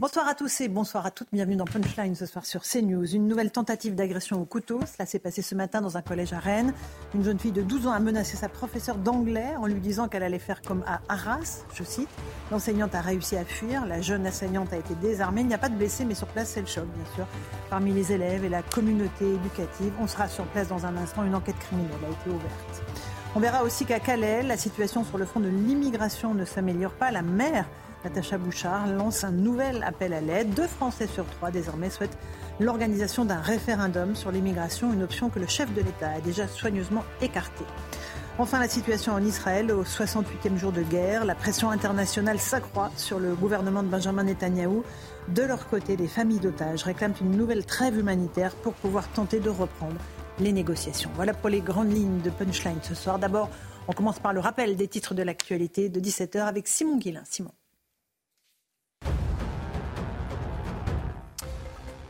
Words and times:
Bonsoir 0.00 0.26
à 0.28 0.34
tous 0.34 0.62
et 0.62 0.68
bonsoir 0.68 1.04
à 1.04 1.10
toutes. 1.10 1.28
Bienvenue 1.30 1.56
dans 1.56 1.66
Punchline 1.66 2.14
ce 2.14 2.24
soir 2.24 2.46
sur 2.46 2.62
CNews. 2.62 3.14
Une 3.14 3.28
nouvelle 3.28 3.50
tentative 3.50 3.94
d'agression 3.94 4.40
au 4.40 4.46
couteau. 4.46 4.80
Cela 4.90 5.04
s'est 5.04 5.18
passé 5.18 5.42
ce 5.42 5.54
matin 5.54 5.82
dans 5.82 5.98
un 5.98 6.00
collège 6.00 6.32
à 6.32 6.38
Rennes. 6.38 6.72
Une 7.14 7.22
jeune 7.22 7.38
fille 7.38 7.52
de 7.52 7.60
12 7.60 7.86
ans 7.86 7.92
a 7.92 8.00
menacé 8.00 8.38
sa 8.38 8.48
professeure 8.48 8.96
d'anglais 8.96 9.54
en 9.58 9.66
lui 9.66 9.78
disant 9.78 10.08
qu'elle 10.08 10.22
allait 10.22 10.38
faire 10.38 10.62
comme 10.62 10.82
à 10.86 11.02
Arras, 11.10 11.64
je 11.74 11.84
cite. 11.84 12.08
L'enseignante 12.50 12.94
a 12.94 13.02
réussi 13.02 13.36
à 13.36 13.44
fuir. 13.44 13.84
La 13.84 14.00
jeune 14.00 14.26
enseignante 14.26 14.72
a 14.72 14.78
été 14.78 14.94
désarmée. 14.94 15.42
Il 15.42 15.48
n'y 15.48 15.54
a 15.54 15.58
pas 15.58 15.68
de 15.68 15.76
blessés, 15.76 16.06
mais 16.06 16.14
sur 16.14 16.28
place, 16.28 16.48
c'est 16.48 16.62
le 16.62 16.66
choc, 16.66 16.86
bien 16.86 17.14
sûr. 17.14 17.26
Parmi 17.68 17.92
les 17.92 18.10
élèves 18.10 18.42
et 18.42 18.48
la 18.48 18.62
communauté 18.62 19.34
éducative, 19.34 19.92
on 20.00 20.06
sera 20.06 20.28
sur 20.28 20.46
place 20.46 20.68
dans 20.68 20.86
un 20.86 20.96
instant. 20.96 21.24
Une 21.24 21.34
enquête 21.34 21.58
criminelle 21.58 21.92
a 22.06 22.10
été 22.10 22.30
ouverte. 22.30 22.82
On 23.36 23.38
verra 23.40 23.64
aussi 23.64 23.84
qu'à 23.84 24.00
Calais, 24.00 24.42
la 24.44 24.56
situation 24.56 25.04
sur 25.04 25.18
le 25.18 25.26
front 25.26 25.40
de 25.40 25.48
l'immigration 25.48 26.32
ne 26.32 26.46
s'améliore 26.46 26.92
pas. 26.92 27.10
La 27.10 27.20
mère 27.20 27.66
Natacha 28.04 28.38
Bouchard 28.38 28.86
lance 28.86 29.24
un 29.24 29.30
nouvel 29.30 29.82
appel 29.82 30.12
à 30.14 30.20
l'aide. 30.20 30.54
Deux 30.54 30.66
Français 30.66 31.06
sur 31.06 31.26
trois 31.26 31.50
désormais 31.50 31.90
souhaitent 31.90 32.16
l'organisation 32.58 33.24
d'un 33.24 33.40
référendum 33.40 34.14
sur 34.16 34.30
l'immigration, 34.30 34.92
une 34.92 35.02
option 35.02 35.28
que 35.28 35.38
le 35.38 35.46
chef 35.46 35.72
de 35.74 35.82
l'État 35.82 36.10
a 36.10 36.20
déjà 36.20 36.48
soigneusement 36.48 37.04
écartée. 37.20 37.64
Enfin, 38.38 38.58
la 38.58 38.68
situation 38.68 39.12
en 39.12 39.22
Israël 39.22 39.70
au 39.70 39.84
68e 39.84 40.56
jour 40.56 40.72
de 40.72 40.82
guerre. 40.82 41.26
La 41.26 41.34
pression 41.34 41.68
internationale 41.70 42.38
s'accroît 42.38 42.90
sur 42.96 43.18
le 43.18 43.34
gouvernement 43.34 43.82
de 43.82 43.88
Benjamin 43.88 44.22
Netanyahou. 44.22 44.82
De 45.28 45.42
leur 45.42 45.68
côté, 45.68 45.96
les 45.96 46.08
familles 46.08 46.40
d'otages 46.40 46.84
réclament 46.84 47.14
une 47.20 47.36
nouvelle 47.36 47.66
trêve 47.66 47.98
humanitaire 47.98 48.54
pour 48.54 48.72
pouvoir 48.72 49.08
tenter 49.08 49.40
de 49.40 49.50
reprendre 49.50 50.00
les 50.38 50.52
négociations. 50.52 51.10
Voilà 51.16 51.34
pour 51.34 51.50
les 51.50 51.60
grandes 51.60 51.92
lignes 51.92 52.22
de 52.22 52.30
Punchline 52.30 52.78
ce 52.82 52.94
soir. 52.94 53.18
D'abord, 53.18 53.50
on 53.88 53.92
commence 53.92 54.20
par 54.20 54.32
le 54.32 54.40
rappel 54.40 54.74
des 54.74 54.88
titres 54.88 55.12
de 55.12 55.22
l'actualité 55.22 55.90
de 55.90 56.00
17h 56.00 56.40
avec 56.40 56.66
Simon 56.66 56.96
Guillain. 56.96 57.22
Simon. 57.26 57.52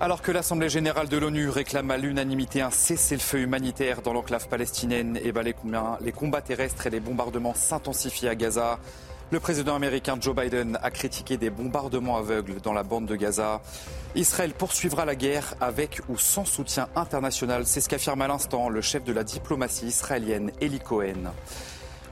Alors 0.02 0.22
que 0.22 0.32
l'Assemblée 0.32 0.70
générale 0.70 1.10
de 1.10 1.18
l'ONU 1.18 1.50
réclame 1.50 1.90
à 1.90 1.98
l'unanimité 1.98 2.62
un 2.62 2.70
cessez-le-feu 2.70 3.40
humanitaire 3.40 4.00
dans 4.00 4.14
l'enclave 4.14 4.48
palestinienne, 4.48 5.20
et 5.22 5.30
ben 5.30 5.42
les, 5.42 5.54
les 6.00 6.12
combats 6.12 6.40
terrestres 6.40 6.86
et 6.86 6.90
les 6.90 7.00
bombardements 7.00 7.52
s'intensifient 7.52 8.28
à 8.28 8.34
Gaza. 8.34 8.78
Le 9.30 9.40
président 9.40 9.74
américain 9.74 10.16
Joe 10.18 10.34
Biden 10.34 10.78
a 10.82 10.90
critiqué 10.90 11.36
des 11.36 11.50
bombardements 11.50 12.16
aveugles 12.16 12.62
dans 12.62 12.72
la 12.72 12.82
bande 12.82 13.04
de 13.04 13.14
Gaza. 13.14 13.60
Israël 14.14 14.54
poursuivra 14.54 15.04
la 15.04 15.16
guerre 15.16 15.54
avec 15.60 16.00
ou 16.08 16.16
sans 16.16 16.46
soutien 16.46 16.88
international, 16.96 17.66
c'est 17.66 17.82
ce 17.82 17.90
qu'affirme 17.90 18.22
à 18.22 18.28
l'instant 18.28 18.70
le 18.70 18.80
chef 18.80 19.04
de 19.04 19.12
la 19.12 19.22
diplomatie 19.22 19.88
israélienne, 19.88 20.50
Eli 20.62 20.80
Cohen. 20.80 21.34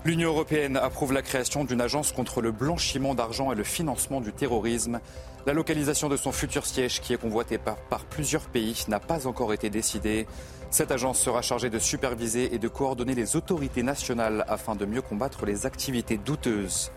L'Union 0.04 0.30
européenne 0.30 0.77
approuve 0.77 1.12
la 1.12 1.22
création 1.22 1.64
d'une 1.64 1.80
agence 1.80 2.12
contre 2.12 2.41
le 2.41 2.52
blanchiment 2.52 3.14
d'argent 3.14 3.50
et 3.52 3.56
le 3.56 3.64
financement 3.64 4.20
du 4.20 4.32
terrorisme. 4.32 5.00
La 5.44 5.52
localisation 5.52 6.08
de 6.08 6.16
son 6.16 6.30
futur 6.30 6.66
siège, 6.66 7.00
qui 7.00 7.12
est 7.12 7.20
convoité 7.20 7.58
par, 7.58 8.05
plusieurs 8.08 8.42
pays, 8.42 8.84
n'a 8.86 9.00
pas 9.00 9.27
encore 9.27 9.52
été 9.52 9.70
décidée. 9.70 10.27
Cette 10.70 10.92
agence 10.92 11.18
sera 11.18 11.42
chargée 11.42 11.68
de 11.68 11.80
superviser 11.80 12.55
et 12.55 12.58
de 12.58 12.68
coordonner 12.68 13.14
les 13.14 13.34
autorités 13.34 13.83
nationales 13.83 14.45
afin 14.46 14.77
de 14.77 14.86
mieux 14.86 15.02
combattre 15.02 15.46
les 15.46 15.67
activités 15.67 16.17
douteuses. 16.17 16.92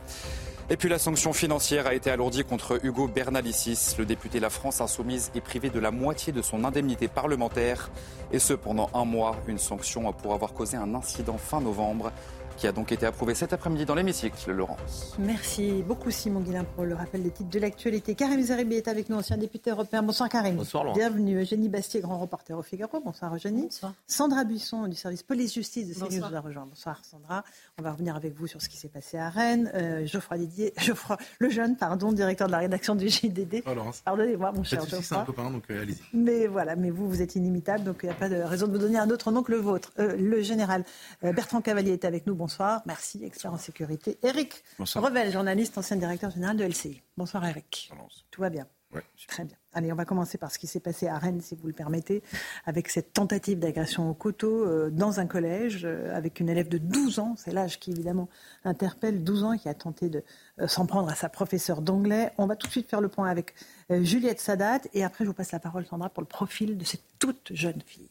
Et 0.69 0.77
puis 0.77 0.87
la 0.87 0.99
sanction 0.99 1.33
financière 1.33 1.87
a 1.87 1.95
été 1.95 2.11
alourdie 2.11 2.45
contre 2.45 2.79
Hugo 2.85 3.07
Bernalicis. 3.07 3.95
Le 3.97 4.05
député 4.05 4.39
La 4.39 4.49
France 4.49 4.79
Insoumise 4.79 5.31
est 5.35 5.41
privé 5.41 5.69
de 5.69 5.79
la 5.79 5.91
moitié 5.91 6.31
de 6.31 6.41
son 6.41 6.63
indemnité 6.63 7.09
parlementaire. 7.09 7.89
Et 8.31 8.39
ce 8.39 8.53
pendant 8.53 8.89
un 8.93 9.03
mois. 9.03 9.35
Une 9.47 9.57
sanction 9.57 10.13
pour 10.13 10.33
avoir 10.33 10.53
causé 10.53 10.77
un 10.77 10.95
incident 10.95 11.37
fin 11.37 11.59
novembre 11.59 12.13
qui 12.57 12.67
a 12.67 12.71
donc 12.71 12.91
été 12.91 13.05
approuvé 13.05 13.35
cet 13.35 13.53
après-midi 13.53 13.85
dans 13.85 13.95
l'hémicycle, 13.95 14.51
Laurence. 14.51 15.15
Merci 15.19 15.83
beaucoup 15.87 16.11
Simon 16.11 16.41
Guillain 16.41 16.63
pour 16.63 16.85
le 16.85 16.95
rappel 16.95 17.23
des 17.23 17.31
titres 17.31 17.49
de 17.49 17.59
l'actualité. 17.59 18.15
Karim 18.15 18.41
Zeribi 18.41 18.75
est 18.75 18.87
avec 18.87 19.09
nous, 19.09 19.17
ancien 19.17 19.37
député 19.37 19.71
européen. 19.71 20.03
Bonsoir 20.03 20.29
Karim. 20.29 20.55
Bonsoir 20.55 20.83
Laurence. 20.83 20.97
Bienvenue. 20.97 21.41
Eugénie 21.41 21.69
Bastier, 21.69 22.01
grand 22.01 22.19
reporter 22.19 22.57
au 22.57 22.61
Figaro. 22.61 22.99
Bonsoir 23.03 23.33
Eugénie. 23.35 23.63
Bonsoir. 23.63 23.93
Sandra 24.07 24.43
Buisson 24.43 24.87
du 24.87 24.95
service 24.95 25.23
police-justice 25.23 25.87
de 25.89 25.93
CNews 25.93 26.29
nous 26.29 26.35
a 26.35 26.39
rejoint. 26.39 26.65
Bonsoir 26.65 26.99
Sandra. 27.03 27.43
On 27.79 27.83
va 27.83 27.91
revenir 27.91 28.15
avec 28.15 28.35
vous 28.35 28.47
sur 28.47 28.61
ce 28.61 28.69
qui 28.69 28.77
s'est 28.77 28.89
passé 28.89 29.17
à 29.17 29.29
Rennes. 29.29 29.71
Euh, 29.73 30.05
Geoffroy 30.05 30.37
Didier, 30.37 30.73
Geoffroy, 30.77 31.17
le 31.39 31.49
jeune, 31.49 31.75
pardon, 31.75 32.11
directeur 32.11 32.47
de 32.47 32.51
la 32.51 32.59
rédaction 32.59 32.95
du 32.95 33.09
JDD. 33.09 33.63
Oh, 33.65 33.73
Laurence. 33.73 34.01
Pardonnez-moi 34.01 34.51
mon 34.51 34.63
cher 34.63 34.81
Geoffroy. 34.81 35.01
C'est 35.01 35.15
un 35.15 35.25
copain, 35.25 35.49
donc 35.49 35.63
euh, 35.71 35.81
allez-y. 35.81 36.01
Mais 36.13 36.47
voilà, 36.47 36.75
mais 36.75 36.89
vous, 36.89 37.09
vous 37.09 37.21
êtes 37.21 37.35
inimitable, 37.35 37.83
donc 37.83 37.99
il 38.03 38.07
n'y 38.07 38.11
a 38.11 38.15
pas 38.15 38.29
de 38.29 38.35
raison 38.35 38.67
de 38.67 38.73
vous 38.73 38.77
donner 38.77 38.99
un 38.99 39.09
autre 39.09 39.31
nom 39.31 39.43
que 39.43 39.51
le 39.51 39.57
vôtre. 39.57 39.91
Euh, 39.99 40.15
le 40.15 40.41
général 40.41 40.83
euh, 41.23 41.33
Bertrand 41.33 41.61
Cavalier 41.61 41.93
est 41.93 42.05
avec 42.05 42.27
nous. 42.27 42.35
Bonsoir. 42.35 42.50
Merci 42.85 43.23
expert 43.23 43.53
en 43.53 43.57
sécurité. 43.57 44.17
Eric 44.23 44.63
Revel, 44.79 45.31
journaliste, 45.31 45.77
ancien 45.77 45.97
directeur 45.97 46.31
général 46.31 46.57
de 46.57 46.63
LCI. 46.63 47.01
Bonsoir 47.17 47.45
Eric. 47.45 47.91
Tout 48.31 48.41
va 48.41 48.49
bien 48.49 48.67
ouais, 48.93 49.03
Très 49.27 49.45
bien. 49.45 49.55
Allez, 49.73 49.91
on 49.91 49.95
va 49.95 50.05
commencer 50.05 50.37
par 50.37 50.51
ce 50.51 50.59
qui 50.59 50.67
s'est 50.67 50.79
passé 50.79 51.07
à 51.07 51.17
Rennes, 51.17 51.41
si 51.41 51.55
vous 51.55 51.67
le 51.67 51.73
permettez, 51.73 52.21
avec 52.65 52.89
cette 52.89 53.13
tentative 53.13 53.59
d'agression 53.59 54.09
au 54.09 54.13
couteau 54.13 54.65
euh, 54.65 54.89
dans 54.89 55.19
un 55.19 55.27
collège, 55.27 55.85
euh, 55.85 56.15
avec 56.15 56.39
une 56.39 56.49
élève 56.49 56.67
de 56.67 56.77
12 56.77 57.19
ans. 57.19 57.35
C'est 57.37 57.51
l'âge 57.51 57.79
qui, 57.79 57.91
évidemment, 57.91 58.27
interpelle 58.65 59.23
12 59.23 59.43
ans, 59.43 59.57
qui 59.57 59.69
a 59.69 59.73
tenté 59.73 60.09
de 60.09 60.23
euh, 60.59 60.67
s'en 60.67 60.85
prendre 60.85 61.09
à 61.09 61.15
sa 61.15 61.29
professeure 61.29 61.81
d'anglais. 61.81 62.31
On 62.37 62.47
va 62.47 62.55
tout 62.55 62.67
de 62.67 62.71
suite 62.71 62.89
faire 62.89 63.01
le 63.01 63.07
point 63.07 63.29
avec 63.29 63.53
Juliette 63.89 64.39
Sadat. 64.39 64.81
Et 64.93 65.03
après, 65.03 65.23
je 65.23 65.29
vous 65.29 65.35
passe 65.35 65.51
la 65.51 65.59
parole, 65.59 65.85
Sandra, 65.85 66.09
pour 66.09 66.21
le 66.21 66.27
profil 66.27 66.77
de 66.77 66.83
cette 66.83 67.03
toute 67.19 67.51
jeune 67.53 67.81
fille. 67.85 68.09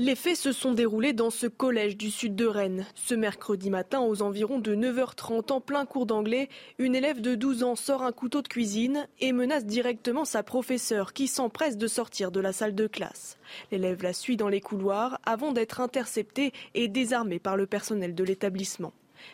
Les 0.00 0.14
faits 0.14 0.36
se 0.36 0.52
sont 0.52 0.74
déroulés 0.74 1.12
dans 1.12 1.30
ce 1.30 1.48
collège 1.48 1.96
du 1.96 2.12
sud 2.12 2.36
de 2.36 2.46
Rennes. 2.46 2.86
Ce 2.94 3.16
mercredi 3.16 3.68
matin, 3.68 3.98
aux 3.98 4.22
environs 4.22 4.60
de 4.60 4.76
9h30, 4.76 5.50
en 5.50 5.60
plein 5.60 5.86
cours 5.86 6.06
d'anglais, 6.06 6.48
une 6.78 6.94
élève 6.94 7.20
de 7.20 7.34
12 7.34 7.64
ans 7.64 7.74
sort 7.74 8.04
un 8.04 8.12
couteau 8.12 8.40
de 8.40 8.46
cuisine 8.46 9.08
et 9.18 9.32
menace 9.32 9.66
directement 9.66 10.24
sa 10.24 10.44
professeure 10.44 11.12
qui 11.12 11.26
s'empresse 11.26 11.76
de 11.76 11.88
sortir 11.88 12.30
de 12.30 12.38
la 12.38 12.52
salle 12.52 12.76
de 12.76 12.86
classe. 12.86 13.38
L'élève 13.72 14.04
la 14.04 14.12
suit 14.12 14.36
dans 14.36 14.48
les 14.48 14.60
couloirs 14.60 15.18
avant 15.26 15.50
d'être 15.50 15.80
interceptée 15.80 16.52
et 16.74 16.86
désarmée 16.86 17.40
par 17.40 17.56
le 17.56 17.66
personnel 17.66 18.14
de 18.14 18.22
l'établissement. 18.22 18.92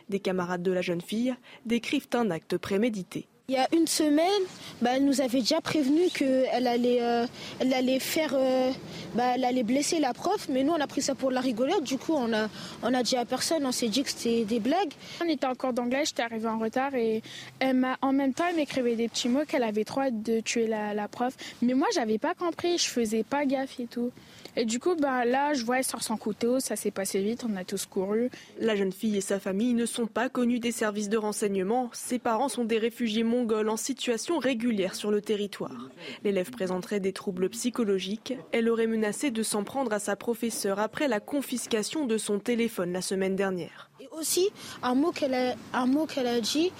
Des 0.09 0.19
camarades 0.19 0.63
de 0.63 0.73
la 0.73 0.81
jeune 0.81 1.03
fille 1.03 1.35
décrivent 1.67 2.09
un 2.15 2.31
acte 2.31 2.57
prémédité. 2.57 3.29
Il 3.51 3.55
y 3.57 3.59
a 3.59 3.69
une 3.75 3.87
semaine, 3.87 4.43
bah, 4.81 4.93
elle 4.95 5.05
nous 5.05 5.21
avait 5.21 5.41
déjà 5.41 5.61
prévenu 5.61 6.09
qu'elle 6.09 6.67
allait, 6.67 7.03
euh, 7.03 7.27
elle 7.61 7.75
allait 7.75 8.01
faire, 8.01 8.33
euh, 8.33 8.71
bah, 9.15 9.33
elle 9.35 9.45
allait 9.45 9.63
blesser 9.63 10.01
la 10.01 10.15
prof, 10.15 10.49
mais 10.49 10.63
nous 10.63 10.73
on 10.73 10.81
a 10.81 10.87
pris 10.87 11.03
ça 11.03 11.15
pour 11.15 11.31
la 11.31 11.43
rigolade. 11.43 11.83
Du 11.83 11.99
coup, 11.99 12.15
on 12.15 12.33
a, 12.33 13.03
dit 13.03 13.17
à 13.19 13.27
personne, 13.27 13.67
on 13.67 13.73
s'est 13.73 13.91
dit 13.91 14.03
que 14.03 14.09
c'était 14.09 14.47
des 14.47 14.61
blagues. 14.61 14.95
On 15.23 15.29
était 15.29 15.47
encore 15.47 15.75
d'anglais, 15.75 16.05
j'étais 16.07 16.23
arrivée 16.23 16.49
en 16.49 16.59
retard 16.59 16.95
et 16.95 17.23
elle 17.59 17.77
m'a, 17.77 17.99
en 18.01 18.15
même 18.15 18.33
temps, 18.33 18.45
elle 18.49 18.57
m'écrivait 18.57 18.97
des 18.97 19.09
petits 19.09 19.29
mots 19.29 19.45
qu'elle 19.47 19.63
avait 19.63 19.85
trop 19.85 20.01
hâte 20.01 20.23
de 20.23 20.41
tuer 20.41 20.67
la, 20.67 20.95
la 20.95 21.07
prof. 21.07 21.35
Mais 21.61 21.75
moi, 21.75 21.89
j'avais 21.95 22.17
pas 22.17 22.33
compris, 22.33 22.79
je 22.79 22.89
faisais 22.89 23.25
pas 23.25 23.45
gaffe 23.45 23.79
et 23.79 23.87
tout. 23.87 24.11
Et 24.57 24.65
du 24.65 24.79
coup, 24.79 24.95
bah, 24.95 25.25
là, 25.25 25.53
je 25.53 25.65
vois, 25.65 25.79
elle 25.79 25.85
sort 25.85 26.03
son 26.03 26.17
couteau, 26.17 26.61
ça 26.61 26.77
s'est 26.77 26.93
passé 26.93 27.21
vite, 27.21 27.45
on 27.49 27.57
a 27.57 27.65
tous 27.65 27.87
couru. 27.87 28.31
La 28.61 28.77
jeune 28.77 28.93
fille 28.93 29.17
et 29.17 29.21
sa 29.21 29.41
famille 29.41 29.75
ne 29.75 29.85
sont 29.85 30.07
pas 30.07 30.29
connus 30.29 30.61
des 30.61 30.71
services 30.71 31.09
de 31.09 31.17
renseignement. 31.17 31.91
Ses 31.93 32.21
parents 32.21 32.49
sont 32.49 32.65
des 32.65 32.79
réfugiés 32.79 33.25
mongols 33.25 33.69
en 33.69 33.77
situation 33.77 34.39
régulière 34.39 34.95
sur 34.95 35.11
le 35.11 35.21
territoire. 35.21 35.89
L'élève 36.23 36.51
présenterait 36.51 37.01
des 37.01 37.13
troubles 37.13 37.49
psychologiques. 37.49 38.35
Elle 38.53 38.69
aurait 38.69 38.87
menacé 38.87 39.33
de 39.33 39.43
s'en 39.43 39.65
prendre 39.65 39.93
à 39.93 39.99
sa 39.99 40.15
professeure 40.15 40.79
après 40.79 41.09
la 41.09 41.19
confiscation 41.19 42.07
de 42.07 42.17
son 42.17 42.39
téléphone 42.39 42.93
la 42.93 43.03
semaine 43.03 43.35
dernière. 43.35 43.91
Et 44.01 44.09
aussi, 44.13 44.51
un 44.83 44.95
mot 44.95 45.11
qu'elle 45.11 45.35
a, 45.35 45.55
un 45.73 45.87
mot 45.87 46.07
qu'elle 46.07 46.29
a 46.29 46.41
dit, 46.41 46.71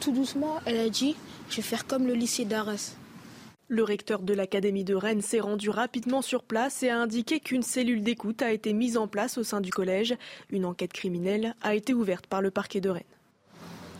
tout 0.00 0.12
doucement, 0.12 0.60
elle 0.66 0.78
a 0.78 0.88
dit 0.90 1.16
Je 1.48 1.56
vais 1.56 1.62
faire 1.62 1.86
comme 1.86 2.06
le 2.06 2.14
lycée 2.14 2.44
d'Arras. 2.44 2.96
Le 3.68 3.82
recteur 3.82 4.22
de 4.22 4.34
l'Académie 4.34 4.84
de 4.84 4.94
Rennes 4.94 5.22
s'est 5.22 5.40
rendu 5.40 5.70
rapidement 5.70 6.20
sur 6.20 6.42
place 6.42 6.82
et 6.82 6.90
a 6.90 6.98
indiqué 6.98 7.40
qu'une 7.40 7.62
cellule 7.62 8.02
d'écoute 8.02 8.42
a 8.42 8.52
été 8.52 8.72
mise 8.72 8.96
en 8.96 9.08
place 9.08 9.38
au 9.38 9.44
sein 9.44 9.60
du 9.60 9.70
collège. 9.70 10.14
Une 10.50 10.66
enquête 10.66 10.92
criminelle 10.92 11.54
a 11.62 11.74
été 11.74 11.94
ouverte 11.94 12.26
par 12.26 12.42
le 12.42 12.50
parquet 12.50 12.80
de 12.80 12.90
Rennes. 12.90 13.04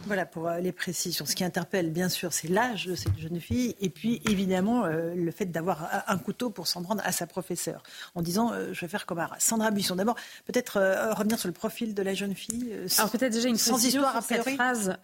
Voilà 0.07 0.27
pour 0.27 0.49
euh, 0.49 0.59
les 0.59 0.73
précisions. 0.73 1.25
Ce 1.27 1.35
qui 1.35 1.45
interpelle, 1.45 1.91
bien 1.91 2.09
sûr, 2.09 2.33
c'est 2.33 2.49
l'âge 2.49 2.87
de 2.87 2.95
cette 2.95 3.17
jeune 3.19 3.41
fille 3.41 3.77
et 3.81 3.89
puis 3.89 4.21
évidemment 4.29 4.85
euh, 4.85 5.15
le 5.15 5.31
fait 5.31 5.47
d'avoir 5.47 5.89
un 6.07 6.19
couteau 6.19 6.51
pour 6.51 6.67
s'en 6.67 6.83
prendre 6.83 7.03
à 7.05 7.13
sa 7.13 7.27
professeure 7.27 7.83
en 8.15 8.23
disant 8.23 8.53
euh, 8.53 8.73
je 8.73 8.81
vais 8.81 8.89
faire 8.89 9.07
comme 9.07 9.19
Arras. 9.19 9.37
Sandra 9.39 9.71
Buisson, 9.71 9.97
d'abord 9.97 10.17
peut-être 10.45 11.15
revenir 11.17 11.39
sur 11.39 11.49
le 11.49 11.55
profil 11.55 11.95
de 11.95 12.03
la 12.03 12.15
jeune 12.15 12.35
fille. 12.35 12.75
Alors 12.99 13.11
peut-être 13.11 13.33
déjà 13.33 13.49
une 13.49 13.57
sans 13.57 13.85
histoire 13.85 14.13
sur 14.13 14.37
cette 14.37 14.55
phrase 14.55 14.97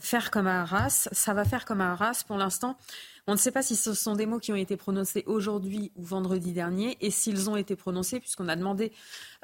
faire 0.00 0.30
comme 0.30 0.46
Arras. 0.46 1.08
Ça 1.12 1.34
va 1.34 1.44
faire 1.44 1.64
comme 1.64 1.80
Arras 1.80 2.22
pour 2.26 2.36
l'instant. 2.36 2.76
On 3.30 3.32
ne 3.32 3.36
sait 3.36 3.52
pas 3.52 3.60
si 3.60 3.76
ce 3.76 3.92
sont 3.92 4.14
des 4.14 4.24
mots 4.24 4.38
qui 4.38 4.52
ont 4.52 4.56
été 4.56 4.78
prononcés 4.78 5.22
aujourd'hui 5.26 5.92
ou 5.96 6.02
vendredi 6.02 6.52
dernier 6.52 6.96
et 7.02 7.10
s'ils 7.10 7.50
ont 7.50 7.56
été 7.56 7.76
prononcés, 7.76 8.20
puisqu'on 8.20 8.48
a 8.48 8.56
demandé 8.56 8.90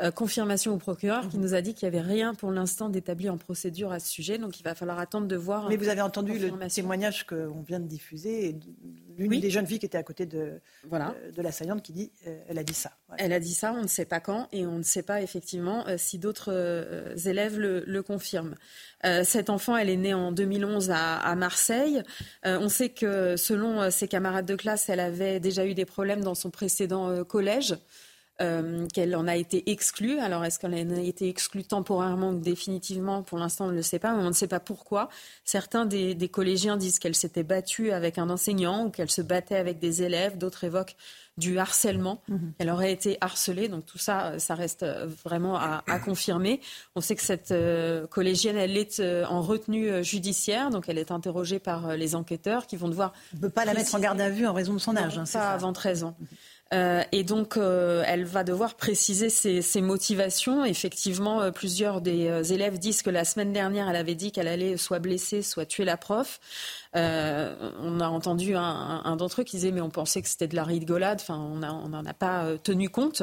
euh, 0.01 0.11
confirmation 0.11 0.75
au 0.75 0.79
procureur 0.79 1.29
qui 1.29 1.37
mhm. 1.37 1.43
nous 1.45 1.55
a 1.55 1.61
dit 1.61 1.73
qu'il 1.73 1.89
n'y 1.89 1.97
avait 1.97 2.05
rien 2.05 2.35
pour 2.35 2.51
l'instant 2.51 2.89
d'établi 2.89 3.31
en 3.31 3.39
procédure 3.39 3.93
à 3.93 4.01
ce 4.01 4.09
sujet. 4.09 4.39
Donc 4.39 4.59
il 4.59 4.65
va 4.65 4.75
falloir 4.75 4.99
attendre 4.99 5.29
de 5.29 5.37
voir. 5.37 5.69
Mais 5.69 5.77
vous 5.77 5.89
avez 5.89 6.01
entendu 6.01 6.37
le 6.37 6.51
témoignage 6.69 7.25
qu'on 7.25 7.63
vient 7.63 7.79
de 7.79 7.87
diffuser, 7.87 8.57
l'une 9.17 9.39
des 9.39 9.51
jeunes 9.51 9.69
filles 9.69 9.79
qui 9.79 9.87
était 9.87 9.97
à 9.97 10.03
côté 10.03 10.27
de, 10.27 10.61
voilà. 10.89 11.15
de, 11.33 11.41
l'assaillante 11.41 11.81
qui 11.81 11.93
dit 11.93 12.11
euh, 12.27 12.37
elle 12.49 12.59
a 12.59 12.65
dit 12.65 12.75
ça. 12.75 12.91
Elle 13.19 13.33
a 13.33 13.39
dit 13.39 13.55
ça, 13.55 13.73
on 13.73 13.83
ne 13.83 13.87
sait 13.87 14.05
pas 14.05 14.19
quand 14.19 14.49
et 14.51 14.67
on 14.67 14.79
ne 14.79 14.83
sait 14.83 15.05
pas 15.05 15.23
effectivement 15.23 15.87
euh, 15.87 15.95
si 15.97 16.19
d'autres 16.19 16.51
élèves 17.27 17.57
le, 17.61 18.03
confirment. 18.03 18.57
cette 19.23 19.49
enfant, 19.49 19.77
elle 19.77 19.89
est 19.89 19.97
née 19.97 20.13
en 20.13 20.33
2011 20.33 20.91
à, 20.91 21.19
à 21.19 21.37
Marseille. 21.37 22.03
on 22.45 22.69
sait 22.69 22.89
que 22.89 23.37
selon 23.37 23.91
ses 23.93 24.09
camarades 24.09 24.47
de 24.47 24.57
classe, 24.57 24.89
elle 24.89 25.01
avait 25.01 25.39
déjà 25.39 25.65
eu 25.65 25.75
des 25.75 25.85
problèmes 25.85 26.25
dans 26.25 26.35
son 26.35 26.51
précédent 26.51 27.23
collège. 27.25 27.77
Euh, 28.43 28.89
qu'elle 28.93 29.15
en 29.15 29.29
a 29.29 29.37
été 29.37 29.71
exclue. 29.71 30.19
Alors, 30.19 30.45
est-ce 30.45 30.59
qu'elle 30.59 30.75
en 30.75 30.97
a 30.97 31.01
été 31.01 31.29
exclue 31.29 31.63
temporairement 31.63 32.31
ou 32.31 32.41
définitivement? 32.41 33.23
Pour 33.23 33.39
l'instant, 33.39 33.67
on 33.67 33.69
ne 33.69 33.77
le 33.77 33.83
sait 33.83 34.01
pas, 34.01 34.13
mais 34.13 34.25
on 34.25 34.29
ne 34.29 34.33
sait 34.33 34.49
pas 34.49 34.59
pourquoi. 34.59 35.09
Certains 35.45 35.87
des, 35.87 36.29
collégiens 36.29 36.77
disent 36.77 36.99
qu'elle 36.99 37.15
s'était 37.15 37.45
battue 37.45 37.93
avec 37.93 38.19
un 38.19 38.29
enseignant 38.31 38.87
ou 38.87 38.91
qu'elle 38.91 39.11
se 39.11 39.23
battait 39.23 39.55
avec 39.55 39.79
des 39.79 40.03
élèves. 40.03 40.37
D'autres 40.37 40.65
évoquent 40.65 40.97
du 41.37 41.61
harcèlement. 41.61 42.23
Mhm. 42.27 42.55
Elle 42.59 42.71
aurait 42.71 42.91
été 42.91 43.19
harcelée. 43.21 43.69
Donc 43.69 43.87
tout 43.87 43.99
ça, 43.99 44.37
ça 44.41 44.57
reste 44.57 44.85
vraiment 45.25 45.57
à, 45.57 45.83
confirmer. 46.05 46.61
On 46.97 47.01
sait 47.01 47.15
que 47.15 47.23
cette 47.23 47.53
euh, 47.53 48.09
collégienne, 48.09 48.57
elle 48.57 48.77
est 48.77 48.99
euh, 48.99 49.25
en 49.27 49.43
retenue 49.43 50.03
judiciaire. 50.03 50.71
Donc 50.71 50.89
elle 50.89 50.99
est 50.99 51.13
interrogée 51.13 51.61
par 51.61 51.97
les 51.97 52.17
enquêteurs 52.17 52.67
qui 52.67 52.77
vont 52.77 52.89
devoir... 52.89 53.13
On 53.35 53.37
ne 53.37 53.43
peut 53.43 53.49
pas 53.49 53.65
la 53.65 53.75
mettre 53.75 53.95
en 53.95 54.01
garde 54.01 54.21
à 54.21 54.29
vue 54.29 54.45
en 54.45 54.53
raison 54.53 54.73
de 54.73 54.79
son 54.79 54.97
âge. 54.97 55.19
Hein, 55.19 55.25
pas 55.33 55.53
avant 55.53 55.73
13 55.73 56.03
ans. 56.03 56.17
Euh, 56.73 57.03
et 57.13 57.25
donc, 57.25 57.57
euh, 57.57 58.03
elle 58.07 58.25
va 58.25 58.43
devoir 58.43 58.75
préciser 58.75 59.29
ses, 59.29 59.81
motivations. 59.81 60.65
Effectivement, 60.65 61.43
euh, 61.43 61.51
plusieurs 61.51 62.01
des 62.01 62.53
élèves 62.53 62.79
disent 62.79 63.03
que 63.03 63.11
la 63.11 63.25
semaine 63.25 63.53
dernière, 63.53 63.89
elle 63.89 63.97
avait 63.97 64.15
dit 64.15 64.33
qu'elle 64.33 64.49
allait 64.49 64.77
soit 64.77 64.99
blesser, 64.99 65.43
soit 65.43 65.67
tuer 65.67 65.85
la 65.85 65.97
prof. 65.97 66.41
on 66.95 68.01
a 68.01 68.09
entendu 68.09 68.55
un, 68.55 69.17
d'entre 69.17 69.41
eux 69.41 69.45
qui 69.45 69.57
disait 69.57 69.73
mais 69.73 69.81
on 69.81 69.91
pensait 69.91 70.23
que 70.23 70.29
c'était 70.29 70.47
de 70.47 70.57
la 70.57 70.65
rigolade. 70.65 71.19
Enfin, 71.21 71.39
on 71.39 71.57
n'en 71.89 72.05
a 72.05 72.15
pas 72.15 72.47
tenu 72.63 72.89
compte. 72.89 73.23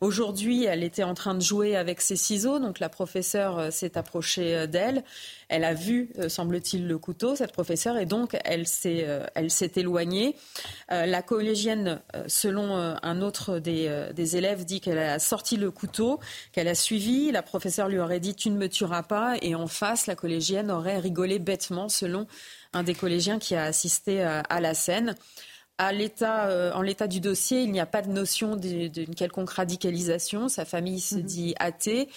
Aujourd'hui, 0.00 0.64
elle 0.64 0.82
était 0.82 1.04
en 1.04 1.14
train 1.14 1.34
de 1.34 1.40
jouer 1.40 1.76
avec 1.76 2.00
ses 2.00 2.16
ciseaux, 2.16 2.58
donc 2.58 2.80
la 2.80 2.88
professeure 2.88 3.72
s'est 3.72 3.96
approchée 3.96 4.66
d'elle. 4.66 5.04
Elle 5.48 5.64
a 5.64 5.74
vu, 5.74 6.10
semble-t-il, 6.28 6.86
le 6.88 6.98
couteau, 6.98 7.36
cette 7.36 7.52
professeure, 7.52 7.96
et 7.98 8.06
donc 8.06 8.36
elle 8.44 8.66
s'est, 8.66 9.06
elle 9.34 9.50
s'est 9.50 9.72
éloignée. 9.76 10.34
la 10.88 11.22
collégienne, 11.22 12.00
selon 12.26 12.76
euh, 12.76 12.94
un 13.02 13.22
autre 13.22 13.60
euh, 13.66 14.12
des, 14.12 14.36
élèves 14.36 14.64
dit 14.64 14.80
qu'elle 14.80 14.98
a 14.98 15.18
sorti 15.18 15.56
le 15.56 15.70
couteau, 15.70 16.20
qu'elle 16.52 16.68
a 16.68 16.74
suivi. 16.74 17.30
La 17.32 17.42
professeure 17.42 17.88
lui 17.88 17.98
aurait 17.98 18.20
dit 18.20 18.34
Tu 18.34 18.50
ne 18.50 18.56
me 18.56 18.68
tueras 18.68 19.02
pas. 19.02 19.36
Et 19.42 19.54
en 19.54 19.66
face, 19.66 20.06
la 20.06 20.14
collégienne 20.14 20.70
aurait 20.70 20.98
rigolé 20.98 21.38
bêtement, 21.38 21.88
selon 21.88 22.26
un 22.72 22.82
des 22.82 22.94
collégiens 22.94 23.38
qui 23.38 23.54
a 23.54 23.64
assisté 23.64 24.22
euh, 24.22 24.42
à 24.48 24.60
la 24.60 24.74
scène. 24.74 25.14
À 25.78 25.90
l'état, 25.90 26.76
en 26.76 26.82
l'état 26.82 27.08
du 27.08 27.18
dossier, 27.18 27.62
il 27.62 27.72
n'y 27.72 27.80
a 27.80 27.86
pas 27.86 28.02
de 28.02 28.10
notion 28.10 28.54
d'une 28.54 29.14
quelconque 29.16 29.50
radicalisation. 29.50 30.48
Sa 30.48 30.64
famille 30.64 31.00
se 31.00 31.16
mhm. 31.16 31.22
dit 31.22 31.54
athée. 31.58 32.08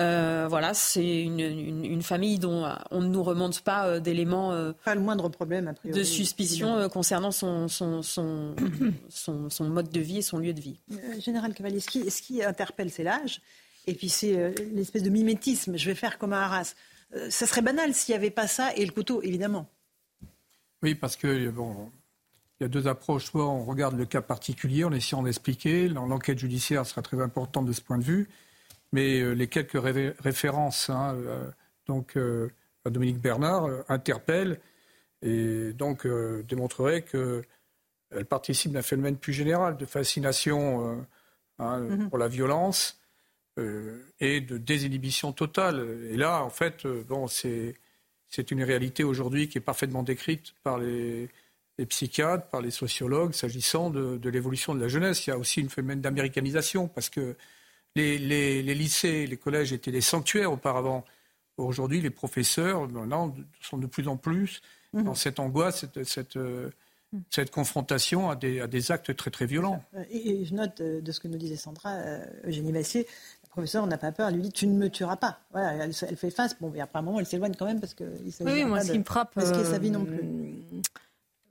Euh, 0.00 0.46
voilà, 0.48 0.72
c'est 0.72 1.22
une, 1.22 2.02
famille 2.02 2.38
dont 2.38 2.66
on 2.90 3.00
ne 3.02 3.08
nous 3.08 3.22
remonte 3.22 3.60
pas 3.60 3.86
euh, 3.86 4.00
d'éléments. 4.00 4.52
Euh, 4.52 4.72
pas 4.84 4.94
le 4.94 5.00
moindre 5.00 5.28
problème, 5.28 5.74
De 5.84 6.02
suspicion 6.02 6.88
concernant 6.88 7.30
son 7.30 7.68
son, 7.68 8.02
son, 8.02 9.64
mode 9.64 9.90
de 9.90 10.00
vie 10.00 10.18
et 10.18 10.22
son 10.22 10.38
lieu 10.38 10.54
de 10.54 10.60
vie. 10.60 10.80
Général 11.18 11.52
Cavalier, 11.52 11.80
ce 11.80 12.22
qui, 12.22 12.42
interpelle, 12.42 12.90
c'est 12.90 13.04
l'âge. 13.04 13.42
Et 13.86 13.94
puis 13.94 14.08
c'est 14.08 14.54
l'espèce 14.72 15.02
de 15.02 15.10
mimétisme. 15.10 15.76
Je 15.76 15.86
vais 15.86 15.94
faire 15.94 16.18
comme 16.18 16.32
un 16.32 16.40
Arras. 16.40 16.74
ça 17.28 17.46
serait 17.46 17.62
banal 17.62 17.92
s'il 17.92 18.14
n'y 18.14 18.16
avait 18.16 18.30
pas 18.30 18.46
ça 18.46 18.74
et 18.76 18.86
le 18.86 18.92
couteau, 18.92 19.20
évidemment. 19.22 19.66
Oui, 20.82 20.94
parce 20.94 21.16
que 21.16 21.50
bon, 21.50 21.90
il 22.60 22.64
y 22.64 22.66
a 22.66 22.68
deux 22.68 22.86
approches. 22.88 23.24
Soit 23.26 23.46
on 23.46 23.64
regarde 23.64 23.96
le 23.96 24.06
cas 24.06 24.22
particulier 24.22 24.84
en 24.84 24.92
essayant 24.92 25.22
d'expliquer. 25.22 25.88
L'enquête 25.88 26.38
judiciaire 26.38 26.86
sera 26.86 27.02
très 27.02 27.20
importante 27.20 27.66
de 27.66 27.72
ce 27.72 27.80
point 27.80 27.98
de 27.98 28.04
vue. 28.04 28.28
Mais 28.92 29.20
euh, 29.20 29.32
les 29.32 29.46
quelques 29.46 29.80
références 30.20 30.90
hein, 30.90 31.14
euh, 31.14 31.48
donc, 31.86 32.16
euh, 32.16 32.50
à 32.84 32.90
Dominique 32.90 33.20
Bernard 33.20 33.68
interpellent 33.88 34.60
et 35.22 35.72
donc 35.74 36.06
démontreraient 36.48 37.02
qu'elle 37.02 38.24
participe 38.24 38.72
d'un 38.72 38.80
phénomène 38.80 39.16
plus 39.16 39.34
général 39.34 39.76
de 39.76 39.84
fascination 39.84 41.06
hein, 41.58 41.80
mm-hmm. 41.80 42.08
pour 42.08 42.16
la 42.16 42.28
violence 42.28 42.98
et 43.58 44.40
de 44.40 44.56
désinhibition 44.56 45.32
totale. 45.34 45.98
Et 46.10 46.16
là, 46.16 46.42
en 46.42 46.48
fait, 46.48 46.86
bon, 46.86 47.26
c'est 47.26 47.74
une 48.50 48.62
réalité 48.62 49.04
aujourd'hui 49.04 49.48
qui 49.48 49.58
est 49.58 49.62
parfaitement 49.62 50.02
décrite 50.02 50.54
par 50.62 50.78
les, 50.78 51.28
psychiatres, 51.88 52.46
par 52.48 52.60
les 52.60 52.70
sociologues, 52.70 53.32
s'agissant 53.32 53.90
de, 53.90 54.16
de 54.18 54.30
l'évolution 54.30 54.74
de 54.74 54.80
la 54.80 54.88
jeunesse. 54.88 55.26
Il 55.26 55.30
y 55.30 55.32
a 55.32 55.38
aussi 55.38 55.62
un 55.62 55.68
phénomène 55.68 56.00
d'américanisation, 56.00 56.88
parce 56.88 57.08
que 57.08 57.36
les, 57.96 58.62
lycées, 58.62 59.26
les 59.26 59.36
collèges 59.36 59.72
étaient 59.72 59.90
des 59.90 60.00
sanctuaires 60.00 60.52
auparavant. 60.52 61.04
Aujourd'hui, 61.56 62.00
les 62.00 62.10
professeurs 62.10 62.88
maintenant, 62.88 63.34
sont 63.60 63.78
de 63.78 63.86
plus 63.86 64.08
en 64.08 64.16
plus 64.16 64.62
mhm. 64.92 65.04
dans 65.04 65.14
cette 65.14 65.40
angoisse, 65.40 65.84
cette, 66.04 66.36
euh, 66.36 66.70
mhm. 67.12 67.22
cette, 67.30 67.50
confrontation 67.50 68.30
à 68.30 68.36
des, 68.36 68.60
à 68.60 68.66
des, 68.66 68.90
actes 68.90 69.14
très 69.14 69.30
très 69.30 69.46
violents. 69.46 69.84
Et, 70.10 70.44
je 70.44 70.54
note 70.54 70.80
euh, 70.80 71.00
de 71.00 71.12
ce 71.12 71.20
que 71.20 71.28
nous 71.28 71.36
disait 71.36 71.56
Sandra, 71.56 71.96
euh, 71.96 72.24
Eugénie 72.44 72.72
Bassier, 72.72 73.06
la 73.50 73.52
professeure 73.52 73.86
n'a 73.86 73.98
pas 73.98 74.12
peur, 74.12 74.28
elle 74.28 74.36
lui 74.36 74.42
dit 74.42 74.52
tu 74.52 74.66
ne 74.66 74.74
me 74.74 74.88
tueras 74.88 75.16
pas. 75.16 75.40
Voilà, 75.50 75.84
elle, 75.84 75.92
fait 75.92 76.30
face, 76.30 76.56
bon, 76.60 76.70
mais 76.70 76.80
après 76.80 77.00
un 77.00 77.02
moment, 77.02 77.18
elle 77.18 77.26
s'éloigne 77.26 77.54
quand 77.58 77.66
même 77.66 77.80
parce 77.80 77.94
qu'il 77.94 78.32
s'agit 78.32 78.50
oui, 78.50 78.64
moi, 78.64 78.80
ce 78.80 78.92
qui 78.92 78.98
me 78.98 79.04
frappe, 79.04 79.38
sa 79.40 79.78
vie 79.78 79.90
non 79.90 80.04
plus 80.04 80.22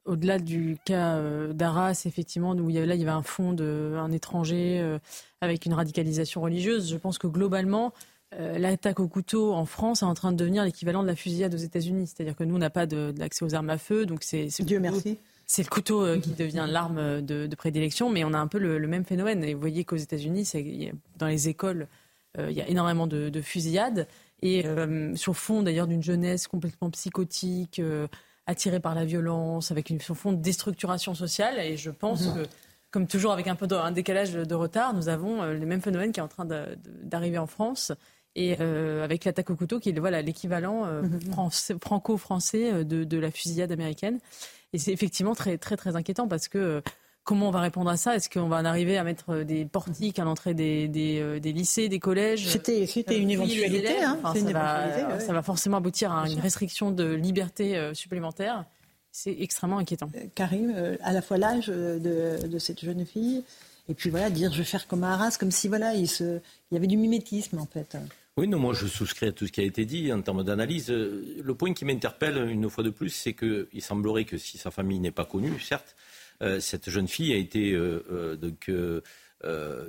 au-delà 0.10 0.40
du 0.40 0.78
cas 0.86 1.18
euh, 1.18 1.54
d'Arras, 1.54 2.04
effectivement, 2.06 2.52
où 2.52 2.70
il 2.70 2.76
y 2.76 2.80
avait, 2.80 2.88
là, 2.88 2.96
il 2.96 3.00
y 3.00 3.04
avait 3.04 3.12
un 3.12 3.22
fond 3.22 3.54
d'un 3.54 4.12
étranger 4.12 4.80
euh, 4.82 4.98
avec 5.40 5.66
une 5.66 5.74
radicalisation 5.74 6.42
religieuse, 6.42 6.90
je 6.90 6.98
pense 6.98 7.18
que 7.18 7.28
globalement, 7.28 7.94
euh, 8.40 8.58
l'attaque 8.58 9.00
au 9.00 9.08
couteau 9.08 9.54
en 9.54 9.66
France 9.66 10.02
est 10.02 10.06
en 10.06 10.14
train 10.16 10.32
de 10.32 10.38
devenir 10.38 10.64
l'équivalent 10.64 11.04
de 11.04 11.08
la 11.08 11.16
fusillade 11.16 11.54
aux 11.54 11.58
États-Unis. 11.58 12.08
C'est-à-dire 12.08 12.36
que 12.36 12.44
nous, 12.44 12.56
on 12.56 12.60
n'a 12.60 12.70
pas 12.70 12.86
d'accès 12.86 13.46
aux 13.46 13.54
armes 13.56 13.70
à 13.70 13.78
feu, 13.78 14.06
donc 14.06 14.24
c'est 14.24 14.50
Dieu 14.62 14.80
merci. 14.80 15.20
C'est 15.52 15.64
le 15.64 15.70
couteau 15.70 16.20
qui 16.20 16.30
devient 16.32 16.68
l'arme 16.70 17.24
de, 17.24 17.56
prédilection, 17.56 18.12
mais 18.12 18.24
on 18.24 18.34
a 18.34 18.38
un 18.38 18.46
peu 18.46 18.60
le, 18.60 18.88
même 18.88 19.04
phénomène. 19.04 19.44
Et 19.44 19.56
vous 19.56 19.60
voyez 19.60 19.84
qu'aux 19.84 19.96
États-Unis, 19.96 20.48
dans 21.18 21.26
les 21.26 21.50
écoles, 21.50 21.88
il 22.38 22.52
y 22.52 22.62
a 22.62 22.68
énormément 22.68 23.08
de, 23.08 23.30
de 23.30 23.42
fusillades. 23.42 24.08
Et 24.44 24.64
sur 25.16 25.36
fond 25.36 25.64
d'ailleurs 25.64 25.88
d'une 25.88 26.04
jeunesse 26.04 26.48
complètement 26.48 26.92
psychotique, 26.92 27.82
attirés 28.50 28.80
par 28.80 28.96
la 28.96 29.06
violence, 29.06 29.70
avec 29.70 29.92
une 29.92 30.00
fond 30.00 30.34
de 30.34 30.42
déstructuration 30.42 31.14
sociale. 31.14 31.60
Et 31.60 31.78
je 31.78 31.92
pense 31.92 32.26
mhm. 32.26 32.34
que, 32.34 32.50
comme 32.90 33.06
toujours 33.06 33.32
avec 33.32 33.48
un 33.48 33.56
peu 33.56 33.68
de, 33.68 33.76
un 33.76 33.92
décalage 33.92 34.34
de, 34.34 34.56
retard, 34.56 34.96
nous 34.96 35.08
avons 35.08 35.44
euh, 35.44 35.54
le 35.54 35.66
même 35.68 35.82
phénomène 35.82 36.12
qui 36.12 36.20
est 36.20 36.24
en 36.24 36.28
train 36.28 36.48
d'arriver 37.04 37.38
en 37.38 37.46
France. 37.46 37.92
Et 38.36 38.58
euh, 38.60 39.04
avec 39.04 39.24
l'attaque 39.26 39.52
au 39.52 39.56
couteau, 39.56 39.80
qui 39.80 39.90
est 39.90 40.00
voilà, 40.00 40.24
l'équivalent 40.24 40.86
euh, 40.86 41.04
mhm. 41.04 41.80
franco-français 41.80 42.84
de, 42.84 43.04
de, 43.04 43.18
la 43.18 43.30
fusillade 43.30 43.72
américaine. 43.72 44.20
Et 44.74 44.78
c'est 44.78 44.92
effectivement 44.92 45.36
très, 45.36 45.58
très, 45.58 45.78
très 45.78 45.96
inquiétant 45.96 46.28
parce 46.28 46.48
que 46.48 46.82
Comment 47.30 47.50
on 47.50 47.52
va 47.52 47.62
répondre 47.62 47.92
à 47.92 47.96
ça? 47.96 48.16
Est-ce 48.16 48.28
qu'on 48.28 48.48
va 48.48 48.58
en 48.58 48.66
arriver 48.66 48.98
à 48.98 49.04
mettre 49.04 49.30
euh, 49.30 49.44
des 49.44 49.64
portiques 49.64 50.18
à 50.18 50.24
l'entrée 50.24 50.56
des, 50.56 50.88
des, 50.88 51.20
euh, 51.20 51.38
lycées, 51.40 51.88
des 51.88 52.00
collèges? 52.00 52.48
C'était 52.48 53.20
une 53.20 53.30
éventualité. 53.30 54.02
Hein, 54.02 54.18
ça, 55.20 55.32
va, 55.32 55.44
forcément 55.44 55.78
aboutir 55.78 56.12
à 56.12 56.28
une 56.28 56.40
restriction 56.40 56.90
de 56.90 57.14
liberté 57.14 57.78
euh, 57.78 57.94
supplémentaire. 57.94 58.66
C'est 59.12 59.36
extrêmement 59.42 59.78
inquiétant. 59.78 60.10
Karim, 60.34 60.74
à 61.04 61.14
la 61.14 61.22
fois 61.22 61.38
l'âge 61.38 61.68
de, 61.68 62.48
de, 62.48 62.58
cette 62.58 62.84
jeune 62.84 63.06
fille, 63.06 63.44
et 63.90 63.94
puis 63.94 64.10
voilà, 64.10 64.32
dire 64.32 64.52
je 64.52 64.58
vais 64.58 64.64
faire 64.64 64.88
comme 64.88 65.04
Arras, 65.04 65.38
comme 65.40 65.52
si 65.52 65.68
voilà, 65.68 65.94
il, 65.94 66.08
se, 66.08 66.40
il 66.72 66.74
y 66.74 66.78
avait 66.78 66.88
du 66.88 66.98
mimétisme 66.98 67.60
en 67.60 67.68
fait. 67.68 67.96
Oui, 68.40 68.48
non, 68.48 68.58
moi 68.58 68.74
je 68.74 68.88
souscris 68.88 69.26
à 69.26 69.32
tout 69.34 69.48
ce 69.48 69.52
qui 69.52 69.60
a 69.60 69.66
été 69.66 69.84
dit 69.84 70.14
en 70.14 70.22
termes 70.22 70.46
d'analyse. 70.46 70.90
Le 70.90 71.54
point 71.56 71.74
qui 71.74 71.84
m'interpelle 71.84 72.38
une 72.50 72.70
fois 72.70 72.86
de 72.86 72.90
plus, 72.90 73.10
c'est 73.10 73.34
qu'il 73.34 73.82
semblerait 73.82 74.24
que 74.24 74.38
si 74.38 74.58
sa 74.58 74.72
famille 74.72 75.02
n'est 75.02 75.12
pas 75.12 75.26
connue, 75.26 75.60
certes, 75.60 75.94
euh, 76.42 76.62
cette 76.62 76.90
jeune 76.90 77.10
fille 77.10 77.34
a 77.34 77.36
été 77.36 77.74
euh, 77.74 78.02
euh, 78.10 78.36
donc 78.38 78.70
euh, 78.70 79.02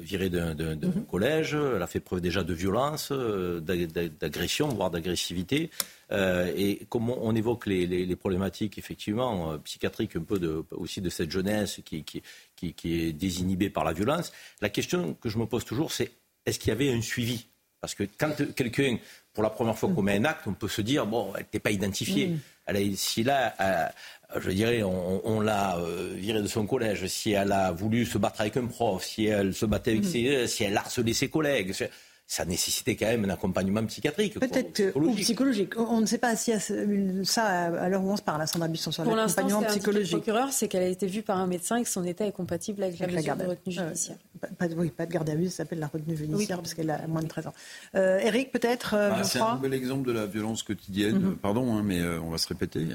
virée 0.01 0.31
d'un 0.31 0.55
mhm. 0.55 1.07
collège, 1.09 1.55
elle 1.55 1.81
a 1.81 1.87
fait 1.87 2.01
preuve 2.01 2.21
déjà 2.21 2.43
de 2.43 2.53
violence, 2.53 3.13
d'agression, 3.13 4.67
voire 4.67 4.91
d'agressivité. 4.91 5.71
et 6.11 6.87
comme 6.89 7.09
on, 7.09 7.37
évoque 7.37 7.67
les, 7.67 8.17
problématiques 8.17 8.79
effectivement 8.79 9.57
psychiatriques 9.61 10.17
un 10.17 10.25
peu 10.25 10.41
de, 10.41 10.65
aussi 10.73 11.01
de 11.01 11.09
cette 11.09 11.31
jeunesse 11.31 11.83
qui, 11.85 12.03
qui, 12.03 12.23
qui, 12.57 13.01
est 13.01 13.13
désinhibée 13.13 13.71
par 13.71 13.85
la 13.85 13.93
violence, 13.93 14.33
la 14.61 14.71
question 14.71 15.15
que 15.15 15.29
je 15.29 15.39
me 15.39 15.47
pose 15.47 15.65
toujours, 15.65 15.93
c'est 15.93 16.11
est-ce 16.47 16.59
qu'il 16.59 16.71
y 16.71 16.73
avait 16.73 16.91
un 16.91 17.03
suivi 17.03 17.47
Parce 17.81 17.95
que 17.95 18.05
quand 18.19 18.31
quelqu'un, 18.55 18.99
pour 19.33 19.43
la 19.43 19.51
première 19.51 19.79
fois, 19.79 19.91
commet 19.95 20.17
un 20.17 20.25
acte, 20.25 20.47
on 20.47 20.53
peut 20.53 20.69
se 20.69 20.83
dire, 20.83 21.07
bon, 21.07 21.33
elle 21.35 21.43
n'était 21.43 21.61
pas 21.61 21.71
identifiée. 21.71 22.37
si 22.95 23.23
là, 23.23 23.93
je 24.39 24.51
dirais, 24.51 24.83
on, 24.83 25.41
l'a 25.41 25.79
euh, 25.79 26.13
virée 26.15 26.43
de 26.43 26.47
son 26.47 26.67
collège, 26.67 27.07
si 27.07 27.33
elle 27.33 27.53
a 27.53 27.73
voulu 27.73 28.05
se 28.05 28.19
battre 28.19 28.43
avec 28.43 28.57
un 28.57 28.67
prof, 28.67 29.03
si 29.05 29.27
elle 29.27 29.55
se 29.55 29.67
battait 29.67 29.93
avec 29.93 30.05
ses, 30.05 30.47
si 30.47 30.65
elle 30.65 30.77
harcelait 30.77 31.13
ses 31.13 31.29
collègues, 31.29 31.73
ça 32.31 32.45
nécessitait 32.45 32.95
quand 32.95 33.07
même 33.07 33.25
un 33.25 33.31
accompagnement 33.31 33.85
psychiatrique. 33.87 34.39
Peut-être 34.39 34.93
ou 34.95 35.13
psychologique. 35.17 35.77
On 35.77 36.01
ne 36.01 36.07
sait 36.07 36.17
pas 36.17 36.37
si 36.37 36.53
ça, 37.25 37.45
à 37.45 37.89
l'heure 37.89 38.05
où 38.05 38.09
on 38.09 38.17
se 38.17 38.23
parle, 38.23 38.47
Sandra 38.47 38.69
Busson, 38.69 38.93
sur 38.93 39.05
l'accompagnement 39.05 39.63
psychologique. 39.65 40.13
Pour 40.13 40.21
procureur, 40.21 40.53
c'est 40.53 40.69
qu'elle 40.69 40.85
a 40.85 40.87
été 40.87 41.09
vue 41.09 41.23
par 41.23 41.39
un 41.39 41.49
médecin 41.49 41.79
et 41.79 41.83
que 41.83 41.89
son 41.89 42.05
état 42.05 42.25
est 42.25 42.31
compatible 42.31 42.85
avec, 42.85 43.01
la, 43.01 43.09
mesure 43.09 43.35
de 43.35 43.47
retenue 43.47 43.75
judiciaire. 43.75 44.17
pas, 44.59 44.67
oui, 44.77 44.91
pas 44.91 45.07
de 45.07 45.13
garde 45.13 45.29
à 45.29 45.35
vue, 45.35 45.47
ça 45.47 45.57
s'appelle 45.57 45.81
la 45.81 45.89
retenue 45.89 46.17
judiciaire 46.17 46.59
parce 46.59 46.73
qu'elle 46.73 46.91
a 46.91 47.05
moins 47.09 47.23
de 47.23 47.27
13 47.27 47.49
ans. 47.49 47.55
Euh, 47.97 48.21
Eric, 48.21 48.53
peut-être 48.53 48.95
euh, 48.95 49.11
bah, 49.11 49.25
C'est 49.25 49.41
un 49.41 49.57
nouvel 49.57 49.75
exemple 49.75 50.07
de 50.07 50.13
la 50.13 50.27
violence 50.27 50.63
quotidienne. 50.63 51.19
Mhm. 51.19 51.37
Pardon, 51.37 51.75
hein, 51.75 51.83
mais 51.85 51.99
euh, 51.99 52.21
on 52.21 52.31
va 52.31 52.39
se 52.39 52.47
répéter. 52.47 52.87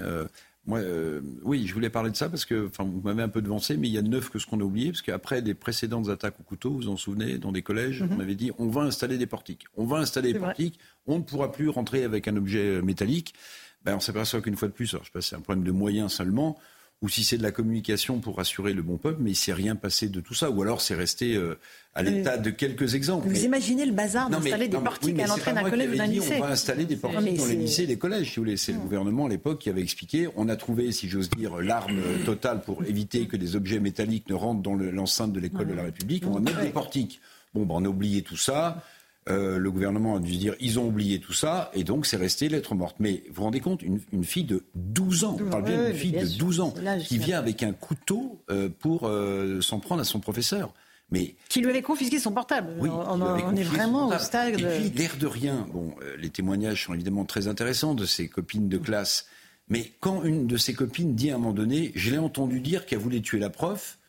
Moi, 0.68 0.80
euh, 0.80 1.22
oui, 1.44 1.68
je 1.68 1.74
voulais 1.74 1.92
parler 1.92 2.10
de 2.10 2.16
ça 2.16 2.28
parce 2.28 2.46
que, 2.46 2.68
enfin, 2.68 2.84
vous 2.84 3.02
m'avez 3.02 3.22
un 3.22 3.30
peu 3.30 3.42
devancé, 3.42 3.78
mais 3.78 3.88
il 3.88 3.94
y 3.94 3.98
a 3.98 4.02
neuf 4.02 4.30
que 4.30 4.40
ce 4.40 4.48
qu'on 4.48 4.60
a 4.60 4.64
oublié, 4.64 4.92
parce 4.92 5.04
qu'après 5.04 5.42
des 5.42 5.54
précédentes 5.54 6.10
attaques 6.10 6.40
au 6.40 6.44
couteau, 6.44 6.72
vous 6.72 6.78
vous 6.78 6.90
en 6.90 6.98
souvenez, 6.98 7.38
dans 7.38 7.52
des 7.52 7.62
collèges, 7.62 8.02
mhm. 8.02 8.16
on 8.18 8.20
avait 8.20 8.36
dit 8.36 8.52
on 8.58 8.68
va 8.68 8.82
installer 8.82 9.18
des 9.18 9.28
portiques. 9.28 9.66
On 9.78 9.86
va 9.86 9.98
installer 9.98 10.34
des 10.34 10.40
portiques, 10.40 10.80
on 11.06 11.20
ne 11.20 11.24
pourra 11.24 11.52
plus 11.52 11.70
rentrer 11.70 12.04
avec 12.04 12.28
un 12.28 12.36
objet 12.36 12.82
métallique. 12.82 13.36
Ben, 13.84 13.96
on 13.96 14.00
s'aperçoit 14.00 14.42
qu'une 14.42 14.56
fois 14.56 14.68
de 14.68 14.74
plus, 14.74 14.92
alors 14.94 15.04
je 15.04 15.10
sais 15.10 15.14
pas 15.14 15.22
c'est 15.22 15.36
un 15.36 15.42
problème 15.42 15.64
de 15.64 15.72
moyens 15.72 16.12
seulement, 16.12 16.58
ou 17.02 17.10
si 17.10 17.24
c'est 17.24 17.38
de 17.38 17.44
la 17.44 17.52
communication 17.52 18.20
pour 18.20 18.38
rassurer 18.38 18.74
le 18.74 18.82
bon 18.82 18.98
peuple, 18.98 19.22
mais 19.22 19.32
il 19.32 19.36
s'est 19.36 19.54
rien 19.54 19.76
passé 19.76 20.08
de 20.08 20.22
tout 20.22 20.34
ça, 20.34 20.50
ou 20.50 20.62
alors 20.62 20.82
c'est 20.82 20.96
resté 20.96 21.36
euh, 21.36 21.60
à 21.94 22.02
l'état 22.04 22.38
de 22.38 22.50
quelques 22.50 22.96
exemples. 22.96 23.28
Vous 23.28 23.44
imaginez 23.44 23.86
le 23.86 23.92
bazar 23.92 24.30
d'installer 24.30 24.68
des 24.68 24.78
portiques 24.78 25.20
à 25.20 25.28
l'entrée 25.28 25.54
d'un 25.54 25.70
collège 25.70 25.90
ou 25.92 25.98
d'un 25.98 26.08
lycée 26.08 26.36
On 26.38 26.46
va 26.46 26.52
installer 26.52 26.86
des 26.86 26.96
portiques 26.96 27.38
dans 27.38 27.46
les 27.46 27.56
lycées 27.56 27.84
et 27.84 27.88
les 27.88 27.98
collèges, 27.98 28.30
si 28.32 28.36
vous 28.38 28.44
voulez. 28.44 28.58
C'est 28.58 28.72
le 28.72 28.80
gouvernement 28.80 29.26
à 29.26 29.30
l'époque 29.30 29.60
qui 29.60 29.70
avait 29.70 29.82
expliqué. 29.82 30.30
On 30.36 30.50
a 30.50 30.56
trouvé, 30.56 30.92
si 30.92 31.10
j'ose 31.10 31.30
dire, 31.30 31.58
l'arme 31.58 32.02
totale 32.26 32.62
pour 32.62 32.84
éviter 32.86 33.28
que 33.28 33.38
des 33.38 33.56
objets 33.56 33.80
métalliques 33.80 34.30
ne 34.30 34.36
rentrent 34.36 34.62
dans 34.62 34.76
l'enceinte 34.76 35.34
de 35.34 35.40
l'école 35.40 35.68
de 35.68 35.74
la 35.74 35.84
République. 35.84 36.26
On 36.26 36.32
va 36.32 36.40
mettre 36.40 36.62
des 36.62 36.70
portiques. 36.70 37.20
Bon, 37.54 37.66
ben, 37.66 37.76
on 37.78 37.86
a 37.86 37.88
oublié 37.88 38.22
tout 38.22 38.38
ça. 38.38 38.84
Euh, 39.28 39.58
le 39.58 39.72
gouvernement 39.72 40.18
a 40.18 40.20
dû 40.20 40.34
se 40.34 40.38
dire 40.38 40.54
ils 40.60 40.78
ont 40.78 40.86
oublié 40.86 41.20
tout 41.20 41.34
ça 41.34 41.72
et 41.74 41.84
donc 41.84 42.06
c'est 42.06 42.18
resté 42.18 42.48
lettre 42.48 42.76
morte. 42.76 42.98
Mais 43.00 43.24
vous 43.30 43.36
vous 43.36 43.44
rendez 43.44 43.60
compte, 43.60 43.82
une, 43.82 44.24
fille 44.24 44.44
de 44.44 44.64
12 44.76 45.24
ans, 45.24 45.38
on 45.40 45.50
parle 45.50 45.64
bien 45.64 45.86
d'une 45.86 45.96
fille 45.96 46.12
de 46.12 46.38
12 46.38 46.60
ans, 46.60 46.74
qui 47.04 47.18
vient 47.18 47.40
avec 47.40 47.64
un 47.64 47.74
couteau 47.74 48.40
euh, 48.52 48.70
pour 48.70 49.08
euh, 49.08 49.62
s'en 49.62 49.80
prendre 49.80 50.02
à 50.02 50.06
son 50.06 50.20
professeur. 50.20 50.74
Mais 51.12 51.36
qui 51.50 51.62
lui 51.62 51.70
avait 51.70 51.84
confisqué 51.84 52.20
son 52.20 52.32
portable. 52.32 52.74
Oui, 52.80 52.90
on, 52.90 53.56
est 53.56 53.64
vraiment 53.64 54.08
au 54.08 54.18
stade. 54.18 54.60
Et 54.60 54.64
puis 54.64 54.90
l'air 54.90 55.18
de 55.20 55.28
rien. 55.28 55.68
Bon, 55.72 55.96
les 56.18 56.30
témoignages 56.30 56.86
sont 56.86 56.96
évidemment 56.96 57.26
très 57.26 57.48
intéressants 57.48 57.94
de 57.94 58.06
ses 58.06 58.28
copines 58.28 58.70
de 58.70 58.78
classe. 58.80 59.28
Mais 59.70 59.92
quand 60.00 60.24
une 60.24 60.48
de 60.48 60.58
ses 60.58 60.74
copines 60.74 61.16
dit 61.16 61.32
à 61.32 61.36
un 61.36 61.38
moment 61.38 61.54
donné, 61.54 61.92
je 61.96 62.12
l'ai 62.12 62.18
entendu 62.18 62.60
dire 62.60 62.86
qu'elle 62.86 63.00
voulait 63.00 63.22
tuer 63.22 63.40
la 63.40 63.50
prof, 63.52 64.00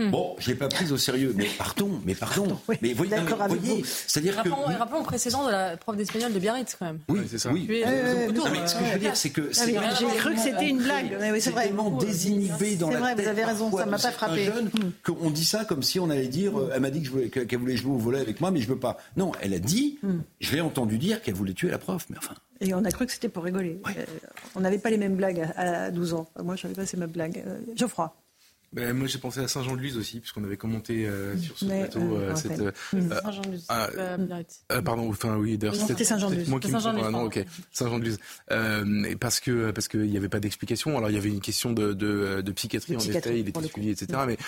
Hmm. 0.00 0.10
Bon, 0.10 0.34
je 0.38 0.48
l'ai 0.48 0.54
pas 0.54 0.68
prise 0.68 0.92
au 0.92 0.96
sérieux, 0.96 1.34
mais 1.36 1.46
pardon, 1.58 1.90
mais 2.06 2.14
pardon. 2.14 2.58
Mais 2.80 2.94
voyez, 2.94 3.16
c'est-à-dire 3.84 4.42
que 4.42 4.48
rappelons, 4.48 5.00
le 5.00 5.04
précédent 5.04 5.44
de 5.44 5.50
la 5.50 5.76
prof 5.76 5.94
d'espagnol 5.94 6.32
de 6.32 6.38
Biarritz 6.38 6.74
quand 6.78 6.86
même. 6.86 7.00
Oui, 7.08 7.20
c'est 7.28 7.38
ça. 7.38 7.50
Oui. 7.52 7.68
Euh, 7.70 8.30
mais 8.50 8.66
ce 8.66 8.76
que 8.76 8.84
je 8.84 8.92
veux 8.94 8.98
dire, 8.98 9.16
c'est 9.16 9.30
que 9.30 9.50
j'ai 9.52 9.74
cru 10.16 10.34
que 10.34 10.40
c'était 10.40 10.68
une 10.68 10.82
blague. 10.82 11.18
c'est 11.38 11.52
tellement 11.52 11.90
désinhibé 11.90 12.76
dans 12.76 12.90
la 12.90 12.98
vrai, 12.98 13.14
vous 13.14 13.28
avez 13.28 13.44
raison, 13.44 13.76
ça 13.76 13.84
m'a 13.84 13.98
pas 13.98 14.10
frappé. 14.10 14.48
Hmm. 14.48 14.90
Qu'on 15.04 15.30
dit 15.30 15.44
ça 15.44 15.64
comme 15.64 15.82
si 15.82 16.00
on 16.00 16.08
allait 16.08 16.28
dire, 16.28 16.58
euh, 16.58 16.72
elle 16.74 16.80
m'a 16.80 16.90
dit 16.90 17.02
qu'elle 17.30 17.58
voulait 17.58 17.76
jouer 17.76 17.92
au 17.92 17.98
volet 17.98 18.20
avec 18.20 18.40
moi, 18.40 18.50
mais 18.50 18.60
je 18.60 18.68
veux 18.68 18.78
pas. 18.78 18.96
Non, 19.16 19.32
elle 19.42 19.52
a 19.52 19.58
dit, 19.58 19.98
hmm. 20.02 20.20
je 20.40 20.54
l'ai 20.54 20.60
entendu 20.60 20.96
dire 20.96 21.20
qu'elle 21.20 21.34
voulait 21.34 21.52
tuer 21.52 21.70
la 21.70 21.78
prof, 21.78 22.06
mais 22.08 22.16
enfin. 22.16 22.34
Et 22.62 22.72
on 22.74 22.84
a 22.84 22.90
cru 22.90 23.06
que 23.06 23.12
c'était 23.12 23.28
pour 23.28 23.44
rigoler. 23.44 23.80
Euh, 23.86 24.04
on 24.54 24.60
n'avait 24.60 24.78
pas 24.78 24.90
les 24.90 24.98
mêmes 24.98 25.16
blagues 25.16 25.48
à 25.56 25.90
12 25.90 26.14
ans. 26.14 26.26
Moi, 26.42 26.56
je 26.56 26.62
savais 26.62 26.74
pas 26.74 26.86
c'est 26.86 26.96
ma 26.96 27.06
blague. 27.06 27.42
Geoffroy. 27.74 28.14
Ben, 28.72 28.96
moi, 28.96 29.08
j'ai 29.08 29.18
pensé 29.18 29.40
à 29.40 29.48
Saint-Jean-de-Luz 29.48 29.96
aussi, 29.96 30.20
puisqu'on 30.20 30.44
avait 30.44 30.56
commenté 30.56 31.04
euh, 31.04 31.36
sur 31.36 31.58
ce 31.58 31.64
plateau 31.64 32.00
euh, 32.00 32.34
cette. 32.36 32.60
Euh, 32.60 32.70
Saint-Jean-de-Luz. 32.92 33.66
Ah, 33.68 33.88
pardon, 34.84 35.08
enfin 35.08 35.36
oui, 35.36 35.58
d'ailleurs 35.58 35.74
c'était 35.74 36.04
Saint-Jean-de-Luz. 36.04 36.48
Moi 36.48 36.60
qui 36.60 36.70
Saint-Jean-de-Luz. 36.70 37.04
Ah, 37.04 37.10
non, 37.10 37.24
ok, 37.24 37.44
Saint-Jean-de-Luz. 37.72 38.18
parce 39.18 39.40
que 39.40 39.72
parce 39.72 39.88
qu'il 39.88 40.08
n'y 40.08 40.16
avait 40.16 40.28
pas 40.28 40.38
d'explication. 40.38 40.96
Alors 40.96 41.10
il 41.10 41.14
y 41.14 41.18
avait 41.18 41.30
une 41.30 41.40
question 41.40 41.72
de, 41.72 41.92
de, 41.94 42.42
de 42.42 42.52
psychiatrie, 42.52 42.96
en 42.96 43.00
effet, 43.00 43.40
il 43.40 43.48
était 43.48 43.62
suivi, 43.62 43.90
etc. 43.90 44.20
Mais 44.26 44.38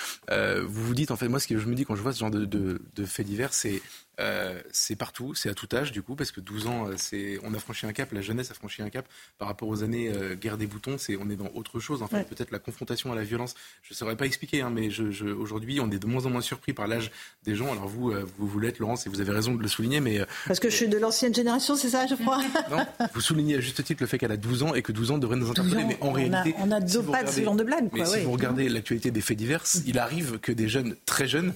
vous 0.62 0.84
vous 0.84 0.94
dites 0.94 1.10
en 1.10 1.16
fait, 1.16 1.28
moi, 1.28 1.40
ce 1.40 1.48
que 1.48 1.58
je 1.58 1.66
me 1.66 1.74
dis 1.74 1.84
quand 1.84 1.96
je 1.96 2.02
vois 2.02 2.12
ce 2.12 2.20
genre 2.20 2.30
de, 2.30 2.44
de, 2.44 2.80
de 2.94 3.04
faits 3.04 3.26
divers, 3.26 3.52
c'est 3.52 3.82
euh, 4.22 4.60
c'est 4.70 4.96
partout, 4.96 5.34
c'est 5.34 5.48
à 5.48 5.54
tout 5.54 5.68
âge 5.74 5.92
du 5.92 6.02
coup, 6.02 6.14
parce 6.14 6.30
que 6.30 6.40
12 6.40 6.66
ans, 6.66 6.86
euh, 6.86 6.94
c'est, 6.96 7.38
on 7.42 7.52
a 7.54 7.58
franchi 7.58 7.86
un 7.86 7.92
cap, 7.92 8.12
la 8.12 8.20
jeunesse 8.20 8.50
a 8.50 8.54
franchi 8.54 8.82
un 8.82 8.90
cap 8.90 9.06
par 9.38 9.48
rapport 9.48 9.68
aux 9.68 9.82
années 9.82 10.10
euh, 10.12 10.34
guerre 10.34 10.56
des 10.58 10.66
boutons. 10.66 10.96
C'est, 10.98 11.16
on 11.16 11.28
est 11.28 11.36
dans 11.36 11.50
autre 11.54 11.80
chose 11.80 12.02
en 12.02 12.06
fait. 12.06 12.24
Peut-être 12.24 12.50
la 12.50 12.58
confrontation 12.58 13.12
à 13.12 13.16
la 13.16 13.24
violence, 13.24 13.54
je 13.82 13.92
ne 13.92 13.96
saurais 13.96 14.16
pas 14.16 14.26
expliquer, 14.26 14.62
hein, 14.62 14.70
mais 14.70 14.90
je, 14.90 15.24
aujourd'hui, 15.26 15.80
on 15.80 15.90
est 15.90 15.98
de 15.98 16.06
moins 16.06 16.24
en 16.26 16.30
moins 16.30 16.40
surpris 16.40 16.72
par 16.72 16.86
l'âge 16.86 17.10
des 17.44 17.54
gens. 17.54 17.72
Alors 17.72 17.88
vous, 17.88 18.12
vous, 18.38 18.46
vous 18.46 18.60
l'êtes, 18.60 18.78
Laurence, 18.78 19.06
et 19.06 19.10
vous 19.10 19.20
avez 19.20 19.32
raison 19.32 19.54
de 19.54 19.62
le 19.62 19.68
souligner, 19.68 20.00
mais 20.00 20.24
parce 20.46 20.60
que 20.60 20.70
je 20.70 20.76
suis 20.76 20.88
de 20.88 20.98
l'ancienne 20.98 21.34
génération, 21.34 21.74
c'est 21.74 21.90
ça, 21.90 22.06
je 22.06 22.14
crois? 22.14 22.38
non, 22.70 22.84
vous 23.14 23.20
soulignez 23.20 23.56
à 23.56 23.60
juste 23.60 23.82
titre 23.82 24.02
le 24.02 24.06
fait 24.06 24.18
qu'elle 24.18 24.32
a 24.32 24.36
12 24.36 24.62
ans 24.62 24.74
et 24.74 24.82
que 24.82 24.92
12 24.92 25.12
ans 25.12 25.18
devrait 25.18 25.36
nous 25.36 25.50
interpeller, 25.50 25.84
mais 25.84 25.98
en 26.00 26.12
réalité, 26.12 26.54
on 26.58 26.70
a 26.70 26.80
deux 26.80 27.02
pas 27.02 27.24
de 27.24 27.30
ce 27.30 27.42
genre 27.42 27.56
de 27.56 27.64
blague. 27.64 27.88
Mais 27.92 28.04
si 28.04 28.20
vous 28.20 28.32
regardez 28.32 28.68
l'actualité 28.68 29.10
des 29.10 29.20
faits 29.20 29.36
divers, 29.36 29.64
il 29.86 29.98
arrive 29.98 30.38
que 30.38 30.52
des 30.52 30.68
jeunes 30.68 30.94
très 31.06 31.26
jeunes 31.26 31.54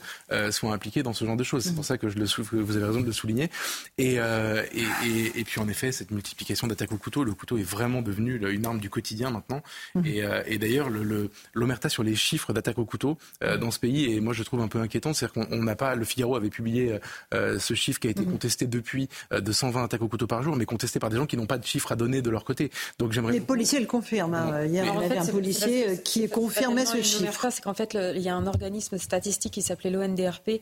soient 0.51 0.73
impliqués 0.73 1.03
dans 1.03 1.13
ce 1.13 1.25
genre 1.25 1.37
de 1.37 1.45
choses. 1.45 1.65
C'est 1.65 1.75
pour 1.75 1.85
ça 1.85 1.99
que 1.99 2.09
je 2.09 2.19
le 2.19 2.27
vous 2.59 2.77
avez 2.77 2.87
raison 2.87 3.01
de 3.01 3.07
le 3.07 3.13
souligner 3.13 3.51
euh, 4.01 4.63
et, 4.73 5.41
et, 5.41 5.45
puis 5.45 5.61
en 5.61 5.69
effet, 5.69 5.93
cette 5.93 6.11
multiplication 6.11 6.67
d'attaques 6.67 6.93
au 6.93 6.97
couteau, 6.97 7.25
le 7.25 7.33
couteau 7.33 7.59
est 7.59 7.63
vraiment 7.63 8.03
devenu 8.03 8.41
une 8.51 8.67
arme 8.67 8.79
du 8.79 8.91
quotidien 8.91 9.31
maintenant. 9.31 9.63
Mmh. 9.95 10.03
Euh, 10.07 10.43
et, 10.47 10.59
d'ailleurs, 10.59 10.89
l'omerta 11.55 11.89
le, 11.89 11.91
sur 11.91 12.03
les 12.03 12.15
chiffres 12.15 12.53
d'attaques 12.53 12.79
au 12.79 12.85
couteau 12.85 13.17
euh, 13.43 13.57
dans 13.57 13.71
ce 13.71 13.79
pays, 13.79 14.13
et 14.13 14.21
moi 14.21 14.33
je 14.33 14.43
trouve 14.43 14.61
un 14.61 14.69
peu 14.69 14.81
inquiétant, 14.81 15.13
c'est-à-dire 15.13 15.47
qu'on 15.47 15.63
n'a 15.63 15.77
pas, 15.77 15.95
le 15.95 16.05
Figaro 16.05 16.37
avait 16.37 16.51
publié 16.51 16.99
ce 17.33 17.75
chiffre 17.75 18.01
qui 18.01 18.09
a 18.09 18.11
été 18.11 18.23
mmh. 18.23 18.31
contesté 18.31 18.67
depuis 18.67 19.09
de 19.31 19.53
120 19.53 19.85
attaques 19.85 20.03
au 20.03 20.09
couteau 20.09 20.27
par 20.27 20.43
jour, 20.43 20.57
mais 20.57 20.65
contesté 20.65 20.99
par 20.99 21.11
des 21.11 21.17
gens 21.17 21.27
qui 21.27 21.37
n'ont 21.37 21.47
pas 21.47 21.59
de 21.59 21.65
chiffres 21.65 21.93
à 21.93 21.97
donner 21.97 22.23
de 22.23 22.31
leur 22.31 22.45
côté. 22.45 22.71
Donc 22.99 23.13
j'aimerais. 23.13 23.33
Les 23.33 23.41
policiers 23.41 23.81
le 23.81 23.87
confirment. 23.87 24.35
Hein. 24.35 24.65
Hier, 24.67 24.85
il 24.85 25.03
y 25.03 25.05
avait 25.05 25.19
un 25.19 25.27
policier 25.27 26.01
qui 26.03 26.29
confirmait 26.29 26.87
ce 26.87 27.03
chiffre. 27.03 27.47
C'est 27.51 27.63
qu'en 27.63 27.75
fait, 27.75 27.97
il 28.15 28.23
y 28.23 28.29
a 28.29 28.35
un 28.35 28.47
organisme 28.47 28.99
statistique 28.99 29.53
qui 29.53 29.63
s'appelait 29.63 29.91
l'ONDRP 29.91 30.61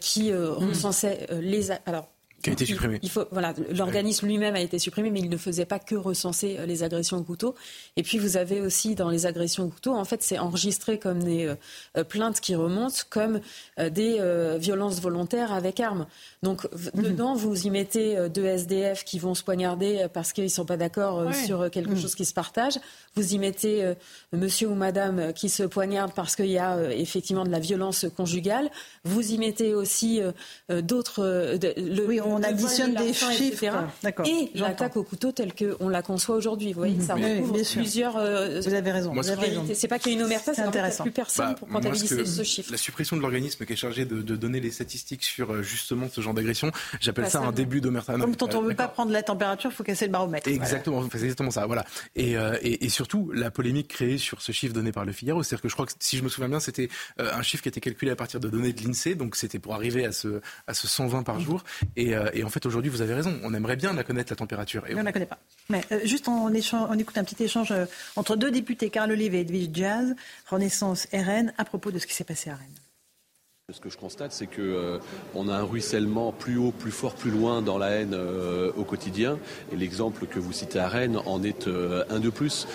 qui 0.00 0.32
mmh. 0.32 0.36
recensait 0.36 1.07
les 1.40 1.70
alors, 1.70 2.08
qui 2.42 2.50
a 2.50 2.52
été 2.52 2.66
supprimé. 2.66 3.00
Il 3.02 3.10
faut, 3.10 3.24
voilà, 3.32 3.52
l'organisme 3.72 4.26
lui-même 4.26 4.54
a 4.54 4.60
été 4.60 4.78
supprimé, 4.78 5.10
mais 5.10 5.18
il 5.20 5.28
ne 5.28 5.36
faisait 5.36 5.64
pas 5.64 5.80
que 5.80 5.96
recenser 5.96 6.56
euh, 6.58 6.66
les 6.66 6.84
agressions 6.84 7.16
au 7.16 7.22
couteau. 7.24 7.56
Et 7.96 8.04
puis 8.04 8.18
vous 8.18 8.36
avez 8.36 8.60
aussi 8.60 8.94
dans 8.94 9.10
les 9.10 9.26
agressions 9.26 9.64
au 9.64 9.68
couteau, 9.68 9.94
en 9.94 10.04
fait, 10.04 10.22
c'est 10.22 10.38
enregistré 10.38 10.98
comme 10.98 11.22
des 11.22 11.46
euh, 11.46 11.56
euh, 11.96 12.04
plaintes 12.04 12.40
qui 12.40 12.54
remontent, 12.54 13.02
comme 13.10 13.40
des 13.78 14.20
violences 14.58 15.00
volontaires 15.00 15.52
avec 15.52 15.80
armes. 15.80 16.06
Donc 16.42 16.68
mhm. 16.94 17.02
dedans, 17.02 17.34
vous 17.34 17.66
y 17.66 17.70
mettez 17.70 18.28
deux 18.28 18.44
SDF 18.44 19.04
qui 19.04 19.18
vont 19.18 19.34
se 19.34 19.42
poignarder 19.42 20.06
parce 20.12 20.32
qu'ils 20.32 20.44
ne 20.44 20.48
sont 20.48 20.64
pas 20.64 20.76
d'accord 20.76 21.34
sur 21.34 21.70
quelque 21.70 21.90
mhm. 21.90 22.00
chose 22.00 22.14
qui 22.14 22.24
se 22.24 22.34
partage. 22.34 22.78
Vous 23.14 23.34
y 23.34 23.38
mettez 23.38 23.94
monsieur 24.32 24.68
ou 24.68 24.74
madame 24.74 25.32
qui 25.32 25.48
se 25.48 25.62
poignardent 25.62 26.12
parce 26.14 26.36
qu'il 26.36 26.46
y 26.46 26.58
a 26.58 26.92
effectivement 26.92 27.44
de 27.44 27.50
la 27.50 27.60
violence 27.60 28.06
conjugale. 28.16 28.70
Vous 29.04 29.32
y 29.32 29.38
mettez 29.38 29.74
aussi 29.74 30.20
d'autres. 30.68 31.58
oui, 32.06 32.20
on 32.20 32.27
additionne 32.36 32.94
des 32.94 33.12
chiffres. 33.12 33.64
Et 34.24 34.50
l'attaque 34.54 34.96
au 34.96 35.02
couteau 35.02 35.32
telle 35.32 35.52
qu'on 35.54 35.88
la 35.88 36.02
conçoit 36.02 36.36
aujourd'hui. 36.36 36.72
Vous 36.72 36.80
voyez, 36.80 37.00
ça 37.00 37.14
recouvre 37.14 37.62
plusieurs. 37.72 38.16
Euh, 38.16 38.60
vous 38.60 38.74
avez 38.74 38.90
raison. 38.90 39.12
C'est 39.74 39.88
pas 39.88 39.98
qu'il 39.98 40.12
y 40.12 40.14
a 40.14 40.18
une 40.18 40.24
omerta, 40.24 40.54
c'est 40.54 40.62
intéressant. 40.62 41.04
plus 41.04 41.12
personne 41.12 41.48
bah, 41.48 41.54
pour 41.54 41.68
comptabiliser 41.68 42.24
ce 42.24 42.42
chiffre. 42.42 42.70
La 42.70 42.78
suppression 42.78 43.16
de 43.16 43.22
l'organisme 43.22 43.64
qui 43.64 43.72
est 43.72 43.76
chargé 43.76 44.04
de, 44.04 44.36
donner 44.36 44.60
les 44.60 44.70
statistiques 44.70 45.24
sur 45.24 45.52
euh, 45.52 45.62
justement 45.62 46.06
ce 46.08 46.20
genre 46.20 46.34
d'agression, 46.34 46.70
j'appelle 47.00 47.28
ça 47.28 47.40
un 47.40 47.52
début 47.52 47.80
d'omerta. 47.80 48.14
Comme 48.14 48.36
quand 48.36 48.54
on 48.54 48.62
ne 48.62 48.68
veut 48.68 48.74
pas 48.74 48.88
prendre 48.88 49.12
la 49.12 49.22
température, 49.22 49.70
il 49.70 49.74
faut 49.74 49.84
casser 49.84 50.06
le 50.06 50.12
baromètre. 50.12 50.48
Exactement, 50.48 51.02
c'est 51.10 51.18
exactement 51.18 51.50
ça. 51.50 51.66
Voilà. 51.66 51.84
Euh, 52.18 52.56
et, 52.62 52.88
surtout, 52.88 53.30
la 53.34 53.50
polémique 53.50 53.88
créée 53.88 54.18
sur 54.18 54.40
ce 54.40 54.52
chiffre 54.52 54.74
donné 54.74 54.92
par 54.92 55.04
le 55.04 55.12
Figaro, 55.12 55.42
c'est-à-dire 55.42 55.62
que 55.62 55.68
je 55.68 55.74
crois 55.74 55.86
que 55.86 55.92
si 55.98 56.16
je 56.16 56.22
me 56.22 56.28
souviens 56.28 56.48
bien, 56.48 56.60
c'était 56.60 56.88
un 57.18 57.42
chiffre 57.42 57.62
qui 57.62 57.68
était 57.68 57.80
calculé 57.80 58.12
à 58.12 58.16
partir 58.16 58.40
de 58.40 58.48
données 58.48 58.72
de 58.72 58.82
l'INSEE, 58.82 59.14
donc 59.14 59.36
c'était 59.36 59.58
pour 59.58 59.74
arriver 59.74 60.04
à 60.04 60.12
ce, 60.12 60.40
à 60.66 60.74
ce 60.74 60.86
120 60.86 61.22
par 61.22 61.40
jour. 61.40 61.64
Et, 61.96 62.14
et 62.32 62.44
en 62.44 62.48
fait, 62.48 62.64
aujourd'hui, 62.66 62.90
vous 62.90 63.02
avez 63.02 63.14
raison. 63.14 63.38
On 63.42 63.54
aimerait 63.54 63.76
bien 63.76 63.92
la 63.92 64.04
connaître, 64.04 64.32
la 64.32 64.36
température. 64.36 64.86
Et 64.88 64.94
on 64.94 64.98
ne 64.98 65.04
la 65.04 65.12
connaît 65.12 65.26
pas. 65.26 65.38
Mais 65.68 65.82
euh, 65.92 66.00
juste, 66.04 66.28
on, 66.28 66.46
on, 66.46 66.98
écoute 66.98 67.18
un 67.18 67.24
petit 67.24 67.42
échange 67.42 67.72
euh, 67.72 67.86
entre 68.16 68.36
deux 68.36 68.50
députés, 68.50 68.90
Carl 68.90 69.10
Olive 69.10 69.34
et 69.34 69.40
Edwige 69.40 69.70
Jazz, 69.72 70.14
Renaissance 70.46 71.08
RN, 71.12 71.52
à 71.58 71.64
propos 71.64 71.90
de 71.90 71.98
ce 71.98 72.06
qui 72.06 72.14
s'est 72.14 72.24
passé 72.24 72.50
à 72.50 72.54
Rennes. 72.54 72.87
Ce 73.70 73.80
que 73.80 73.90
je 73.90 73.98
constate, 73.98 74.32
c'est 74.32 74.46
que 74.46 74.62
euh, 74.62 74.98
on 75.34 75.46
a 75.46 75.54
un 75.54 75.62
ruissellement 75.62 76.32
plus 76.32 76.56
haut, 76.56 76.72
plus 76.72 76.90
fort, 76.90 77.12
plus 77.12 77.30
loin 77.30 77.60
dans 77.60 77.76
la 77.76 77.90
haine 77.90 78.14
euh, 78.14 78.72
au 78.78 78.84
quotidien. 78.84 79.36
Et 79.70 79.76
l'exemple 79.76 80.24
que 80.24 80.38
vous 80.38 80.54
citez 80.54 80.78
à 80.78 80.88
Rennes 80.88 81.18
en 81.26 81.42
est 81.42 81.68
euh, 81.68 82.02
un 82.08 82.18
de 82.18 82.30
plus. 82.30 82.66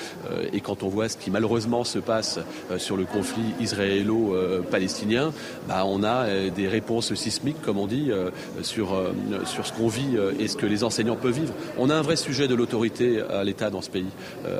et 0.53 0.61
quand 0.61 0.83
on 0.83 0.89
voit 0.89 1.09
ce 1.09 1.17
qui 1.17 1.31
malheureusement 1.31 1.83
se 1.83 1.97
passe 1.97 2.39
sur 2.77 2.95
le 2.95 3.05
conflit 3.05 3.55
israélo-palestinien, 3.59 5.33
bah, 5.67 5.83
on 5.87 6.03
a 6.03 6.27
des 6.51 6.67
réponses 6.67 7.15
sismiques, 7.15 7.61
comme 7.63 7.79
on 7.79 7.87
dit, 7.87 8.11
sur, 8.61 8.95
sur 9.45 9.65
ce 9.65 9.73
qu'on 9.73 9.87
vit 9.87 10.15
et 10.39 10.47
ce 10.47 10.57
que 10.57 10.67
les 10.67 10.83
enseignants 10.83 11.15
peuvent 11.15 11.33
vivre. 11.33 11.53
On 11.79 11.89
a 11.89 11.95
un 11.95 12.03
vrai 12.03 12.17
sujet 12.17 12.47
de 12.47 12.53
l'autorité 12.53 13.19
à 13.21 13.43
l'État 13.43 13.71
dans 13.71 13.81
ce 13.81 13.89
pays, 13.89 14.11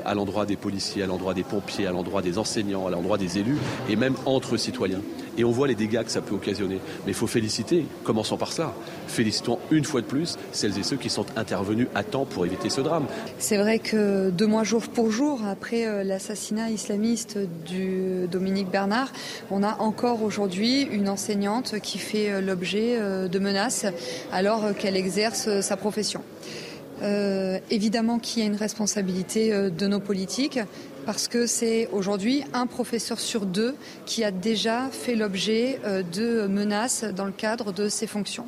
à 0.04 0.14
l'endroit 0.14 0.46
des 0.46 0.56
policiers, 0.56 1.04
à 1.04 1.06
l'endroit 1.06 1.34
des 1.34 1.44
pompiers, 1.44 1.86
à 1.86 1.92
l'endroit 1.92 2.22
des 2.22 2.38
enseignants, 2.38 2.88
à 2.88 2.90
l'endroit 2.90 3.18
des 3.18 3.38
élus 3.38 3.58
et 3.88 3.94
même 3.94 4.16
entre 4.26 4.56
citoyens. 4.56 5.00
Et 5.36 5.44
on 5.44 5.50
voit 5.50 5.68
les 5.68 5.74
dégâts 5.74 6.02
que 6.02 6.10
ça 6.10 6.20
peut 6.20 6.34
occasionner. 6.34 6.80
Mais 7.04 7.12
il 7.12 7.14
faut 7.14 7.26
féliciter, 7.26 7.86
commençons 8.04 8.36
par 8.36 8.52
cela. 8.52 8.72
Félicitons 9.06 9.58
une 9.70 9.84
fois 9.84 10.00
de 10.00 10.06
plus 10.06 10.36
celles 10.52 10.78
et 10.78 10.82
ceux 10.82 10.96
qui 10.96 11.10
sont 11.10 11.26
intervenus 11.36 11.88
à 11.94 12.02
temps 12.02 12.24
pour 12.24 12.46
éviter 12.46 12.70
ce 12.70 12.80
drame. 12.80 13.06
C'est 13.38 13.56
vrai 13.56 13.78
que 13.78 14.30
deux 14.30 14.46
mois 14.46 14.64
jour 14.64 14.82
pour 14.82 15.10
jour, 15.10 15.40
après 15.46 15.86
euh, 15.86 16.04
l'assassinat 16.04 16.70
islamiste 16.70 17.38
du 17.66 18.26
Dominique 18.30 18.70
Bernard, 18.70 19.12
on 19.50 19.62
a 19.62 19.76
encore 19.80 20.22
aujourd'hui 20.22 20.82
une 20.82 21.08
enseignante 21.08 21.80
qui 21.80 21.98
fait 21.98 22.30
euh, 22.30 22.40
l'objet 22.40 22.96
euh, 22.96 23.28
de 23.28 23.38
menaces 23.38 23.86
alors 24.32 24.74
qu'elle 24.76 24.96
exerce 24.96 25.60
sa 25.60 25.76
profession. 25.76 26.22
évidemment 27.70 28.18
qu'il 28.18 28.42
y 28.42 28.46
a 28.46 28.48
une 28.48 28.56
responsabilité 28.56 29.52
de 29.52 29.86
nos 29.86 30.00
politiques, 30.00 30.60
parce 31.04 31.28
que 31.28 31.46
c'est 31.46 31.88
aujourd'hui 31.92 32.44
un 32.52 32.66
professeur 32.66 33.20
sur 33.20 33.46
deux 33.46 33.74
qui 34.06 34.24
a 34.24 34.30
déjà 34.30 34.88
fait 34.90 35.14
l'objet 35.14 35.80
euh, 35.84 36.02
de 36.02 36.46
menaces 36.46 37.04
dans 37.04 37.24
le 37.24 37.32
cadre 37.32 37.72
de 37.72 37.88
ses 37.88 38.06
fonctions. 38.06 38.46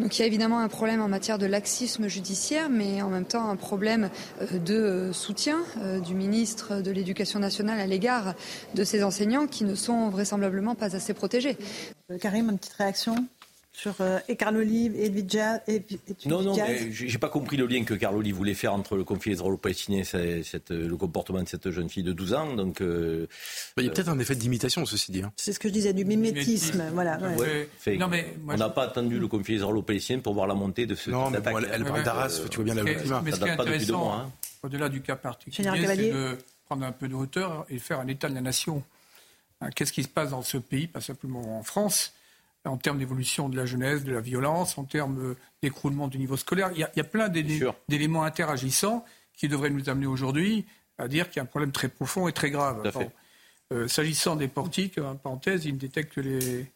Donc 0.00 0.18
il 0.18 0.20
y 0.20 0.24
a 0.24 0.26
évidemment 0.26 0.58
un 0.58 0.68
problème 0.68 1.00
en 1.00 1.08
matière 1.08 1.38
de 1.38 1.46
laxisme 1.46 2.06
judiciaire, 2.06 2.68
mais 2.68 3.00
en 3.02 3.08
même 3.08 3.24
temps 3.24 3.48
un 3.48 3.56
problème 3.56 4.10
euh, 4.42 4.58
de 4.58 5.12
soutien 5.12 5.58
euh, 5.78 6.00
du 6.00 6.14
ministre 6.14 6.82
de 6.82 6.90
l'Éducation 6.90 7.38
nationale 7.38 7.80
à 7.80 7.86
l'égard 7.86 8.34
de 8.74 8.84
ces 8.84 9.02
enseignants 9.04 9.46
qui 9.46 9.64
ne 9.64 9.74
sont 9.74 10.10
vraisemblablement 10.10 10.74
pas 10.74 10.94
assez 10.96 11.14
protégés. 11.14 11.56
Karim, 12.20 12.50
une 12.50 12.58
petite 12.58 12.74
réaction? 12.74 13.26
Sur 13.76 13.94
euh, 14.00 14.18
et 14.26 14.36
Carl 14.36 14.56
Olive 14.56 14.96
et 14.96 15.04
Edwidja 15.04 15.60
et, 15.68 15.82
Non, 16.24 16.40
non, 16.40 16.56
mais 16.56 16.90
j'ai 16.90 17.18
pas 17.18 17.28
compris 17.28 17.58
le 17.58 17.66
lien 17.66 17.84
que 17.84 17.92
Carl 17.92 18.16
Olive 18.16 18.34
voulait 18.34 18.54
faire 18.54 18.72
entre 18.72 18.96
le 18.96 19.04
conflit 19.04 19.32
israélo-palestinien 19.32 20.02
et 20.14 20.42
le 20.70 20.96
comportement 20.96 21.42
de 21.42 21.48
cette 21.48 21.70
jeune 21.70 21.90
fille 21.90 22.02
de 22.02 22.14
12 22.14 22.32
ans. 22.32 22.54
Donc, 22.54 22.80
euh, 22.80 23.26
il 23.76 23.84
y 23.84 23.88
a 23.88 23.90
peut-être 23.90 24.08
un 24.08 24.18
effet 24.18 24.34
d'imitation, 24.34 24.86
ceci 24.86 25.12
dit. 25.12 25.22
Hein. 25.22 25.30
C'est 25.36 25.52
ce 25.52 25.60
que 25.60 25.68
je 25.68 25.74
disais, 25.74 25.92
du 25.92 26.06
mimétisme. 26.06 26.84
Voilà, 26.94 27.18
non, 27.18 28.08
mais 28.08 28.34
on 28.48 28.56
n'a 28.56 28.70
pas 28.70 28.84
attendu 28.84 29.18
le 29.18 29.28
conflit 29.28 29.56
israélo-palestinien 29.56 30.20
pour 30.20 30.32
voir 30.32 30.46
la 30.46 30.54
montée 30.54 30.86
de 30.86 30.94
ce 30.94 31.10
Non, 31.10 31.28
mais 31.28 31.40
elle, 31.44 31.84
parle 31.84 32.02
d'Arras, 32.02 32.46
tu 32.50 32.56
vois 32.56 32.64
bien 32.64 32.82
la 32.82 32.94
climat. 32.94 33.20
Mais 33.22 33.32
ce 33.32 33.40
qui 33.40 33.44
est 33.44 33.50
intéressant, 33.50 34.14
hein. 34.14 34.32
au-delà 34.62 34.88
du 34.88 35.02
cas 35.02 35.16
particulier, 35.16 35.68
c'est 35.86 35.96
de 35.96 36.38
prendre 36.64 36.86
un 36.86 36.92
peu 36.92 37.08
de 37.08 37.14
hauteur 37.14 37.66
et 37.68 37.78
faire 37.78 38.00
un 38.00 38.08
état 38.08 38.30
de 38.30 38.34
la 38.34 38.40
nation. 38.40 38.82
Hein, 39.60 39.68
qu'est-ce 39.74 39.92
qui 39.92 40.02
se 40.02 40.08
passe 40.08 40.30
dans 40.30 40.42
ce 40.42 40.56
pays, 40.56 40.86
pas 40.86 41.02
simplement 41.02 41.58
en 41.58 41.62
France 41.62 42.14
en 42.66 42.76
termes 42.76 42.98
d'évolution 42.98 43.48
de 43.48 43.56
la 43.56 43.66
jeunesse, 43.66 44.04
de 44.04 44.12
la 44.12 44.20
violence, 44.20 44.78
en 44.78 44.84
termes 44.84 45.34
d'écroulement 45.62 46.08
du 46.08 46.18
niveau 46.18 46.36
scolaire. 46.36 46.70
Il 46.74 46.78
y 46.78 47.00
a, 47.00 47.04
plein 47.04 47.28
d'éléments 47.28 48.24
interagissants 48.24 49.04
qui 49.34 49.48
devraient 49.48 49.70
nous 49.70 49.88
amener 49.88 50.06
aujourd'hui 50.06 50.66
à 50.98 51.08
dire 51.08 51.28
qu'il 51.28 51.36
y 51.36 51.40
a 51.40 51.42
un 51.42 51.46
problème 51.46 51.72
très 51.72 51.88
profond 51.88 52.28
et 52.28 52.32
très 52.32 52.50
grave. 52.50 52.90
Euh, 53.72 53.88
s'agissant 53.88 54.36
des 54.36 54.48
portiques, 54.48 54.98
en 54.98 55.16
parenthèse, 55.16 55.64
ils 55.64 55.74
ne 55.74 55.78
détectent 55.78 56.14
que 56.14 56.20
les, 56.20 56.66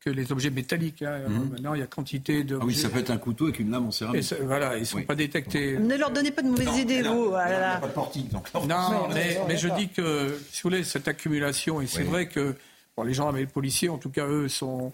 que 0.00 0.10
les 0.10 0.30
objets 0.32 0.50
métalliques. 0.50 1.02
Hein. 1.02 1.28
Mhm. 1.28 1.50
Maintenant, 1.50 1.74
il 1.74 1.80
y 1.80 1.82
a 1.82 1.86
quantité 1.86 2.44
de. 2.44 2.56
Ah 2.60 2.64
oui, 2.64 2.74
ça 2.74 2.88
peut 2.88 3.00
être 3.00 3.10
un 3.10 3.18
couteau 3.18 3.46
avec 3.46 3.58
une 3.58 3.70
lame 3.70 3.86
en 3.86 3.90
céramique. 3.90 4.32
voilà, 4.42 4.76
ils 4.76 4.80
ne 4.80 4.84
sont 4.84 5.02
pas 5.02 5.16
détectés. 5.16 5.76
Ne 5.76 5.96
leur 5.96 6.10
donnez 6.10 6.30
pas 6.30 6.42
de 6.42 6.48
mauvaises 6.48 6.78
idées, 6.78 7.02
vous. 7.02 7.32
Ah 7.34 7.46
il 7.46 7.58
n'y 7.58 7.64
a 7.64 7.76
pas 7.78 7.88
de 7.88 7.92
portique. 7.92 8.28
Donc... 8.30 8.52
Non, 8.54 9.08
mais, 9.12 9.40
mais 9.48 9.56
je 9.56 9.68
dis 9.68 9.88
que, 9.88 10.38
si 10.52 10.62
vous 10.62 10.70
voulez, 10.70 10.84
cette 10.84 11.08
accumulation, 11.08 11.80
et 11.80 11.86
c'est 11.86 12.04
vrai 12.04 12.28
que 12.28 12.54
bon, 12.96 13.02
les 13.02 13.14
gens 13.14 13.28
avec 13.28 13.40
les 13.40 13.52
policiers, 13.52 13.88
en 13.88 13.98
tout 13.98 14.10
cas, 14.10 14.26
eux, 14.26 14.48
sont 14.48 14.92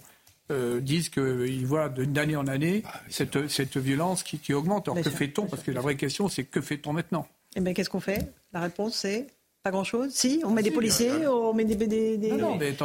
euh, 0.50 0.80
disent 0.80 1.08
qu'ils 1.08 1.66
voient 1.66 1.88
d'année 1.88 2.36
en 2.36 2.46
année 2.46 2.82
ah, 2.86 3.00
cette, 3.08 3.48
cette, 3.48 3.76
violence 3.76 4.22
qui, 4.22 4.38
qui 4.38 4.54
augmente. 4.54 4.88
Alors 4.88 5.02
que 5.02 5.10
fait-on? 5.10 5.46
Parce 5.46 5.62
que 5.62 5.70
la 5.70 5.80
vraie 5.80 5.96
question, 5.96 6.28
c'est 6.28 6.44
que 6.44 6.60
fait-on 6.60 6.92
maintenant? 6.92 7.26
Eh 7.56 7.60
bien, 7.60 7.74
qu'est-ce 7.74 7.90
qu'on 7.90 8.00
fait? 8.00 8.32
La 8.52 8.60
réponse, 8.60 8.96
c'est 8.96 9.26
pas 9.62 9.70
grand-chose. 9.70 10.12
Si, 10.12 10.42
on 10.44 10.50
met 10.50 10.62
des 10.62 10.70
policiers, 10.70 11.26
on 11.26 11.52
met 11.52 11.64
des, 11.64 11.74
des, 11.74 12.16
des, 12.16 12.30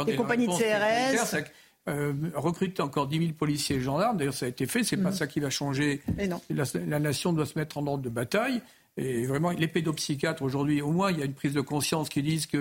des 0.06 0.16
compagnies 0.16 0.48
de 0.48 0.52
CRS. 0.52 1.44
Euh, 1.88 2.12
recruter 2.36 2.80
encore 2.80 3.08
10 3.08 3.18
000 3.18 3.32
policiers 3.32 3.76
et 3.76 3.80
gendarmes, 3.80 4.16
d'ailleurs 4.16 4.34
ça 4.34 4.46
a 4.46 4.48
été 4.48 4.66
fait, 4.66 4.84
c'est 4.84 4.96
pas 4.96 5.10
mm. 5.10 5.14
ça 5.14 5.26
qui 5.26 5.40
va 5.40 5.50
changer. 5.50 6.00
La, 6.48 6.62
la, 6.86 7.00
nation 7.00 7.32
doit 7.32 7.44
se 7.44 7.58
mettre 7.58 7.76
en 7.76 7.86
ordre 7.88 8.04
de 8.04 8.08
bataille. 8.08 8.62
Et 8.96 9.26
vraiment, 9.26 9.50
les 9.50 9.68
pédopsychiatres 9.68 10.42
aujourd'hui, 10.42 10.80
au 10.82 10.90
moins, 10.90 11.10
il 11.10 11.18
y 11.18 11.22
a 11.22 11.24
une 11.24 11.34
prise 11.34 11.54
de 11.54 11.60
conscience 11.60 12.08
qui 12.08 12.22
disent 12.22 12.46
que 12.46 12.58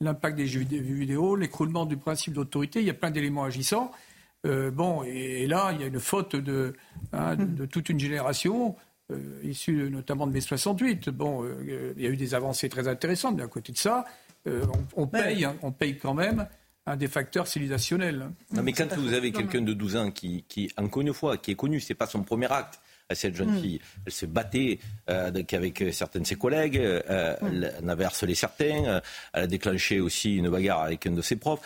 l'impact 0.00 0.36
des 0.36 0.44
vidéos, 0.44 1.36
l'écroulement 1.36 1.86
du 1.86 1.96
principe 1.96 2.34
d'autorité, 2.34 2.80
il 2.80 2.86
y 2.86 2.90
a 2.90 2.94
plein 2.94 3.10
d'éléments 3.10 3.44
agissants. 3.44 3.90
Euh, 4.46 4.70
bon, 4.70 5.02
et, 5.04 5.46
là, 5.46 5.72
il 5.72 5.80
y 5.80 5.84
a 5.84 5.86
une 5.86 6.00
faute 6.00 6.36
de, 6.36 6.74
hein, 7.12 7.36
de, 7.36 7.66
toute 7.66 7.88
une 7.88 8.00
génération, 8.00 8.76
euh, 9.12 9.40
issue 9.42 9.90
notamment 9.90 10.26
de 10.26 10.32
mai 10.32 10.40
68. 10.40 11.10
Bon, 11.10 11.44
euh, 11.44 11.92
il 11.96 12.02
y 12.02 12.06
a 12.06 12.10
eu 12.10 12.16
des 12.16 12.34
avancées 12.34 12.68
très 12.68 12.88
intéressantes, 12.88 13.36
mais 13.36 13.42
à 13.42 13.48
côté 13.48 13.72
de 13.72 13.78
ça, 13.78 14.04
on, 14.96 15.06
paye, 15.06 15.44
hein, 15.44 15.56
on 15.62 15.72
paye 15.72 15.98
quand 15.98 16.14
même 16.14 16.46
un 16.86 16.96
des 16.96 17.08
facteurs 17.08 17.46
civilisationnels. 17.46 18.30
Non, 18.52 18.62
mais 18.62 18.72
quand 18.72 18.92
vous 18.96 19.12
avez 19.12 19.32
quelqu'un 19.32 19.60
de 19.60 19.74
12 19.74 19.96
ans 19.96 20.10
qui, 20.10 20.44
qui 20.48 20.72
encore 20.78 21.02
une 21.02 21.12
fois, 21.12 21.36
qui 21.36 21.50
est 21.50 21.56
connu, 21.56 21.78
c'est 21.78 21.94
pas 21.94 22.06
son 22.06 22.22
premier 22.22 22.50
acte, 22.50 22.80
à 23.10 23.14
cette 23.14 23.34
jeune 23.34 23.50
hmm. 23.50 23.60
fille. 23.60 23.80
Elle 24.06 24.12
se 24.12 24.24
battait 24.24 24.78
euh, 25.10 25.30
avec 25.52 25.84
certains 25.92 26.20
de 26.20 26.26
ses 26.26 26.36
collègues, 26.36 26.78
euh, 26.78 27.36
hmm. 27.42 27.64
elle 27.78 27.90
avait 27.90 28.04
harcelé 28.04 28.34
certains, 28.34 29.02
elle 29.34 29.42
a 29.42 29.46
déclenché 29.46 30.00
aussi 30.00 30.36
une 30.36 30.48
bagarre 30.48 30.82
avec 30.82 31.06
un 31.06 31.10
de 31.10 31.22
ses 31.22 31.36
profs 31.36 31.60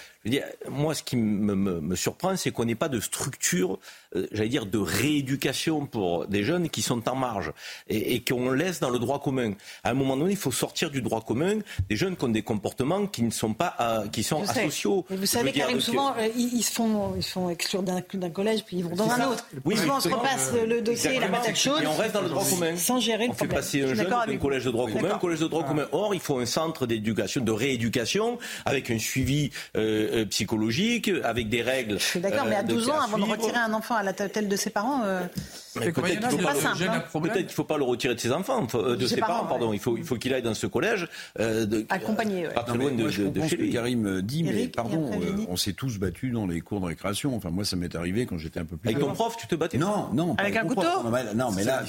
moi, 0.70 0.94
ce 0.94 1.02
qui 1.02 1.16
me, 1.16 1.94
surprend, 1.96 2.36
c'est 2.36 2.50
qu'on 2.50 2.64
n'ait 2.64 2.74
pas 2.74 2.88
de 2.88 3.00
structure, 3.00 3.78
euh, 4.16 4.26
j'allais 4.32 4.48
dire, 4.48 4.66
de 4.66 4.78
rééducation 4.78 5.86
pour 5.86 6.26
des 6.26 6.42
jeunes 6.44 6.70
qui 6.70 6.82
sont 6.82 7.08
en 7.08 7.14
marge 7.14 7.52
et, 7.88 8.22
qu'on 8.24 8.50
laisse 8.50 8.80
dans 8.80 8.90
le 8.90 8.98
droit 8.98 9.20
commun. 9.20 9.52
À 9.82 9.90
un 9.90 9.94
moment 9.94 10.16
donné, 10.16 10.32
il 10.32 10.38
faut 10.38 10.52
sortir 10.52 10.90
du 10.90 11.02
droit 11.02 11.20
commun 11.20 11.58
des 11.90 11.96
jeunes 11.96 12.16
qui 12.16 12.24
ont 12.24 12.28
des 12.28 12.42
comportements 12.42 13.06
qui 13.06 13.22
ne 13.22 13.30
sont 13.30 13.52
pas, 13.52 13.74
euh, 13.80 14.08
qui 14.08 14.22
sont 14.22 14.42
asociaux. 14.42 15.04
vous 15.10 15.26
savez, 15.26 15.52
Karim, 15.52 15.80
souvent, 15.80 16.14
euh, 16.18 16.28
ils, 16.36 16.62
se 16.62 16.72
font, 16.72 17.14
ils 17.16 17.22
font 17.22 17.50
exclure 17.50 17.82
d'un 17.82 18.30
collège 18.30 18.64
puis 18.64 18.78
ils 18.78 18.84
vont 18.84 18.96
dans 18.96 19.10
un 19.10 19.30
autre. 19.30 19.46
Oui, 19.64 19.76
souvent, 19.76 19.98
on 19.98 20.00
se 20.00 20.08
repasse 20.08 20.52
le 20.66 20.80
dossier, 20.80 21.18
la 21.20 21.28
patate 21.28 21.56
chaude. 21.56 21.82
Et 21.82 21.86
on 21.86 21.96
reste 21.96 22.14
dans 22.14 22.22
le 22.22 22.30
droit 22.30 22.44
commun. 22.44 22.76
Sans 22.76 22.98
gérer 22.98 23.26
le 23.26 23.32
on 23.32 23.34
fait 23.34 23.46
passer 23.46 23.82
un 23.82 23.94
jeune 23.94 24.08
d'un 24.08 24.38
collège 24.38 24.64
de 24.64 24.70
droit 24.70 24.90
commun, 24.90 25.14
un 25.14 25.18
collège 25.18 25.40
de 25.40 25.48
droit 25.48 25.64
commun. 25.64 25.86
Or, 25.92 26.14
il 26.14 26.20
faut 26.20 26.38
un 26.38 26.46
centre 26.46 26.86
d'éducation, 26.86 27.42
de 27.42 27.52
rééducation 27.52 28.38
avec 28.64 28.90
un 28.90 28.98
suivi. 28.98 29.50
Euh, 30.14 30.24
psychologique, 30.26 31.10
avec 31.24 31.48
des 31.48 31.62
règles. 31.62 31.98
Je 31.98 32.04
suis 32.04 32.20
d'accord, 32.20 32.44
mais 32.46 32.54
à 32.56 32.62
12 32.62 32.88
euh, 32.88 32.92
ans, 32.92 33.00
avant 33.00 33.18
de 33.18 33.24
retirer 33.24 33.56
un 33.56 33.72
enfant 33.72 33.96
à 33.96 34.02
la 34.02 34.12
tête 34.12 34.48
de 34.48 34.56
ses 34.56 34.70
parents. 34.70 35.02
Euh, 35.76 35.92
peut-être 35.92 36.20
qu'il 36.20 36.86
ne 36.86 36.98
faut, 37.02 37.54
faut, 37.54 37.64
pas 37.64 37.76
le 37.76 37.84
retirer 37.84 38.14
de 38.14 38.20
ses 38.20 38.32
enfants, 38.32 38.62
de, 38.62 39.06
ses, 39.06 39.16
parents, 39.16 39.46
pardon. 39.46 39.72
Il 39.72 39.78
faut, 39.78 39.96
il 39.96 40.04
faut 40.04 40.16
qu'il 40.16 40.32
aille 40.32 40.42
dans 40.42 40.54
ce 40.54 40.66
collège. 40.66 41.08
De, 41.38 41.86
Accompagné, 41.88 42.48
Pas 42.54 42.62
très 42.62 42.78
loin 42.78 42.92
de, 42.92 43.08
je 43.08 43.24
de, 43.24 43.46
chez 43.46 43.56
lui. 43.56 43.70
Karim 43.70 44.22
dit, 44.22 44.42
mais 44.42 44.68
pardon, 44.68 45.10
on 45.48 45.56
s'est 45.56 45.72
tous 45.72 45.98
battus 45.98 46.32
dans 46.32 46.46
les 46.46 46.60
cours 46.60 46.80
de 46.80 46.86
récréation. 46.86 47.34
Enfin, 47.36 47.50
moi, 47.50 47.64
ça 47.64 47.76
m'est 47.76 47.94
arrivé 47.94 48.26
quand 48.26 48.38
j'étais 48.38 48.60
un 48.60 48.64
peu 48.64 48.76
plus. 48.76 48.90
Avec 48.90 49.00
ton 49.00 49.12
prof, 49.12 49.36
tu 49.36 49.46
te 49.46 49.54
battais 49.54 49.78
Non, 49.78 50.10
non. 50.12 50.34
Avec 50.38 50.56
un 50.56 50.64
couteau 50.64 50.82
Non, 51.34 51.50
mais 51.52 51.64
là, 51.64 51.82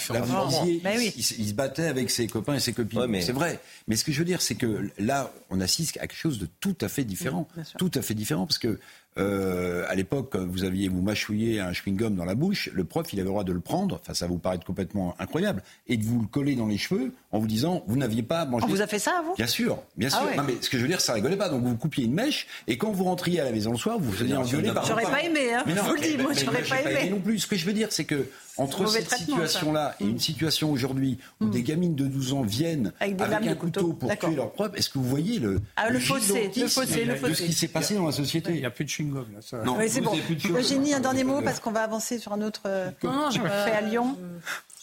il 1.16 1.24
se 1.24 1.54
battait 1.54 1.88
avec 1.88 2.10
ses 2.10 2.28
copains 2.28 2.56
et 2.56 2.60
ses 2.60 2.74
copines. 2.74 3.22
C'est 3.22 3.32
vrai. 3.32 3.60
Mais 3.88 3.96
ce 3.96 4.04
que 4.04 4.12
je 4.12 4.20
veux 4.20 4.26
dire, 4.26 4.42
c'est 4.42 4.56
que 4.56 4.90
là, 4.98 5.32
on 5.50 5.62
assiste 5.62 5.98
à 5.98 6.08
quelque 6.08 6.16
chose 6.16 6.40
de 6.40 6.48
tout 6.60 6.76
à 6.82 6.88
fait 6.88 7.04
différent. 7.04 7.48
Tout 7.78 7.92
à 7.96 8.02
fait 8.02 8.14
différent 8.14 8.46
parce 8.46 8.60
que 8.60 8.80
euh, 9.18 9.86
à 9.88 9.96
l'époque, 9.96 10.36
vous 10.36 10.64
aviez 10.64 10.90
vous 10.90 11.02
mâchouillé 11.02 11.60
un 11.60 11.72
chewing-gum 11.72 12.16
dans 12.16 12.26
la 12.26 12.36
bouche, 12.36 12.70
le 12.74 12.84
prof, 12.84 13.12
il 13.14 13.20
avait 13.20 13.26
le 13.26 13.32
droit 13.32 13.44
de 13.44 13.54
le 13.54 13.60
prendre, 13.62 14.00
enfin 14.02 14.14
ça 14.14 14.28
vous 14.28 14.38
paraît 14.38 14.60
complètement 14.66 15.16
incroyable, 15.20 15.64
et 15.88 15.96
de 15.98 16.04
vous 16.04 16.22
le 16.22 16.28
coller 16.28 16.56
dans 16.56 16.68
les 16.68 16.78
cheveux 16.78 17.14
en 17.32 17.40
vous 17.40 17.48
disant, 17.48 17.84
vous 17.88 17.98
n'aviez 17.98 18.24
pas 18.24 18.46
mangé. 18.46 18.66
On 18.66 18.70
vous 18.70 18.82
a 18.82 18.88
fait 18.88 19.00
ça, 19.00 19.24
vous? 19.26 19.36
Bien 19.36 19.48
sûr, 19.48 19.80
bien 19.96 20.10
ah 20.12 20.18
sûr. 20.18 20.38
Non, 20.38 20.44
mais 20.46 20.56
ce 20.60 20.70
que 20.70 20.78
je 20.78 20.82
veux 20.82 20.90
dire, 20.90 21.02
ça 21.02 21.14
rigolait 21.14 21.38
pas. 21.38 21.50
Donc 21.50 21.64
vous 21.64 21.78
coupiez 21.78 22.06
une 22.06 22.14
mèche, 22.14 22.48
et 22.68 22.78
quand 22.78 22.92
vous 22.92 23.06
rentriez 23.06 23.40
à 23.40 23.46
la 23.46 23.52
maison 23.52 23.72
le 23.72 23.78
soir, 23.78 23.98
vous 24.00 24.12
vous 24.12 24.18
faisiez 24.18 24.36
engueuler 24.36 24.72
par 24.72 24.86
J'aurais 24.86 25.04
pas 25.04 25.24
aimé, 25.24 25.54
hein, 25.54 25.64
je 25.66 25.80
vous 25.80 25.94
le 25.94 26.02
dis, 26.02 26.18
moi 26.18 26.34
j'aurais 26.34 26.64
pas 26.64 26.82
aimé. 26.82 27.10
non 27.10 27.20
plus. 27.20 27.40
Ce 27.40 27.48
que 27.48 27.56
je 27.56 27.66
veux 27.66 27.74
dire, 27.74 27.88
c'est 27.92 28.06
que 28.06 28.28
entre 28.58 28.88
cette 28.88 29.10
situation-là 29.10 29.96
et 30.00 30.06
une 30.06 30.20
situation 30.20 30.72
aujourd'hui 30.72 31.18
où 31.42 31.46
mm. 31.46 31.52
des 31.52 31.64
gamines 31.64 31.96
de 31.96 32.06
12 32.06 32.34
ans 32.34 32.42
viennent 32.42 32.94
avec, 33.00 33.48
un 33.48 33.56
couteau 33.56 33.94
pour 33.94 34.16
tuer 34.18 34.36
leur 34.36 34.52
propre, 34.52 34.78
est-ce 34.78 34.90
que 34.90 34.98
vous 34.98 35.08
voyez 35.08 35.40
le, 35.40 35.60
ah, 35.76 35.90
le, 35.90 36.00
fossé, 36.00 36.52
le 36.56 36.68
fossé, 36.68 37.06
de 37.06 37.34
ce 37.34 37.44
qui 37.44 37.54
s'est 37.54 37.68
passé 37.68 37.96
dans 37.96 38.06
la 38.06 38.12
société 38.12 38.52
Il 38.52 38.60
n'y 38.60 38.66
a 38.66 38.72
plus 38.72 38.86
de 38.86 38.90
chewing-gum. 38.90 39.26
Là, 39.34 39.64
Non, 39.64 39.78
c'est 39.88 40.02
bon. 40.02 40.14
Eugénie, 40.56 40.94
un 40.94 41.00
dernier 41.00 41.24
mot 41.24 41.42
parce 41.42 41.60
qu'on 41.60 41.72
va 41.72 41.82
avancer 41.82 42.20
sur 42.20 42.34
un 42.34 42.42
autre 42.42 42.62
fait 43.02 43.72
à 43.72 43.82
Lyon. 43.82 44.18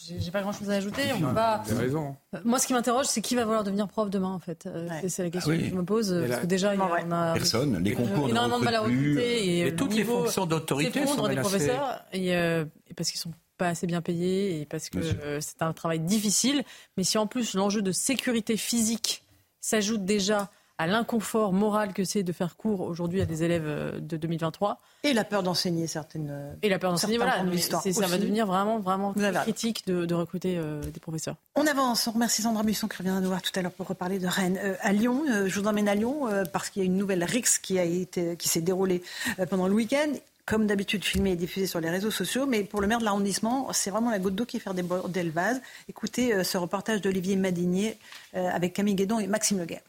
j'ai 0.05 0.31
pas 0.31 0.41
grand 0.41 0.51
chose 0.51 0.69
à 0.69 0.73
ajouter. 0.73 1.03
On 1.15 1.19
peut 1.19 1.33
pas... 1.33 1.63
raison. 1.77 2.15
Euh, 2.35 2.39
moi, 2.43 2.59
ce 2.59 2.67
qui 2.67 2.73
m'interroge, 2.73 3.05
c'est 3.05 3.21
qui 3.21 3.35
va 3.35 3.45
vouloir 3.45 3.63
devenir 3.63 3.87
prof 3.87 4.09
demain, 4.09 4.31
en 4.31 4.39
fait. 4.39 4.65
Euh, 4.65 4.89
c'est 5.07 5.23
la 5.23 5.29
question 5.29 5.57
que 5.57 5.63
je 5.63 5.73
me 5.73 5.83
pose. 5.83 6.15
Parce 6.27 6.41
que 6.41 6.45
déjà, 6.45 6.73
il 6.75 6.79
y 6.79 6.83
a, 6.83 7.33
Personne. 7.33 7.81
Les 7.83 7.93
concours 7.93 8.29
énormément 8.29 8.59
de 8.59 8.65
mal 8.65 8.75
à 8.75 8.81
recruter. 8.81 9.67
Et, 9.67 9.75
toutes 9.75 9.95
les 9.95 10.03
fonctions 10.03 10.45
d'autorité 10.45 11.05
sont 11.07 11.27
des 11.27 11.35
professeurs. 11.35 12.03
Et, 12.11 12.29
et 12.29 12.93
parce 12.95 13.09
qu'ils 13.09 13.19
sont 13.19 13.31
pas 13.57 13.69
assez 13.69 13.87
bien 13.87 14.01
payés 14.01 14.61
et 14.61 14.65
parce 14.65 14.89
que 14.89 15.39
c'est 15.39 15.61
un 15.61 15.73
travail 15.73 15.99
difficile. 15.99 16.63
Mais 16.97 17.03
si 17.03 17.17
en 17.17 17.27
plus 17.27 17.53
l'enjeu 17.53 17.81
de 17.81 17.91
sécurité 17.91 18.57
physique 18.57 19.23
s'ajoute 19.61 20.05
déjà 20.05 20.51
à 20.77 20.87
l'inconfort 20.87 21.53
moral 21.53 21.93
que 21.93 22.03
c'est 22.03 22.23
de 22.23 22.31
faire 22.31 22.57
cours 22.57 22.81
aujourd'hui 22.81 23.21
à 23.21 23.25
des 23.25 23.43
élèves 23.43 23.65
euh, 23.65 23.99
de 23.99 24.17
2023. 24.17 24.79
Et 25.03 25.13
la 25.13 25.23
peur 25.23 25.43
d'enseigner 25.43 25.87
certaines. 25.87 26.57
Et 26.61 26.69
la 26.69 26.79
peur 26.79 26.91
d'enseigner, 26.91 27.17
voilà. 27.17 27.37
Ça 27.37 28.07
va 28.07 28.17
devenir 28.17 28.47
vraiment, 28.47 28.79
vraiment 28.79 29.13
critique 29.13 29.85
de, 29.85 30.05
de 30.05 30.15
recruter 30.15 30.57
euh, 30.57 30.81
des 30.81 30.99
professeurs. 30.99 31.35
On 31.55 31.67
avance. 31.67 32.07
On 32.07 32.11
remercie 32.11 32.41
Sandra 32.41 32.63
Musson 32.63 32.87
qui 32.87 32.97
reviendra 32.97 33.21
nous 33.21 33.27
voir 33.27 33.41
tout 33.41 33.51
à 33.55 33.61
l'heure 33.61 33.71
pour 33.71 33.87
reparler 33.87 34.19
de 34.19 34.27
Rennes. 34.27 34.59
Euh, 34.63 34.75
à 34.81 34.93
Lyon, 34.93 35.23
je 35.45 35.59
vous 35.59 35.67
emmène 35.67 35.87
à 35.87 35.95
Lyon 35.95 36.27
parce 36.51 36.69
qu'il 36.69 36.81
y 36.81 36.83
a 36.83 36.85
une 36.85 36.97
nouvelle 36.97 37.23
RIX 37.23 37.59
qui, 37.59 37.77
a 37.77 37.83
été, 37.83 38.35
qui 38.37 38.49
s'est 38.49 38.61
déroulée 38.61 39.03
pendant 39.49 39.67
le 39.67 39.73
week-end 39.73 40.11
comme 40.45 40.67
d'habitude 40.67 41.03
filmée 41.03 41.31
et 41.31 41.35
diffusée 41.35 41.67
sur 41.67 41.79
les 41.79 41.89
réseaux 41.89 42.11
sociaux. 42.11 42.45
Mais 42.45 42.63
pour 42.63 42.81
le 42.81 42.87
maire 42.87 42.99
de 42.99 43.05
l'arrondissement, 43.05 43.71
c'est 43.73 43.89
vraiment 43.89 44.11
la 44.11 44.19
goutte 44.19 44.35
d'eau 44.35 44.45
qui 44.45 44.59
fait 44.59 44.73
des 44.73 45.29
vases. 45.29 45.61
Écoutez 45.87 46.43
ce 46.43 46.57
reportage 46.57 47.01
d'Olivier 47.01 47.35
Madinier 47.35 47.97
avec 48.33 48.73
Camille 48.73 48.95
Guédon 48.95 49.19
et 49.19 49.27
Maxime 49.27 49.59
Leguet. 49.59 49.81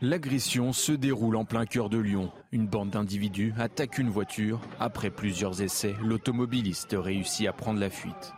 L'agression 0.00 0.72
se 0.72 0.92
déroule 0.92 1.36
en 1.36 1.44
plein 1.44 1.66
cœur 1.66 1.88
de 1.88 1.98
Lyon. 1.98 2.30
Une 2.52 2.66
bande 2.66 2.90
d'individus 2.90 3.52
attaque 3.58 3.98
une 3.98 4.10
voiture. 4.10 4.60
Après 4.80 5.10
plusieurs 5.10 5.62
essais, 5.62 5.94
l'automobiliste 6.02 6.94
réussit 6.98 7.46
à 7.46 7.52
prendre 7.52 7.80
la 7.80 7.90
fuite. 7.90 8.32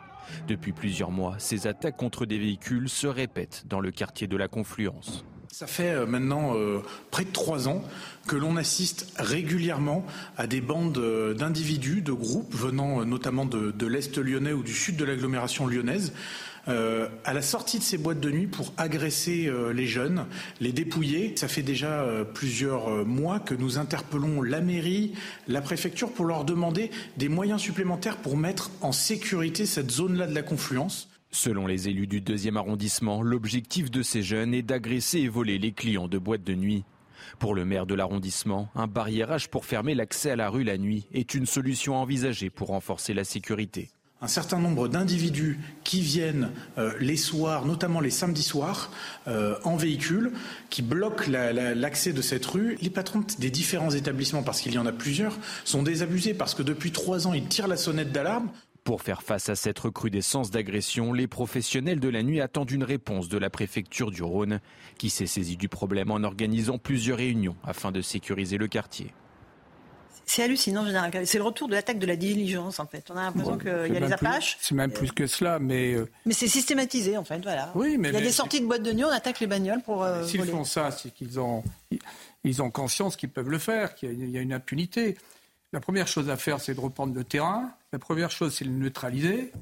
Depuis 0.47 0.73
plusieurs 0.73 1.11
mois, 1.11 1.37
ces 1.39 1.67
attaques 1.67 1.97
contre 1.97 2.27
des 2.27 2.39
véhicules 2.39 2.89
se 2.89 3.07
répètent 3.07 3.65
dans 3.67 3.81
le 3.81 3.91
quartier 3.91 4.27
de 4.27 4.37
la 4.37 4.47
Confluence. 4.47 5.25
Ça 5.51 5.67
fait 5.67 5.91
euh, 5.91 6.07
maintenant 6.07 6.57
euh, 6.57 6.81
près 7.11 7.25
de 7.25 7.31
trois 7.31 7.69
ans 7.69 7.83
que 8.27 8.37
l'on 8.37 8.57
assiste 8.57 9.13
régulièrement 9.17 10.05
à 10.37 10.47
des 10.47 10.61
bandes 10.61 10.99
euh, 10.99 11.33
d'individus, 11.33 12.03
de 12.03 12.13
groupes 12.13 12.55
venant 12.55 13.05
notamment 13.05 13.47
de 13.47 13.87
l'Est 13.87 14.19
lyonnais 14.19 14.53
ou 14.53 14.63
du 14.63 14.75
sud 14.75 14.97
de 14.97 15.05
l'agglomération 15.05 15.67
lyonnaise, 15.67 16.13
à 16.67 17.33
la 17.33 17.41
sortie 17.41 17.79
de 17.79 17.83
ces 17.83 17.97
boîtes 17.97 18.21
de 18.21 18.31
nuit 18.31 18.47
pour 18.47 18.75
agresser 18.77 19.51
les 19.73 19.87
jeunes, 19.87 20.27
les 20.61 20.71
dépouiller. 20.71 21.33
Ça 21.35 21.49
fait 21.49 21.63
déjà 21.63 22.07
plusieurs 22.35 23.07
mois 23.07 23.41
que 23.41 23.55
nous 23.55 23.79
interpellons 23.79 24.43
la 24.43 24.61
mairie, 24.61 25.15
la 25.47 25.63
préfecture 25.63 26.13
pour 26.13 26.27
leur 26.27 26.45
demander 26.45 26.91
des 27.17 27.31
moyens 27.31 27.63
supplémentaires 27.63 28.19
pour 28.19 28.37
mettre 28.37 28.71
en 28.83 28.93
sécurité 28.93 29.65
cette 29.65 29.91
zone-là 29.91 30.27
de 30.27 30.35
la 30.35 30.43
confluence. 30.43 31.09
Selon 31.31 31.67
les 31.67 31.89
élus 31.89 32.07
du 32.07 32.21
deuxième 32.21 32.57
arrondissement, 32.57 33.23
l'objectif 33.23 33.91
de 33.91 34.03
ces 34.03 34.23
jeunes 34.23 34.55
est 34.55 34.63
d'agresser 34.63 35.19
et 35.19 35.29
voler 35.29 35.59
les 35.59 35.73
clients 35.73 36.09
de 36.09 36.19
boîtes 36.19 36.45
de 36.45 36.55
nuit. 36.55 36.85
Pour 37.39 37.55
le 37.55 37.65
maire 37.65 37.87
de 37.87 37.95
l'arrondissement, 37.95 38.71
un 38.75 38.87
barriérage 38.87 39.51
pour 39.51 39.67
fermer 39.67 39.95
l'accès 39.95 40.31
à 40.31 40.37
la 40.37 40.49
rue 40.49 40.65
la 40.65 40.79
nuit 40.79 41.07
est 41.13 41.35
une 41.35 41.47
solution 41.47 41.97
envisagée 41.97 42.49
pour 42.49 42.69
renforcer 42.69 43.13
la 43.13 43.25
sécurité 43.25 43.91
un 44.21 44.27
certain 44.27 44.59
nombre 44.59 44.89
d'individus 44.89 45.61
qui 45.85 46.01
viennent 46.01 46.51
euh, 46.77 46.93
les 46.99 47.17
soirs, 47.17 47.65
notamment 47.65 48.01
les 48.01 48.11
samedis 48.11 48.43
soirs, 48.43 48.91
euh, 49.29 49.55
en 49.63 49.77
véhicule, 49.77 50.33
qui 50.71 50.83
bloquent 50.83 51.31
l'accès 51.31 52.13
de 52.13 52.21
cette 52.21 52.45
rue. 52.45 52.77
Les 52.83 52.91
patrons 52.91 53.23
des 53.39 53.51
différents 53.51 53.91
établissements, 53.91 54.43
parce 54.43 54.61
qu'il 54.61 54.73
y 54.73 54.79
en 54.79 54.87
a 54.87 54.93
plusieurs, 54.93 55.39
sont 55.65 55.83
désabusés 55.85 56.35
parce 56.35 56.55
que 56.55 56.63
depuis 56.63 56.91
trois 56.91 57.29
ans, 57.29 57.33
ils 57.33 57.47
tirent 57.47 57.69
la 57.69 57.77
sonnette 57.77 58.11
d'alarme. 58.11 58.51
Pour 58.89 59.03
faire 59.03 59.23
face 59.23 59.51
à 59.51 59.55
cette 59.55 59.79
recrudescence 59.81 60.51
d'agression, 60.51 61.13
les 61.13 61.27
professionnels 61.27 62.01
de 62.01 62.09
la 62.09 62.23
nuit 62.23 62.41
attendent 62.41 62.71
une 62.71 62.85
réponse 62.85 63.29
de 63.29 63.37
la 63.37 63.51
préfecture 63.51 64.11
du 64.11 64.23
Rhône, 64.23 64.61
qui 64.97 65.11
s'est 65.11 65.27
saisie 65.27 65.59
du 65.59 65.69
problème 65.69 66.11
en 66.11 66.23
organisant 66.23 66.79
plusieurs 66.79 67.19
réunions 67.19 67.55
afin 67.65 67.93
de 67.93 68.01
sécuriser 68.01 68.57
le 68.57 68.67
quartier. 68.67 69.13
C'est 70.25 70.43
hallucinant, 70.43 70.87
C'est 71.27 71.37
le 71.37 71.45
retour 71.45 71.69
de 71.69 71.75
l'attaque 71.75 71.99
de 71.99 72.07
la 72.07 72.17
diligence, 72.17 72.81
en 72.81 72.87
fait. 72.87 73.05
On 73.11 73.17
a 73.19 73.25
l'impression 73.25 73.59
qu'il 73.59 73.93
y 73.93 73.97
a 73.99 74.01
les 74.01 74.11
Apaches. 74.11 74.57
C'est 74.59 74.75
même 74.75 74.91
plus 74.91 75.13
que 75.13 75.27
cela, 75.27 75.59
mais. 75.59 75.93
Euh, 75.93 76.09
mais 76.25 76.33
c'est 76.33 76.49
systématisé, 76.49 77.19
en 77.19 77.25
fait, 77.25 77.43
voilà. 77.43 77.71
Oui, 77.75 77.99
mais. 77.99 78.09
Il 78.09 78.15
y 78.15 78.17
a 78.17 78.23
des 78.23 78.33
sorties 78.33 78.63
de 78.63 78.67
boîtes 78.67 78.85
de 78.85 78.93
nuit, 78.95 79.05
on 79.05 79.11
attaque 79.11 79.41
les 79.41 79.47
bagnoles 79.47 79.83
pour. 79.83 80.03
Euh, 80.03 80.25
S'ils 80.25 80.47
font 80.47 80.65
ça, 80.65 80.93
c'est 80.93 81.11
qu'ils 81.13 81.39
ont, 81.39 81.63
ils 82.43 82.63
ont 82.63 82.71
conscience 82.71 83.17
qu'ils 83.17 83.29
peuvent 83.29 83.51
le 83.51 83.59
faire, 83.59 83.95
qu'il 83.95 84.31
y 84.31 84.39
a 84.39 84.41
une 84.41 84.55
impunité. 84.55 85.19
La 85.75 85.81
première 85.81 86.09
chose 86.09 86.31
à 86.31 86.39
faire, 86.39 86.59
c'est 86.59 86.73
de 86.73 86.81
reprendre 86.81 87.15
le 87.15 87.25
terrain. 87.25 87.71
La 87.93 87.99
première 87.99 88.31
chose, 88.31 88.55
c'est 88.55 88.65
de 88.65 88.71
le 88.71 88.77
neutraliser. 88.77 89.53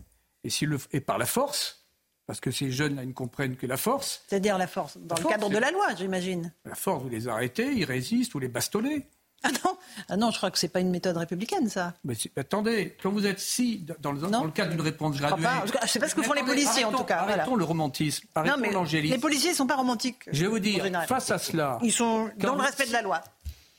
Et, 0.44 0.64
le, 0.64 0.78
et 0.92 1.00
par 1.00 1.18
la 1.18 1.26
force, 1.26 1.86
parce 2.26 2.40
que 2.40 2.50
ces 2.50 2.70
jeunes-là, 2.70 3.02
ils 3.02 3.08
ne 3.08 3.12
comprennent 3.12 3.56
que 3.56 3.66
la 3.66 3.76
force. 3.76 4.22
C'est-à-dire 4.28 4.58
la 4.58 4.66
force, 4.66 4.96
dans 4.96 5.16
le 5.16 5.24
cadre 5.24 5.48
de 5.48 5.58
la 5.58 5.70
loi, 5.70 5.94
j'imagine. 5.96 6.52
La 6.64 6.74
force, 6.74 7.02
vous 7.02 7.08
les 7.08 7.28
arrêtez, 7.28 7.72
ils 7.72 7.84
résistent, 7.84 8.32
vous 8.32 8.38
les 8.38 8.48
bastonnez. 8.48 9.08
Ah 9.42 9.50
non, 9.64 9.76
ah 10.08 10.16
non 10.16 10.30
je 10.30 10.38
crois 10.38 10.50
que 10.50 10.58
ce 10.58 10.66
n'est 10.66 10.70
pas 10.70 10.80
une 10.80 10.90
méthode 10.90 11.16
républicaine, 11.16 11.68
ça. 11.68 11.94
Mais 12.04 12.14
attendez, 12.36 12.96
quand 13.02 13.10
vous 13.10 13.26
êtes 13.26 13.38
si, 13.38 13.86
dans 14.00 14.12
le, 14.12 14.20
dans 14.20 14.44
le 14.44 14.50
cadre 14.50 14.70
d'une 14.70 14.80
réponse 14.80 15.18
graduée. 15.18 15.46
Je 15.66 15.72
ne 15.82 15.86
sais 15.86 15.98
pas 15.98 16.08
ce 16.08 16.14
que 16.14 16.22
font 16.22 16.32
les 16.32 16.42
policiers, 16.42 16.84
en 16.84 16.92
tout 16.92 17.04
cas. 17.04 17.18
Arrêtons 17.18 17.54
le 17.54 17.64
romantisme, 17.64 18.26
arrêtons 18.34 18.70
l'angélisme. 18.70 19.14
Les 19.14 19.20
policiers 19.20 19.50
ne 19.50 19.56
sont 19.56 19.66
pas 19.66 19.76
romantiques. 19.76 20.22
Je 20.32 20.42
vais 20.42 20.48
vous 20.48 20.58
dire, 20.58 20.84
face 21.06 21.30
à 21.30 21.38
cela. 21.38 21.78
Ils 21.82 21.92
sont 21.92 22.30
dans 22.38 22.54
le 22.54 22.62
respect 22.62 22.86
de 22.86 22.92
la 22.92 23.02
loi. 23.02 23.20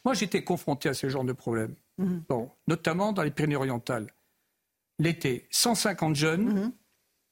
Moi, 0.06 0.14
j'étais 0.14 0.44
confronté 0.44 0.88
à 0.88 0.94
ce 0.94 1.10
genre 1.10 1.26
de 1.26 1.34
problème, 1.34 1.76
mhm. 1.98 2.24
bon, 2.30 2.50
notamment 2.68 3.12
dans 3.12 3.24
les 3.24 3.32
Pyrénées-Orientales. 3.32 4.08
L'été, 5.00 5.48
150 5.52 6.16
jeunes 6.16 6.46
mhm. 6.46 6.72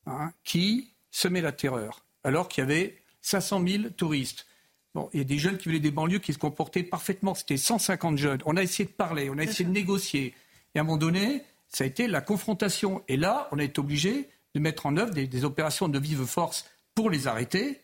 hein, 0.08 0.34
qui 0.43 0.93
semaient 1.12 1.41
la 1.41 1.51
terreur, 1.51 2.06
alors 2.23 2.47
qu'il 2.47 2.62
y 2.62 2.65
avait 2.65 2.97
500 3.21 3.65
000 3.67 3.84
touristes. 3.97 4.45
Bon, 4.93 5.10
il 5.13 5.17
y 5.17 5.21
a 5.21 5.25
des 5.25 5.38
jeunes 5.38 5.58
qui 5.58 5.67
venaient 5.67 5.80
des 5.80 5.91
banlieues 5.91 6.19
qui 6.19 6.32
se 6.32 6.38
comportaient 6.38 6.84
parfaitement. 6.84 7.36
C'était 7.36 7.58
150 7.58 8.17
jeunes. 8.17 8.39
On 8.45 8.56
a 8.56 8.63
essayé 8.63 8.88
de 8.88 8.93
parler, 8.93 9.30
on 9.30 9.38
a 9.38 9.43
essayé 9.43 9.65
de 9.65 9.73
négocier. 9.73 10.34
Et 10.73 10.80
à 10.80 10.82
un 10.82 10.86
moment 10.86 10.97
donné, 10.97 11.43
ça 11.67 11.84
a 11.84 11.88
été 11.88 12.08
la 12.08 12.21
confrontation. 12.21 13.04
Et 13.08 13.17
là, 13.17 13.49
on 13.51 13.60
a 13.60 13.63
été 13.63 13.80
obligé 13.80 14.30
de 14.54 14.60
mettre 14.60 14.86
en 14.86 14.95
œuvre 14.95 15.13
des, 15.13 15.43
opérations 15.43 15.89
de 15.89 15.99
vive 15.99 16.23
force 16.25 16.65
pour 16.93 17.10
les 17.10 17.28
arrêter. 17.28 17.82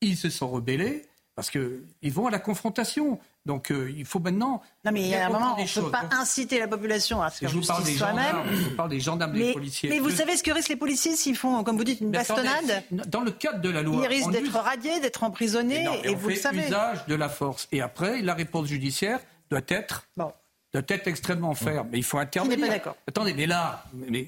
Ils 0.00 0.16
se 0.16 0.30
sont 0.30 0.48
rebellés 0.48 1.02
parce 1.34 1.50
qu'ils 1.50 2.12
vont 2.12 2.26
à 2.26 2.30
la 2.30 2.38
confrontation. 2.38 3.18
Donc 3.46 3.70
euh, 3.70 3.92
il 3.96 4.04
faut 4.04 4.20
maintenant. 4.20 4.62
Non, 4.84 4.92
mais 4.92 5.02
il 5.02 5.08
y 5.08 5.14
a 5.14 5.26
un 5.26 5.30
moment, 5.30 5.56
on 5.58 5.62
ne 5.62 5.66
peut 5.66 5.90
pas 5.90 6.08
inciter 6.12 6.58
la 6.58 6.68
population 6.68 7.22
à 7.22 7.30
se 7.30 7.38
faire 7.38 7.48
je 7.48 7.58
vous 7.58 7.66
parle 7.66 7.84
des 7.84 7.94
gendarmes, 7.94 8.46
Je 8.50 8.56
vous 8.56 8.76
parle 8.76 8.90
des 8.90 9.00
gendarmes, 9.00 9.32
des 9.32 9.52
policiers. 9.52 9.90
Mais 9.90 9.98
vous 9.98 10.10
savez 10.10 10.36
ce 10.36 10.42
que 10.42 10.50
risquent 10.50 10.70
les 10.70 10.76
policiers 10.76 11.16
s'ils 11.16 11.36
font, 11.36 11.62
comme 11.62 11.76
vous 11.76 11.84
dites, 11.84 12.00
une 12.00 12.10
bastonnade 12.10 12.84
Dans 12.90 13.20
le 13.20 13.30
cadre 13.30 13.60
de 13.60 13.70
la 13.70 13.82
loi. 13.82 14.02
Ils 14.02 14.08
risquent 14.08 14.30
d'être 14.30 14.58
radiés, 14.58 15.00
d'être 15.00 15.24
emprisonnés, 15.24 15.86
et, 16.04 16.14
vous 16.14 16.30
le 16.30 16.36
savez. 16.36 16.66
usage 16.66 17.06
de 17.06 17.14
la 17.14 17.28
force. 17.28 17.68
Et 17.72 17.80
après, 17.80 18.22
la 18.22 18.34
réponse 18.34 18.68
judiciaire 18.68 19.20
doit 19.50 19.60
être 19.68 20.06
bon 20.16 20.32
doit 20.74 20.82
être 20.88 21.06
extrêmement 21.06 21.54
ferme. 21.54 21.88
Mais 21.92 21.98
il 21.98 22.04
faut 22.04 22.18
intervenir. 22.18 22.66
Pas 22.66 22.72
d'accord. 22.72 22.96
Attendez, 23.06 23.32
mais 23.32 23.46
là, 23.46 23.84
mais, 23.92 24.26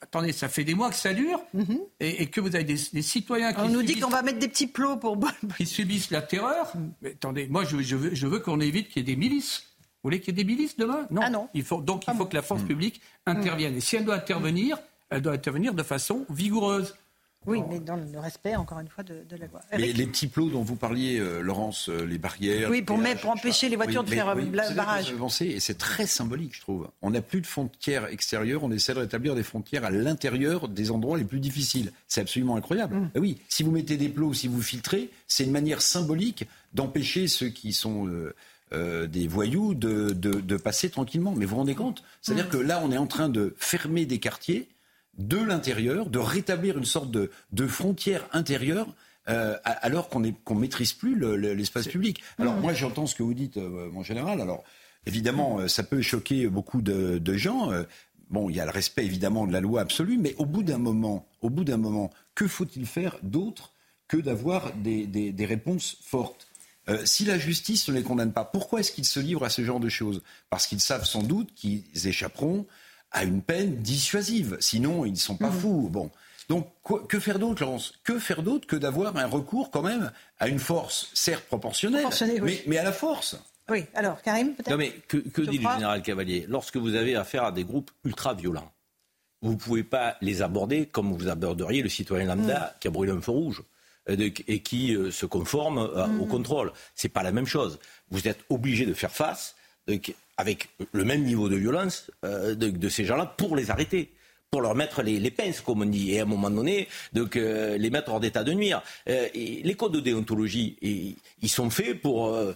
attendez, 0.00 0.32
ça 0.32 0.48
fait 0.48 0.64
des 0.64 0.74
mois 0.74 0.90
que 0.90 0.96
ça 0.96 1.12
dure 1.12 1.40
mhm. 1.52 1.78
et, 2.00 2.26
que 2.26 2.40
vous 2.40 2.54
avez 2.54 2.64
des, 2.64 3.02
citoyens 3.02 3.52
qui. 3.52 3.60
On 3.60 3.68
nous 3.68 3.82
dit 3.82 4.00
qu'on 4.00 4.08
va 4.08 4.22
mettre 4.22 4.38
des 4.38 4.48
petits 4.48 4.66
plots 4.66 4.96
pour. 4.96 5.18
qui 5.56 5.66
subissent 5.66 6.10
la 6.10 6.22
terreur. 6.22 6.72
Mais 7.02 7.10
attendez, 7.10 7.46
moi, 7.48 7.64
je, 7.64 7.76
veux, 7.76 8.14
je 8.14 8.26
veux 8.26 8.38
qu'on 8.38 8.60
évite 8.60 8.88
qu'il 8.88 9.06
y 9.06 9.10
ait 9.10 9.14
des 9.14 9.20
milices. 9.20 9.64
Vous 10.02 10.08
voulez 10.08 10.20
qu'il 10.20 10.36
y 10.36 10.40
ait 10.40 10.44
des 10.44 10.50
milices 10.50 10.76
demain? 10.76 11.06
Non. 11.10 11.20
Ah 11.24 11.30
non. 11.30 11.48
Il 11.54 11.62
faut, 11.62 11.80
donc, 11.80 12.04
il 12.06 12.10
ah 12.10 12.14
faut 12.14 12.26
que 12.26 12.34
la 12.34 12.42
force 12.42 12.62
publique 12.62 13.00
intervienne. 13.26 13.76
Et 13.76 13.80
si 13.80 13.96
elle 13.96 14.04
doit 14.04 14.16
intervenir, 14.16 14.78
elle 15.10 15.20
doit 15.20 15.34
intervenir 15.34 15.74
de 15.74 15.82
façon 15.82 16.24
vigoureuse. 16.30 16.94
Oui, 17.46 17.60
mais 17.68 17.80
dans 17.80 17.96
le 17.96 18.18
respect, 18.18 18.54
encore 18.56 18.78
une 18.78 18.88
fois, 18.88 19.02
de, 19.02 19.24
la 19.30 19.46
loi. 19.46 19.60
les 19.76 20.06
petits 20.06 20.28
plots 20.28 20.48
dont 20.48 20.62
vous 20.62 20.76
parliez, 20.76 21.18
euh, 21.18 21.40
Laurence, 21.40 21.88
euh, 21.88 22.04
les 22.04 22.18
barrières. 22.18 22.70
Oui, 22.70 22.82
pour, 22.82 23.00
pour 23.20 23.30
empêcher 23.30 23.68
les 23.68 23.76
voitures 23.76 24.04
de 24.04 24.10
faire 24.10 24.28
euh, 24.28 24.74
barrage. 24.74 25.12
et 25.40 25.60
c'est 25.60 25.78
très 25.78 26.06
symbolique, 26.06 26.54
je 26.54 26.60
trouve. 26.60 26.88
On 27.02 27.10
n'a 27.10 27.22
plus 27.22 27.40
de 27.40 27.46
frontières 27.46 28.06
extérieures, 28.06 28.62
on 28.62 28.70
essaie 28.70 28.94
de 28.94 29.00
rétablir 29.00 29.34
des 29.34 29.42
frontières 29.42 29.84
à 29.84 29.90
l'intérieur 29.90 30.68
des 30.68 30.90
endroits 30.90 31.18
les 31.18 31.24
plus 31.24 31.40
difficiles. 31.40 31.92
C'est 32.06 32.20
absolument 32.20 32.56
incroyable. 32.56 32.96
Mm. 32.96 33.10
oui, 33.16 33.38
si 33.48 33.62
vous 33.62 33.72
mettez 33.72 33.96
des 33.96 34.08
plots, 34.08 34.34
si 34.34 34.46
vous 34.46 34.62
filtrez, 34.62 35.10
c'est 35.26 35.44
une 35.44 35.52
manière 35.52 35.82
symbolique 35.82 36.46
d'empêcher 36.74 37.26
ceux 37.28 37.48
qui 37.48 37.72
sont. 37.72 38.08
des 38.72 39.26
voyous 39.26 39.74
de, 39.74 40.12
de, 40.12 40.56
passer 40.56 40.90
tranquillement. 40.90 41.34
Mais 41.36 41.44
vous 41.44 41.50
vous 41.50 41.56
rendez 41.56 41.74
compte? 41.74 42.04
C'est-à-dire 42.20 42.46
mm. 42.46 42.50
que 42.50 42.56
là, 42.58 42.80
on 42.84 42.92
est 42.92 42.98
en 42.98 43.06
train 43.06 43.28
de 43.28 43.54
fermer 43.58 44.06
des 44.06 44.18
quartiers 44.18 44.68
de 45.18 45.36
l'intérieur, 45.36 46.08
de 46.08 46.18
rétablir 46.18 46.78
une 46.78 46.84
sorte 46.84 47.10
de, 47.10 47.30
de 47.52 47.66
frontière 47.66 48.26
intérieure. 48.32 48.88
Euh, 49.28 49.56
alors 49.64 50.08
qu'on 50.08 50.18
ne 50.18 50.32
maîtrise 50.56 50.94
plus 50.94 51.16
l'espace 51.38 51.86
public. 51.86 52.20
Alors 52.40 52.54
moi 52.54 52.74
j'entends 52.74 53.06
ce 53.06 53.14
que 53.14 53.22
vous 53.22 53.34
dites, 53.34 53.56
euh, 53.56 53.88
mon 53.92 54.02
général. 54.02 54.40
Alors 54.40 54.64
évidemment, 55.06 55.60
euh, 55.60 55.68
ça 55.68 55.84
peut 55.84 56.02
choquer 56.02 56.48
beaucoup 56.48 56.82
de, 56.82 57.34
gens. 57.36 57.70
bon, 58.30 58.50
il 58.50 58.56
y 58.56 58.60
a 58.60 58.64
le 58.64 58.72
respect 58.72 59.04
évidemment 59.04 59.46
de 59.46 59.52
la 59.52 59.60
loi 59.60 59.80
absolue, 59.80 60.18
mais 60.18 60.34
au 60.38 60.44
bout 60.44 60.64
d'un 60.64 60.78
moment, 60.78 61.28
au 61.40 61.50
bout 61.50 61.62
d'un 61.62 61.76
moment, 61.76 62.10
que 62.34 62.48
faut-il 62.48 62.84
faire 62.84 63.16
d'autre 63.22 63.72
que 64.08 64.16
d'avoir 64.16 64.72
des, 64.74 65.06
des, 65.06 65.46
réponses 65.46 65.98
fortes? 66.02 66.48
Si 67.04 67.24
la 67.24 67.38
justice 67.38 67.88
ne 67.88 67.94
les 67.94 68.02
condamne 68.02 68.32
pas, 68.32 68.44
pourquoi 68.44 68.80
est-ce 68.80 68.90
qu'ils 68.90 69.04
se 69.04 69.20
livrent 69.20 69.44
à 69.44 69.50
ce 69.50 69.62
genre 69.62 69.78
de 69.78 69.88
choses? 69.88 70.20
Parce 70.50 70.66
qu'ils 70.66 70.80
savent 70.80 71.04
sans 71.04 71.22
doute 71.22 71.54
qu'ils 71.54 71.84
échapperont 72.08 72.66
à 73.12 73.24
une 73.24 73.42
peine 73.42 73.76
dissuasive. 73.76 74.56
Sinon, 74.60 75.04
ils 75.04 75.12
ne 75.12 75.16
sont 75.16 75.36
pas 75.36 75.50
mhm. 75.50 75.60
fous. 75.60 75.88
Bon. 75.90 76.10
Donc, 76.48 76.68
que 77.08 77.20
faire 77.20 77.38
d'autre, 77.38 77.62
Laurence? 77.62 77.94
Que 78.04 78.18
faire 78.18 78.42
d'autre 78.42 78.66
que 78.66 78.76
d'avoir 78.76 79.16
un 79.16 79.26
recours 79.26 79.70
quand 79.70 79.82
même 79.82 80.10
à 80.38 80.48
une 80.48 80.58
force, 80.58 81.10
certes 81.14 81.44
proportionnelle, 81.44 82.06
mais, 82.66 82.78
à 82.78 82.82
la 82.82 82.92
force? 82.92 83.36
Oui, 83.70 83.84
alors, 83.94 84.20
Karim, 84.22 84.54
peut-être? 84.54 84.70
Non, 84.70 84.76
mais 84.76 84.90
que, 85.08 85.18
dit 85.18 85.58
le 85.58 85.70
général 85.70 86.02
Cavalier? 86.02 86.46
Lorsque 86.48 86.76
vous 86.76 86.94
avez 86.94 87.14
affaire 87.16 87.44
à 87.44 87.52
des 87.52 87.64
groupes 87.64 87.90
ultra-violents, 88.04 88.70
vous 89.40 89.52
ne 89.52 89.56
pouvez 89.56 89.82
pas 89.82 90.16
les 90.20 90.42
aborder 90.42 90.86
comme 90.86 91.12
vous 91.12 91.28
aborderiez 91.28 91.82
le 91.82 91.88
citoyen 91.88 92.26
lambda 92.26 92.58
mm. 92.58 92.78
qui 92.80 92.88
a 92.88 92.90
brûlé 92.90 93.12
un 93.12 93.20
feu 93.20 93.32
rouge 93.32 93.62
euh, 94.08 94.30
et 94.46 94.62
qui 94.62 94.94
euh, 94.94 95.10
se 95.10 95.26
conforme 95.26 95.78
euh, 95.78 96.06
au 96.20 96.26
mm. 96.26 96.28
contrôle. 96.28 96.72
C'est 96.94 97.08
pas 97.08 97.22
la 97.22 97.32
même 97.32 97.46
chose. 97.46 97.78
Vous 98.10 98.28
êtes 98.28 98.40
obligé 98.50 98.86
de 98.86 98.94
faire 98.94 99.12
face 99.12 99.56
avec 100.36 100.68
le 100.92 101.04
même 101.04 101.22
niveau 101.22 101.48
de 101.48 101.56
violence 101.56 102.10
de 102.22 102.88
ces 102.88 103.04
gens-là 103.04 103.26
pour 103.26 103.56
les 103.56 103.70
arrêter 103.70 104.10
pour 104.52 104.60
leur 104.60 104.74
mettre 104.74 105.00
les, 105.00 105.18
les, 105.18 105.30
pinces, 105.30 105.62
comme 105.62 105.80
on 105.80 105.86
dit, 105.86 106.12
et 106.12 106.20
à 106.20 106.24
un 106.24 106.26
moment 106.26 106.50
donné, 106.50 106.86
donc 107.14 107.36
euh, 107.36 107.78
les 107.78 107.88
mettre 107.88 108.12
hors 108.12 108.20
d'état 108.20 108.44
de 108.44 108.52
nuire. 108.52 108.82
Euh, 109.08 109.26
et 109.32 109.62
les 109.64 109.74
codes 109.74 109.92
de 109.92 110.00
déontologie, 110.00 110.76
et, 110.82 111.14
ils 111.40 111.48
sont 111.48 111.70
faits 111.70 112.02
pour 112.02 112.28
euh, 112.28 112.54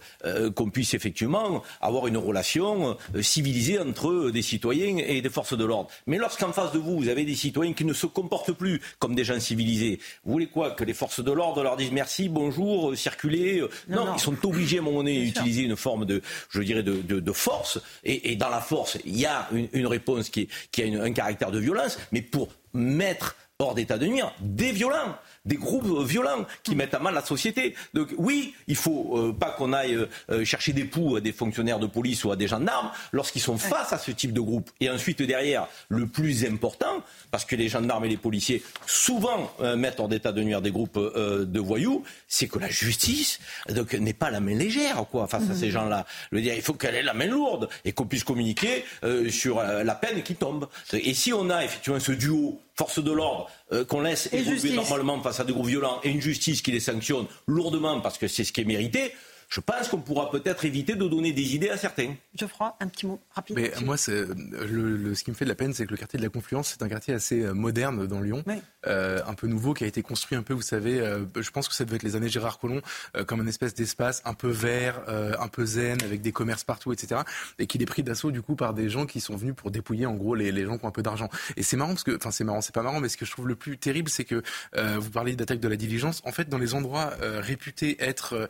qu'on 0.55 0.69
puisse 0.69 0.93
effectivement 0.93 1.63
avoir 1.81 2.07
une 2.07 2.19
relation 2.19 2.97
civilisée 3.23 3.81
entre 3.81 4.31
des 4.31 4.43
citoyens 4.43 4.99
et 4.99 5.23
des 5.23 5.31
forces 5.31 5.57
de 5.57 5.65
l'ordre. 5.65 5.89
Mais 6.07 6.19
lorsqu'en 6.19 6.53
face 6.53 6.71
de 6.73 6.79
vous, 6.79 6.99
vous 6.99 7.09
avez 7.09 7.25
des 7.25 7.35
citoyens 7.35 7.73
qui 7.73 7.85
ne 7.85 7.95
se 7.95 8.07
comportent 8.07 8.53
plus 8.53 8.81
comme 8.99 9.15
des 9.15 9.25
gens 9.25 9.41
civilisés, 9.41 9.99
vous 10.25 10.33
voulez 10.33 10.47
quoi 10.47 10.73
Que 10.73 10.85
les 10.85 10.95
forces 10.95 11.25
de 11.25 11.33
l'ordre 11.33 11.63
leur 11.65 11.77
disent 11.77 11.93
merci, 11.93 12.29
bonjour, 12.29 12.95
circulez 12.95 13.65
non, 13.89 14.15
ils 14.15 14.21
sont 14.21 14.37
obligés 14.47 14.77
à 14.77 14.81
un 14.83 14.85
moment 14.85 14.99
donné 14.99 15.25
d'utiliser 15.25 15.63
une 15.63 15.77
forme 15.77 16.05
de, 16.05 16.21
je 16.51 16.61
dirais, 16.61 16.83
de, 16.83 17.01
de, 17.01 17.19
de 17.21 17.33
force. 17.33 17.81
Et, 18.05 18.33
et, 18.33 18.37
dans 18.37 18.51
la 18.51 18.61
force, 18.61 18.99
il 19.05 19.19
y 19.19 19.27
a 19.27 19.49
une, 19.51 19.69
une 19.73 19.87
réponse 19.87 20.29
qui, 20.29 20.47
qui 20.71 20.83
a 20.83 20.85
une, 20.85 21.01
un 21.01 21.13
caractère 21.13 21.51
de 21.51 21.59
violence 21.59 21.86
mais 22.13 22.23
pour 22.23 22.49
mettre 22.73 23.37
hors 23.59 23.75
d'état 23.75 23.99
de 23.99 24.07
nuire 24.07 24.33
des 24.41 24.73
violents 24.73 25.17
des 25.47 25.57
groupes 25.57 25.87
violents 26.07 26.45
qui 26.63 26.75
mettent 26.75 26.95
à 26.95 26.99
mal 26.99 27.15
la 27.15 27.25
société. 27.25 27.75
Donc 27.95 28.09
oui, 28.19 28.55
il 28.67 28.77
faut 28.77 29.17
euh, 29.17 29.33
pas 29.33 29.51
qu'on 29.51 29.73
aille 29.73 30.07
euh, 30.31 30.45
chercher 30.45 30.73
des 30.73 30.85
poux 30.85 31.17
à 31.17 31.21
des 31.21 31.33
fonctionnaires 31.33 31.79
de 31.79 31.87
police 31.87 32.25
ou 32.25 32.33
à 32.33 32.37
des 32.37 32.49
gendarmes 32.49 32.91
lorsqu'ils 33.13 33.41
sont 33.41 33.57
face 33.57 33.93
à 33.93 33.99
ce 33.99 34.11
type 34.11 34.33
de 34.33 34.41
groupe. 34.41 34.71
Et 34.81 34.91
ensuite 34.91 35.23
derrière, 35.23 35.69
le 35.89 36.07
plus 36.07 36.45
important, 36.45 37.03
parce 37.31 37.45
que 37.45 37.57
les 37.57 37.69
gendarmes 37.69 38.05
et 38.05 38.09
les 38.09 38.17
policiers 38.17 38.63
souvent 38.87 39.53
euh, 39.61 39.77
mettent 39.77 40.01
hors 40.01 40.09
d'état 40.09 40.33
de 40.33 40.43
nuire 40.43 40.61
des 40.61 40.71
groupes 40.71 40.99
de 40.99 41.61
voyous, 41.61 42.03
c'est 42.29 42.49
que 42.49 42.59
la 42.59 42.69
justice 42.69 43.39
donc 43.69 43.95
n'est 43.95 44.13
pas 44.13 44.31
la 44.31 44.41
main 44.41 44.55
légère 44.55 45.05
quoi 45.11 45.27
face 45.27 45.49
à 45.51 45.55
ces 45.55 45.69
mmh. 45.69 45.71
gens-là. 45.71 46.07
Il 46.33 46.63
faut 46.63 46.75
qu'elle 46.75 46.95
ait 46.97 47.03
la 47.03 47.15
main 47.15 47.27
lourde 47.27 47.69
et 47.85 47.93
qu'on 47.93 48.07
puisse 48.07 48.25
communiquer 48.25 48.85
sur 49.31 49.63
la 49.63 49.95
peine 49.95 50.23
qui 50.23 50.35
tombe. 50.35 50.69
Et 50.93 51.15
si 51.15 51.33
on 51.33 51.49
a 51.51 51.65
effectivement 51.65 52.01
ce 52.01 52.13
duo 52.13 52.61
force 52.79 53.03
de 53.03 53.11
l'ordre 53.11 53.49
qu'on 53.89 54.01
laisse 54.01 54.33
évoluer 54.33 54.73
normalement 54.75 55.21
face 55.23 55.41
à 55.41 55.45
des 55.45 55.53
groupes 55.53 55.67
violents 55.67 56.01
et 56.05 56.11
une 56.11 56.21
justice 56.21 56.63
qui 56.63 56.73
les 56.73 56.81
sanctionne 56.81 57.27
lourdement 57.47 58.01
parce 58.01 58.19
que 58.19 58.29
c'est 58.29 58.45
ce 58.45 58.53
qui 58.53 58.61
est 58.61 58.65
mérité, 58.65 59.13
je 59.49 59.61
pense 59.61 59.89
qu'on 59.89 60.01
pourra 60.01 60.31
peut-être 60.31 60.65
éviter 60.65 60.95
de 60.95 61.07
donner 61.07 61.33
des 61.33 61.55
idées 61.55 61.69
à 61.69 61.77
certains. 61.77 62.15
Geoffroy, 62.35 62.75
un 62.81 62.89
petit 62.89 63.07
mot 63.07 63.21
rapide. 63.31 63.57
Mais 63.57 63.73
moi, 63.85 63.97
le, 64.09 65.15
ce 65.15 65.25
qui 65.25 65.31
me 65.31 65.37
fait 65.37 65.45
de 65.45 65.51
la 65.51 65.55
peine, 65.55 65.73
c'est 65.73 65.87
que 65.87 65.93
le 65.93 65.97
quartier 65.97 66.19
de 66.19 66.25
la 66.25 66.31
Confluence, 66.31 66.69
c'est 66.69 66.83
un 66.83 66.89
quartier 66.89 67.15
assez 67.15 67.43
euh, 67.43 67.55
moderne 67.55 68.07
dans 68.07 68.21
Lyon, 68.21 68.45
euh, 68.87 69.21
un 69.27 69.35
peu 69.35 69.47
nouveau, 69.47 69.73
qui 69.73 69.85
a 69.85 69.87
été 69.87 70.03
construit 70.03 70.37
un 70.37 70.43
peu, 70.43 70.53
vous 70.53 70.63
savez, 70.63 71.01
euh, 71.01 71.25
je 71.37 71.51
pense 71.51 71.69
que 71.69 71.75
ça 71.75 71.85
devait 71.85 71.97
être 71.97 72.03
les 72.03 72.17
années 72.17 72.29
Gérard 72.29 72.59
Collomb, 72.59 72.81
comme 73.27 73.41
un 73.41 73.47
espèce 73.47 73.75
d'espace 73.75 74.23
un 74.25 74.35
peu 74.35 74.49
vert, 74.49 75.03
un 75.09 75.49
peu 75.49 75.65
zen, 75.65 76.03
avec 76.03 76.21
des 76.21 76.33
commerces 76.33 76.65
partout, 76.65 76.93
etc. 76.93 77.23
Et 77.59 77.67
qui 77.67 77.79
est 77.79 77.87
pris 77.87 78.03
d'assaut 78.03 78.31
du 78.31 78.43
coup 78.43 78.57
par 78.57 78.75
des 78.75 78.89
gens 78.89 79.07
qui 79.07 79.21
sont 79.21 79.37
venus 79.37 79.55
pour 79.55 79.71
dépouiller 79.71 80.07
en 80.07 80.15
gros 80.15 80.35
les, 80.35 80.53
les 80.53 80.65
gens 80.65 80.79
qui 80.79 80.85
ont 80.85 80.89
un 80.89 80.93
peu 80.93 81.03
d'argent. 81.03 81.29
Et 81.57 81.63
c'est 81.63 81.77
marrant 81.77 81.91
parce 81.91 82.05
que, 82.05 82.17
enfin 82.17 82.31
c'est 82.31 82.45
marrant, 82.45 82.61
c'est 82.61 82.75
pas 82.75 82.83
marrant, 82.83 83.01
mais 83.01 83.09
ce 83.09 83.17
que 83.17 83.25
je 83.25 83.31
trouve 83.31 83.49
le 83.49 83.57
plus 83.57 83.79
terrible, 83.79 84.09
c'est 84.09 84.25
que 84.25 84.43
vous 84.75 85.11
parlez 85.11 85.37
d'attaque 85.37 85.61
de 85.61 85.69
la 85.69 85.77
diligence. 85.77 86.23
En 86.25 86.33
fait, 86.33 86.49
dans 86.49 86.59
les 86.59 86.75
endroits 86.75 87.13
réputés 87.21 87.97
être 88.01 88.49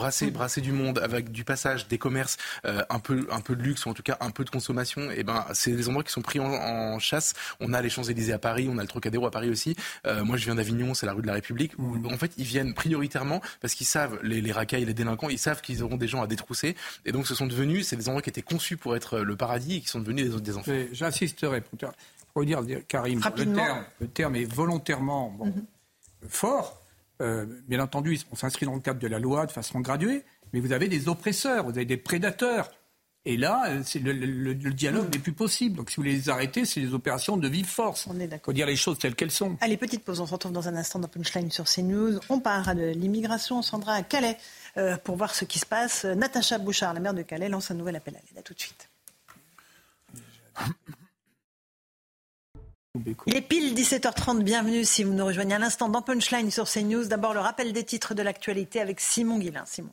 brasser, 0.00 0.30
brasser 0.30 0.60
du 0.60 0.72
monde, 0.72 0.98
avec 0.98 1.30
du 1.30 1.44
passage, 1.44 1.88
des 1.88 1.98
commerces, 1.98 2.38
euh, 2.64 2.82
un 2.88 2.98
peu, 2.98 3.26
un 3.30 3.40
peu 3.40 3.54
de 3.54 3.62
luxe 3.62 3.84
ou 3.84 3.90
en 3.90 3.94
tout 3.94 4.02
cas 4.02 4.16
un 4.20 4.30
peu 4.30 4.44
de 4.44 4.50
consommation, 4.50 5.10
et 5.10 5.16
eh 5.18 5.22
ben 5.22 5.44
c'est 5.52 5.72
des 5.72 5.88
endroits 5.88 6.04
qui 6.04 6.12
sont 6.12 6.22
pris 6.22 6.40
en, 6.40 6.98
chasse. 6.98 7.34
On 7.60 7.72
a 7.72 7.82
les 7.82 7.90
Champs 7.90 8.02
Élysées 8.02 8.32
à 8.32 8.38
Paris, 8.38 8.68
on 8.70 8.78
a 8.78 8.82
le 8.82 8.88
Trocadéro 8.88 9.26
à 9.26 9.30
Paris 9.30 9.50
aussi. 9.50 9.76
Euh, 10.06 10.24
moi, 10.24 10.36
je 10.36 10.44
viens 10.44 10.54
d'Avignon, 10.54 10.94
c'est 10.94 11.06
la 11.06 11.12
rue 11.12 11.22
de 11.22 11.26
la 11.26 11.34
République. 11.34 11.72
Où, 11.78 11.96
en 12.06 12.18
fait, 12.18 12.32
ils 12.36 12.44
viennent 12.44 12.74
prioritairement 12.74 13.40
parce 13.60 13.74
qu'ils 13.74 13.86
savent 13.86 14.18
les, 14.22 14.40
les 14.40 14.52
racailles, 14.52 14.84
les 14.84 14.94
délinquants, 14.94 15.28
ils 15.28 15.38
savent 15.38 15.60
qu'ils 15.60 15.82
auront 15.82 15.96
des 15.96 16.08
gens 16.08 16.22
à 16.22 16.26
détrousser, 16.26 16.76
et 17.04 17.12
donc 17.12 17.26
ce 17.26 17.34
sont 17.34 17.46
devenus, 17.46 17.86
c'est 17.86 17.96
des 17.96 18.08
endroits 18.08 18.22
qui 18.22 18.30
étaient 18.30 18.42
conçus 18.42 18.76
pour 18.76 18.96
être 18.96 19.18
le 19.20 19.36
paradis 19.36 19.76
et 19.76 19.80
qui 19.80 19.88
sont 19.88 20.00
devenus 20.00 20.30
des, 20.30 20.40
des 20.40 20.56
enfants. 20.56 20.72
J'insisterai 20.92 21.60
pour 21.60 21.78
dire, 21.78 21.92
Karim, 22.88 23.20
le 23.36 23.54
terme, 23.54 23.84
le 24.00 24.08
terme, 24.08 24.36
est 24.36 24.44
volontairement 24.44 25.30
bon, 25.30 25.46
mhm. 25.46 25.64
fort. 26.28 26.79
Euh, 27.20 27.46
bien 27.68 27.80
entendu, 27.80 28.18
on 28.30 28.36
s'inscrit 28.36 28.66
dans 28.66 28.74
le 28.74 28.80
cadre 28.80 29.00
de 29.00 29.06
la 29.06 29.18
loi 29.18 29.46
de 29.46 29.52
façon 29.52 29.80
graduée, 29.80 30.24
mais 30.52 30.60
vous 30.60 30.72
avez 30.72 30.88
des 30.88 31.08
oppresseurs, 31.08 31.64
vous 31.64 31.70
avez 31.70 31.84
des 31.84 31.96
prédateurs. 31.96 32.70
Et 33.26 33.36
là, 33.36 33.64
euh, 33.68 33.82
le, 34.02 34.12
le, 34.12 34.54
le, 34.54 34.72
dialogue 34.72 35.12
n'est 35.12 35.18
plus 35.20 35.34
possible. 35.34 35.76
Donc, 35.76 35.90
si 35.90 35.96
vous 35.96 36.02
voulez 36.02 36.14
les 36.14 36.30
arrêter, 36.30 36.64
c'est 36.64 36.80
des 36.80 36.94
opérations 36.94 37.36
de 37.36 37.48
vive 37.48 37.66
force. 37.66 38.06
On 38.06 38.18
est 38.18 38.26
d'accord. 38.26 38.46
faut 38.46 38.52
dire 38.54 38.66
les 38.66 38.76
choses 38.76 38.98
telles 38.98 39.14
qu'elles 39.14 39.30
sont. 39.30 39.58
Allez, 39.60 39.76
petite 39.76 40.04
pause. 40.04 40.20
On 40.20 40.26
se 40.26 40.32
retrouve 40.32 40.52
dans 40.52 40.68
un 40.68 40.76
instant 40.76 40.98
dans 40.98 41.08
Punchline 41.08 41.50
sur 41.50 41.66
CNews. 41.66 42.18
On 42.30 42.40
parlera 42.40 42.74
de 42.74 42.92
l'immigration. 42.92 43.58
On 43.58 43.62
s'en 43.62 43.78
à 43.82 44.02
Calais 44.02 44.38
euh, 44.78 44.96
pour 44.96 45.16
voir 45.16 45.34
ce 45.34 45.44
qui 45.44 45.58
se 45.58 45.66
passe. 45.66 46.06
Natacha 46.06 46.56
Bouchard, 46.58 46.94
la 46.94 47.00
maire 47.00 47.14
de 47.14 47.22
Calais, 47.22 47.50
lance 47.50 47.70
un 47.70 47.74
nouvel 47.74 47.96
appel 47.96 48.16
à 48.16 48.20
l'aide. 48.20 48.38
À 48.38 48.42
tout 48.42 48.54
de 48.54 48.60
suite. 48.60 48.88
Il 52.96 53.36
est 53.36 53.40
pile 53.40 53.72
17h30, 53.72 54.42
bienvenue 54.42 54.84
si 54.84 55.04
vous 55.04 55.12
nous 55.12 55.24
rejoignez 55.24 55.54
à 55.54 55.60
l'instant 55.60 55.88
dans 55.88 56.02
Punchline 56.02 56.50
sur 56.50 56.68
CNews. 56.68 57.04
D'abord 57.04 57.34
le 57.34 57.38
rappel 57.38 57.72
des 57.72 57.84
titres 57.84 58.14
de 58.14 58.22
l'actualité 58.22 58.80
avec 58.80 58.98
Simon 58.98 59.38
Guillain. 59.38 59.62
Simon. 59.64 59.90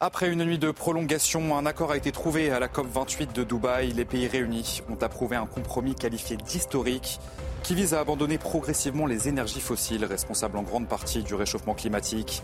Après 0.00 0.30
une 0.30 0.46
nuit 0.46 0.58
de 0.58 0.70
prolongation, 0.70 1.58
un 1.58 1.66
accord 1.66 1.92
a 1.92 1.98
été 1.98 2.10
trouvé 2.10 2.50
à 2.50 2.58
la 2.58 2.68
COP28 2.68 3.34
de 3.34 3.44
Dubaï. 3.44 3.92
Les 3.92 4.06
pays 4.06 4.28
réunis 4.28 4.80
ont 4.88 4.96
approuvé 4.96 5.36
un 5.36 5.44
compromis 5.44 5.94
qualifié 5.94 6.38
d'historique 6.38 7.20
qui 7.62 7.74
vise 7.74 7.92
à 7.92 8.00
abandonner 8.00 8.38
progressivement 8.38 9.04
les 9.04 9.28
énergies 9.28 9.60
fossiles 9.60 10.06
responsables 10.06 10.56
en 10.56 10.62
grande 10.62 10.88
partie 10.88 11.22
du 11.22 11.34
réchauffement 11.34 11.74
climatique. 11.74 12.42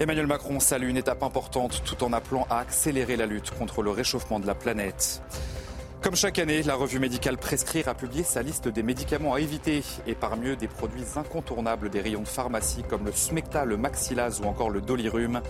Emmanuel 0.00 0.26
Macron 0.26 0.60
salue 0.60 0.88
une 0.88 0.96
étape 0.96 1.22
importante 1.22 1.82
tout 1.84 2.02
en 2.02 2.14
appelant 2.14 2.46
à 2.48 2.60
accélérer 2.60 3.16
la 3.16 3.26
lutte 3.26 3.50
contre 3.50 3.82
le 3.82 3.90
réchauffement 3.90 4.40
de 4.40 4.46
la 4.46 4.54
planète. 4.54 5.20
Comme 6.04 6.16
chaque 6.16 6.38
année, 6.38 6.62
la 6.62 6.74
revue 6.74 6.98
médicale 6.98 7.38
Prescrire 7.38 7.88
a 7.88 7.94
publié 7.94 8.24
sa 8.24 8.42
liste 8.42 8.68
des 8.68 8.82
médicaments 8.82 9.32
à 9.32 9.40
éviter 9.40 9.82
et 10.06 10.14
parmi 10.14 10.48
eux 10.48 10.56
des 10.56 10.68
produits 10.68 11.06
incontournables 11.16 11.88
des 11.88 12.02
rayons 12.02 12.20
de 12.20 12.28
pharmacie 12.28 12.82
comme 12.82 13.06
le 13.06 13.12
Smecta, 13.12 13.64
le 13.64 13.78
Maxilaz 13.78 14.42
ou 14.42 14.44
encore 14.44 14.68
le 14.68 14.82
Dolirum. 14.82 15.40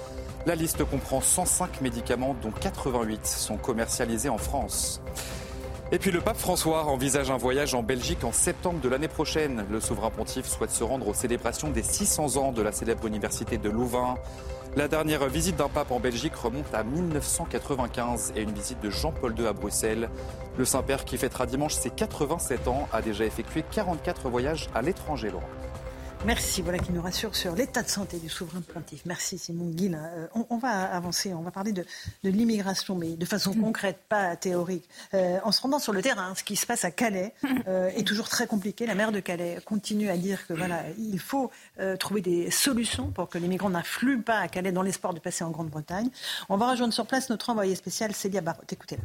La 0.47 0.55
liste 0.55 0.85
comprend 0.85 1.21
105 1.21 1.81
médicaments 1.81 2.37
dont 2.41 2.53
88 2.53 3.27
sont 3.27 3.57
commercialisés 3.57 4.29
en 4.29 4.39
France. 4.39 5.03
Et 5.91 5.99
puis 5.99 6.13
le 6.13 6.21
pape 6.21 6.37
François 6.37 6.85
envisage 6.85 7.33
un 7.33 7.37
voyage 7.37 7.75
en 7.75 7.83
Belgique 7.83 8.23
en 8.23 8.31
septembre 8.31 8.79
de 8.81 8.89
l'année 8.89 9.09
prochaine. 9.09 9.67
Le 9.73 9.81
souverain 9.81 10.11
pontife 10.11 10.47
souhaite 10.47 10.71
se 10.71 10.85
rendre 10.85 11.09
aux 11.09 11.15
célébrations 11.15 11.71
des 11.71 11.83
600 11.83 12.37
ans 12.37 12.53
de 12.53 12.63
la 12.63 12.71
célèbre 12.71 13.07
université 13.07 13.59
de 13.59 13.71
Louvain. 13.71 14.15
La 14.77 14.89
dernière 14.89 15.29
visite 15.29 15.55
d'un 15.55 15.69
pape 15.69 15.93
en 15.93 16.01
Belgique 16.01 16.35
remonte 16.35 16.75
à 16.75 16.83
1995 16.83 18.33
et 18.35 18.43
une 18.43 18.51
visite 18.51 18.81
de 18.81 18.91
Jean-Paul 18.91 19.33
II 19.39 19.47
à 19.47 19.53
Bruxelles. 19.53 20.11
Le 20.59 20.65
Saint-Père 20.65 21.05
qui 21.05 21.17
fêtera 21.17 21.47
dimanche 21.47 21.75
ses 21.75 21.91
87 21.91 22.67
ans 22.67 22.89
a 22.93 23.01
déjà 23.01 23.25
effectué 23.25 23.63
44 23.71 24.29
voyages 24.29 24.69
à 24.75 24.83
l'étranger. 24.83 25.31
Merci, 26.27 26.63
voilà 26.63 26.79
qui 26.79 26.91
nous 26.91 27.03
rassure 27.03 27.37
sur 27.37 27.55
l'état 27.55 27.83
de 27.83 27.89
santé 27.89 28.19
du 28.19 28.31
souverain 28.31 28.63
pontife. 28.63 29.03
Merci 29.05 29.37
Simon 29.37 29.67
Guillain. 29.67 30.05
Euh, 30.05 30.27
on, 30.49 30.57
va 30.57 30.71
avancer, 30.71 31.35
on 31.35 31.43
va 31.43 31.51
parler 31.51 31.73
de, 31.73 31.85
l'immigration, 32.23 32.95
mais 32.95 33.11
de 33.11 33.27
façon 33.27 33.53
concrète, 33.53 33.99
pas 34.09 34.35
théorique. 34.35 34.89
Euh, 35.13 35.39
en 35.45 35.53
se 35.53 35.61
rendant 35.61 35.79
sur 35.79 35.93
le 35.93 36.01
terrain, 36.01 36.35
ce 36.35 36.43
qui 36.43 36.57
se 36.57 36.65
passe 36.65 36.87
à 36.87 36.91
Calais 36.91 37.35
euh, 37.69 37.91
est 37.91 38.07
toujours 38.07 38.31
très 38.31 38.47
compliqué. 38.47 38.87
La 38.87 38.95
maire 38.95 39.13
de 39.13 39.21
Calais 39.21 39.59
continue 39.67 40.09
à 40.09 40.17
dire 40.17 40.47
que 40.47 40.55
voilà, 40.55 40.85
il 40.99 41.19
faut 41.19 41.51
trouver 41.99 42.23
des 42.23 42.51
solutions 42.51 43.11
pour 43.11 43.29
que 43.29 43.37
les 43.37 43.49
migrants 43.49 43.71
n'affluent 43.71 44.23
pas 44.23 44.39
à 44.39 44.49
Calais 44.49 44.73
dans 44.73 44.83
l'espoir 44.83 45.13
de 45.13 45.21
passer 45.21 45.45
en 45.45 45.51
Grande-Bretagne. 45.51 46.09
On 46.49 46.57
va 46.57 46.71
rejoindre 46.71 46.95
sur 46.95 47.07
place 47.07 47.29
notre 47.29 47.51
envoyé 47.51 47.75
spécial 47.75 48.15
Célia 48.15 48.41
Barotte. 48.41 48.73
Écoutez-la. 48.73 49.05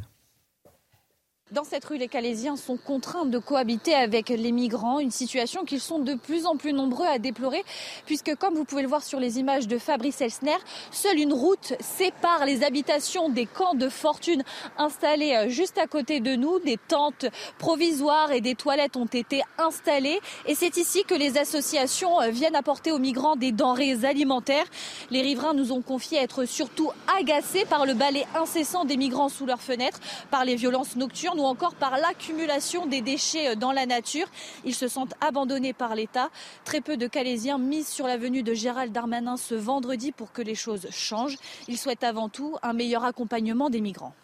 Dans 1.52 1.64
cette 1.64 1.84
rue, 1.84 1.98
les 1.98 2.06
Calaisiens 2.06 2.54
sont 2.54 2.76
contraints 2.76 3.24
de 3.24 3.38
cohabiter 3.38 3.92
avec 3.92 4.28
les 4.28 4.52
migrants, 4.52 5.00
une 5.00 5.10
situation 5.10 5.64
qu'ils 5.64 5.80
sont 5.80 5.98
de 5.98 6.14
plus 6.14 6.46
en 6.46 6.54
plus 6.54 6.72
nombreux 6.72 7.08
à 7.08 7.18
déplorer, 7.18 7.64
puisque 8.06 8.36
comme 8.36 8.54
vous 8.54 8.64
pouvez 8.64 8.82
le 8.82 8.88
voir 8.88 9.02
sur 9.02 9.18
les 9.18 9.40
images 9.40 9.66
de 9.66 9.76
Fabrice 9.76 10.20
Elsner, 10.20 10.58
seule 10.92 11.18
une 11.18 11.32
route 11.32 11.74
sépare 11.80 12.44
les 12.44 12.62
habitations 12.62 13.30
des 13.30 13.46
camps 13.46 13.74
de 13.74 13.88
fortune 13.88 14.44
installés 14.78 15.34
euh, 15.34 15.48
juste 15.48 15.76
à 15.78 15.88
côté 15.88 16.20
de 16.20 16.36
nous. 16.36 16.60
Des 16.60 16.76
tentes 16.76 17.26
provisoires 17.58 18.30
et 18.30 18.40
des 18.40 18.54
toilettes 18.54 18.96
ont 18.96 19.06
été 19.06 19.42
installées, 19.58 20.20
et 20.46 20.54
c'est 20.54 20.76
ici 20.76 21.02
que 21.02 21.16
les 21.16 21.36
associations 21.36 22.20
euh, 22.20 22.28
viennent 22.28 22.54
apporter 22.54 22.92
aux 22.92 23.00
migrants 23.00 23.34
des 23.34 23.50
denrées 23.50 24.04
alimentaires. 24.04 24.66
Les 25.10 25.22
riverains 25.22 25.54
nous 25.54 25.72
ont 25.72 25.82
confié 25.82 26.18
être 26.18 26.44
surtout 26.44 26.92
agacés 27.18 27.64
par 27.64 27.86
le 27.86 27.94
balai 27.94 28.24
incessant 28.36 28.84
des 28.84 28.96
migrants 28.96 29.28
sous 29.28 29.46
leurs 29.46 29.60
fenêtres, 29.60 29.98
par 30.30 30.44
les 30.44 30.54
violences 30.54 30.94
nocturnes 30.94 31.39
ou 31.40 31.44
encore 31.44 31.74
par 31.74 31.96
l'accumulation 31.96 32.86
des 32.86 33.00
déchets 33.00 33.56
dans 33.56 33.72
la 33.72 33.86
nature. 33.86 34.26
Ils 34.64 34.74
se 34.74 34.88
sentent 34.88 35.14
abandonnés 35.20 35.72
par 35.72 35.94
l'État. 35.94 36.30
Très 36.64 36.80
peu 36.80 36.96
de 36.96 37.06
Calaisiens 37.06 37.58
misent 37.58 37.88
sur 37.88 38.06
la 38.06 38.16
venue 38.16 38.42
de 38.42 38.54
Gérald 38.54 38.92
Darmanin 38.92 39.36
ce 39.36 39.54
vendredi 39.54 40.12
pour 40.12 40.32
que 40.32 40.42
les 40.42 40.54
choses 40.54 40.88
changent. 40.90 41.38
Ils 41.68 41.78
souhaitent 41.78 42.04
avant 42.04 42.28
tout 42.28 42.56
un 42.62 42.72
meilleur 42.72 43.04
accompagnement 43.04 43.70
des 43.70 43.80
migrants. 43.80 44.14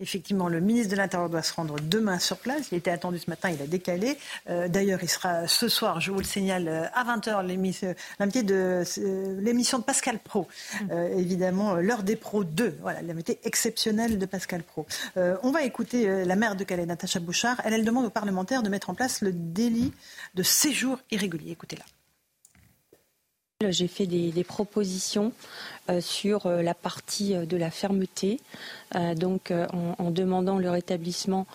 Effectivement, 0.00 0.48
le 0.48 0.58
ministre 0.58 0.90
de 0.90 0.96
l'Intérieur 0.96 1.30
doit 1.30 1.42
se 1.42 1.54
rendre 1.54 1.76
demain 1.80 2.18
sur 2.18 2.38
place. 2.38 2.72
Il 2.72 2.78
était 2.78 2.90
attendu 2.90 3.20
ce 3.20 3.30
matin, 3.30 3.50
il 3.50 3.62
a 3.62 3.66
décalé. 3.68 4.18
Euh, 4.50 4.66
d'ailleurs, 4.66 4.98
il 5.02 5.08
sera 5.08 5.46
ce 5.46 5.68
soir, 5.68 6.00
je 6.00 6.10
vous 6.10 6.18
le 6.18 6.24
signale, 6.24 6.66
euh, 6.66 6.86
à 6.94 7.04
20h, 7.04 7.46
l'invité 8.18 8.42
de 8.42 8.82
euh, 8.98 9.40
l'émission 9.40 9.78
de 9.78 9.84
Pascal 9.84 10.18
Pro. 10.18 10.48
Mm. 10.82 10.92
évidemment, 11.16 11.74
l'heure 11.74 12.02
des 12.02 12.16
pros 12.16 12.42
2. 12.42 12.78
Voilà, 12.80 13.02
l'invité 13.02 13.38
exceptionnel 13.44 14.18
de 14.18 14.26
Pascal 14.26 14.64
Pro. 14.64 14.86
on 15.16 15.50
va 15.52 15.62
écouter 15.62 16.24
la 16.24 16.36
maire 16.36 16.56
de 16.56 16.64
Calais, 16.64 16.86
Natacha 16.86 17.20
Bouchard. 17.20 17.60
Elle, 17.64 17.74
elle 17.74 17.84
demande 17.84 18.06
aux 18.06 18.10
parlementaires 18.10 18.62
de 18.62 18.68
mettre 18.68 18.90
en 18.90 18.94
place 18.94 19.20
le 19.20 19.32
délit 19.32 19.92
de 20.34 20.42
séjour 20.42 20.98
irrégulier. 21.10 21.52
Écoutez-la. 21.52 21.84
J'ai 23.60 23.86
fait 23.86 24.06
des, 24.06 24.44
propositions 24.44 25.32
euh, 25.88 26.00
sur 26.00 26.46
euh, 26.46 26.60
la 26.60 26.74
partie 26.74 27.36
euh, 27.36 27.46
de 27.46 27.56
la 27.56 27.70
fermeté, 27.70 28.40
donc 29.16 29.52
en, 29.98 30.10
demandant 30.12 30.58
le 30.58 30.70
rétablissement 30.70 31.48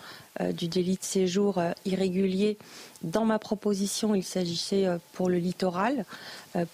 du 0.52 0.68
délit 0.68 0.96
de 0.96 1.02
séjour 1.02 1.58
irrégulier. 1.86 2.58
Dans 3.02 3.24
ma 3.24 3.38
proposition, 3.38 4.14
il 4.14 4.24
s'agissait 4.24 4.86
pour 5.14 5.30
le 5.30 5.38
littoral, 5.38 6.04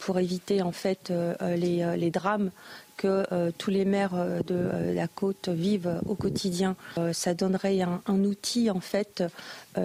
pour 0.01 0.19
éviter 0.19 0.63
en 0.63 0.73
fait 0.73 1.13
les, 1.41 2.11
drames 2.11 2.51
que 2.97 3.53
tous 3.59 3.71
les 3.71 3.85
maires 3.85 4.43
de 4.45 4.93
la 4.93 5.07
côte 5.07 5.49
vivent 5.49 6.01
au 6.07 6.17
quotidien. 6.17 6.75
ça 7.13 7.35
donnerait 7.35 7.81
un, 7.81 8.03
un, 8.07 8.25
outil 8.25 8.69
en 8.69 8.81
fait 8.81 9.23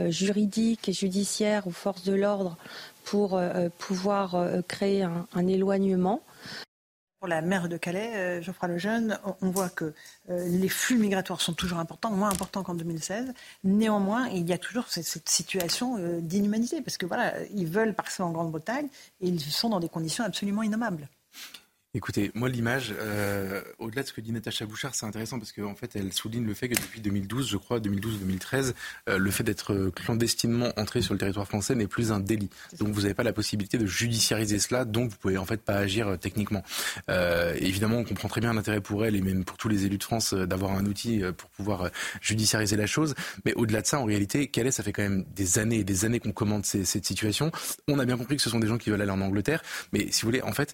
juridique 0.07 0.89
et 0.89 0.93
judiciaire 0.93 1.67
aux 1.67 1.71
forces 1.71 2.03
de 2.03 2.13
l'ordre 2.13 2.57
pour 3.03 3.35
euh, 3.35 3.69
pouvoir 3.77 4.35
euh, 4.35 4.61
créer 4.67 5.03
un, 5.03 5.47
éloignement. 5.47 6.21
Pour 7.19 7.27
la 7.27 7.41
mer 7.41 7.69
de 7.69 7.77
Calais, 7.77 8.15
euh, 8.15 8.41
Geoffroy 8.41 8.69
Lejeune, 8.69 9.19
on 9.41 9.51
voit 9.51 9.69
que 9.69 9.93
les 10.27 10.69
flux 10.69 10.97
migratoires 10.97 11.39
sont 11.39 11.53
toujours 11.53 11.77
importants, 11.77 12.09
moins 12.09 12.29
importants 12.29 12.63
qu'en 12.63 12.73
2016. 12.73 13.33
Néanmoins, 13.63 14.27
il 14.29 14.49
y 14.49 14.53
a 14.53 14.57
toujours 14.57 14.87
cette, 14.87 15.29
situation 15.29 15.97
d'inhumanité, 16.19 16.81
parce 16.81 16.97
que 16.97 17.05
voilà, 17.05 17.33
ils 17.53 17.67
veulent 17.67 17.93
passer 17.93 18.23
en 18.23 18.31
Grande-Bretagne 18.31 18.87
et 19.19 19.27
ils 19.27 19.39
sont 19.39 19.69
dans 19.69 19.79
des 19.79 19.89
conditions 19.89 20.23
absolument 20.23 20.63
innommables. 20.63 21.07
Écoutez, 21.93 22.31
moi 22.35 22.47
l'image, 22.47 22.95
euh, 22.97 23.61
au-delà 23.77 24.03
de 24.03 24.07
ce 24.07 24.13
que 24.13 24.21
dit 24.21 24.31
Natacha 24.31 24.65
Bouchard, 24.65 24.95
c'est 24.95 25.05
intéressant 25.05 25.39
parce 25.39 25.51
qu'en 25.51 25.71
en 25.71 25.75
fait, 25.75 25.93
elle 25.97 26.13
souligne 26.13 26.45
le 26.45 26.53
fait 26.53 26.69
que 26.69 26.75
depuis 26.75 27.01
2012, 27.01 27.49
je 27.49 27.57
crois, 27.57 27.81
2012-2013, 27.81 28.73
euh, 29.09 29.17
le 29.17 29.29
fait 29.29 29.43
d'être 29.43 29.91
clandestinement 29.93 30.71
entré 30.77 31.01
sur 31.01 31.13
le 31.13 31.19
territoire 31.19 31.49
français 31.49 31.75
n'est 31.75 31.87
plus 31.87 32.13
un 32.13 32.21
délit. 32.21 32.49
Donc 32.79 32.93
vous 32.93 33.01
n'avez 33.01 33.13
pas 33.13 33.23
la 33.23 33.33
possibilité 33.33 33.77
de 33.77 33.85
judiciariser 33.85 34.57
cela, 34.59 34.85
donc 34.85 35.09
vous 35.11 35.17
pouvez 35.17 35.37
en 35.37 35.43
fait 35.43 35.61
pas 35.61 35.73
agir 35.73 36.07
euh, 36.07 36.15
techniquement. 36.15 36.63
évidemment, 37.09 37.97
on 37.97 38.05
comprend 38.05 38.29
très 38.29 38.39
bien 38.39 38.53
l'intérêt 38.53 38.79
pour 38.79 39.03
elle 39.03 39.17
et 39.17 39.21
même 39.21 39.43
pour 39.43 39.57
tous 39.57 39.67
les 39.67 39.85
élus 39.85 39.97
de 39.97 40.03
France 40.03 40.33
d'avoir 40.33 40.71
un 40.71 40.85
outil 40.85 41.21
pour 41.35 41.49
pouvoir 41.49 41.89
judiciariser 42.21 42.77
la 42.77 42.87
chose. 42.87 43.15
Mais 43.43 43.53
au-delà 43.55 43.81
de 43.81 43.87
ça, 43.87 43.99
en 43.99 44.05
réalité, 44.05 44.47
Calais, 44.47 44.71
ça 44.71 44.81
fait 44.81 44.93
quand 44.93 45.03
même 45.03 45.25
des 45.35 45.59
années 45.59 45.79
et 45.79 45.83
des 45.83 46.05
années 46.05 46.21
qu'on 46.21 46.31
commande 46.31 46.65
cette 46.65 47.05
situation. 47.05 47.51
On 47.89 47.99
a 47.99 48.05
bien 48.05 48.15
compris 48.15 48.37
que 48.37 48.41
ce 48.41 48.49
sont 48.49 48.59
des 48.59 48.67
gens 48.67 48.77
qui 48.77 48.91
veulent 48.91 49.01
aller 49.01 49.11
en 49.11 49.19
Angleterre, 49.19 49.61
mais 49.91 50.09
si 50.09 50.21
vous 50.21 50.29
voulez, 50.29 50.41
en 50.41 50.53
fait, 50.53 50.73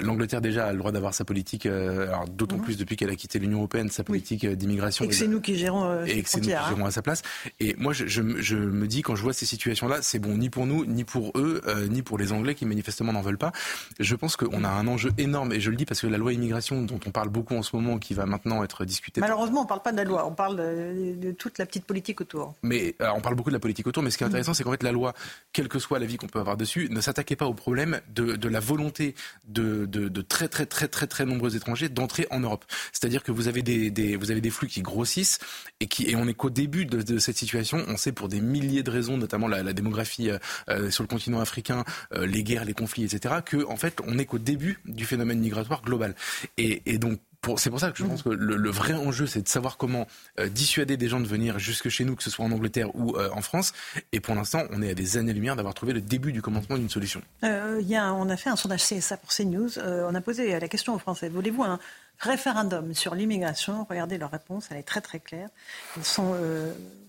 l'Angleterre 0.00 0.42
déjà 0.44 0.66
a 0.66 0.72
le 0.72 0.78
droit 0.78 0.92
d'avoir 0.92 1.14
sa 1.14 1.24
politique, 1.24 1.66
euh, 1.66 2.08
alors 2.08 2.28
d'autant 2.28 2.56
mhm. 2.56 2.62
plus 2.62 2.76
depuis 2.76 2.96
qu'elle 2.96 3.10
a 3.10 3.16
quitté 3.16 3.38
l'Union 3.38 3.58
européenne, 3.58 3.90
sa 3.90 4.04
politique 4.04 4.44
euh, 4.44 4.54
d'immigration. 4.54 5.04
Et 5.04 5.08
que 5.08 5.14
c'est 5.14 5.26
nous 5.26 5.40
qui 5.40 5.56
gérons. 5.56 5.84
Euh, 5.84 6.04
et 6.04 6.22
que 6.22 6.28
c'est 6.28 6.38
nous 6.38 6.46
qui 6.46 6.52
hein. 6.52 6.62
gérons 6.68 6.86
à 6.86 6.90
sa 6.90 7.02
place. 7.02 7.22
Et 7.60 7.74
moi, 7.76 7.92
je, 7.92 8.06
je, 8.06 8.22
je, 8.40 8.56
me 8.56 8.86
dis 8.86 9.02
quand 9.02 9.16
je 9.16 9.22
vois 9.22 9.32
ces 9.32 9.46
situations-là, 9.46 9.98
c'est 10.02 10.18
bon 10.18 10.36
ni 10.36 10.50
pour 10.50 10.66
nous, 10.66 10.84
ni 10.84 11.04
pour 11.04 11.32
eux, 11.34 11.62
ni 11.90 12.02
pour 12.02 12.18
les 12.18 12.32
Anglais 12.32 12.54
qui 12.54 12.66
manifestement 12.66 13.12
n'en 13.12 13.22
veulent 13.22 13.38
pas. 13.38 13.52
Je 13.98 14.14
pense 14.14 14.36
qu'on 14.36 14.64
a 14.64 14.68
un 14.68 14.86
enjeu 14.86 15.10
énorme, 15.18 15.52
et 15.52 15.60
je 15.60 15.70
le 15.70 15.76
dis 15.76 15.84
parce 15.84 16.00
que 16.00 16.06
la 16.06 16.18
loi 16.18 16.32
immigration 16.32 16.82
dont 16.82 17.00
on 17.06 17.10
parle 17.10 17.28
beaucoup 17.28 17.54
en 17.54 17.62
ce 17.62 17.74
moment, 17.74 17.98
qui 17.98 18.14
va 18.14 18.26
maintenant 18.26 18.62
être 18.62 18.84
discutée. 18.84 19.20
Malheureusement, 19.20 19.60
on 19.60 19.64
ne 19.64 19.68
parle 19.68 19.82
pas 19.82 19.92
de 19.92 19.96
la 19.96 20.04
loi, 20.04 20.26
on 20.26 20.34
parle 20.34 20.56
de, 20.56 21.32
toute 21.32 21.58
la 21.58 21.66
petite 21.66 21.84
politique 21.84 22.20
autour. 22.20 22.54
Mais 22.62 22.94
on 23.00 23.20
parle 23.20 23.34
beaucoup 23.34 23.50
de 23.50 23.54
la 23.54 23.60
politique 23.60 23.86
autour, 23.86 24.02
mais 24.02 24.10
ce 24.10 24.18
qui 24.18 24.24
est 24.24 24.26
intéressant, 24.26 24.54
c'est 24.54 24.64
qu'en 24.64 24.72
fait 24.72 24.82
la 24.82 24.92
loi, 24.92 25.14
quelle 25.52 25.68
que 25.68 25.78
soit 25.78 25.98
l'avis 25.98 26.16
qu'on 26.16 26.26
peut 26.26 26.40
avoir 26.40 26.56
dessus, 26.56 26.88
ne 26.90 27.00
s'attaquait 27.00 27.36
pas 27.36 27.46
au 27.46 27.54
problème 27.54 28.00
de, 28.14 28.36
de 28.36 28.48
la 28.48 28.60
volonté 28.60 29.14
de, 29.48 29.86
de, 29.86 30.08
de 30.08 30.22
très 30.34 30.48
très 30.48 30.66
très 30.66 30.88
très 30.88 31.06
très 31.06 31.24
nombreux 31.24 31.54
étrangers 31.54 31.88
d'entrer 31.88 32.26
en 32.30 32.40
Europe. 32.40 32.64
C'est-à-dire 32.92 33.22
que 33.22 33.30
vous 33.30 33.46
avez 33.46 33.62
des, 33.62 34.16
vous 34.16 34.32
avez 34.32 34.40
des 34.40 34.50
flux 34.50 34.66
qui 34.66 34.82
grossissent 34.82 35.38
et, 35.78 35.86
qui, 35.86 36.10
et 36.10 36.16
on 36.16 36.24
n'est 36.24 36.34
qu'au 36.34 36.50
début 36.50 36.86
de, 36.86 37.18
cette 37.18 37.36
situation. 37.36 37.84
On 37.86 37.96
sait 37.96 38.10
pour 38.10 38.28
des 38.28 38.40
milliers 38.40 38.82
de 38.82 38.90
raisons, 38.90 39.16
notamment 39.16 39.46
la, 39.46 39.72
démographie 39.72 40.30
euh, 40.30 40.38
euh, 40.68 40.90
sur 40.90 41.04
le 41.04 41.08
continent 41.08 41.40
africain, 41.40 41.84
euh, 42.14 42.26
les 42.26 42.42
guerres, 42.42 42.64
les 42.64 42.74
conflits, 42.74 43.04
etc., 43.04 43.36
que 43.44 43.64
en 43.66 43.76
fait 43.76 44.00
on 44.04 44.16
n'est 44.16 44.26
qu'au 44.26 44.40
début 44.40 44.80
du 44.86 45.04
phénomène 45.04 45.38
migratoire 45.38 45.82
global. 45.82 46.16
Et, 46.58 46.82
et 46.86 46.98
donc 46.98 47.20
c'est 47.56 47.70
pour 47.70 47.80
ça 47.80 47.90
que 47.90 47.98
je 47.98 48.04
pense 48.04 48.22
que 48.22 48.28
le, 48.28 48.70
vrai 48.70 48.94
enjeu, 48.94 49.26
c'est 49.26 49.42
de 49.42 49.48
savoir 49.48 49.76
comment 49.76 50.06
dissuader 50.50 50.96
des 50.96 51.08
gens 51.08 51.20
de 51.20 51.26
venir 51.26 51.58
jusque 51.58 51.88
chez 51.88 52.04
nous, 52.04 52.16
que 52.16 52.22
ce 52.22 52.30
soit 52.30 52.44
en 52.44 52.52
Angleterre 52.52 52.94
ou 52.94 53.16
en 53.18 53.40
France. 53.42 53.72
Et 54.12 54.20
pour 54.20 54.34
l'instant, 54.34 54.62
on 54.70 54.82
est 54.82 54.90
à 54.90 54.94
des 54.94 55.16
années-lumière 55.16 55.56
d'avoir 55.56 55.74
trouvé 55.74 55.92
le 55.92 56.00
début 56.00 56.32
du 56.32 56.42
commencement 56.42 56.76
d'une 56.76 56.90
solution. 56.90 57.22
y 57.42 57.96
a, 57.96 58.12
on 58.12 58.28
a 58.28 58.36
fait 58.36 58.50
un 58.50 58.56
sondage 58.56 58.84
CSA 58.84 59.16
pour 59.16 59.30
CNews. 59.30 59.78
on 59.78 60.14
a 60.14 60.20
posé 60.20 60.58
la 60.58 60.68
question 60.68 60.94
aux 60.94 60.98
Français 60.98 61.28
voulez-vous 61.28 61.62
un 61.62 61.78
référendum 62.18 62.94
sur 62.94 63.14
l'immigration? 63.14 63.86
Regardez 63.88 64.18
leur 64.18 64.30
réponse, 64.30 64.68
elle 64.70 64.78
est 64.78 64.82
très 64.82 65.00
très 65.00 65.20
claire. 65.20 65.48
Ils 65.96 66.04
sont 66.04 66.34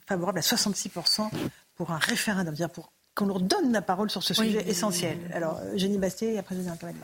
favorables 0.07 0.39
à 0.39 0.41
66% 0.41 1.29
pour 1.75 1.91
un 1.91 1.97
référendum, 1.97 2.55
c'est-à-dire 2.55 2.73
pour 2.73 2.91
qu'on 3.15 3.27
leur 3.27 3.39
donne 3.39 3.71
la 3.71 3.81
parole 3.81 4.09
sur 4.09 4.23
ce 4.23 4.33
sujet 4.33 4.67
essentiel. 4.67 5.17
Alors, 5.33 5.59
Jenny 5.75 5.97
Bastier 5.97 6.33
et 6.33 6.37
après 6.37 6.55
Julien 6.55 6.75
Kamel. 6.75 6.95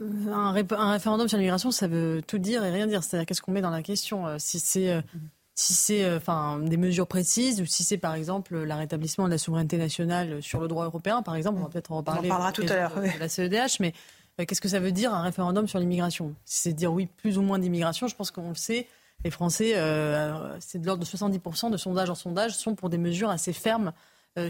Un, 0.00 0.54
un, 0.54 0.90
référendum 0.90 1.28
sur 1.28 1.38
l'immigration, 1.38 1.70
ça 1.70 1.88
veut 1.88 2.22
tout 2.26 2.38
dire 2.38 2.64
et 2.64 2.70
rien 2.70 2.86
dire. 2.86 3.02
C'est-à-dire 3.02 3.26
qu'est-ce 3.26 3.40
qu'on 3.40 3.52
met 3.52 3.62
dans 3.62 3.70
la 3.70 3.82
question 3.82 4.26
euh, 4.26 4.36
Si 4.38 4.60
c'est 4.60 4.90
euh, 4.90 5.00
si 5.54 5.72
c'est 5.72 6.04
euh, 6.04 6.18
enfin 6.18 6.58
des 6.58 6.76
mesures 6.76 7.06
précises 7.06 7.62
ou 7.62 7.66
si 7.66 7.82
c'est 7.82 7.96
par 7.96 8.14
exemple 8.14 8.58
la 8.58 8.76
rétablissement 8.76 9.24
de 9.24 9.30
la 9.30 9.38
souveraineté 9.38 9.78
nationale 9.78 10.42
sur 10.42 10.60
le 10.60 10.68
droit 10.68 10.84
européen, 10.84 11.22
par 11.22 11.34
exemple, 11.34 11.58
on 11.60 11.62
va 11.62 11.70
peut-être 11.70 11.92
en 11.92 11.98
reparler. 11.98 12.28
On 12.30 12.34
en 12.34 12.36
parlera 12.36 12.52
tout 12.52 12.66
à 12.68 12.74
l'heure. 12.74 12.92
La 13.18 13.28
CEDH, 13.28 13.80
mais 13.80 13.94
qu'est-ce 14.36 14.60
que 14.60 14.68
ça 14.68 14.80
veut 14.80 14.92
dire 14.92 15.14
un 15.14 15.22
référendum 15.22 15.66
sur 15.66 15.78
l'immigration? 15.78 16.34
Si 16.44 16.62
c'est 16.62 16.72
dire 16.74 16.92
oui 16.92 17.06
plus 17.06 17.38
ou 17.38 17.42
moins 17.42 17.58
d'immigration, 17.58 18.06
je 18.06 18.14
pense 18.14 18.30
qu'on 18.30 18.50
le 18.50 18.54
sait. 18.54 18.86
Les 19.24 19.30
Français, 19.30 19.72
c'est 20.60 20.78
de 20.78 20.86
l'ordre 20.86 21.02
de 21.02 21.08
70% 21.08 21.70
de 21.70 21.78
sondage 21.78 22.10
en 22.10 22.14
sondage 22.14 22.54
sont 22.54 22.74
pour 22.74 22.90
des 22.90 22.98
mesures 22.98 23.30
assez 23.30 23.54
fermes 23.54 23.94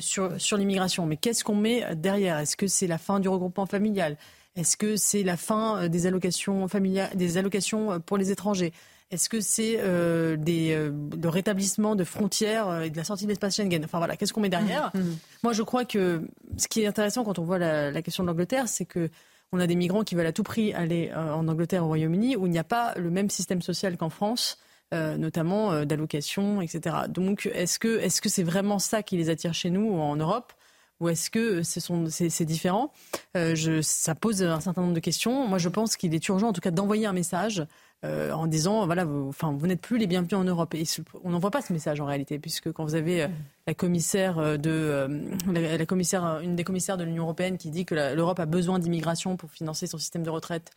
sur, 0.00 0.40
sur 0.40 0.56
l'immigration. 0.56 1.06
Mais 1.06 1.16
qu'est-ce 1.16 1.44
qu'on 1.44 1.54
met 1.54 1.94
derrière? 1.94 2.38
Est-ce 2.38 2.56
que 2.56 2.66
c'est 2.66 2.88
la 2.88 2.98
fin 2.98 3.20
du 3.20 3.28
regroupement 3.28 3.66
familial? 3.66 4.16
Est-ce 4.56 4.76
que 4.76 4.96
c'est 4.96 5.22
la 5.22 5.36
fin 5.36 5.82
euh, 5.82 5.88
des 5.88 6.06
allocations 6.06 6.66
familiales, 6.66 7.10
des 7.14 7.36
allocations 7.36 7.92
euh, 7.92 7.98
pour 7.98 8.16
les 8.16 8.30
étrangers? 8.30 8.72
Est-ce 9.10 9.28
que 9.28 9.40
c'est 9.40 9.76
euh, 9.78 10.36
le 10.36 11.28
rétablissement 11.28 11.94
de 11.94 12.02
frontières 12.02 12.82
et 12.82 12.90
de 12.90 12.96
la 12.96 13.04
sortie 13.04 13.24
de 13.24 13.28
l'espace 13.28 13.54
Schengen? 13.54 13.84
Enfin 13.84 13.98
voilà, 13.98 14.16
qu'est-ce 14.16 14.32
qu'on 14.32 14.40
met 14.40 14.48
derrière? 14.48 14.90
Mmh, 14.94 14.98
mmh. 14.98 15.18
Moi, 15.44 15.52
je 15.52 15.62
crois 15.62 15.84
que 15.84 16.22
ce 16.56 16.66
qui 16.66 16.82
est 16.82 16.86
intéressant 16.86 17.22
quand 17.22 17.38
on 17.38 17.44
voit 17.44 17.58
la, 17.58 18.02
question 18.02 18.24
de 18.24 18.28
l'Angleterre, 18.28 18.66
c'est 18.66 18.86
que 18.86 19.08
on 19.52 19.60
a 19.60 19.68
des 19.68 19.76
migrants 19.76 20.02
qui 20.02 20.16
veulent 20.16 20.26
à 20.26 20.32
tout 20.32 20.42
prix 20.42 20.72
aller 20.72 21.12
en 21.14 21.46
Angleterre, 21.46 21.84
au 21.84 21.86
Royaume-Uni, 21.86 22.34
où 22.34 22.46
il 22.46 22.50
n'y 22.50 22.58
a 22.58 22.64
pas 22.64 22.94
le 22.96 23.10
même 23.10 23.30
système 23.30 23.62
social 23.62 23.96
qu'en 23.96 24.10
France. 24.10 24.58
notamment 24.92 25.84
d'allocations, 25.84 26.60
etc. 26.60 26.96
Donc, 27.08 27.48
est-ce 27.54 27.78
que 27.78 28.20
que 28.20 28.28
c'est 28.28 28.42
vraiment 28.42 28.80
ça 28.80 29.04
qui 29.04 29.16
les 29.16 29.30
attire 29.30 29.54
chez 29.54 29.70
nous 29.70 29.92
ou 29.92 30.00
en 30.00 30.16
Europe? 30.16 30.52
Ou 31.00 31.08
est-ce 31.08 31.30
que 31.30 31.62
c'est 31.62 32.44
différent? 32.44 32.92
Euh, 33.36 33.82
Ça 33.82 34.14
pose 34.14 34.42
un 34.42 34.60
certain 34.60 34.80
nombre 34.80 34.94
de 34.94 35.00
questions. 35.00 35.46
Moi, 35.46 35.58
je 35.58 35.68
pense 35.68 35.96
qu'il 35.96 36.14
est 36.14 36.28
urgent, 36.28 36.48
en 36.48 36.52
tout 36.52 36.60
cas, 36.60 36.70
d'envoyer 36.70 37.06
un 37.06 37.12
message 37.12 37.66
euh, 38.04 38.32
en 38.32 38.46
disant 38.46 38.86
voilà, 38.86 39.04
vous, 39.04 39.28
enfin, 39.28 39.54
vous 39.56 39.66
n'êtes 39.66 39.80
plus 39.80 39.98
les 39.98 40.06
bienvenus 40.06 40.34
en 40.34 40.44
Europe. 40.44 40.74
Et 40.74 40.84
on 41.22 41.30
n'envoie 41.30 41.50
pas 41.50 41.60
ce 41.60 41.72
message 41.72 42.00
en 42.00 42.06
réalité, 42.06 42.38
puisque 42.38 42.72
quand 42.72 42.84
vous 42.84 42.94
avez 42.94 43.24
euh, 43.24 43.28
la 43.66 43.74
commissaire 43.74 44.58
de 44.58 45.08
la, 45.52 45.86
commissaire, 45.86 46.40
une 46.40 46.56
des 46.56 46.64
commissaires 46.64 46.96
de 46.96 47.04
l'Union 47.04 47.24
européenne 47.24 47.58
qui 47.58 47.70
dit 47.70 47.84
que 47.84 47.94
l'Europe 47.94 48.40
a 48.40 48.46
besoin 48.46 48.78
d'immigration 48.78 49.36
pour 49.36 49.50
financer 49.50 49.86
son 49.86 49.98
système 49.98 50.22
de 50.22 50.30
retraite, 50.30 50.70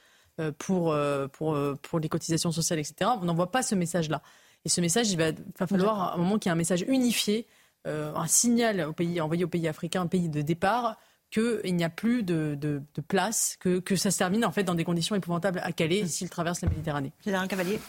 pour, 0.58 0.96
pour, 1.34 2.00
les 2.00 2.10
cotisations 2.10 2.52
sociales, 2.52 2.80
etc. 2.80 3.12
On 3.22 3.26
n'envoie 3.26 3.52
pas 3.52 3.62
ce 3.62 3.76
message-là. 3.76 4.22
Et 4.66 4.70
ce 4.70 4.82
message, 4.82 5.12
il 5.12 5.18
va, 5.18 5.32
falloir 5.68 6.02
à 6.02 6.14
un 6.16 6.18
moment 6.18 6.38
qu'il 6.38 6.50
y 6.50 6.52
ait 6.52 6.54
un 6.54 6.58
message 6.58 6.84
unifié, 6.88 7.46
un 7.86 8.28
signal 8.28 8.82
au 8.82 8.94
pays, 8.94 9.20
envoyé 9.22 9.44
aux 9.44 9.50
pays 9.50 9.68
africains, 9.68 10.02
un 10.02 10.08
pays 10.08 10.30
de 10.30 10.42
départ, 10.42 10.98
qu'il 11.32 11.76
n'y 11.76 11.84
a 11.84 11.90
plus 11.90 12.24
de, 12.24 12.82
place, 13.08 13.58
que, 13.60 13.80
que, 13.80 13.96
ça 13.96 14.12
se 14.12 14.18
termine 14.18 14.46
en 14.46 14.52
fait 14.52 14.64
dans 14.64 14.76
des 14.76 14.84
conditions 14.84 15.16
épouvantables 15.16 15.60
à 15.64 15.72
Calais 15.72 16.06
s'il 16.08 16.30
traverse 16.30 16.62
la 16.62 16.70
Méditerranée. 16.70 17.12
un 17.26 17.48
Cavalier. 17.48 17.80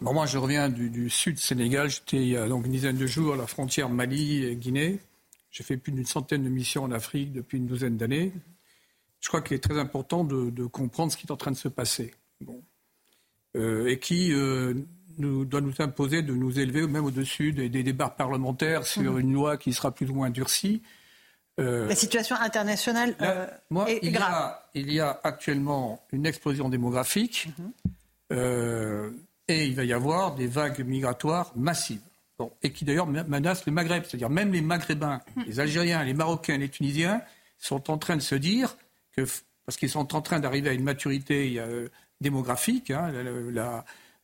Bon, 0.00 0.12
moi, 0.12 0.26
je 0.26 0.36
reviens 0.36 0.68
du, 0.68 1.08
sud 1.08 1.38
Sénégal. 1.38 1.88
J'étais 1.88 2.18
il 2.18 2.28
y 2.28 2.36
a 2.36 2.48
donc 2.48 2.66
une 2.66 2.72
dizaine 2.72 2.96
de 2.96 3.06
jours 3.06 3.34
à 3.34 3.36
la 3.36 3.46
frontière 3.46 3.88
Mali 3.88 4.44
et 4.44 4.56
Guinée. 4.56 4.98
J'ai 5.50 5.64
fait 5.64 5.78
plus 5.78 5.92
d'une 5.92 6.04
centaine 6.04 6.44
de 6.44 6.50
missions 6.50 6.84
en 6.84 6.90
Afrique 6.90 7.32
depuis 7.32 7.56
une 7.58 7.66
douzaine 7.66 7.96
d'années. 7.96 8.32
Je 9.20 9.28
crois 9.28 9.40
qu'il 9.40 9.56
est 9.56 9.62
très 9.62 9.78
important 9.78 10.22
de, 10.22 10.66
comprendre 10.66 11.12
ce 11.12 11.16
qui 11.16 11.26
est 11.26 11.32
en 11.32 11.36
train 11.36 11.50
de 11.50 11.56
se 11.56 11.68
passer. 11.68 12.14
Bon. 12.40 12.62
Euh, 13.56 13.86
et 13.86 13.98
qui 13.98 14.32
euh, 14.34 14.74
nous, 15.18 15.44
doit 15.44 15.60
nous 15.60 15.74
imposer 15.78 16.22
de 16.22 16.34
nous 16.34 16.58
élever 16.58 16.86
même 16.86 17.04
au-dessus 17.04 17.52
des, 17.52 17.68
débats 17.68 18.08
parlementaires 18.08 18.86
sur 18.86 19.12
mmh. 19.12 19.20
une 19.20 19.32
loi 19.32 19.56
qui 19.56 19.72
sera 19.72 19.90
plus 19.90 20.10
ou 20.10 20.14
moins 20.14 20.30
durcie. 20.30 20.82
Euh, 21.58 21.88
la 21.88 21.94
situation 21.94 22.36
internationale 22.36 23.14
moi, 23.70 23.90
est, 23.90 24.00
il 24.02 24.12
grave. 24.12 24.30
Y 24.30 24.34
a, 24.34 24.62
il 24.74 24.92
y 24.92 25.00
a 25.00 25.20
actuellement 25.24 26.04
une 26.12 26.26
explosion 26.26 26.68
démographique 26.68 27.48
mmh. 27.58 28.36
et 29.48 29.66
il 29.66 29.74
va 29.74 29.84
y 29.84 29.92
avoir 29.92 30.34
des 30.34 30.46
vagues 30.46 30.84
migratoires 30.84 31.52
massives 31.56 32.00
et 32.62 32.72
qui 32.72 32.84
d'ailleurs 32.84 33.06
menace 33.06 33.66
le 33.66 33.72
Maghreb. 33.72 34.04
C'est-à-dire 34.04 34.30
même 34.30 34.52
les 34.52 34.60
Maghrébins, 34.60 35.20
hmm. 35.36 35.42
les 35.46 35.60
Algériens, 35.60 36.04
les 36.04 36.14
Marocains, 36.14 36.58
les 36.58 36.68
Tunisiens 36.68 37.22
sont 37.58 37.90
en 37.90 37.98
train 37.98 38.16
de 38.16 38.22
se 38.22 38.34
dire 38.34 38.76
que, 39.16 39.22
parce 39.64 39.76
qu'ils 39.78 39.90
sont 39.90 40.14
en 40.14 40.22
train 40.22 40.40
d'arriver 40.40 40.70
à 40.70 40.72
une 40.72 40.84
maturité 40.84 41.54
euh, 41.58 41.88
démographique, 42.20 42.90
hein, 42.90 43.10
euh, 43.14 43.80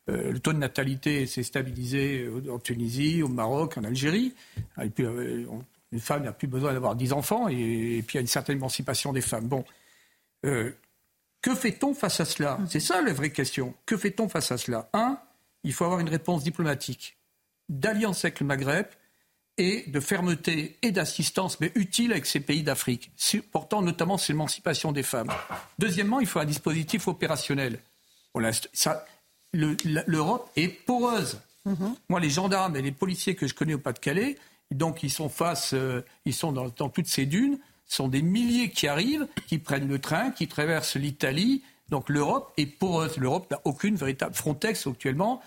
le 0.09 0.38
taux 0.38 0.53
de 0.53 0.59
natalité 0.59 1.26
s'est 1.26 1.42
stabilisé 1.42 2.28
en 2.50 2.59
Tunisie, 2.59 3.22
au 3.22 3.28
Maroc, 3.28 3.78
en 3.78 3.84
Algérie. 3.84 4.34
Et 4.82 4.90
puis, 4.90 5.05
euh, 5.05 5.46
une 5.92 6.00
femme 6.00 6.24
n'a 6.24 6.32
plus 6.32 6.48
besoin 6.48 6.72
d'avoir 6.72 6.96
10 6.96 7.12
enfants, 7.12 7.48
et, 7.48 8.03
puis 8.07 8.14
il 8.14 8.14
y 8.14 8.18
a 8.18 8.20
une 8.20 8.26
certaine 8.26 8.57
émancipation 8.57 9.12
des 9.12 9.20
femmes. 9.20 9.46
Bon. 9.46 9.64
que 10.42 11.55
fait-on 11.55 11.94
face 11.94 12.20
à 12.20 12.24
cela? 12.24 12.57
Hmm. 12.57 12.66
C'est 12.68 12.80
ça 12.80 13.00
la 13.03 13.12
vraie 13.12 13.30
question. 13.30 13.74
Que 13.86 13.96
fait-on 13.96 14.28
face 14.28 14.50
à 14.50 14.59
cela? 14.59 14.88
Un, 14.92 15.18
il 15.64 15.72
faut 15.72 15.84
avoir 15.84 16.00
une 16.00 16.09
réponse 16.09 16.42
diplomatique 16.42 17.16
d'alliance 17.68 18.24
avec 18.24 18.40
le 18.40 18.46
Maghreb 18.46 18.86
et 19.59 19.84
de 19.86 20.00
fermeté 20.00 20.78
et 20.82 20.92
d'assistance, 20.92 21.61
mais 21.61 21.72
utile 21.74 22.12
avec 22.12 22.26
ces 22.26 22.40
pays 22.40 22.62
d'Afrique, 22.62 23.11
portant 23.50 23.82
notamment 23.82 24.18
sur 24.18 24.32
l'émancipation 24.32 24.92
des 24.92 25.03
femmes. 25.03 25.30
Deuxièmement, 25.78 26.20
il 26.20 26.26
faut 26.26 26.38
un 26.38 26.44
dispositif 26.44 27.09
opérationnel. 27.09 27.78
L'Europe 29.53 30.50
est 30.57 30.68
poreuse. 30.68 31.40
Mm-hmm. 31.66 31.94
Moi, 32.09 32.20
les 32.20 32.30
gendarmes 32.30 32.76
et 32.76 32.82
les 32.82 32.92
policiers 32.92 33.34
que 33.34 33.46
je 33.46 33.55
connais 33.55 33.74
au 33.74 33.78
Pas-de-Calais, 33.78 34.36
donc 34.70 35.03
ils 35.03 35.11
sont 35.11 35.28
face, 35.28 35.74
euh, 35.74 36.03
ils 36.24 36.34
sont 36.34 36.53
dans, 36.53 36.88
toutes 36.88 37.07
ces 37.07 37.26
dunes, 37.26 37.59
sont 37.86 38.09
des 38.09 38.22
milliers 38.22 38.70
qui 38.70 38.88
arrivent, 38.88 39.26
qui 39.46 39.59
prennent 39.59 39.88
le 39.88 39.98
train, 39.98 40.30
qui 40.30 40.48
traversent 40.48 40.96
l'Italie. 40.96 41.62
Donc 41.90 42.09
l'Europe 42.09 42.53
est 42.57 42.66
poreuse. 42.66 43.18
L'Europe 43.18 43.50
n'a 43.50 43.61
aucune 43.64 43.96
véritable 43.96 44.34
Frontex 44.34 44.86
actuellement 44.86 45.42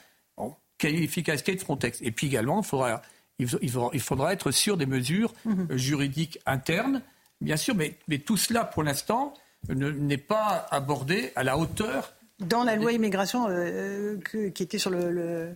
quelle 0.77 0.95
est 0.95 0.99
l'efficacité 0.99 1.55
de 1.55 1.61
Frontex 1.61 1.99
Et 2.01 2.11
puis 2.11 2.27
également, 2.27 2.61
il 2.61 2.65
faudra, 2.65 3.01
il 3.39 3.99
faudra, 4.01 4.33
être 4.33 4.51
sûr 4.51 4.77
des 4.77 4.85
mesures 4.85 5.33
mhm. 5.45 5.67
euh, 5.71 5.77
juridiques 5.77 6.39
internes, 6.45 7.01
bien 7.41 7.57
sûr, 7.57 7.75
mais, 7.75 7.95
mais 8.07 8.19
tout 8.19 8.37
cela, 8.37 8.65
pour 8.65 8.83
l'instant, 8.83 9.33
n'est 9.69 10.17
pas 10.17 10.67
abordé 10.71 11.31
à 11.35 11.43
la 11.43 11.57
hauteur. 11.57 12.13
Dans 12.39 12.63
la 12.63 12.75
loi 12.75 12.91
immigration 12.91 13.47
euh, 13.49 14.17
qui 14.19 14.63
était 14.63 14.77
sur 14.77 14.89
le, 14.89 15.55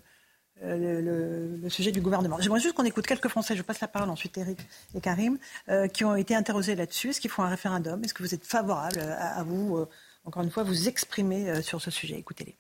le, 0.62 1.70
sujet 1.70 1.92
du 1.92 2.02
gouvernement. 2.02 2.38
J'aimerais 2.40 2.60
juste 2.60 2.76
qu'on 2.76 2.86
écoute 2.86 3.06
quelques 3.06 3.28
Français, 3.28 3.56
je 3.56 3.62
passe 3.62 3.82
la 3.82 3.88
parole 3.88 4.10
ensuite 4.10 4.38
Eric 4.38 4.60
et 4.96 5.02
Karim, 5.02 5.38
euh, 5.68 5.88
qui 5.88 6.06
ont 6.06 6.16
été 6.16 6.36
interrogés 6.36 6.76
là-dessus. 6.76 7.10
Est-ce 7.10 7.22
qu'il 7.22 7.30
faut 7.30 7.42
un 7.42 7.50
référendum? 7.50 8.04
Est-ce 8.04 8.14
que 8.14 8.24
vous 8.24 8.34
êtes 8.34 8.46
favorable 8.46 9.00
à, 9.00 9.44
vous, 9.44 9.86
encore 10.24 10.44
une 10.44 10.52
fois, 10.52 10.64
vous 10.64 10.88
exprimer 10.88 11.62
sur 11.62 11.82
ce 11.82 11.92
sujet? 11.92 12.16
Écoutez-les. 12.16 12.58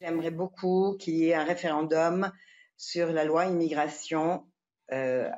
J'aimerais 0.00 0.30
beaucoup 0.30 0.96
qu'il 0.98 1.14
y 1.14 1.28
ait 1.28 1.34
un 1.34 1.44
référendum 1.44 2.30
sur 2.76 3.12
la 3.12 3.24
loi 3.24 3.46
immigration 3.46 4.44
euh, 4.92 5.30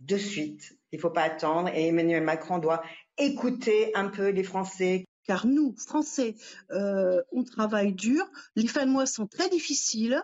de 0.00 0.16
suite. 0.16 0.78
Il 0.92 0.96
ne 0.96 1.00
faut 1.00 1.10
pas 1.10 1.22
attendre 1.22 1.68
et 1.68 1.88
Emmanuel 1.88 2.22
Macron 2.22 2.58
doit 2.58 2.82
écouter 3.18 3.92
un 3.94 4.08
peu 4.08 4.28
les 4.28 4.42
Français 4.42 5.04
car 5.26 5.46
nous, 5.46 5.74
Français, 5.76 6.36
euh, 6.70 7.22
on 7.32 7.44
travaille 7.44 7.92
dur. 7.92 8.24
Les 8.54 8.66
fins 8.66 8.86
de 8.86 8.90
mois 8.90 9.06
sont 9.06 9.26
très 9.26 9.48
difficiles. 9.48 10.22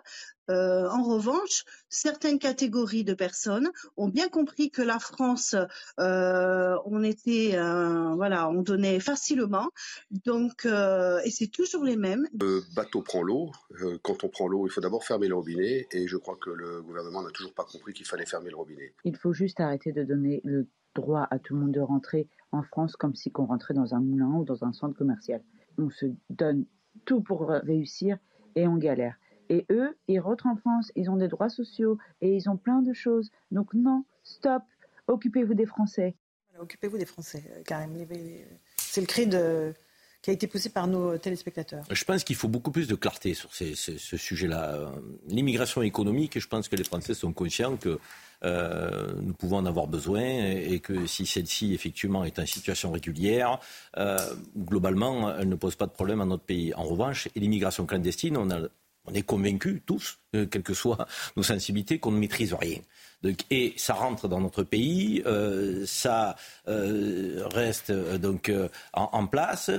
Euh, 0.50 0.88
en 0.88 1.04
revanche, 1.04 1.64
certaines 1.88 2.38
catégories 2.38 3.04
de 3.04 3.14
personnes 3.14 3.70
ont 3.96 4.08
bien 4.08 4.28
compris 4.28 4.70
que 4.70 4.82
la 4.82 4.98
France, 4.98 5.54
euh, 6.00 6.76
on 6.84 7.02
était, 7.02 7.56
voilà, 8.16 8.48
on 8.48 8.62
donnait 8.62 9.00
facilement. 9.00 9.70
Donc, 10.24 10.66
et 10.66 11.30
c'est 11.30 11.50
toujours 11.50 11.84
les 11.84 11.96
mêmes. 11.96 12.28
Le 12.38 12.62
bateau 12.74 13.02
prend 13.02 13.22
l'eau. 13.22 13.50
quand 14.02 14.24
on 14.24 14.28
prend 14.28 14.48
l'eau, 14.48 14.66
il 14.66 14.70
faut 14.70 14.80
d'abord 14.80 15.04
fermer 15.04 15.28
le 15.28 15.36
robinet. 15.36 15.86
Et 15.92 16.08
je 16.08 16.16
crois 16.16 16.36
que 16.36 16.50
le 16.50 16.82
gouvernement 16.82 17.22
n'a 17.22 17.30
toujours 17.30 17.54
pas 17.54 17.64
compris 17.64 17.92
qu'il 17.92 18.06
fallait 18.06 18.26
fermer 18.26 18.50
le 18.50 18.56
robinet. 18.56 18.94
Il 19.04 19.16
faut 19.16 19.32
juste 19.32 19.60
arrêter 19.60 19.92
de 19.92 20.02
donner 20.02 20.40
le 20.44 20.66
droit 20.94 21.26
à 21.30 21.38
tout 21.38 21.54
le 21.54 21.60
monde 21.60 21.72
de 21.72 21.80
rentrer 21.80 22.28
en 22.52 22.62
France 22.62 22.96
comme 22.96 23.14
si 23.14 23.32
on 23.36 23.46
rentrait 23.46 23.74
dans 23.74 23.94
un 23.94 24.00
moulin 24.00 24.32
ou 24.34 24.44
dans 24.44 24.64
un 24.64 24.72
centre 24.72 24.96
commercial. 24.96 25.42
On 25.78 25.90
se 25.90 26.06
donne 26.30 26.64
tout 27.04 27.20
pour 27.20 27.48
réussir 27.48 28.18
et 28.54 28.66
on 28.66 28.76
galère. 28.76 29.16
Et 29.48 29.66
eux, 29.70 29.96
ils 30.08 30.20
rentrent 30.20 30.46
en 30.46 30.56
France, 30.56 30.92
ils 30.96 31.10
ont 31.10 31.16
des 31.16 31.28
droits 31.28 31.48
sociaux 31.48 31.98
et 32.20 32.34
ils 32.34 32.48
ont 32.48 32.56
plein 32.56 32.82
de 32.82 32.92
choses. 32.92 33.30
Donc 33.50 33.74
non, 33.74 34.04
stop, 34.22 34.62
occupez-vous 35.06 35.54
des 35.54 35.66
Français. 35.66 36.16
occupez-vous 36.58 36.98
des 36.98 37.04
Français, 37.04 37.44
euh, 37.56 37.62
Karim. 37.62 37.92
C'est 38.76 39.00
le 39.00 39.06
cri 39.06 39.26
de, 39.26 39.74
qui 40.22 40.30
a 40.30 40.32
été 40.32 40.46
poussé 40.46 40.70
par 40.70 40.86
nos 40.86 41.18
téléspectateurs. 41.18 41.84
Je 41.90 42.04
pense 42.04 42.22
qu'il 42.22 42.36
faut 42.36 42.48
beaucoup 42.48 42.70
plus 42.70 42.86
de 42.86 42.94
clarté 42.94 43.34
sur 43.34 43.50
ce 43.52 44.16
sujet-là. 44.16 44.92
L'immigration 45.28 45.82
économique, 45.82 46.38
je 46.38 46.46
pense 46.46 46.68
que 46.68 46.76
les 46.76 46.84
Français 46.84 47.12
sont 47.12 47.32
conscients 47.32 47.76
que 47.76 47.98
euh, 48.44 49.12
nous 49.20 49.34
pouvons 49.34 49.58
en 49.58 49.66
avoir 49.66 49.86
besoin 49.86 50.22
et 50.22 50.80
que 50.80 51.06
si 51.06 51.26
celle-ci 51.26 51.74
effectivement 51.74 52.24
est 52.24 52.38
en 52.38 52.46
situation 52.46 52.90
régulière, 52.92 53.58
euh, 53.98 54.18
globalement, 54.56 55.36
elle 55.36 55.48
ne 55.48 55.54
pose 55.56 55.76
pas 55.76 55.86
de 55.86 55.92
problème 55.92 56.20
à 56.20 56.24
notre 56.24 56.44
pays. 56.44 56.72
En 56.74 56.84
revanche, 56.84 57.28
l'immigration 57.34 57.86
clandestine, 57.86 58.36
on 58.36 59.14
est 59.14 59.22
convaincus 59.22 59.82
tous, 59.86 60.18
euh, 60.34 60.46
quelles 60.46 60.62
que 60.62 60.74
soient 60.74 61.06
nos 61.36 61.42
sensibilités, 61.42 61.98
qu'on 61.98 62.12
ne 62.12 62.18
maîtrise 62.18 62.54
rien 62.54 62.78
et 63.50 63.74
ça 63.76 63.94
rentre 63.94 64.28
dans 64.28 64.40
notre 64.40 64.62
pays, 64.62 65.22
euh, 65.26 65.84
ça 65.86 66.36
euh, 66.68 67.46
reste 67.52 67.90
euh, 67.90 68.18
donc 68.18 68.52
en, 68.92 69.26
place, 69.26 69.70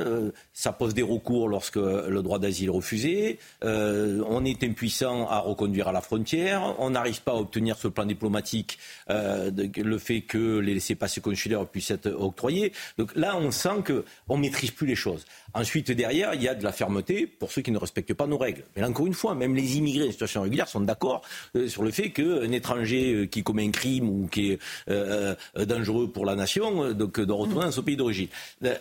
ça 0.54 0.72
pose 0.72 0.94
des 0.94 1.02
recours 1.02 1.48
lorsque 1.48 1.76
le 1.76 2.22
droit 2.22 2.40
d'asile 2.40 2.68
est 2.68 2.72
refusé, 2.72 3.40
on 3.62 4.46
est 4.46 4.64
impuissant 4.64 5.28
à 5.28 5.40
reconduire 5.40 5.90
à 5.90 5.92
la 5.92 6.02
frontière, 6.02 6.76
on 6.80 6.92
n'arrive 6.92 7.22
pas 7.22 7.34
à 7.34 7.36
obtenir 7.36 7.76
le 7.84 7.90
plan 7.90 8.06
diplomatique 8.06 8.80
le 9.10 9.98
fait 9.98 10.22
que 10.22 10.60
les 10.60 10.74
laissés-passer 10.74 11.22
consulaires 11.22 11.66
puissent 11.68 11.92
être 11.92 12.10
octroyés. 12.10 12.72
Donc 12.98 13.16
là, 13.16 13.36
on 13.38 13.52
sent 13.52 13.84
qu'on 13.86 14.38
ne 14.38 14.42
maîtrise 14.42 14.72
plus 14.72 14.88
les 14.88 14.96
choses. 14.96 15.26
Ensuite, 15.54 15.92
derrière, 15.92 16.34
il 16.34 16.42
y 16.42 16.48
a 16.48 16.56
de 16.56 16.64
la 16.64 16.72
fermeté 16.72 17.28
pour 17.28 17.52
ceux 17.52 17.62
qui 17.62 17.72
ne 17.72 17.78
respectent 17.78 18.14
pas 18.14 18.28
nos 18.28 18.38
règles. 18.38 18.64
Mais 18.76 18.82
là, 18.82 18.90
encore 18.90 19.06
une 19.06 19.14
fois, 19.14 19.36
même 19.36 19.56
les 19.56 19.78
immigrés 19.78 20.08
en 20.08 20.12
situation 20.12 20.42
régulière 20.42 20.68
sont 20.68 20.82
d'accord 20.82 21.22
sur 21.68 21.84
le 21.84 21.92
fait 21.92 22.10
qu'un 22.12 22.52
étranger 22.52 23.28
qui 23.34 23.44
commet 23.44 23.66
un 23.66 23.72
crime 23.72 24.10
ou 24.10 24.28
qui 24.28 24.52
est 24.52 24.60
euh, 24.90 25.34
euh, 25.58 25.66
dangereux 25.66 26.12
pour 26.12 26.26
la 26.26 26.36
nation, 26.36 26.84
euh, 26.84 26.94
donc 26.94 27.20
de 27.20 27.32
retourner 27.32 27.66
dans 27.66 27.72
son 27.72 27.82
pays 27.82 27.98
d'origine. 27.98 28.28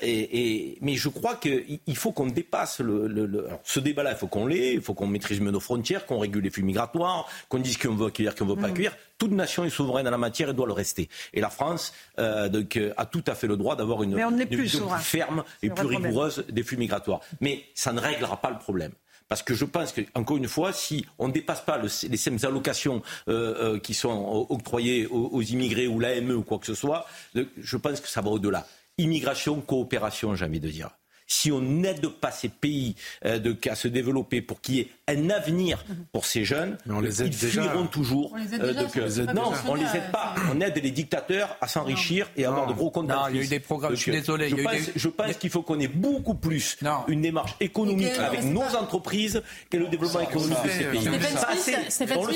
Et, 0.02 0.76
mais 0.82 0.94
je 0.94 1.08
crois 1.08 1.36
qu'il 1.36 1.96
faut 1.96 2.12
qu'on 2.12 2.26
dépasse 2.26 2.80
le, 2.80 3.48
ce 3.64 3.80
débat-là. 3.80 4.12
Il 4.12 4.18
faut 4.18 4.26
qu'on 4.26 4.46
l'ait, 4.46 4.74
il 4.74 4.82
faut 4.82 4.92
qu'on 4.92 5.06
maîtrise 5.06 5.40
mieux 5.40 5.50
nos 5.50 5.60
frontières, 5.60 6.04
qu'on 6.04 6.18
régule 6.18 6.44
les 6.44 6.50
flux 6.50 6.62
migratoires, 6.62 7.26
qu'on 7.48 7.58
dise 7.58 7.78
qu'on 7.78 7.94
veut 7.94 8.08
accueillir, 8.08 8.34
qu'on 8.34 8.44
veut 8.44 8.56
pas 8.56 8.68
mm. 8.68 8.72
accueillir. 8.72 8.96
Toute 9.16 9.32
nation 9.32 9.64
est 9.64 9.70
souveraine 9.70 10.06
en 10.06 10.10
la 10.10 10.18
matière 10.18 10.50
et 10.50 10.54
doit 10.54 10.66
le 10.66 10.72
rester. 10.72 11.08
Et 11.32 11.40
la 11.40 11.50
France 11.50 11.94
donc, 12.18 12.78
a 12.96 13.06
tout 13.06 13.24
à 13.26 13.34
fait 13.34 13.46
le 13.46 13.56
droit 13.56 13.76
d'avoir 13.76 14.02
une, 14.02 14.18
une, 14.18 14.46
plus, 14.46 14.76
plus 14.76 14.80
ferme 15.00 15.44
et 15.62 15.70
plus 15.70 15.86
rigoureuse 15.86 16.44
des 16.50 16.62
flux 16.62 16.76
migratoires. 16.76 17.20
Mais 17.40 17.64
ça 17.74 17.92
ne 17.92 18.00
réglera 18.00 18.40
pas 18.40 18.50
le 18.50 18.58
problème. 18.58 18.92
Parce 19.32 19.42
que 19.42 19.54
je 19.54 19.64
pense 19.64 19.94
qu'encore 19.94 20.36
une 20.36 20.46
fois, 20.46 20.74
si 20.74 21.06
on 21.18 21.28
ne 21.28 21.32
dépasse 21.32 21.62
pas 21.62 21.78
les 21.78 22.18
mêmes 22.26 22.38
allocations 22.42 23.00
euh, 23.28 23.76
euh, 23.76 23.78
qui 23.78 23.94
sont 23.94 24.46
octroyées 24.50 25.06
aux, 25.06 25.40
immigrés 25.40 25.86
ou 25.86 26.00
l'AME 26.00 26.32
ou 26.32 26.42
quoi 26.42 26.58
que 26.58 26.66
ce 26.66 26.74
soit, 26.74 27.06
je 27.34 27.76
pense 27.78 28.02
que 28.02 28.08
ça 28.08 28.20
va 28.20 28.28
au-delà. 28.28 28.66
Immigration, 28.98 29.62
coopération, 29.62 30.34
j'ai 30.34 30.44
envie 30.44 30.60
de 30.60 30.68
dire. 30.68 30.90
Si 31.32 31.50
on 31.50 31.60
n'aide 31.60 32.06
pas 32.08 32.30
ces 32.30 32.48
pays 32.48 32.94
euh, 33.24 33.38
de, 33.38 33.56
à 33.70 33.74
se 33.74 33.88
développer 33.88 34.42
pour 34.42 34.60
qu'il 34.60 34.74
y 34.76 34.80
ait 34.80 34.88
un 35.08 35.30
avenir 35.30 35.84
pour 36.12 36.24
ces 36.26 36.44
jeunes, 36.44 36.76
on 36.88 37.00
les 37.00 37.22
aide 37.22 37.32
ils 37.34 37.40
déjà. 37.40 37.62
fuiront 37.62 37.86
toujours. 37.86 38.32
On 38.32 38.36
les 38.36 38.54
aide 38.54 38.62
euh, 38.62 38.72
déjà, 38.72 38.82
de- 38.82 39.22
on 39.22 39.26
les 39.26 39.34
non, 39.34 39.52
on 39.68 39.74
les 39.74 39.84
aide 39.84 40.10
pas. 40.12 40.34
On 40.52 40.60
aide 40.60 40.78
les 40.82 40.90
dictateurs 40.90 41.56
à 41.60 41.68
s'enrichir 41.68 42.28
et 42.36 42.44
à 42.44 42.48
avoir 42.48 42.66
de 42.66 42.72
gros 42.74 42.90
comptes 42.90 43.08
Non, 43.08 43.28
il 43.30 43.36
y 43.36 43.38
a 43.40 43.42
eu 43.42 43.48
des 43.48 43.60
programmes, 43.60 43.92
je 43.94 44.00
suis 44.00 44.12
désolé, 44.12 44.48
Je 44.50 44.56
pense, 44.56 44.72
des- 44.72 44.92
je 44.94 45.08
pense 45.08 45.36
qu'il 45.36 45.50
faut 45.50 45.62
qu'on 45.62 45.80
ait 45.80 45.88
beaucoup 45.88 46.34
plus 46.34 46.76
une 47.08 47.22
démarche 47.22 47.54
économique 47.60 48.18
avec 48.18 48.42
c'est 48.42 48.48
nos 48.48 48.60
pas- 48.60 48.80
entreprises 48.80 49.42
et 49.72 49.76
le 49.78 49.88
développement 49.88 50.20
économique 50.20 50.62
de 50.64 50.68
ces 50.70 50.84
pays. 50.84 51.00
Stéphane 51.00 51.34
Pas 51.34 51.48
assez. 51.52 51.72
Suisse, 51.72 51.84
Stéphane 51.94 52.18
On 52.18 52.26
le 52.26 52.32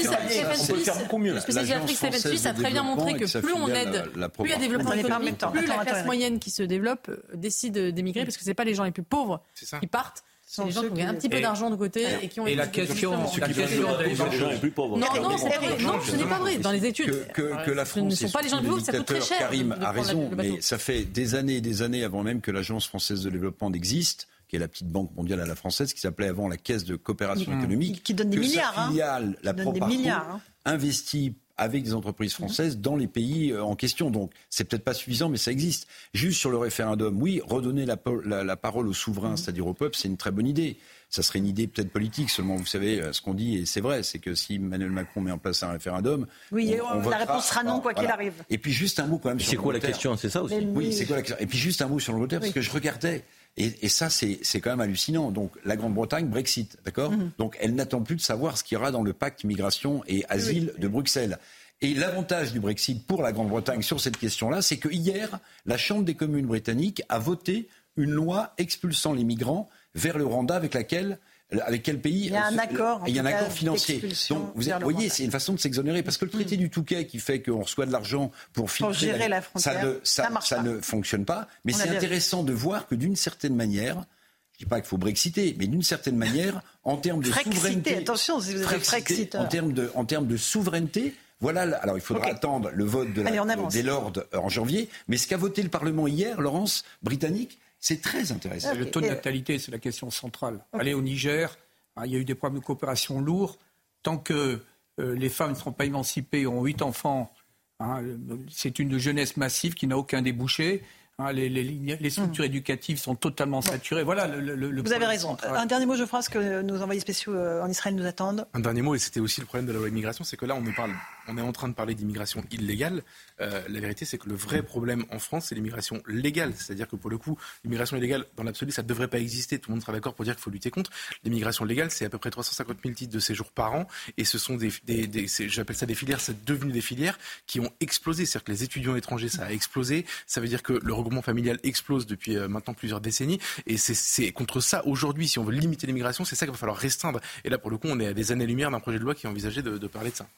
peut 0.74 0.76
faire 0.78 0.96
beaucoup 0.98 1.18
mieux. 1.18 1.38
Stéphane 1.40 1.86
Suisse 2.18 2.46
a 2.46 2.54
très 2.54 2.70
bien 2.70 2.82
montré 2.82 3.14
que 3.14 3.38
plus 3.40 3.52
on 3.52 3.68
aide, 3.68 4.10
plus 4.12 4.44
il 4.44 4.50
y 4.50 4.52
a 4.54 4.56
développement 4.58 4.90
pas 4.90 4.96
économique, 4.96 5.38
plus 5.52 5.66
la 5.66 5.84
classe 5.84 6.04
moyenne 6.04 6.38
qui 6.38 6.50
se 6.50 6.62
développe 6.62 7.08
euh, 7.08 7.22
décide 7.34 7.76
d'émigrer 7.92 8.24
parce 8.24 8.36
que 8.36 8.44
c'est 8.44 8.54
pas 8.54 8.64
les 8.64 8.74
gens 8.74 8.84
les 8.86 8.92
plus 8.92 9.02
pauvres 9.02 9.42
qui 9.80 9.86
partent, 9.86 10.24
c'est 10.48 10.64
les 10.64 10.70
gens 10.70 10.82
qui 10.82 11.02
ont 11.02 11.08
un 11.08 11.14
petit 11.14 11.28
peu 11.28 11.40
d'argent 11.40 11.70
de 11.70 11.76
côté 11.76 12.06
et 12.22 12.28
qui 12.28 12.38
ont 12.40 12.46
et 12.46 12.54
la 12.54 12.68
question- 12.68 13.10
question 13.34 13.96
des- 13.98 14.04
Les 14.08 14.14
gens 14.14 14.48
les 14.50 14.58
plus 14.58 14.70
pauvres. 14.70 14.96
Non, 14.96 15.06
non, 15.20 15.36
c'est 15.36 15.48
pas 15.50 15.58
vrai. 15.58 15.82
Non, 15.82 16.00
ce 16.00 16.14
n'est 16.16 16.24
pas 16.24 16.38
vrai. 16.38 16.56
Dans 16.58 16.70
les 16.72 16.86
études, 16.86 17.26
que, 17.32 17.70
la 17.72 17.84
ce 17.84 17.90
France 17.90 18.04
ne 18.04 18.14
sont 18.14 18.30
pas 18.30 18.42
les 18.42 18.48
gens 18.48 18.56
les 18.56 18.62
plus 18.62 18.70
pauvres, 18.70 18.84
ça 18.84 18.92
coûte 18.92 19.06
très 19.06 19.20
cher. 19.20 19.38
Karim 19.38 19.76
a 19.80 19.90
raison, 19.90 20.30
mais 20.36 20.60
ça 20.60 20.78
fait 20.78 21.04
des 21.04 21.34
années 21.34 21.56
et 21.56 21.60
des 21.60 21.82
années 21.82 22.04
avant 22.04 22.22
même 22.22 22.40
que 22.40 22.50
l'Agence 22.52 22.86
française 22.86 23.22
de 23.24 23.30
développement 23.30 23.70
n'existe, 23.70 24.28
qui 24.48 24.54
est 24.54 24.60
la 24.60 24.68
petite 24.68 24.86
banque 24.88 25.10
mondiale 25.16 25.40
à 25.40 25.46
la 25.46 25.56
française, 25.56 25.92
qui 25.92 26.00
s'appelait 26.00 26.28
avant 26.28 26.46
la 26.46 26.56
Caisse 26.56 26.84
de 26.84 26.94
coopération 26.94 27.50
Mmh. 27.52 27.58
économique, 27.58 28.02
Qui 28.04 28.14
donne 28.14 28.30
des 28.30 28.36
que 28.36 28.42
milliards, 28.42 28.72
Sa 28.74 28.82
hein. 28.82 28.88
filiale, 28.88 29.36
la 29.42 29.52
Qui 29.52 29.64
donne 29.64 29.72
des 29.72 29.80
milliards, 29.80 30.28
hein. 30.30 30.40
investit 30.64 31.34
avec 31.58 31.82
des 31.84 31.94
entreprises 31.94 32.34
françaises 32.34 32.78
dans 32.78 32.96
les 32.96 33.06
pays 33.06 33.50
euh, 33.52 33.62
en 33.64 33.76
question. 33.76 34.10
Donc, 34.10 34.32
c'est 34.50 34.64
peut-être 34.64 34.84
pas 34.84 34.94
suffisant, 34.94 35.28
mais 35.28 35.38
ça 35.38 35.50
existe. 35.52 35.86
Juste 36.12 36.38
sur 36.40 36.50
le 36.50 36.58
référendum, 36.58 37.20
oui, 37.20 37.40
redonner 37.46 37.86
la, 37.86 37.96
po- 37.96 38.20
la- 38.20 38.44
la 38.44 38.56
parole 38.56 38.88
aux 38.88 38.92
souverains, 38.92 39.36
c'est-à-dire 39.36 39.66
au 39.66 39.74
peuple, 39.74 39.96
c'est 39.96 40.08
une 40.08 40.16
très 40.18 40.30
bonne 40.30 40.46
idée. 40.46 40.76
Ça 41.08 41.22
serait 41.22 41.38
une 41.38 41.46
idée 41.46 41.66
peut-être 41.68 41.90
politique, 41.90 42.30
seulement 42.30 42.56
vous 42.56 42.66
savez 42.66 43.00
euh, 43.00 43.12
ce 43.12 43.22
qu'on 43.22 43.32
dit, 43.32 43.58
et 43.58 43.64
c'est 43.66 43.80
vrai, 43.80 44.02
c'est 44.02 44.18
que 44.18 44.34
si 44.34 44.56
Emmanuel 44.56 44.90
Macron 44.90 45.20
met 45.20 45.30
en 45.30 45.38
place 45.38 45.62
un 45.62 45.70
référendum, 45.70 46.26
Oui, 46.52 46.74
on- 46.82 46.94
la 46.94 47.00
votera. 47.00 47.18
réponse 47.20 47.46
sera 47.46 47.62
non, 47.62 47.80
quoi 47.80 47.94
qu'il 47.94 48.06
arrive. 48.06 48.32
Et 48.50 48.58
puis 48.58 48.72
juste 48.72 48.98
un 49.00 49.06
mot 49.06 49.18
quand 49.18 49.28
même 49.30 49.38
sur 49.40 49.50
C'est 49.50 49.56
quoi 49.56 49.72
la 49.72 49.80
question? 49.80 50.16
C'est 50.16 50.30
ça 50.30 50.42
aussi 50.42 50.56
Oui, 50.56 50.66
oui. 50.74 50.92
c'est 50.92 51.06
quoi 51.06 51.16
la 51.16 51.22
question? 51.22 51.38
Et 51.40 51.46
puis 51.46 51.58
juste 51.58 51.80
un 51.80 51.86
mot 51.88 51.98
sur 52.00 52.12
l'Angleterre, 52.12 52.40
parce 52.40 52.52
que 52.52 52.60
je 52.60 52.70
regardais. 52.72 53.24
Et, 53.56 53.72
et 53.82 53.88
ça, 53.88 54.10
c'est 54.10 54.60
quand 54.60 54.70
même 54.70 54.80
hallucinant. 54.80 55.30
Donc, 55.30 55.52
la 55.64 55.76
Grande-Bretagne, 55.76 56.26
Brexit, 56.26 56.76
d'accord 56.84 57.12
Mhm. 57.12 57.30
Donc, 57.38 57.56
elle 57.60 57.74
n'attend 57.74 58.02
plus 58.02 58.16
de 58.16 58.20
savoir 58.20 58.58
ce 58.58 58.64
qu'il 58.64 58.76
y 58.76 58.78
aura 58.78 58.90
dans 58.90 59.02
le 59.02 59.12
pacte 59.12 59.44
migration 59.44 60.02
et 60.06 60.24
asile 60.28 60.74
de 60.78 60.88
Bruxelles. 60.88 61.38
Et 61.82 61.94
l'avantage 61.94 62.52
du 62.52 62.60
Brexit 62.60 63.06
pour 63.06 63.22
la 63.22 63.32
Grande-Bretagne 63.32 63.82
sur 63.82 64.00
cette 64.00 64.16
question-là, 64.16 64.62
c'est 64.62 64.78
que 64.78 64.88
hier, 64.88 65.40
la 65.66 65.76
Chambre 65.76 66.04
des 66.04 66.14
communes 66.14 66.46
britanniques 66.46 67.02
a 67.08 67.18
voté 67.18 67.68
une 67.96 68.10
loi 68.10 68.54
expulsant 68.58 69.12
les 69.12 69.24
migrants 69.24 69.68
vers 69.94 70.18
le 70.18 70.26
Rwanda 70.26 70.54
avec 70.54 70.74
laquelle 70.74 71.18
avec 71.62 71.82
quel 71.82 72.00
pays 72.00 72.26
Il 72.26 72.32
y 72.32 72.36
a 72.36 72.46
un 72.46 72.58
accord, 72.58 73.02
en 73.02 73.06
Il 73.06 73.14
y 73.14 73.18
a 73.18 73.22
un 73.22 73.24
tout 73.24 73.30
cas, 73.30 73.36
accord 73.38 73.52
financier. 73.52 74.02
Donc, 74.30 74.52
vous 74.54 74.90
voyez, 74.90 75.08
c'est 75.08 75.24
une 75.24 75.30
façon 75.30 75.52
de 75.52 75.58
s'exonérer. 75.60 76.02
Parce 76.02 76.16
que 76.18 76.24
le 76.24 76.30
traité 76.30 76.56
du 76.56 76.70
Touquet 76.70 77.06
qui 77.06 77.18
fait 77.18 77.40
qu'on 77.42 77.62
reçoit 77.62 77.86
de 77.86 77.92
l'argent 77.92 78.32
pour 78.52 78.70
filtrer 78.70 78.94
gérer 78.94 79.28
la 79.28 79.40
ça, 79.40 79.72
frontière, 79.72 79.84
ne, 79.84 79.94
ça, 80.02 80.62
ne 80.62 80.80
fonctionne 80.80 81.24
pas. 81.24 81.48
Mais 81.64 81.72
c'est 81.72 81.88
intéressant 81.88 82.42
de 82.42 82.52
voir 82.52 82.86
que 82.88 82.94
d'une 82.94 83.16
certaine 83.16 83.54
manière, 83.54 84.04
je 84.52 84.58
dis 84.64 84.68
pas 84.68 84.80
qu'il 84.80 84.88
faut 84.88 84.98
brexiter, 84.98 85.54
mais 85.58 85.66
d'une 85.66 85.82
certaine 85.82 86.16
manière, 86.16 86.62
en 86.82 86.96
termes 86.96 87.22
de 87.22 87.30
souveraineté, 87.30 87.96
attention, 87.98 88.40
si 88.40 88.54
vous 88.54 88.62
êtes 88.62 89.34
en 89.36 89.44
termes 89.44 89.72
de, 89.72 89.90
en 89.94 90.04
termes 90.04 90.26
de 90.26 90.36
souveraineté. 90.36 91.14
Voilà, 91.40 91.66
la- 91.66 91.76
alors 91.76 91.98
il 91.98 92.00
faudra 92.00 92.28
attendre 92.28 92.70
le 92.72 92.84
vote 92.84 93.12
de 93.12 93.20
la, 93.20 93.28
Allez, 93.42 93.62
des 93.70 93.82
Lords 93.82 94.14
euh, 94.16 94.38
en 94.38 94.48
janvier, 94.48 94.88
mais 95.06 95.18
ce 95.18 95.26
qu'a 95.28 95.36
voté 95.36 95.62
le 95.62 95.68
Parlement 95.68 96.06
hier, 96.06 96.40
Laurence, 96.40 96.82
britannique, 97.02 97.58
c'est 97.80 98.00
très 98.02 98.32
intéressant. 98.32 98.74
Le 98.74 98.90
taux 98.90 99.00
de 99.00 99.06
natalité, 99.06 99.58
c'est 99.58 99.70
la 99.70 99.78
question 99.78 100.10
centrale. 100.10 100.64
Allez 100.72 100.94
au 100.94 101.02
Niger, 101.02 101.56
hein, 101.96 102.02
il 102.06 102.12
y 102.12 102.16
a 102.16 102.18
eu 102.18 102.24
des 102.24 102.34
problèmes 102.34 102.60
de 102.60 102.64
coopération 102.64 103.20
lourds. 103.20 103.58
Tant 104.02 104.18
que 104.18 104.60
euh, 105.00 105.14
les 105.14 105.28
femmes 105.28 105.50
ne 105.50 105.54
seront 105.56 105.72
pas 105.72 105.84
émancipées, 105.84 106.46
ont 106.46 106.62
huit 106.62 106.80
enfants, 106.82 107.32
hein, 107.80 108.02
euh, 108.02 108.16
c'est 108.50 108.78
une 108.78 108.98
jeunesse 108.98 109.36
massive 109.36 109.74
qui 109.74 109.86
n'a 109.86 109.96
aucun 109.98 110.22
débouché. 110.22 110.82
hein, 111.18 111.32
les, 111.32 111.48
les 111.48 111.62
lignes- 111.64 111.96
les 112.00 112.10
structures 112.10 112.44
éducatives 112.44 112.98
sont 112.98 113.14
totalement 113.14 113.62
saturées. 113.62 114.02
Voilà 114.04 114.26
le, 114.26 114.54
le- 114.54 114.70
le 114.70 114.82
Vous 114.82 114.92
avez 114.92 115.06
raison. 115.06 115.30
central. 115.30 115.56
Un 115.56 115.66
dernier 115.66 115.86
mot, 115.86 115.96
Geoffroy, 115.96 116.18
parce 116.18 116.28
que 116.28 116.62
nos 116.62 116.80
envoyés 116.82 117.00
spéciaux 117.00 117.34
euh, 117.34 117.62
en 117.62 117.68
Israël 117.70 117.94
nous 117.94 118.04
attendent. 118.06 118.46
Un 118.54 118.60
dernier 118.60 118.82
mot, 118.82 118.94
et 118.94 118.98
c'était 118.98 119.20
aussi 119.20 119.40
le 119.40 119.46
problème 119.46 119.66
de 119.66 119.72
la 119.72 119.78
loi 119.78 119.88
immigration, 119.88 120.24
c'est 120.24 120.36
que 120.36 120.44
là, 120.46 120.54
on, 120.54 120.60
nous 120.60 120.74
parle, 120.74 120.92
on 121.28 121.38
est 121.38 121.42
en 121.42 121.52
train 121.52 121.68
de 121.68 121.74
parler 121.74 121.94
d'immigration 121.94 122.44
illégale. 122.50 123.02
Euh, 123.40 123.62
la 123.68 123.80
vérité, 123.80 124.04
c'est 124.04 124.18
que 124.18 124.28
le 124.28 124.34
vrai 124.34 124.62
problème 124.62 125.04
en 125.10 125.18
France, 125.18 125.46
c'est 125.48 125.54
l'immigration 125.54 126.02
légale. 126.06 126.52
C'est-à-dire 126.56 126.88
que 126.88 126.96
pour 126.96 127.10
le 127.10 127.18
coup, 127.18 127.38
l'immigration 127.64 127.96
illégale, 127.96 128.24
dans 128.36 128.42
l'absolu, 128.44 128.72
ça 128.72 128.82
ne 128.82 128.88
devrait 128.88 129.08
pas 129.08 129.18
exister. 129.18 129.58
Tout 129.58 129.70
le 129.70 129.74
monde 129.76 129.82
sera 129.82 129.92
d'accord 129.92 130.14
pour 130.14 130.24
dire 130.24 130.34
qu'il 130.34 130.42
faut 130.42 130.50
lutter 130.50 130.70
contre. 130.70 130.90
L'immigration 131.24 131.64
légale, 131.64 131.90
c'est 131.90 132.04
à 132.04 132.08
peu 132.10 132.18
près 132.18 132.30
350 132.30 132.78
000 132.82 132.94
titres 132.94 133.12
de 133.12 133.18
séjour 133.18 133.50
par 133.50 133.74
an. 133.74 133.86
Et 134.16 134.24
ce 134.24 134.38
sont 134.38 134.56
des, 134.56 134.70
des, 134.86 135.26
j'appelle 135.48 135.76
ça 135.76 135.86
des 135.86 135.94
filières, 135.94 136.20
c'est 136.20 136.44
devenu 136.44 136.72
des 136.72 136.80
filières 136.80 137.18
qui 137.46 137.60
ont 137.60 137.70
explosé. 137.80 138.26
C'est-à-dire 138.26 138.44
que 138.44 138.52
les 138.52 138.62
étudiants 138.64 138.96
étrangers, 138.96 139.28
ça 139.28 139.44
a 139.46 139.50
explosé. 139.52 140.06
Ça 140.26 140.40
veut 140.40 140.48
dire 140.48 140.62
que 140.62 140.72
le 140.72 140.92
regroupement 140.92 141.22
familial 141.22 141.58
explose 141.62 142.06
depuis 142.06 142.36
euh, 142.36 142.48
maintenant 142.48 142.74
plusieurs 142.74 143.00
décennies. 143.00 143.38
Et 143.66 143.76
c'est- 143.76 144.32
contre 144.32 144.60
ça, 144.60 144.86
aujourd'hui, 144.86 145.28
si 145.28 145.38
on 145.38 145.44
veut 145.44 145.52
limiter 145.52 145.86
l'immigration, 145.86 146.24
c'est 146.24 146.36
ça 146.36 146.46
qu'il 146.46 146.52
va 146.52 146.58
falloir 146.58 146.76
restreindre. 146.78 147.20
Et 147.44 147.48
là, 147.50 147.58
pour 147.58 147.70
le 147.70 147.78
coup, 147.78 147.88
on 147.88 147.98
est 148.00 148.06
à 148.06 148.12
des 148.14 148.32
années-lumière 148.32 148.70
d'un 148.70 148.80
projet 148.80 148.98
de 148.98 149.04
loi 149.04 149.14
qui 149.14 149.26
envisagé 149.26 149.62
de, 149.62 149.76
de 149.78 149.86
parler 149.86 150.10
de 150.10 150.16
ça. 150.16 150.28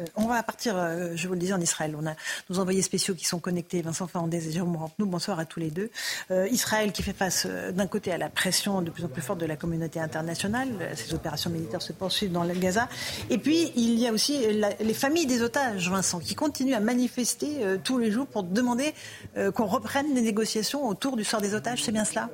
Euh, 0.00 0.04
partir, 0.42 0.76
euh, 0.76 1.12
je 1.14 1.26
vous 1.28 1.34
le 1.34 1.40
disais, 1.40 1.52
en 1.52 1.60
Israël. 1.60 1.96
On 1.98 2.06
a 2.06 2.14
nos 2.50 2.58
envoyés 2.58 2.82
spéciaux 2.82 3.14
qui 3.14 3.24
sont 3.24 3.38
connectés, 3.38 3.82
Vincent 3.82 4.06
Fernandez 4.06 4.48
et 4.48 4.52
Jérôme 4.52 4.76
Rampenou. 4.76 5.06
Bonsoir 5.06 5.38
à 5.38 5.44
tous 5.44 5.60
les 5.60 5.70
deux. 5.70 5.90
Euh, 6.30 6.48
Israël 6.48 6.92
qui 6.92 7.02
fait 7.02 7.12
face 7.12 7.46
euh, 7.48 7.72
d'un 7.72 7.86
côté 7.86 8.12
à 8.12 8.18
la 8.18 8.28
pression 8.28 8.82
de 8.82 8.90
plus 8.90 9.04
en 9.04 9.08
plus 9.08 9.22
forte 9.22 9.40
de 9.40 9.46
la 9.46 9.56
communauté 9.56 10.00
internationale. 10.00 10.68
Ces 10.94 11.14
opérations 11.14 11.50
militaires 11.50 11.82
se 11.82 11.92
poursuivent 11.92 12.32
dans 12.32 12.44
le 12.44 12.54
Gaza. 12.54 12.88
Et 13.30 13.38
puis, 13.38 13.72
il 13.76 13.98
y 13.98 14.06
a 14.06 14.12
aussi 14.12 14.46
les 14.80 14.94
familles 14.94 15.26
des 15.26 15.42
otages, 15.42 15.90
Vincent, 15.90 16.18
qui 16.18 16.34
continuent 16.34 16.74
à 16.74 16.80
manifester 16.80 17.78
tous 17.84 17.98
les 17.98 18.10
jours 18.10 18.26
pour 18.26 18.42
demander 18.42 18.94
qu'on 19.54 19.66
reprenne 19.66 20.14
les 20.14 20.22
négociations 20.22 20.86
autour 20.88 21.16
du 21.16 21.24
sort 21.24 21.40
des 21.40 21.54
otages. 21.54 21.82
C'est 21.82 21.92
bien 21.92 22.04
cela? 22.04 22.28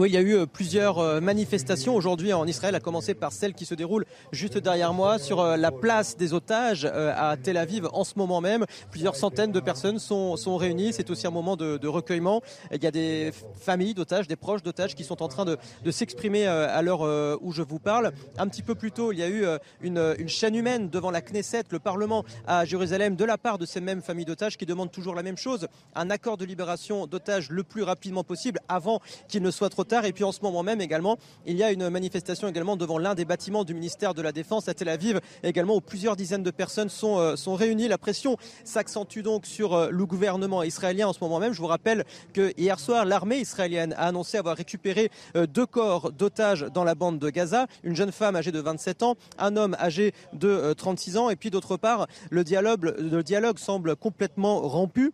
Oui, 0.00 0.08
il 0.08 0.14
y 0.14 0.16
a 0.16 0.22
eu 0.22 0.34
euh, 0.34 0.46
plusieurs 0.46 0.98
euh, 0.98 1.20
manifestations 1.20 1.94
aujourd'hui 1.94 2.32
en 2.32 2.46
Israël, 2.46 2.74
à 2.74 2.80
commencer 2.80 3.12
par 3.12 3.32
celle 3.32 3.52
qui 3.52 3.66
se 3.66 3.74
déroule 3.74 4.06
juste 4.32 4.56
derrière 4.56 4.94
moi 4.94 5.18
sur 5.18 5.40
euh, 5.40 5.58
la 5.58 5.70
place 5.70 6.16
des 6.16 6.32
otages 6.32 6.86
à 6.86 7.36
Tel 7.36 7.58
Aviv 7.58 7.86
en 7.92 8.02
ce 8.04 8.14
moment 8.16 8.40
même. 8.40 8.64
Plusieurs 8.90 9.14
centaines 9.14 9.52
de 9.52 9.60
personnes 9.60 9.98
sont, 9.98 10.56
réunies. 10.56 10.94
C'est 10.94 11.10
aussi 11.10 11.26
un 11.26 11.30
moment 11.30 11.54
de, 11.54 11.76
de 11.76 11.86
recueillement. 11.86 12.40
Il 12.72 12.82
y 12.82 12.86
a 12.86 12.90
des 12.90 13.30
familles 13.60 13.92
d'otages, 13.92 14.26
des 14.26 14.36
proches 14.36 14.62
d'otages 14.62 14.94
qui 14.94 15.04
sont 15.04 15.22
en 15.22 15.28
train 15.28 15.44
de, 15.44 15.58
s'exprimer 15.90 16.46
à 16.46 16.80
l'heure 16.80 17.02
où 17.42 17.52
je 17.52 17.62
vous 17.62 17.78
parle. 17.78 18.12
Un 18.38 18.48
petit 18.48 18.62
peu 18.62 18.74
plus 18.74 18.92
tôt, 18.92 19.12
il 19.12 19.18
y 19.18 19.22
a 19.22 19.28
eu 19.28 19.44
une, 19.82 20.14
une 20.18 20.28
chaîne 20.28 20.54
humaine 20.54 20.88
devant 20.88 21.10
la 21.10 21.20
Knesset, 21.20 21.64
le 21.70 21.78
Parlement 21.78 22.24
à 22.46 22.64
Jérusalem, 22.64 23.16
de 23.16 23.24
la 23.24 23.36
part 23.36 23.58
de 23.58 23.66
ces 23.66 23.80
mêmes 23.80 24.02
familles 24.02 24.24
d'otages 24.24 24.56
qui 24.56 24.66
demandent 24.66 24.92
toujours 24.92 25.14
la 25.14 25.22
même 25.22 25.36
chose, 25.36 25.68
un 25.94 26.10
accord 26.10 26.36
de 26.36 26.44
libération 26.44 27.06
d'otages 27.06 27.50
le 27.50 27.62
plus 27.64 27.82
rapidement 27.82 28.24
possible 28.24 28.60
avant 28.68 29.00
qu'il 29.28 29.42
ne 29.42 29.50
soit 29.50 29.68
trop 29.68 29.84
tard. 29.84 29.89
Et 29.90 30.12
puis 30.12 30.24
en 30.24 30.32
ce 30.32 30.40
moment 30.42 30.62
même 30.62 30.80
également, 30.80 31.18
il 31.46 31.56
y 31.56 31.62
a 31.64 31.72
une 31.72 31.88
manifestation 31.88 32.48
également 32.48 32.76
devant 32.76 32.98
l'un 32.98 33.14
des 33.14 33.24
bâtiments 33.24 33.64
du 33.64 33.74
ministère 33.74 34.14
de 34.14 34.22
la 34.22 34.30
Défense 34.30 34.68
à 34.68 34.74
Tel 34.74 34.88
Aviv, 34.88 35.20
également 35.42 35.76
où 35.76 35.80
plusieurs 35.80 36.14
dizaines 36.14 36.44
de 36.44 36.50
personnes 36.50 36.88
sont, 36.88 37.18
euh, 37.18 37.36
sont 37.36 37.54
réunies. 37.54 37.88
La 37.88 37.98
pression 37.98 38.36
s'accentue 38.64 39.20
donc 39.20 39.46
sur 39.46 39.74
euh, 39.74 39.88
le 39.90 40.06
gouvernement 40.06 40.62
israélien 40.62 41.08
en 41.08 41.12
ce 41.12 41.18
moment 41.20 41.40
même. 41.40 41.52
Je 41.52 41.60
vous 41.60 41.66
rappelle 41.66 42.04
que 42.32 42.52
hier 42.56 42.78
soir, 42.78 43.04
l'armée 43.04 43.38
israélienne 43.38 43.92
a 43.94 44.06
annoncé 44.06 44.38
avoir 44.38 44.56
récupéré 44.56 45.10
euh, 45.36 45.46
deux 45.46 45.66
corps 45.66 46.12
d'otages 46.12 46.66
dans 46.72 46.84
la 46.84 46.94
bande 46.94 47.18
de 47.18 47.30
Gaza, 47.30 47.66
une 47.82 47.96
jeune 47.96 48.12
femme 48.12 48.36
âgée 48.36 48.52
de 48.52 48.60
27 48.60 49.02
ans, 49.02 49.16
un 49.38 49.56
homme 49.56 49.76
âgé 49.80 50.12
de 50.32 50.48
euh, 50.48 50.74
36 50.74 51.16
ans, 51.16 51.30
et 51.30 51.36
puis 51.36 51.50
d'autre 51.50 51.76
part, 51.76 52.06
le 52.30 52.44
dialogue 52.44 53.58
semble 53.58 53.96
complètement 53.96 54.60
rompu. 54.60 55.12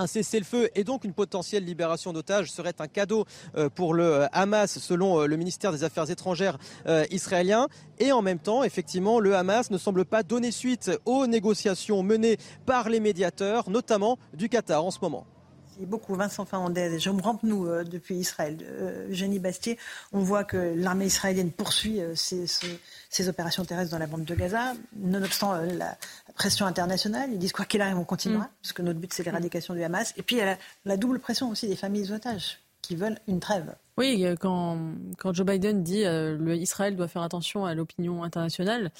Un 0.00 0.06
cessez-le-feu 0.06 0.70
et 0.74 0.82
donc 0.82 1.04
une 1.04 1.12
potentielle 1.12 1.62
libération 1.62 2.14
d'otages 2.14 2.50
serait 2.50 2.72
un 2.78 2.86
cadeau 2.86 3.26
euh, 3.58 3.68
pour 3.68 3.92
le 3.92 4.04
euh, 4.04 4.26
Hamas 4.32 4.78
selon 4.78 5.20
euh, 5.20 5.26
le 5.26 5.36
ministère 5.36 5.72
des 5.72 5.84
Affaires 5.84 6.10
étrangères 6.10 6.56
israélien. 7.10 7.68
Et 7.98 8.10
en 8.10 8.22
même 8.22 8.38
temps, 8.38 8.64
effectivement, 8.64 9.20
le 9.20 9.36
Hamas 9.36 9.70
ne 9.70 9.76
semble 9.76 10.06
pas 10.06 10.22
donner 10.22 10.52
suite 10.52 10.90
aux 11.04 11.26
négociations 11.26 12.02
menées 12.02 12.38
par 12.64 12.88
les 12.88 12.98
médiateurs, 12.98 13.68
notamment 13.68 14.18
du 14.32 14.48
Qatar 14.48 14.82
en 14.82 14.90
ce 14.90 15.00
moment. 15.02 15.26
Beaucoup 15.86 16.14
Vincent 16.14 16.44
Fernandez 16.44 16.94
et 16.94 16.98
Jérôme 16.98 17.20
Rampenou 17.20 17.66
euh, 17.68 17.84
depuis 17.84 18.16
Israël. 18.16 18.56
Euh, 18.62 19.08
Eugénie 19.10 19.38
Bastier, 19.38 19.78
on 20.12 20.20
voit 20.20 20.44
que 20.44 20.56
l'armée 20.76 21.06
israélienne 21.06 21.50
poursuit 21.50 22.00
euh, 22.00 22.14
ses, 22.14 22.46
ses- 22.46 22.78
ses 23.08 23.28
opérations 23.28 23.64
terrestres 23.64 23.90
dans 23.90 23.98
la 23.98 24.06
bande 24.06 24.24
de 24.24 24.34
Gaza, 24.34 24.74
nonobstant 24.96 25.54
euh, 25.54 25.66
la 25.66 25.96
pression 26.34 26.66
internationale. 26.66 27.30
Ils 27.32 27.38
disent 27.38 27.52
quoi 27.52 27.64
qu'il 27.64 27.80
arrive, 27.82 27.98
on 27.98 28.04
continuera, 28.04 28.44
Mm. 28.44 28.50
parce 28.62 28.72
que 28.72 28.82
notre 28.82 28.98
but 29.00 29.12
c'est 29.12 29.24
l'éradication 29.24 29.74
du 29.74 29.82
Hamas. 29.82 30.14
Et 30.16 30.22
puis 30.22 30.36
il 30.36 30.38
y 30.38 30.42
a 30.42 30.46
la, 30.46 30.58
la 30.84 30.96
double 30.96 31.18
pression 31.18 31.48
aussi 31.50 31.66
des 31.68 31.76
familles 31.76 32.12
otages 32.12 32.58
qui 32.82 32.96
veulent 32.96 33.18
une 33.28 33.40
trêve. 33.40 33.74
Oui, 33.98 34.24
euh, 34.24 34.36
quand, 34.40 34.78
quand 35.18 35.34
Joe 35.34 35.44
Biden 35.46 35.82
dit 35.82 36.04
euh, 36.04 36.36
le 36.38 36.56
Israël 36.56 36.96
doit 36.96 37.08
faire 37.08 37.22
attention 37.22 37.66
à 37.66 37.74
l'opinion 37.74 38.22
internationale, 38.24 38.90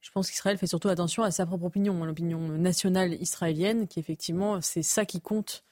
je 0.00 0.10
pense 0.12 0.30
qu'Israël 0.30 0.56
fait 0.58 0.66
surtout 0.66 0.88
attention 0.88 1.22
à 1.22 1.30
sa 1.30 1.44
propre 1.46 1.64
opinion, 1.64 2.02
à 2.02 2.06
l'opinion 2.06 2.40
nationale 2.40 3.14
israélienne, 3.20 3.86
qui 3.88 3.98
effectivement, 4.00 4.60
c'est 4.60 4.82
ça 4.82 5.04
qui 5.04 5.20
compte 5.20 5.62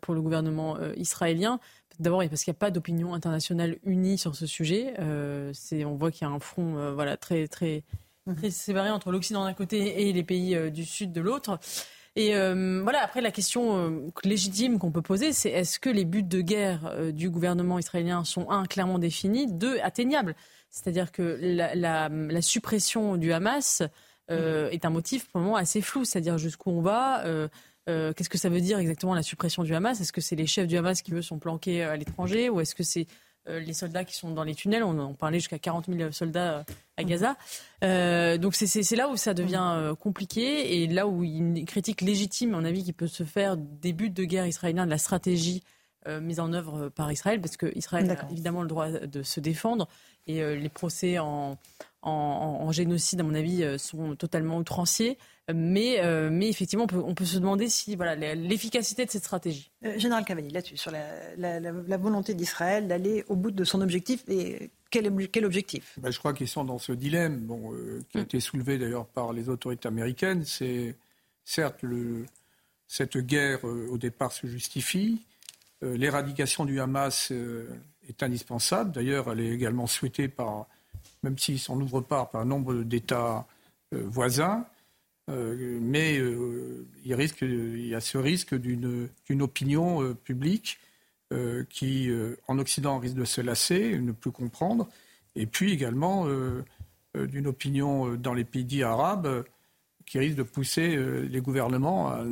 pour 0.00 0.14
le 0.14 0.22
gouvernement 0.22 0.78
israélien. 0.96 1.60
D'abord, 1.98 2.22
parce 2.28 2.44
qu'il 2.44 2.52
n'y 2.52 2.56
a 2.56 2.60
pas 2.60 2.70
d'opinion 2.70 3.12
internationale 3.12 3.76
unie 3.84 4.18
sur 4.18 4.34
ce 4.34 4.46
sujet. 4.46 4.94
on 4.98 5.94
voit 5.94 6.10
qu'il 6.10 6.26
y 6.26 6.30
a 6.30 6.32
un 6.32 6.40
front 6.40 6.92
voilà, 6.94 7.16
très, 7.16 7.48
très, 7.48 7.82
mhm. 8.26 8.36
très 8.36 8.50
séparé 8.50 8.90
entre 8.90 9.10
l'Occident 9.10 9.44
d'un 9.44 9.54
côté 9.54 10.08
et 10.08 10.12
les 10.12 10.22
pays 10.22 10.70
du 10.70 10.84
Sud 10.84 11.12
de 11.12 11.20
l'autre. 11.20 11.58
Et 12.16 12.32
voilà, 12.32 13.02
après, 13.02 13.20
la 13.20 13.30
question 13.30 14.10
légitime 14.24 14.78
qu'on 14.78 14.92
peut 14.92 15.02
poser, 15.02 15.32
c'est 15.32 15.50
est-ce 15.50 15.78
que 15.78 15.90
les 15.90 16.04
buts 16.04 16.22
de 16.22 16.40
guerre 16.40 17.12
du 17.12 17.30
gouvernement 17.30 17.78
israélien 17.78 18.24
sont, 18.24 18.50
un, 18.50 18.64
clairement 18.64 18.98
définis, 18.98 19.52
deux, 19.52 19.78
atteignables? 19.80 20.34
C'est-à-dire 20.70 21.12
que 21.12 21.38
la, 21.40 21.74
la, 22.08 22.42
suppression 22.42 23.16
du 23.16 23.32
Hamas 23.32 23.82
euh, 24.30 24.68
est 24.70 24.84
un 24.84 24.90
motif 24.90 25.28
pour 25.28 25.40
le 25.40 25.46
moment 25.46 25.56
assez 25.56 25.80
flou, 25.80 26.04
c'est-à-dire 26.04 26.38
jusqu'où 26.38 26.70
on 26.70 26.82
va. 26.82 27.24
Euh, 27.88 27.98
euh, 27.98 28.12
qu'est-ce 28.12 28.28
que 28.28 28.38
ça 28.38 28.48
veut 28.48 28.60
dire 28.60 28.78
exactement 28.78 29.14
la 29.14 29.22
suppression 29.22 29.62
du 29.62 29.74
Hamas? 29.74 30.00
Est-ce 30.00 30.12
que 30.12 30.20
c'est 30.20 30.36
les 30.36 30.46
chefs 30.46 30.66
du 30.66 30.76
Hamas 30.76 31.02
qui, 31.02 31.12
eux, 31.14 31.22
sont 31.22 31.38
planqués 31.38 31.82
à 31.82 31.96
l'étranger? 31.96 32.48
Ou 32.48 32.60
est-ce 32.60 32.74
que 32.74 32.82
c'est 32.82 33.06
les 33.46 33.72
soldats 33.72 34.04
qui 34.04 34.14
sont 34.14 34.30
dans 34.30 34.44
les 34.44 34.54
tunnels? 34.54 34.84
On 34.84 34.98
en 34.98 35.14
parlait 35.14 35.38
jusqu'à 35.38 35.58
40 35.58 35.86
000 35.90 36.12
soldats 36.12 36.66
à 36.98 37.04
Gaza. 37.04 37.36
donc 38.36 38.54
c'est 38.54 38.96
là 38.96 39.08
où 39.08 39.16
ça 39.16 39.32
devient 39.32 39.94
compliqué 39.98 40.82
et 40.82 40.86
là 40.86 41.08
où 41.08 41.24
il 41.24 41.30
y 41.30 41.34
a 41.36 41.38
une 41.38 41.64
critique 41.64 42.02
légitime, 42.02 42.52
à 42.54 42.58
mon 42.58 42.64
avis, 42.66 42.84
qui 42.84 42.92
peut 42.92 43.06
se 43.06 43.24
faire 43.24 43.56
des 43.56 43.94
buts 43.94 44.10
de 44.10 44.24
guerre 44.24 44.46
israéliens, 44.46 44.84
de 44.84 44.90
la 44.90 44.98
stratégie 44.98 45.62
mise 46.20 46.40
en 46.40 46.52
œuvre 46.52 46.90
par 46.90 47.10
Israël, 47.10 47.40
parce 47.40 47.56
qu'Israël 47.56 48.10
a 48.10 48.30
évidemment 48.30 48.62
le 48.62 48.68
droit 48.68 48.90
de 48.90 49.22
se 49.22 49.40
défendre 49.40 49.88
et 50.26 50.42
les 50.54 50.68
procès 50.68 51.18
en, 51.18 51.56
en, 52.02 52.72
génocide, 52.72 53.20
à 53.20 53.22
mon 53.22 53.34
avis, 53.34 53.62
euh, 53.62 53.78
sont 53.78 54.14
totalement 54.16 54.58
outranciers. 54.58 55.18
Mais, 55.52 56.00
euh, 56.00 56.28
mais 56.30 56.48
effectivement, 56.48 56.86
on 56.92 57.14
peut, 57.14 57.24
se 57.24 57.38
demander 57.38 57.70
si 57.70 57.96
voilà 57.96 58.14
l'efficacité 58.34 59.06
de 59.06 59.10
cette 59.10 59.24
stratégie. 59.24 59.70
Euh, 59.82 59.98
Général 59.98 60.24
Cavani, 60.26 60.50
là-dessus, 60.50 60.76
sur 60.76 60.90
la, 60.90 61.96
volonté 61.96 62.34
d'Israël 62.34 62.86
d'aller 62.86 63.24
au 63.28 63.36
bout 63.36 63.50
de 63.50 63.64
son 63.64 63.80
objectif, 63.80 64.22
et 64.28 64.70
quel, 64.90 65.28
quel 65.28 65.46
objectif? 65.46 65.98
Ben, 65.98 66.10
Je 66.10 66.18
crois 66.18 66.34
qu'ils 66.34 66.48
sont 66.48 66.64
dans 66.64 66.78
ce 66.78 66.92
dilemme, 66.92 67.38
bon, 67.38 67.72
qui 68.10 68.18
a 68.18 68.20
mm. 68.20 68.24
été 68.24 68.40
soulevé 68.40 68.76
d'ailleurs 68.76 69.06
par 69.06 69.32
les 69.32 69.48
autorités 69.48 69.88
américaines. 69.88 70.44
C'est 70.44 70.94
certes 71.44 71.78
le, 71.80 72.26
cette 72.86 73.16
guerre 73.16 73.64
au 73.64 73.96
départ 73.96 74.32
se 74.32 74.46
justifie. 74.46 75.22
L'éradication 75.80 76.66
du 76.66 76.78
Hamas 76.78 77.32
est 78.06 78.22
indispensable. 78.22 78.92
D'ailleurs, 78.92 79.32
elle 79.32 79.40
est 79.40 79.50
également 79.50 79.86
souhaitée 79.86 80.28
par 80.28 80.66
même 81.22 81.38
s'ils 81.38 81.58
s'en 81.58 81.80
ouvrent 81.80 82.00
pas 82.00 82.26
par 82.26 82.40
un 82.40 82.44
nombre 82.44 82.82
d'États 82.82 83.46
euh, 83.94 84.02
voisins. 84.06 84.66
Euh, 85.30 85.78
mais 85.80 86.18
euh, 86.18 86.86
il, 87.04 87.10
y 87.10 87.94
a 87.94 88.00
ce 88.00 88.18
risque 88.18 88.54
d'une 88.54 89.42
opinion 89.42 90.14
publique 90.14 90.78
qui, 91.68 92.10
en 92.46 92.58
Occident, 92.58 92.98
risque 92.98 93.16
de 93.16 93.26
se 93.26 93.42
lasser, 93.42 93.98
ne 93.98 94.12
plus 94.12 94.30
comprendre, 94.30 94.88
et 95.36 95.44
puis 95.44 95.72
également 95.72 96.26
d'une 97.14 97.46
opinion 97.46 98.14
dans 98.14 98.32
les 98.32 98.44
pays 98.44 98.64
dits 98.64 98.82
arabes 98.82 99.44
qui 100.06 100.18
risque 100.18 100.36
de 100.36 100.42
pousser 100.42 100.96
les 100.96 101.40
gouvernements 101.42 102.08
à, 102.08 102.24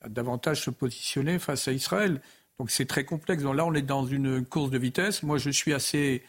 à, 0.00 0.08
davantage 0.08 0.62
se 0.62 0.70
positionner 0.70 1.40
face 1.40 1.66
à 1.66 1.72
Israël. 1.72 2.20
Donc 2.60 2.70
c'est 2.70 2.86
très 2.86 3.04
complexe. 3.04 3.42
Donc 3.42 3.56
là, 3.56 3.66
on 3.66 3.74
est 3.74 3.82
dans 3.82 4.06
une 4.06 4.44
course 4.44 4.70
de 4.70 4.78
vitesse. 4.78 5.24
Moi, 5.24 5.38
je 5.38 5.50
suis 5.50 5.72
assez 5.72 6.22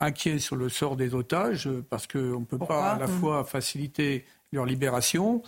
inquiet 0.00 0.38
sur 0.38 0.56
le 0.56 0.68
sort 0.68 0.96
des 0.96 1.14
otages 1.14 1.66
euh, 1.66 1.84
parce 1.88 2.06
qu'on 2.06 2.40
ne 2.40 2.44
peut 2.44 2.58
pas 2.58 2.92
à 2.92 2.98
la 2.98 3.06
mmh. 3.06 3.20
fois 3.20 3.44
faciliter 3.44 4.24
leur 4.52 4.66
libération 4.66 5.42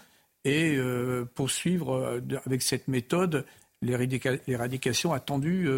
et 0.45 0.77
euh, 0.77 1.25
poursuivre 1.35 1.95
euh, 1.95 2.21
avec 2.45 2.63
cette 2.63 2.89
méthode 2.89 3.45
l'éradication 3.83 5.13
attendue 5.13 5.69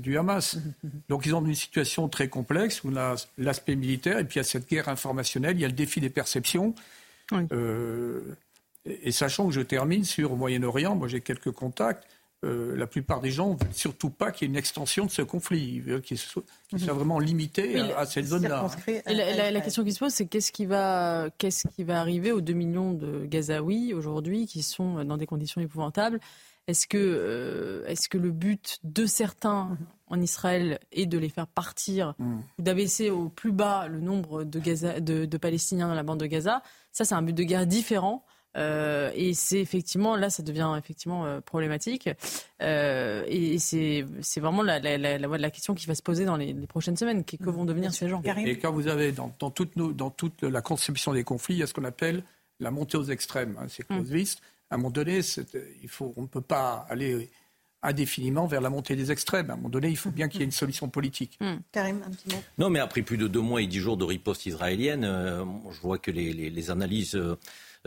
du 0.00 0.16
Hamas. 0.16 0.54
Mmh, 0.54 0.60
mmh, 0.60 0.88
Donc 1.08 1.26
ils 1.26 1.34
ont 1.34 1.44
une 1.44 1.56
situation 1.56 2.08
très 2.08 2.28
complexe 2.28 2.84
où 2.84 2.90
on 2.90 2.96
a 2.96 3.16
l'aspect 3.36 3.74
militaire 3.74 4.18
et 4.18 4.24
puis 4.24 4.36
il 4.36 4.38
y 4.38 4.40
a 4.40 4.44
cette 4.44 4.68
guerre 4.68 4.88
informationnelle, 4.88 5.56
il 5.56 5.60
y 5.60 5.64
a 5.64 5.68
le 5.68 5.74
défi 5.74 6.00
des 6.00 6.08
perceptions. 6.08 6.74
et 8.86 9.10
sachant 9.10 9.48
que 9.48 9.54
je 9.54 9.60
termine 9.60 10.04
sur 10.04 10.36
Moyen-Orient, 10.36 10.94
moi 10.94 11.08
j'ai 11.08 11.20
quelques 11.20 11.50
contacts. 11.50 12.06
Euh, 12.44 12.76
la 12.76 12.86
plupart 12.86 13.20
des 13.20 13.32
gens 13.32 13.54
ne 13.54 13.58
veulent 13.58 13.74
surtout 13.74 14.10
pas 14.10 14.30
qu'il 14.30 14.46
y 14.46 14.48
ait 14.48 14.52
une 14.52 14.58
extension 14.58 15.06
de 15.06 15.10
ce 15.10 15.22
conflit, 15.22 15.82
qu'il 16.04 16.16
soit, 16.16 16.44
mhm. 16.72 16.78
vraiment 16.78 17.18
limité 17.18 17.80
à, 17.80 18.06
cette 18.06 18.26
zone-là. 18.26 18.70
La, 19.06 19.60
question 19.60 19.82
qui 19.82 19.92
se 19.92 19.98
pose, 19.98 20.12
c'est 20.12 20.26
qu'est-ce 20.26 20.52
qui, 20.52 20.64
va, 20.64 21.30
qu'est-ce 21.38 21.66
qui 21.66 21.82
va 21.82 22.00
arriver 22.00 22.30
aux 22.30 22.40
2 22.40 22.52
millions 22.52 22.92
de 22.92 23.26
Gazaouis 23.26 23.92
aujourd'hui 23.92 24.46
qui 24.46 24.62
sont 24.62 25.04
dans 25.04 25.16
des 25.16 25.26
conditions 25.26 25.60
épouvantables? 25.60 26.20
Est-ce 26.68 26.86
que, 26.86 26.96
euh, 26.96 27.84
est-ce 27.88 28.08
que 28.08 28.18
le 28.18 28.30
but 28.30 28.78
de 28.84 29.04
certains 29.06 29.64
mhm. 29.64 29.78
en 30.06 30.20
Israël 30.20 30.78
est 30.92 31.06
de 31.06 31.18
les 31.18 31.30
faire 31.30 31.48
partir 31.48 32.14
mhm. 32.20 32.42
ou 32.56 32.62
d'abaisser 32.62 33.10
au 33.10 33.30
plus 33.30 33.50
bas 33.50 33.88
le 33.88 33.98
nombre 33.98 34.44
de, 34.44 34.60
Gaza, 34.60 35.00
de 35.00 35.36
Palestiniens 35.38 35.88
dans 35.88 35.94
la 35.94 36.04
bande 36.04 36.20
de 36.20 36.26
Gaza? 36.26 36.62
Ça, 36.92 37.04
c'est 37.04 37.16
un 37.16 37.22
but 37.22 37.34
de 37.34 37.42
guerre 37.42 37.66
différent. 37.66 38.24
Euh, 38.56 39.10
et 39.14 39.34
c'est 39.34 39.60
effectivement, 39.60 40.16
là, 40.16 40.30
ça 40.30 40.42
devient 40.42 40.74
effectivement 40.78 41.26
euh, 41.26 41.40
problématique. 41.40 42.08
Euh, 42.62 43.24
et 43.28 43.58
c'est 43.58 44.04
vraiment 44.36 44.62
la, 44.62 44.78
la, 44.78 44.96
la, 44.98 45.18
la, 45.18 45.50
question 45.50 45.74
qui 45.74 45.86
va 45.86 45.94
se 45.94 46.02
poser 46.02 46.24
dans 46.24 46.36
les, 46.36 46.54
prochaines 46.66 46.96
semaines. 46.96 47.24
Que, 47.24 47.36
vont 47.50 47.64
devenir 47.64 47.92
ces 47.92 48.08
gens? 48.08 48.22
Et 48.44 48.58
quand 48.58 48.72
vous 48.72 48.88
avez 48.88 49.12
dans, 49.12 49.34
dans, 49.38 49.50
toute 49.50 49.76
nos, 49.76 49.92
dans, 49.92 50.10
toute 50.10 50.42
la 50.42 50.62
conception 50.62 51.12
des 51.12 51.24
conflits, 51.24 51.56
il 51.56 51.58
y 51.58 51.62
a 51.62 51.66
ce 51.66 51.74
qu'on 51.74 51.84
appelle 51.84 52.24
la 52.60 52.70
montée 52.70 52.96
aux 52.96 53.04
extrêmes. 53.04 53.56
Hein, 53.60 53.66
c'est 53.68 53.86
Clausewitz. 53.86 54.38
À 54.70 54.74
un 54.74 54.78
moment 54.78 54.90
donné, 54.90 55.20
il 55.82 55.88
faut, 55.88 56.12
on 56.16 56.22
ne 56.22 56.26
peut 56.26 56.42
pas 56.42 56.86
aller 56.90 57.30
indéfiniment 57.80 58.46
vers 58.46 58.60
la 58.60 58.70
montée 58.70 58.96
des 58.96 59.12
extrêmes. 59.12 59.50
À 59.50 59.52
un 59.52 59.56
moment 59.56 59.68
donné, 59.68 59.88
il 59.88 59.96
faut 59.96 60.10
bien 60.10 60.28
qu'il 60.28 60.40
y 60.40 60.42
ait 60.42 60.46
une 60.46 60.50
solution 60.50 60.88
politique. 60.88 61.38
Hmm. 61.40 61.58
Karim, 61.70 62.02
un 62.04 62.10
petit 62.10 62.34
mot. 62.34 62.42
Non, 62.58 62.70
mais 62.70 62.80
après 62.80 63.02
plus 63.02 63.16
de 63.16 63.28
deux 63.28 63.40
mois 63.40 63.62
et 63.62 63.66
dix 63.66 63.78
jours 63.78 63.96
de 63.96 64.04
riposte 64.04 64.46
israélienne, 64.46 65.04
je 65.70 65.80
vois 65.80 65.98
que 65.98 66.10
les, 66.10 66.32
les, 66.32 66.50
les 66.50 66.70
analyses 66.70 67.18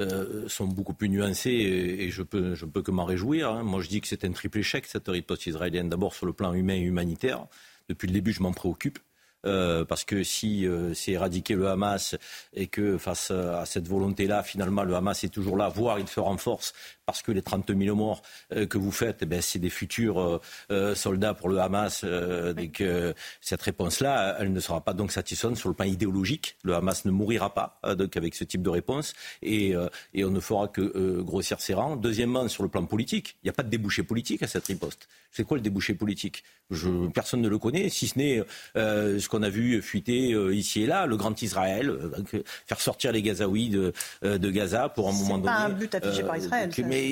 euh, 0.01 0.47
sont 0.47 0.67
beaucoup 0.67 0.93
plus 0.93 1.09
nuancées 1.09 1.51
et, 1.51 2.09
je 2.09 2.23
peux, 2.23 2.55
je 2.55 2.65
peux 2.65 2.81
que 2.81 2.91
m'en 2.91 3.05
réjouir. 3.05 3.49
Hein. 3.49 3.63
Moi, 3.63 3.81
je 3.81 3.87
dis 3.87 4.01
que 4.01 4.07
c'est 4.07 4.25
un 4.25 4.31
triple 4.31 4.59
échec, 4.59 4.85
cette 4.85 5.07
riposte 5.07 5.45
israélienne. 5.47 5.89
D'abord, 5.89 6.13
sur 6.13 6.25
le 6.25 6.33
plan 6.33 6.53
humain 6.53 6.75
et 6.75 6.81
humanitaire. 6.81 7.45
Depuis 7.89 8.07
le 8.07 8.13
début, 8.13 8.33
je 8.33 8.41
m'en 8.41 8.53
préoccupe. 8.53 8.99
Euh, 9.45 9.85
parce 9.85 10.03
que 10.03 10.23
si 10.23 10.67
euh, 10.67 10.93
c'est 10.93 11.13
éradiquer 11.13 11.55
le 11.55 11.67
Hamas 11.67 12.15
et 12.53 12.67
que 12.67 12.97
face 12.97 13.31
à 13.31 13.65
cette 13.65 13.87
volonté-là, 13.87 14.43
finalement, 14.43 14.83
le 14.83 14.95
Hamas 14.95 15.23
est 15.23 15.29
toujours 15.29 15.57
là, 15.57 15.67
voire 15.69 15.99
il 15.99 16.07
se 16.07 16.19
renforce 16.19 16.73
parce 17.05 17.21
que 17.21 17.31
les 17.31 17.41
30 17.41 17.75
000 17.75 17.95
morts 17.95 18.21
euh, 18.53 18.65
que 18.65 18.77
vous 18.77 18.91
faites, 18.91 19.17
eh 19.21 19.25
ben, 19.25 19.41
c'est 19.41 19.59
des 19.59 19.69
futurs 19.69 20.39
soldats 20.95 21.33
pour 21.33 21.49
le 21.49 21.59
Hamas. 21.59 22.03
donc, 22.03 22.83
cette 23.41 23.61
réponse-là, 23.61 24.37
elle 24.39 24.53
ne 24.53 24.59
sera 24.59 24.81
pas 24.81 24.93
donc 24.93 25.11
satisfaisante 25.11 25.57
sur 25.57 25.69
le 25.69 25.75
plan 25.75 25.85
idéologique. 25.85 26.55
Le 26.63 26.75
Hamas 26.75 27.05
ne 27.05 27.11
mourira 27.11 27.53
pas 27.53 27.79
donc 27.97 28.15
avec 28.17 28.35
ce 28.35 28.43
type 28.43 28.61
de 28.61 28.69
réponse 28.69 29.13
et, 29.41 29.73
et 30.13 30.25
on 30.25 30.31
ne 30.31 30.39
fera 30.39 30.67
que 30.67 31.21
grossir 31.21 31.59
ses 31.59 31.73
rangs. 31.73 31.95
Deuxièmement, 31.95 32.47
sur 32.47 32.63
le 32.63 32.69
plan 32.69 32.85
politique, 32.85 33.37
il 33.43 33.47
n'y 33.47 33.49
a 33.49 33.53
pas 33.53 33.63
de 33.63 33.69
débouché 33.69 34.03
politique 34.03 34.43
à 34.43 34.47
cette 34.47 34.65
riposte. 34.65 35.07
C'est 35.31 35.43
quoi 35.43 35.57
le 35.57 35.63
débouché 35.63 35.93
politique? 35.93 36.43
Je, 36.69 37.07
Personne 37.09 37.41
ne 37.41 37.49
le 37.49 37.57
connaît, 37.57 37.89
si 37.89 38.07
ce 38.07 38.17
n'est 38.17 38.43
qu'on 39.31 39.43
a 39.43 39.49
vu 39.49 39.81
fuiter 39.81 40.35
ici 40.51 40.83
et 40.83 40.87
là, 40.87 41.05
le 41.05 41.17
grand 41.17 41.41
Israël, 41.41 41.97
faire 42.65 42.81
sortir 42.81 43.11
les 43.11 43.21
Gazaouis 43.21 43.69
de, 43.69 43.93
de 44.21 44.51
Gaza 44.51 44.89
pour 44.89 45.09
un 45.09 45.13
moment 45.13 45.37
donné. 45.37 45.51
C'est 45.51 45.63
pas 45.63 45.65
un 45.65 45.69
but 45.69 45.95
affiché 45.95 46.23
par 46.23 46.37
Israël 46.37 46.69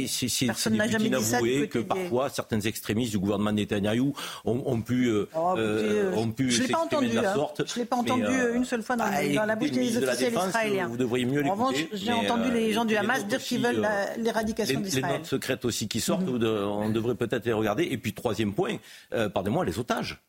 c'est 0.09 0.70
du 0.70 1.05
inavoué 1.05 1.67
que 1.67 1.80
parfois 1.80 2.30
certains 2.30 2.59
extrémistes 2.61 3.11
du 3.11 3.20
gouvernement 3.20 3.51
Netanyahou 3.51 4.13
ont, 4.45 4.63
ont 4.65 4.82
pu, 4.82 5.07
euh, 5.07 5.28
oh, 5.36 5.55
euh, 5.57 6.13
ont 6.15 6.32
pu 6.32 6.51
je 6.51 6.63
s'exprimer 6.63 7.09
de 7.09 7.15
la 7.15 7.32
hein. 7.32 7.36
sorte. 7.36 7.67
Je 7.67 7.74
ne 7.74 7.80
l'ai 7.80 7.86
pas 7.86 7.95
entendu 7.97 8.24
euh, 8.24 8.55
une 8.55 8.65
seule 8.65 8.84
fois 8.84 8.95
dans, 8.95 9.05
bah, 9.05 9.28
dans 9.34 9.45
la 9.45 9.55
bouche 9.55 9.72
des 9.72 9.97
officiels 9.97 10.34
israéliens. 10.34 10.88
Vous 10.88 10.97
devriez 10.97 11.26
mieux. 11.26 11.45
En 11.45 11.51
revanche, 11.53 11.86
j'ai 11.93 12.13
entendu 12.13 12.51
les 12.51 12.74
gens 12.74 12.86
du 12.86 12.95
Hamas 12.95 13.26
dire 13.26 13.39
qu'ils 13.39 13.61
veulent 13.61 13.88
l'éradication 14.17 14.80
d'Israël. 14.80 15.13
Les 15.13 15.17
notes 15.20 15.28
secrètes 15.28 15.65
aussi 15.65 15.88
qui 15.88 16.01
sortent, 16.01 16.24
mhm. 16.24 16.43
on 16.43 16.89
devrait 16.89 17.15
peut-être 17.15 17.45
les 17.45 17.53
regarder. 17.53 17.84
Et 17.84 17.97
puis 17.97 18.13
troisième 18.13 18.53
point, 18.53 18.78
pardonnez-moi, 19.09 19.65
les 19.65 19.80
otages. 19.80 20.20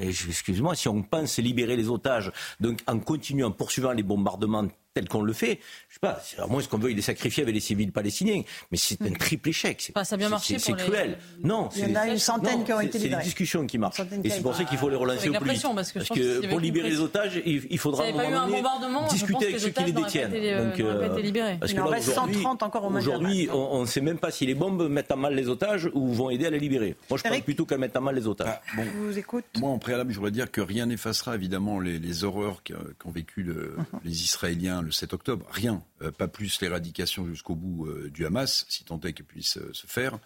Excusez-moi, 0.00 0.74
si 0.74 0.88
on 0.88 1.02
pense 1.02 1.38
libérer 1.38 1.76
les 1.76 1.88
otages, 1.88 2.32
donc 2.58 2.80
en 2.86 2.98
continuant, 2.98 3.48
en 3.48 3.52
poursuivant 3.52 3.92
les 3.92 4.02
bombardements 4.02 4.68
tel 4.94 5.08
qu'on 5.08 5.22
le 5.22 5.32
fait. 5.32 5.60
Je 5.88 5.94
sais 5.94 6.00
pas, 6.00 6.20
à 6.38 6.46
moins 6.46 6.62
qu'on 6.62 6.78
veuille 6.78 6.94
les 6.94 7.02
sacrifier 7.02 7.42
avec 7.42 7.54
les 7.54 7.60
civils 7.60 7.92
palestiniens, 7.92 8.42
mais 8.70 8.78
c'est 8.78 9.00
un 9.02 9.12
triple 9.12 9.50
échec. 9.50 9.92
ça 9.94 10.14
a 10.14 10.16
bien 10.16 10.28
marché. 10.28 10.58
C'est 10.58 10.72
cruel. 10.72 11.18
Non, 11.42 11.68
il 11.76 11.88
y 11.88 11.92
en 11.92 12.00
a 12.00 12.08
une 12.08 12.18
centaine 12.18 12.64
qui 12.64 12.72
ont 12.72 12.80
été 12.80 12.98
libérés. 12.98 13.14
C'est 13.14 13.18
des 13.18 13.24
discussions 13.24 13.66
qui 13.66 13.78
marchent. 13.78 14.00
Et 14.24 14.30
c'est 14.30 14.42
pour 14.42 14.54
ça 14.54 14.64
qu'il 14.64 14.78
faut 14.78 14.88
les 14.88 14.96
relancer 14.96 15.28
au 15.28 15.32
plus 15.34 15.50
vite. 15.52 15.66
Parce 15.74 15.92
que, 15.92 16.46
pour 16.48 16.60
libérer 16.60 16.90
les 16.90 17.00
otages, 17.00 17.40
il, 17.44 17.78
faudra 17.78 18.04
un 18.04 18.46
moment 18.46 19.08
discuter 19.08 19.46
avec 19.46 19.60
ceux 19.60 19.70
qui 19.70 19.84
les 19.84 19.92
détiennent. 19.92 20.30
Donc, 20.30 20.80
euh, 20.80 21.56
parce 21.58 21.72
il 21.72 21.80
en 21.80 21.86
reste 21.86 22.12
130 22.12 22.62
encore 22.62 22.84
au 22.84 22.90
Aujourd'hui, 22.90 23.48
on 23.52 23.82
ne 23.82 23.86
sait 23.86 24.00
même 24.00 24.18
pas 24.18 24.30
si 24.30 24.46
les 24.46 24.54
bombes 24.54 24.88
mettent 24.88 25.10
à 25.10 25.16
mal 25.16 25.34
les 25.34 25.48
otages 25.48 25.88
ou 25.94 26.12
vont 26.12 26.30
aider 26.30 26.46
à 26.46 26.50
les 26.50 26.58
libérer. 26.58 26.96
Moi, 27.08 27.18
je 27.22 27.28
pense 27.28 27.40
plutôt 27.40 27.64
qu'à 27.64 27.78
mettre 27.78 27.96
à 27.96 28.00
mal 28.00 28.14
les 28.14 28.26
otages. 28.26 28.60
Ah, 28.76 28.82
vous 28.96 29.18
écoute. 29.18 29.44
Moi, 29.58 29.70
en 29.70 29.78
préalable, 29.78 30.10
je 30.10 30.16
voudrais 30.16 30.30
dire 30.30 30.50
que 30.50 30.60
rien 30.60 30.86
n'effacera 30.86 31.34
évidemment 31.34 31.80
les 31.80 32.24
horreurs 32.24 32.62
qu'ont 32.64 33.10
vécues 33.10 33.44
mhm. 33.44 33.84
les 34.04 34.22
Israéliens 34.22 34.79
le 34.82 34.90
7 34.90 35.12
octobre 35.12 35.46
rien, 35.50 35.82
euh, 36.02 36.10
pas 36.10 36.28
plus 36.28 36.60
l'éradication 36.60 37.26
jusqu'au 37.26 37.54
bout 37.54 37.86
euh, 37.86 38.10
du 38.10 38.26
Hamas, 38.26 38.66
si 38.68 38.84
tant 38.84 39.00
est 39.00 39.12
qu'elle 39.12 39.26
puisse 39.26 39.56
euh, 39.58 39.70
se 39.72 39.86
faire. 39.86 40.18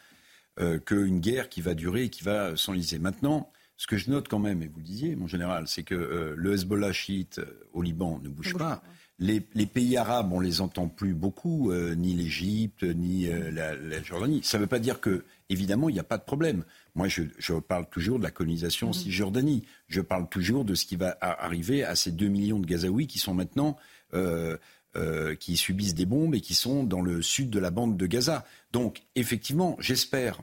qu'une 0.87 1.19
guerre 1.19 1.49
qui 1.49 1.61
va 1.61 1.75
durer 1.75 2.05
et 2.05 2.11
qui 2.11 2.23
va 2.23 2.57
s'enliser. 2.57 3.01
Maintenant, 3.01 3.51
ce 3.77 3.89
que 3.89 3.97
je 3.97 4.09
note 4.09 4.29
quand 4.29 4.39
même, 4.39 4.63
et 4.63 4.69
vous 4.69 4.79
le 4.79 4.85
disiez, 4.85 5.17
mon 5.17 5.27
général, 5.27 5.67
c'est 5.67 5.83
que 5.83 6.35
le 6.37 6.55
Hezbollah 6.55 6.93
chiite 6.93 7.41
au 7.73 7.83
Liban 7.83 8.21
ne 8.23 8.29
bouge 8.29 8.55
pas. 8.57 8.81
Les, 9.19 9.41
pays 9.41 9.97
arabes, 9.97 10.33
on 10.33 10.39
les 10.39 10.61
entend 10.61 10.87
plus 10.87 11.13
beaucoup, 11.13 11.73
ni 11.73 12.15
l'Égypte, 12.15 12.85
ni 12.85 13.27
la, 13.27 14.01
Jordanie. 14.05 14.43
Ça 14.45 14.59
ne 14.59 14.63
veut 14.63 14.69
pas 14.69 14.79
dire 14.79 15.01
que, 15.01 15.25
évidemment, 15.49 15.89
il 15.89 15.95
n'y 15.95 15.99
a 15.99 16.05
pas 16.05 16.19
de 16.19 16.25
problème. 16.25 16.63
Moi, 16.95 17.09
je, 17.09 17.55
parle 17.59 17.89
toujours 17.91 18.19
de 18.19 18.25
la 18.25 18.31
colonisation 18.31 18.89
en 18.89 18.91
mm-hmm. 18.93 19.03
Cisjordanie. 19.03 19.65
Je 19.89 20.03
parle 20.03 20.29
toujours 20.29 20.65
de 20.65 20.77
ce 20.77 20.87
qui 20.87 20.95
va 20.95 21.19
arriver 21.21 21.83
à 21.83 21.97
ces 21.97 22.13
2 22.13 22.29
millions 22.29 22.61
de 22.61 22.67
Gazaouis 22.67 23.09
qui 23.09 23.19
sont 23.19 23.35
maintenant 23.35 23.77
euh, 24.15 25.35
qui 25.35 25.57
subissent 25.57 25.95
des 25.95 26.07
bombes 26.07 26.37
et 26.37 26.41
qui 26.41 26.55
sont 26.55 26.85
dans 26.85 27.03
le 27.03 27.21
sud 27.21 27.51
de 27.51 27.59
la 27.59 27.73
bande 27.73 27.97
de 27.97 28.07
Gaza. 28.07 28.45
Donc, 28.71 29.03
effectivement, 29.17 29.77
j'espère 29.81 30.41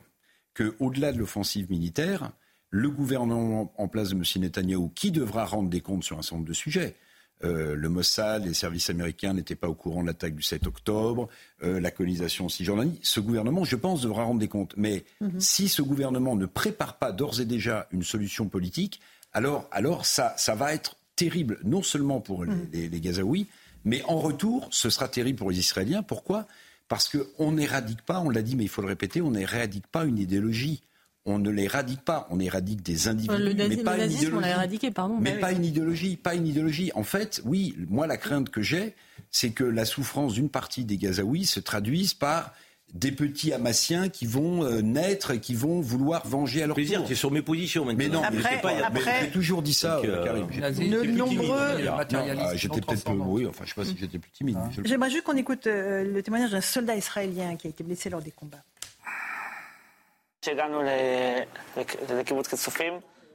qu'au-delà 0.54 1.12
de 1.12 1.18
l'offensive 1.18 1.70
militaire, 1.70 2.32
le 2.68 2.90
gouvernement 2.90 3.72
en 3.78 3.88
place 3.88 4.10
de 4.10 4.14
M. 4.14 4.24
Netanyahou, 4.42 4.90
qui 4.94 5.10
devra 5.10 5.46
rendre 5.46 5.70
des 5.70 5.80
comptes 5.80 6.04
sur 6.04 6.18
un 6.18 6.22
certain 6.22 6.36
nombre 6.36 6.48
de 6.48 6.52
sujets, 6.52 6.96
euh, 7.44 7.74
le 7.74 7.88
Mossad, 7.88 8.44
les 8.44 8.54
services 8.54 8.90
américains 8.90 9.32
n'étaient 9.32 9.56
pas 9.56 9.68
au 9.68 9.74
courant 9.74 10.02
de 10.02 10.06
l'attaque 10.06 10.34
du 10.34 10.42
7 10.42 10.66
octobre, 10.66 11.28
euh, 11.62 11.80
la 11.80 11.90
colonisation 11.90 12.44
en 12.44 12.48
Cisjordanie. 12.48 13.00
Ce 13.02 13.20
gouvernement, 13.20 13.64
je 13.64 13.76
pense, 13.76 14.02
devra 14.02 14.24
rendre 14.24 14.40
des 14.40 14.48
comptes. 14.48 14.74
Mais 14.76 15.04
mhm. 15.20 15.40
si 15.40 15.68
ce 15.68 15.82
gouvernement 15.82 16.36
ne 16.36 16.46
prépare 16.46 16.98
pas 16.98 17.10
d'ores 17.10 17.40
et 17.40 17.44
déjà 17.44 17.88
une 17.90 18.04
solution 18.04 18.48
politique, 18.48 19.00
alors, 19.32 19.68
alors 19.72 20.06
ça, 20.06 20.34
ça 20.36 20.54
va 20.54 20.72
être 20.72 20.96
terrible, 21.16 21.58
non 21.64 21.82
seulement 21.82 22.20
pour 22.20 22.44
les, 22.44 22.52
mhm. 22.52 22.90
les 22.90 23.00
Gazaouis, 23.00 23.48
mais 23.84 24.02
en 24.04 24.18
retour, 24.18 24.68
ce 24.70 24.90
sera 24.90 25.08
terrible 25.08 25.38
pour 25.38 25.50
les 25.50 25.58
Israéliens. 25.58 26.02
Pourquoi? 26.02 26.46
Parce 26.88 27.08
qu'on 27.08 27.52
n'éradique 27.52 28.02
pas, 28.02 28.20
on 28.20 28.30
l'a 28.30 28.42
dit, 28.42 28.56
mais 28.56 28.64
il 28.64 28.68
faut 28.68 28.82
le 28.82 28.88
répéter, 28.88 29.22
on 29.22 29.30
n'éradique 29.30 29.86
pas 29.86 30.04
une 30.04 30.18
idéologie. 30.18 30.82
On 31.24 31.38
ne 31.38 31.50
l'éradique 31.50 32.04
pas, 32.04 32.26
on 32.30 32.40
éradique 32.40 32.82
des 32.82 33.06
individus, 33.06 33.54
mais 33.56 33.76
pas 33.76 33.96
une 33.96 34.10
idéologie. 34.10 34.48
Éradiqué, 34.48 34.90
pardon, 34.90 35.18
mais 35.20 35.38
pas 35.38 35.52
une 35.52 35.64
idéologie, 35.64 36.16
pas 36.16 36.34
une 36.34 36.48
idéologie. 36.48 36.90
En 36.96 37.04
fait, 37.04 37.40
oui, 37.44 37.76
moi 37.88 38.08
la 38.08 38.16
crainte 38.16 38.50
que 38.50 38.60
j'ai, 38.60 38.96
c'est 39.30 39.52
que 39.52 39.62
la 39.62 39.84
souffrance 39.84 40.34
d'une 40.34 40.48
partie 40.48 40.84
des 40.84 40.98
Gazaouis 40.98 41.46
se 41.46 41.60
traduise 41.60 42.12
par 42.12 42.52
des 42.92 43.12
petits 43.12 43.52
Hamassiens 43.52 44.08
qui 44.08 44.26
vont 44.26 44.64
euh, 44.64 44.82
naître 44.82 45.30
et 45.30 45.40
qui 45.40 45.54
vont 45.54 45.80
vouloir 45.80 46.26
venger 46.26 46.62
à 46.62 46.66
leur 46.66 46.74
plaisir. 46.74 47.02
C'est 47.08 47.14
sur 47.14 47.30
mes 47.30 47.42
positions 47.42 47.84
maintenant. 47.84 48.04
Mais 48.04 48.08
non, 48.08 48.22
après, 48.22 48.60
pas, 48.60 48.72
après, 48.84 49.20
j'ai 49.22 49.30
toujours 49.30 49.62
dit 49.62 49.72
ça, 49.72 49.98
euh, 49.98 50.24
Karim. 50.24 50.46
De 50.46 51.02
nombreux. 51.04 51.88
Ah, 51.88 52.54
j'étais 52.54 52.80
peut-être 52.80 53.04
peu, 53.04 53.12
oui, 53.12 53.46
enfin, 53.46 53.64
je 53.64 53.70
sais 53.70 53.74
pas 53.74 53.84
si 53.84 53.96
j'étais 53.98 54.18
plus 54.18 54.30
timide. 54.30 54.58
J'aimerais 54.84 55.10
juste 55.10 55.24
qu'on 55.24 55.36
écoute 55.36 55.66
euh, 55.66 56.04
le 56.04 56.22
témoignage 56.22 56.50
d'un 56.50 56.60
soldat 56.60 56.94
israélien 56.94 57.56
qui 57.56 57.66
a 57.66 57.70
été 57.70 57.82
blessé 57.82 58.10
lors 58.10 58.20
des 58.20 58.30
combats. 58.30 58.62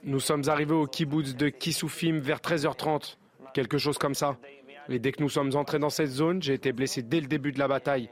Nous 0.03 0.19
sommes 0.19 0.43
arrivés 0.47 0.73
au 0.73 0.85
kibbutz 0.85 1.35
de 1.35 1.49
Kissoufim 1.49 2.19
vers 2.19 2.39
13h30, 2.39 3.15
quelque 3.53 3.77
chose 3.77 3.97
comme 3.97 4.13
ça. 4.13 4.37
Et 4.89 4.99
dès 4.99 5.11
que 5.11 5.21
nous 5.21 5.29
sommes 5.29 5.55
entrés 5.55 5.79
dans 5.79 5.89
cette 5.89 6.09
zone, 6.09 6.41
j'ai 6.41 6.53
été 6.53 6.71
blessé 6.71 7.01
dès 7.01 7.19
le 7.19 7.27
début 7.27 7.51
de 7.51 7.59
la 7.59 7.67
bataille. 7.67 8.09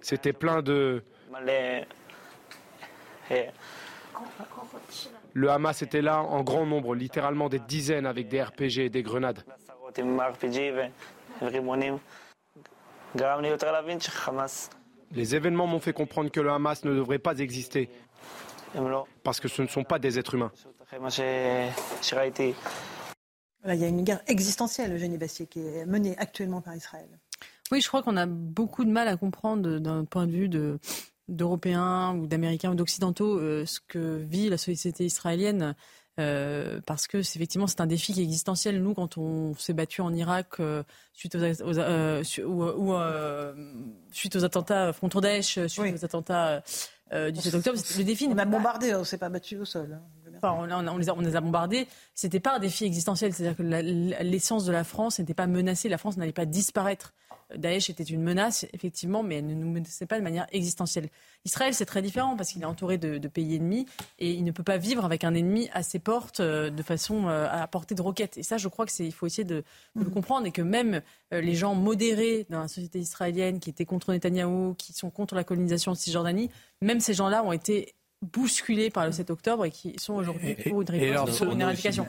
C'était 0.00 0.32
plein 0.32 0.62
de... 0.62 1.02
Le 5.32 5.48
Hamas 5.50 5.82
était 5.82 6.02
là 6.02 6.22
en 6.22 6.42
grand 6.42 6.66
nombre, 6.66 6.94
littéralement 6.94 7.48
des 7.48 7.60
dizaines 7.60 8.06
avec 8.06 8.28
des 8.28 8.42
RPG 8.42 8.78
et 8.78 8.90
des 8.90 9.02
grenades. 9.02 9.44
Les 15.12 15.34
événements 15.34 15.66
m'ont 15.66 15.80
fait 15.80 15.92
comprendre 15.92 16.30
que 16.30 16.40
le 16.40 16.50
Hamas 16.50 16.84
ne 16.84 16.94
devrait 16.94 17.18
pas 17.18 17.38
exister 17.38 17.90
parce 19.22 19.40
que 19.40 19.48
ce 19.48 19.62
ne 19.62 19.66
sont 19.66 19.84
pas 19.84 19.98
des 19.98 20.18
êtres 20.18 20.34
humains 20.34 20.52
il 23.68 23.80
y 23.80 23.84
a 23.84 23.88
une 23.88 24.02
guerre 24.02 24.22
existentielle, 24.26 24.92
Eugénie 24.92 25.18
Bastier, 25.18 25.46
qui 25.46 25.60
est 25.60 25.86
menée 25.86 26.16
actuellement 26.18 26.60
par 26.60 26.74
Israël. 26.74 27.08
Oui, 27.70 27.80
je 27.80 27.88
crois 27.88 28.02
qu'on 28.02 28.16
a 28.16 28.26
beaucoup 28.26 28.84
de 28.84 28.90
mal 28.90 29.08
à 29.08 29.16
comprendre 29.16 29.78
d'un 29.78 30.04
point 30.04 30.26
de 30.26 30.32
vue 30.32 30.48
d'Européens 31.28 32.16
ou 32.16 32.26
d'Américains 32.26 32.72
ou 32.72 32.74
d'Occidentaux 32.74 33.38
euh, 33.38 33.64
ce 33.66 33.80
que 33.80 34.16
vit 34.16 34.48
la 34.48 34.58
société 34.58 35.04
israélienne. 35.04 35.74
Euh, 36.18 36.80
parce 36.84 37.06
que 37.06 37.22
c'est 37.22 37.38
effectivement 37.38 37.66
c'est 37.66 37.80
un 37.80 37.86
défi 37.86 38.12
qui 38.12 38.20
est 38.20 38.24
existentiel. 38.24 38.82
Nous, 38.82 38.94
quand 38.94 39.16
on 39.16 39.54
s'est 39.54 39.72
battu 39.72 40.00
en 40.00 40.12
Irak 40.12 40.58
euh, 40.58 40.82
suite 41.12 41.36
aux, 41.36 41.38
ou, 42.44 42.94
suite 44.10 44.36
aux 44.36 44.44
attentats 44.44 44.92
contre 45.00 45.20
Daesh, 45.20 45.66
suite 45.66 45.94
aux 45.94 46.04
attentats 46.04 46.62
du 47.12 47.40
7 47.40 47.54
octobre, 47.54 47.78
le 47.98 48.04
défi. 48.04 48.28
On 48.30 48.38
a 48.38 48.44
bombardé, 48.44 48.94
on 48.94 49.04
s'est 49.04 49.18
pas 49.18 49.28
battu 49.28 49.56
au 49.56 49.64
sol. 49.64 49.98
Hein 50.00 50.19
on, 50.42 50.64
les 50.64 51.08
a, 51.08 51.14
on, 51.14 51.20
les 51.20 51.36
a, 51.36 51.40
bombardés. 51.40 51.86
C'était 52.14 52.40
pas 52.40 52.56
un 52.56 52.58
défi 52.58 52.84
existentiel. 52.84 53.32
C'est-à-dire 53.32 53.56
que 53.56 53.62
l'essence 53.62 54.64
de 54.64 54.72
la 54.72 54.84
France 54.84 55.18
n'était 55.18 55.34
pas 55.34 55.46
menacée. 55.46 55.88
La 55.88 55.98
France 55.98 56.16
n'allait 56.16 56.32
pas 56.32 56.46
disparaître. 56.46 57.12
Daesh 57.56 57.90
était 57.90 58.04
une 58.04 58.22
menace, 58.22 58.66
effectivement, 58.72 59.22
mais 59.22 59.36
elle 59.36 59.46
ne 59.46 59.54
nous 59.54 59.70
menaçait 59.70 60.06
pas 60.06 60.18
de 60.18 60.22
manière 60.22 60.46
existentielle. 60.52 61.08
Israël, 61.44 61.74
c'est 61.74 61.86
très 61.86 62.02
différent 62.02 62.36
parce 62.36 62.50
qu'il 62.50 62.62
est 62.62 62.66
entouré 62.66 62.98
de, 62.98 63.28
pays 63.28 63.56
ennemis 63.56 63.86
et 64.18 64.32
il 64.32 64.44
ne 64.44 64.50
peut 64.50 64.62
pas 64.62 64.76
vivre 64.76 65.04
avec 65.04 65.24
un 65.24 65.34
ennemi 65.34 65.68
à 65.72 65.82
ses 65.82 65.98
portes 65.98 66.40
euh, 66.40 66.70
de 66.70 66.82
façon 66.82 67.28
euh, 67.28 67.46
à 67.50 67.66
porter 67.66 67.94
de 67.94 68.02
roquettes. 68.02 68.38
Et 68.38 68.42
ça, 68.42 68.58
je 68.58 68.68
crois 68.68 68.86
qu'il 68.86 69.12
faut 69.12 69.26
essayer 69.26 69.44
de, 69.44 69.62
le 69.94 70.04
mm. 70.04 70.10
comprendre 70.10 70.46
et 70.46 70.52
que 70.52 70.62
même 70.62 71.00
euh, 71.32 71.40
les 71.40 71.54
gens 71.54 71.74
modérés 71.74 72.46
dans 72.50 72.60
la 72.60 72.68
société 72.68 72.98
israélienne 72.98 73.60
qui 73.60 73.70
étaient 73.70 73.84
contre 73.84 74.12
Netanyahou, 74.12 74.74
qui 74.74 74.92
sont 74.92 75.10
contre 75.10 75.34
la 75.34 75.44
colonisation 75.44 75.92
de 75.92 75.96
Cisjordanie, 75.96 76.50
même 76.82 77.00
ces 77.00 77.14
gens-là 77.14 77.44
ont 77.44 77.52
été 77.52 77.94
bousculés 78.22 78.90
par 78.90 79.06
le 79.06 79.12
7 79.12 79.30
octobre 79.30 79.64
et 79.64 79.70
qui 79.70 79.94
sont 79.98 80.14
aujourd'hui 80.14 80.54
pour 80.54 80.82
une 80.82 80.90
réponse, 80.90 81.40
une 81.40 81.60
éradication. 81.60 82.06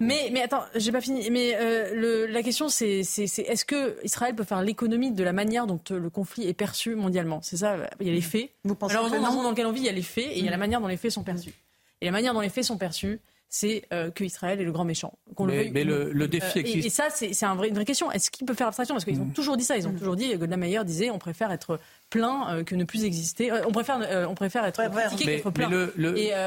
Mais, 0.00 0.30
mais 0.32 0.42
attends, 0.42 0.64
j'ai 0.74 0.90
pas 0.90 1.00
fini. 1.00 1.30
Mais 1.30 1.54
euh, 1.56 1.94
le, 1.94 2.26
la 2.26 2.42
question, 2.42 2.68
c'est 2.68 3.00
est-ce 3.00 3.64
que 3.64 3.96
Israël 4.04 4.34
peut 4.34 4.44
faire 4.44 4.62
l'économie 4.62 5.12
de 5.12 5.22
la 5.22 5.32
manière 5.32 5.66
dont 5.66 5.80
euh, 5.90 5.98
le 5.98 6.10
conflit 6.10 6.48
est 6.48 6.54
perçu 6.54 6.94
mondialement? 6.94 7.40
C'est 7.42 7.58
ça, 7.58 7.76
il 8.00 8.06
y 8.06 8.10
a 8.10 8.12
les 8.12 8.20
faits. 8.20 8.50
Vous 8.64 8.74
pensez 8.74 8.96
Alors, 8.96 9.08
dans 9.08 9.16
le 9.16 9.22
monde 9.22 9.44
dans 9.44 9.50
lequel 9.50 9.66
on 9.66 9.72
vit, 9.72 9.82
il 9.82 9.86
y 9.86 9.90
a 9.90 9.92
les 9.92 10.02
faits 10.02 10.26
et 10.26 10.38
il 10.38 10.44
y 10.44 10.48
a 10.48 10.50
la 10.50 10.56
mm. 10.56 10.60
manière 10.60 10.80
dont 10.80 10.88
les 10.88 10.96
faits 10.96 11.12
sont 11.12 11.24
perçus. 11.24 11.54
Et 12.00 12.06
la 12.06 12.12
manière 12.12 12.34
dont 12.34 12.40
les 12.40 12.48
faits 12.48 12.64
sont 12.64 12.76
perçus, 12.76 13.20
c'est 13.48 13.84
euh, 13.92 14.10
que 14.10 14.24
Israël 14.24 14.60
est 14.60 14.64
le 14.64 14.72
grand 14.72 14.84
méchant. 14.84 15.16
mais, 15.38 15.84
le, 15.84 16.26
défi 16.26 16.58
existe. 16.58 16.86
Et, 16.86 16.90
ça, 16.90 17.08
c'est 17.10 17.44
une 17.44 17.74
vraie 17.74 17.84
question. 17.84 18.10
Est-ce 18.10 18.30
qu'il 18.30 18.46
peut 18.46 18.54
faire 18.54 18.66
abstraction? 18.66 18.94
Parce 18.94 19.04
qu'ils 19.04 19.20
ont 19.20 19.26
mm. 19.26 19.32
toujours 19.32 19.56
dit 19.56 19.64
ça. 19.64 19.76
Ils 19.76 19.86
ont 19.86 19.92
mm. 19.92 19.98
toujours 19.98 20.16
dit, 20.16 20.36
Golda 20.36 20.56
Meir 20.56 20.84
disait, 20.84 21.10
on 21.10 21.18
préfère 21.18 21.52
être 21.52 21.78
plein 22.10 22.48
euh, 22.50 22.64
que 22.64 22.74
ne 22.74 22.84
plus 22.84 23.04
exister. 23.04 23.52
Euh, 23.52 23.62
on 23.66 23.72
préfère, 23.72 24.28
on 24.28 24.34
préfère 24.34 24.64
être 24.64 24.82
critiqué 24.82 25.36
qu'être 25.36 25.50
plein. 25.50 25.70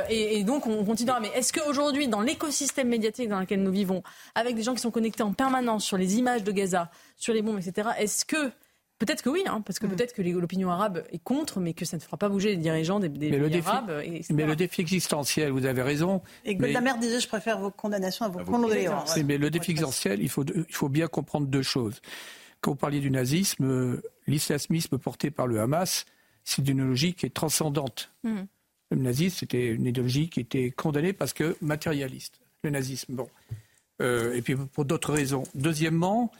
Et, 0.09 0.43
donc, 0.43 0.67
on 0.67 0.83
continuera. 0.83 1.19
Mais 1.19 1.29
est-ce 1.35 1.53
qu'aujourd'hui, 1.53 2.07
dans 2.07 2.21
l'écosystème 2.21 2.89
médiatique 2.89 3.29
dans 3.29 3.39
lequel 3.39 3.63
nous 3.63 3.71
vivons, 3.71 4.03
avec 4.35 4.55
des 4.55 4.63
gens 4.63 4.73
qui 4.73 4.81
sont 4.81 4.91
connectés 4.91 5.23
en 5.23 5.33
permanence 5.33 5.85
sur 5.85 5.97
les 5.97 6.17
images 6.17 6.43
de 6.43 6.51
Gaza, 6.51 6.91
sur 7.17 7.33
les 7.33 7.41
bombes, 7.41 7.59
etc., 7.59 7.89
est-ce 7.97 8.25
que 8.25 8.51
Peut-être 8.99 9.21
que 9.21 9.29
oui, 9.29 9.43
hein, 9.47 9.61
parce 9.61 9.79
que 9.79 9.87
mm. 9.87 9.95
peut-être 9.95 10.13
que 10.13 10.21
l'opinion 10.21 10.69
arabe 10.69 11.05
est 11.11 11.23
contre, 11.23 11.61
mais 11.61 11.73
que 11.73 11.85
ça 11.85 11.95
ne 11.95 12.01
fera 12.01 12.17
pas 12.17 12.27
bouger 12.27 12.49
les 12.49 12.57
dirigeants 12.57 12.99
des, 12.99 13.07
des 13.07 13.31
mais 13.31 13.49
pays 13.49 13.61
arabes. 13.65 14.03
mais 14.29 14.45
le 14.45 14.55
défi 14.57 14.81
existentiel, 14.81 15.51
vous 15.51 15.65
avez 15.65 15.81
raison. 15.81 16.21
Et 16.43 16.55
Golda 16.55 16.81
mais... 16.81 16.97
disait, 16.99 17.21
je 17.21 17.27
préfère 17.29 17.59
vos 17.59 17.71
condamnations 17.71 18.25
à 18.25 18.29
vos 18.29 18.43
condoléances. 18.43 19.17
mais 19.17 19.37
le 19.37 19.49
défi 19.49 19.71
existentiel, 19.71 20.21
il 20.21 20.29
faut, 20.29 20.43
il 20.43 20.75
faut 20.75 20.89
bien 20.89 21.07
comprendre 21.07 21.47
deux 21.47 21.61
choses. 21.61 22.01
Quand 22.59 22.71
vous 22.71 22.77
parliez 22.77 22.99
du 22.99 23.09
nazisme, 23.09 24.01
l'islamisme 24.27 24.97
porté 24.97 25.31
par 25.31 25.47
le 25.47 25.61
Hamas, 25.61 26.05
c'est 26.43 26.67
une 26.67 26.85
logique 26.85 27.19
qui 27.19 27.25
est 27.25 27.33
transcendante. 27.33 28.11
Mm. 28.23 28.41
Le 28.91 28.97
nazisme, 28.97 29.37
c'était 29.39 29.67
une 29.67 29.85
idéologie 29.85 30.29
qui 30.29 30.41
était 30.41 30.71
condamnée 30.71 31.13
parce 31.13 31.31
que 31.31 31.55
matérialiste. 31.61 32.41
Le 32.63 32.71
nazisme, 32.71 33.15
bon. 33.15 33.29
Euh, 34.01 34.33
et 34.33 34.41
puis 34.41 34.55
pour 34.55 34.83
d'autres 34.83 35.13
raisons. 35.13 35.43
Deuxièmement, 35.55 36.31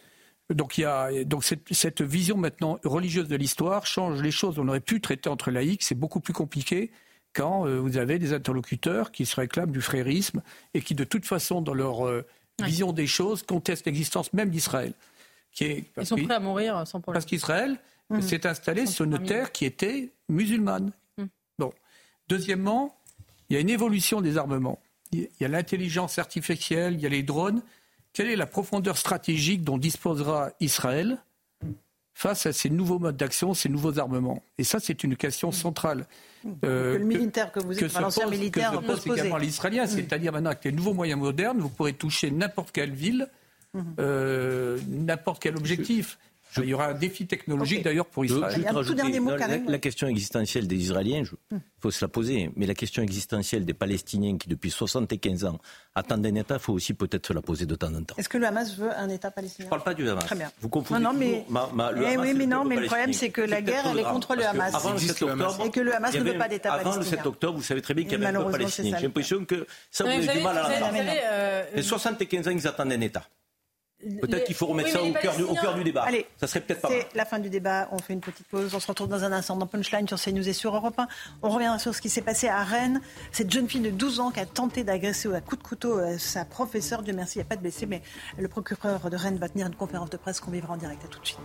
donc, 0.54 0.78
il 0.78 0.82
y 0.82 0.86
a, 0.86 1.24
donc 1.26 1.44
cette, 1.44 2.02
vision 2.02 2.38
maintenant 2.38 2.80
religieuse 2.84 3.28
de 3.28 3.36
l'histoire 3.36 3.86
change 3.86 4.22
les 4.22 4.32
choses. 4.32 4.58
On 4.58 4.68
aurait 4.68 4.80
pu 4.80 5.00
traiter 5.00 5.30
entre 5.30 5.52
laïcs, 5.52 5.84
c'est 5.84 5.96
beaucoup 5.96 6.20
plus 6.20 6.34
compliqué 6.34 6.92
quand 7.34 7.68
euh, 7.68 7.80
vous 7.80 7.98
avez 7.98 8.18
des 8.18 8.34
interlocuteurs 8.34 9.12
qui 9.12 9.26
se 9.26 9.36
réclament 9.36 9.72
du 9.72 9.82
frérisme 9.82 10.42
et 10.74 10.82
qui, 10.82 10.96
de 10.96 11.04
toute 11.04 11.26
façon, 11.26 11.62
dans 11.62 11.76
leur 11.76 12.08
euh, 12.08 12.26
vision 12.64 12.92
des 12.92 13.06
choses, 13.06 13.44
contestent 13.44 13.86
l'existence 13.86 14.34
même 14.34 14.50
d'Israël. 14.50 14.94
Ils 15.60 15.86
sont 16.04 16.16
prêts 16.16 16.34
à 16.34 16.40
mourir 16.40 16.88
sans 16.88 17.02
problème. 17.02 17.22
Parce 17.22 17.26
qu'Israël 17.26 17.78
mmh. 18.10 18.22
s'est 18.22 18.48
installé 18.48 18.86
sur 18.86 19.06
une 19.06 19.24
terre 19.24 19.52
qui 19.52 19.66
était 19.66 20.12
musulmane. 20.30 20.92
Mmh. 21.18 21.24
Bon. 21.60 21.74
Deuxièmement, 22.28 22.98
il 23.50 23.56
y 23.56 23.58
a 23.58 23.60
une 23.60 23.70
évolution 23.70 24.22
des 24.22 24.38
armements. 24.38 24.80
Il 25.12 25.28
y 25.40 25.46
a 25.46 25.48
l'intelligence 25.48 26.20
artificielle, 26.20 26.94
il 26.94 27.02
y 27.02 27.06
a 27.06 27.10
les 27.10 27.24
drones. 27.24 27.62
Quelle 28.14 28.28
est 28.28 28.36
la 28.36 28.46
profondeur 28.46 28.98
stratégique 28.98 29.64
dont 29.64 29.78
disposera 29.78 30.52
Israël 30.60 31.18
face 32.14 32.46
à 32.46 32.54
ces 32.54 32.70
nouveaux 32.70 33.00
modes 33.00 33.18
d'action, 33.18 33.54
ces 33.54 33.70
nouveaux 33.70 34.00
armements? 34.00 34.44
Et 34.58 34.64
ça, 34.64 34.80
c'est 34.80 35.04
une 35.04 35.16
question 35.16 35.52
centrale. 35.52 36.06
Euh, 36.66 36.94
que 36.94 37.00
le 37.00 37.06
militaire 37.06 37.52
que 37.52 37.60
vous 37.60 37.78
êtes, 37.78 38.00
l'ancien 38.00 38.28
militaire, 38.28 38.72
que 38.72 38.96
se 38.96 39.04
pose 39.04 39.18
également 39.18 39.38
l'Israélien, 39.38 39.86
c'est-à-dire 39.88 40.32
maintenant 40.32 40.52
avec 40.52 40.64
les 40.66 40.72
nouveaux 40.72 40.94
moyens 40.94 41.20
modernes, 41.20 41.60
vous 41.60 41.70
pourrez 41.70 41.94
toucher 41.94 42.32
n'importe 42.32 42.72
quelle 42.72 42.94
ville, 42.94 43.28
mhm. 43.74 43.96
euh, 44.00 44.80
n'importe 44.88 45.42
quel 45.42 45.58
objectif. 45.58 46.18
Il 46.58 46.66
y 46.66 46.74
aura 46.74 46.88
un 46.88 46.94
défi 46.94 47.28
technologique 47.28 47.84
d'ailleurs 47.84 48.08
pour 48.08 48.26
Israël. 48.26 48.66
la, 49.68 49.78
question 49.78 50.08
existentielle 50.08 50.68
des 50.68 50.76
Israéliens, 50.76 51.24
il 51.52 51.56
hmm. 51.56 51.60
faut 51.80 51.92
se 51.92 52.04
la 52.04 52.10
poser, 52.10 52.52
mais 52.56 52.66
la 52.66 52.74
question 52.74 53.04
existentielle 53.04 53.66
des 53.66 53.74
Palestiniens 53.74 54.38
qui 54.38 54.50
depuis 54.50 54.72
75 54.72 55.46
ans 55.46 55.60
attendent 55.94 56.26
un 56.26 56.36
État, 56.36 56.56
il 56.56 56.60
faut 56.60 56.74
aussi 56.74 56.94
peut-être 56.94 57.28
se 57.28 57.34
la 57.34 57.42
poser 57.42 57.66
de 57.66 57.76
temps 57.76 57.94
en 57.94 58.04
temps. 58.04 58.16
Est-ce 58.18 58.30
que 58.30 58.38
le 58.38 58.48
Hamas 58.48 58.76
veut 58.76 58.92
un 58.92 59.10
État 59.10 59.30
palestinien? 59.32 59.66
Je 59.66 59.68
ne 59.68 59.70
parle 59.70 59.84
pas 59.84 59.94
du 59.94 60.10
Hamas. 60.10 60.26
Très 60.26 60.36
bien. 60.36 60.52
Vous 60.60 60.70
confondez 60.70 61.04
non, 61.04 61.14
non, 61.14 61.20
mais... 61.20 61.46
le 61.94 62.06
eh 62.08 62.18
oui, 62.18 62.34
mais 62.36 62.48
non, 62.48 62.66
mais 62.66 62.78
le 62.78 62.88
problème 62.88 63.14
c'est 63.14 63.30
que 63.30 63.42
la 63.42 63.62
guerre 63.62 63.86
elle 63.92 64.00
est 64.00 64.04
contre 64.04 64.36
le 64.36 64.46
Hamas. 64.46 64.74
Avant 64.74 64.94
le 64.94 65.00
7 65.00 65.22
octobre, 65.22 65.66
et 65.66 65.72
que 65.72 65.80
le 65.80 65.96
Hamas 65.96 66.16
ne 66.16 66.24
veut 66.24 66.38
pas 66.38 66.48
d'État 66.48 66.70
palestinien. 66.70 66.92
Avant 66.92 67.00
le 67.00 67.06
7 67.06 67.26
octobre, 67.26 67.58
vous 67.58 67.64
savez 67.64 67.82
très 67.82 67.94
bien 67.94 68.06
qu'il 68.06 68.14
y 68.14 68.26
avait 68.26 68.36
un 68.36 68.40
peuple 68.40 68.52
palestinien. 68.52 68.98
J'ai 68.98 69.06
l'impression 69.06 69.46
que 69.46 69.68
ça 69.92 70.04
vous 70.04 70.10
avez 70.10 70.28
du 70.28 70.44
mal 70.44 70.58
à 70.58 70.80
l'entendre. 70.80 70.98
Et 71.76 71.82
75 71.82 72.48
ans, 72.48 72.52
ils 72.52 72.68
attendent 72.68 72.92
un 72.92 73.02
État. 73.02 73.24
Peut-être 74.22 74.46
qu'il 74.46 74.56
faut 74.56 74.68
remettre 74.68 74.92
ça 74.92 75.04
au 75.04 75.12
cœur, 75.12 75.36
du, 75.36 75.44
au 75.44 75.54
cœur, 75.56 75.76
du, 75.76 75.84
débat. 75.84 76.04
Allez, 76.04 76.26
ça 76.38 76.48
serait 76.48 76.62
peut-être 76.62 76.82
pas 76.82 76.88
C'est 76.88 77.08
la 77.16 77.26
fin 77.26 77.38
du 77.38 77.50
débat. 77.50 77.90
On 77.92 78.00
fait 78.00 78.14
une 78.14 78.22
petite 78.22 78.48
pause. 78.48 78.74
On 78.74 78.80
se 78.80 78.88
retrouve 78.88 79.10
dans 79.10 79.26
un 79.26 79.32
instant 79.34 79.58
dans 79.58 79.68
Punchline 79.68 80.08
sur 80.08 80.18
CNews 80.18 80.48
et 80.48 80.54
sur 80.54 80.74
Europe 80.74 80.98
1. 80.98 81.08
On 81.42 81.50
reviendra 81.50 81.80
sur 81.80 81.94
ce 81.94 82.02
qui 82.02 82.10
s'est 82.10 82.22
passé 82.22 82.48
à 82.48 82.64
Rennes. 82.64 83.02
Cette 83.34 83.52
jeune 83.52 83.68
fille 83.68 83.82
de 83.82 83.90
12 83.90 84.22
ans 84.22 84.32
qui 84.32 84.40
a 84.40 84.46
tenté 84.46 84.86
d'agresser 84.86 85.34
à 85.34 85.42
coup 85.42 85.58
de 85.58 85.64
couteau 85.64 86.00
euh, 86.00 86.18
sa 86.18 86.46
professeure. 86.46 87.02
Dieu 87.02 87.14
merci, 87.14 87.40
il 87.40 87.40
n'y 87.40 87.46
a 87.46 87.50
pas 87.50 87.58
de 87.58 87.62
blessés. 87.62 87.88
Mais 87.88 88.02
le 88.38 88.48
procureur 88.48 89.10
de 89.10 89.18
Rennes 89.18 89.38
va 89.38 89.50
tenir 89.50 89.68
une 89.68 89.76
conférence 89.76 90.10
de 90.10 90.18
presse 90.18 90.40
qu'on 90.40 90.52
vivra 90.52 90.76
en 90.76 90.78
direct. 90.78 91.04
À 91.04 91.08
tout 91.10 91.20
de 91.20 91.28
suite. 91.28 91.40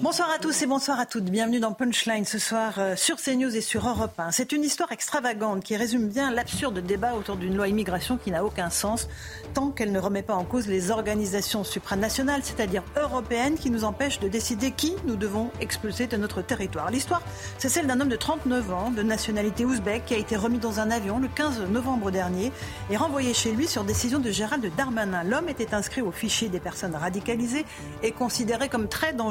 Bonsoir 0.00 0.30
à 0.30 0.38
tous 0.38 0.62
et 0.62 0.66
bonsoir 0.66 0.98
à 0.98 1.04
toutes. 1.04 1.24
Bienvenue 1.24 1.60
dans 1.60 1.74
Punchline 1.74 2.24
ce 2.24 2.38
soir 2.38 2.76
euh, 2.78 2.96
sur 2.96 3.16
CNews 3.16 3.54
et 3.54 3.60
sur 3.60 3.86
Europe 3.86 4.18
1. 4.18 4.30
C'est 4.30 4.52
une 4.52 4.64
histoire 4.64 4.92
extravagante 4.92 5.62
qui 5.62 5.76
résume 5.76 6.08
bien 6.08 6.30
l'absurde 6.30 6.78
débat 6.78 7.12
autour 7.12 7.36
d'une 7.36 7.54
loi 7.54 7.68
immigration 7.68 8.16
qui 8.16 8.30
n'a 8.30 8.46
aucun 8.46 8.70
sens 8.70 9.08
tant 9.52 9.70
qu'elle 9.70 9.92
ne 9.92 9.98
remet 9.98 10.22
pas 10.22 10.34
en 10.34 10.44
cause 10.44 10.68
les 10.68 10.90
organisations 10.90 11.64
supranationales, 11.64 12.40
c'est-à-dire 12.44 12.82
européennes, 12.96 13.56
qui 13.56 13.68
nous 13.68 13.84
empêchent 13.84 14.20
de 14.20 14.28
décider 14.28 14.70
qui 14.70 14.94
nous 15.04 15.16
devons 15.16 15.50
expulser 15.60 16.06
de 16.06 16.16
notre 16.16 16.40
territoire. 16.40 16.90
L'histoire, 16.90 17.20
c'est 17.58 17.68
celle 17.68 17.86
d'un 17.86 18.00
homme 18.00 18.08
de 18.08 18.16
39 18.16 18.72
ans, 18.72 18.90
de 18.90 19.02
nationalité 19.02 19.66
ouzbek, 19.66 20.06
qui 20.06 20.14
a 20.14 20.18
été 20.18 20.36
remis 20.36 20.58
dans 20.58 20.80
un 20.80 20.90
avion 20.90 21.18
le 21.18 21.28
15 21.28 21.60
novembre 21.70 22.10
dernier 22.10 22.52
et 22.90 22.96
renvoyé 22.96 23.34
chez 23.34 23.52
lui 23.52 23.66
sur 23.66 23.84
décision 23.84 24.18
de 24.18 24.30
Gérald 24.30 24.66
Darmanin. 24.78 25.24
L'homme 25.24 25.50
était 25.50 25.74
inscrit 25.74 26.00
au 26.00 26.10
fichier 26.10 26.48
des 26.48 26.60
personnes 26.60 26.94
radicalisées 26.94 27.66
et 28.02 28.12
considéré 28.12 28.70
comme 28.70 28.88
très 28.88 29.12
dangereux 29.12 29.25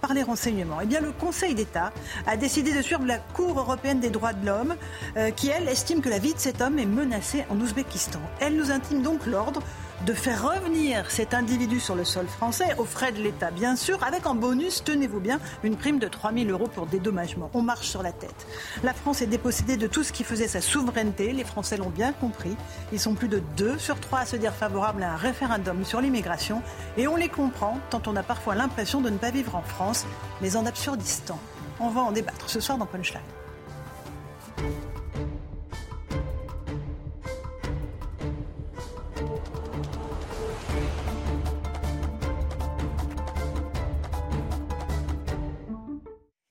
par 0.00 0.14
les 0.14 0.22
renseignements. 0.22 0.78
Eh 0.82 0.86
bien, 0.86 1.00
le 1.00 1.12
Conseil 1.12 1.54
d'État 1.54 1.92
a 2.26 2.36
décidé 2.36 2.72
de 2.72 2.82
suivre 2.82 3.04
la 3.04 3.18
Cour 3.18 3.58
européenne 3.58 4.00
des 4.00 4.10
droits 4.10 4.32
de 4.32 4.46
l'homme, 4.46 4.74
euh, 5.16 5.30
qui, 5.30 5.48
elle, 5.48 5.68
estime 5.68 6.00
que 6.00 6.08
la 6.08 6.18
vie 6.18 6.34
de 6.34 6.38
cet 6.38 6.60
homme 6.60 6.78
est 6.78 6.86
menacée 6.86 7.44
en 7.50 7.60
Ouzbékistan. 7.60 8.20
Elle 8.40 8.56
nous 8.56 8.70
intime 8.70 9.02
donc 9.02 9.26
l'ordre 9.26 9.60
de 10.06 10.12
faire 10.12 10.42
revenir 10.42 11.10
cet 11.10 11.34
individu 11.34 11.80
sur 11.80 11.94
le 11.94 12.04
sol 12.04 12.26
français, 12.26 12.74
aux 12.78 12.84
frais 12.84 13.12
de 13.12 13.22
l'État 13.22 13.50
bien 13.50 13.76
sûr, 13.76 14.02
avec 14.02 14.26
en 14.26 14.34
bonus, 14.34 14.82
tenez-vous 14.84 15.20
bien, 15.20 15.40
une 15.62 15.76
prime 15.76 15.98
de 15.98 16.08
3 16.08 16.32
000 16.32 16.50
euros 16.50 16.68
pour 16.68 16.86
dédommagement. 16.86 17.50
On 17.54 17.62
marche 17.62 17.88
sur 17.88 18.02
la 18.02 18.12
tête. 18.12 18.46
La 18.82 18.92
France 18.92 19.22
est 19.22 19.26
dépossédée 19.26 19.76
de 19.76 19.86
tout 19.86 20.02
ce 20.02 20.12
qui 20.12 20.24
faisait 20.24 20.48
sa 20.48 20.60
souveraineté, 20.60 21.32
les 21.32 21.44
Français 21.44 21.76
l'ont 21.76 21.90
bien 21.90 22.12
compris. 22.12 22.56
Ils 22.92 23.00
sont 23.00 23.14
plus 23.14 23.28
de 23.28 23.42
2 23.56 23.78
sur 23.78 23.98
3 23.98 24.20
à 24.20 24.26
se 24.26 24.36
dire 24.36 24.52
favorables 24.52 25.02
à 25.02 25.12
un 25.12 25.16
référendum 25.16 25.84
sur 25.84 26.00
l'immigration, 26.00 26.62
et 26.96 27.08
on 27.08 27.16
les 27.16 27.28
comprend, 27.28 27.78
tant 27.90 28.02
on 28.06 28.16
a 28.16 28.22
parfois 28.22 28.54
l'impression 28.54 29.00
de 29.00 29.10
ne 29.10 29.18
pas 29.18 29.30
vivre 29.30 29.56
en 29.56 29.62
France, 29.62 30.06
mais 30.42 30.56
en 30.56 30.66
Absurdistan. 30.66 31.38
On 31.80 31.88
va 31.88 32.02
en 32.02 32.12
débattre 32.12 32.50
ce 32.50 32.60
soir 32.60 32.78
dans 32.78 32.86
Punchline. 32.86 33.20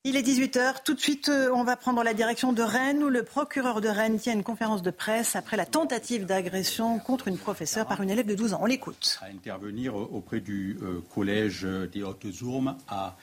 Il 0.05 0.17
est 0.17 0.21
18h. 0.21 0.83
Tout 0.83 0.95
de 0.95 0.99
suite, 0.99 1.29
euh, 1.29 1.49
on 1.53 1.63
va 1.63 1.77
prendre 1.77 2.03
la 2.03 2.13
direction 2.13 2.51
de 2.51 2.61
Rennes 2.61 3.01
où 3.05 3.07
le 3.07 3.23
procureur 3.23 3.79
de 3.79 3.87
Rennes 3.87 4.19
tient 4.19 4.33
une 4.33 4.43
conférence 4.43 4.81
de 4.81 4.91
presse 4.91 5.37
après 5.37 5.55
la 5.55 5.65
tentative 5.65 6.25
d'agression 6.25 6.99
contre 6.99 7.29
une 7.29 7.37
professeure 7.37 7.85
par 7.85 8.03
une 8.03 8.09
élève 8.09 8.25
de 8.25 8.35
12 8.35 8.53
ans. 8.53 8.59
On 8.61 8.65
l'écoute. 8.65 9.17
À 9.21 9.27
intervenir 9.27 9.95
auprès 9.95 10.41
du 10.41 10.77
euh, 10.83 10.99
collège 11.15 11.65
des 11.93 12.03
Hautes-Ourmes 12.03 12.75
à 12.89 13.15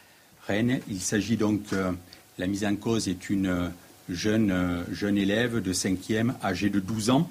Rennes. 0.47 0.81
Il 0.89 1.03
s'agit 1.03 1.37
donc, 1.37 1.61
euh, 1.75 1.93
la 2.39 2.47
mise 2.47 2.65
en 2.65 2.75
cause 2.77 3.09
est 3.09 3.29
une 3.29 3.73
jeune, 4.09 4.87
jeune 4.91 5.19
élève 5.19 5.61
de 5.61 5.75
5e 5.75 6.33
âgée 6.43 6.71
de 6.71 6.81
12 6.81 7.11
ans. 7.11 7.31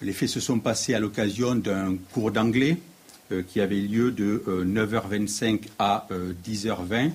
Les 0.00 0.12
faits 0.12 0.28
se 0.28 0.38
sont 0.38 0.60
passés 0.60 0.94
à 0.94 1.00
l'occasion 1.00 1.56
d'un 1.56 1.96
cours 2.12 2.30
d'anglais 2.30 2.78
qui 3.48 3.60
avait 3.60 3.80
lieu 3.80 4.12
de 4.12 4.44
9h25 4.64 5.62
à 5.80 6.06
10h20 6.46 7.10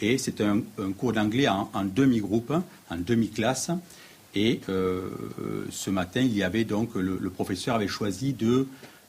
et 0.00 0.18
c'est 0.18 0.40
un, 0.40 0.60
cours 0.96 1.12
d'anglais 1.12 1.48
en, 1.48 1.84
demi-groupe, 1.84 2.52
en 2.90 2.96
demi-classe. 2.96 3.70
Et 4.34 4.60
euh, 4.68 5.08
ce 5.70 5.88
matin, 5.88 6.20
il 6.20 6.36
y 6.36 6.42
avait 6.42 6.64
donc 6.64 6.94
le, 6.94 7.30
professeur 7.30 7.76
avait 7.76 7.88
choisi 7.88 8.34
de 8.34 8.66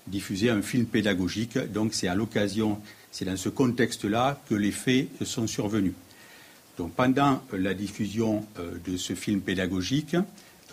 diffuser 0.08 0.50
un 0.50 0.62
film 0.62 0.86
pédagogique. 0.86 1.58
Donc 1.58 1.94
c'est 1.94 2.08
à 2.08 2.16
l'occasion, 2.16 2.80
c'est 3.12 3.26
dans 3.26 3.36
ce 3.36 3.50
contexte-là 3.50 4.42
que 4.48 4.56
les 4.56 4.72
faits 4.72 5.10
sont 5.24 5.48
survenus. 5.48 5.94
Donc 6.78 6.94
pendant 6.94 7.44
la 7.52 7.74
diffusion 7.74 8.46
euh, 8.60 8.78
de 8.86 8.96
ce 8.96 9.14
film 9.14 9.42
pédagogique, 9.42 10.16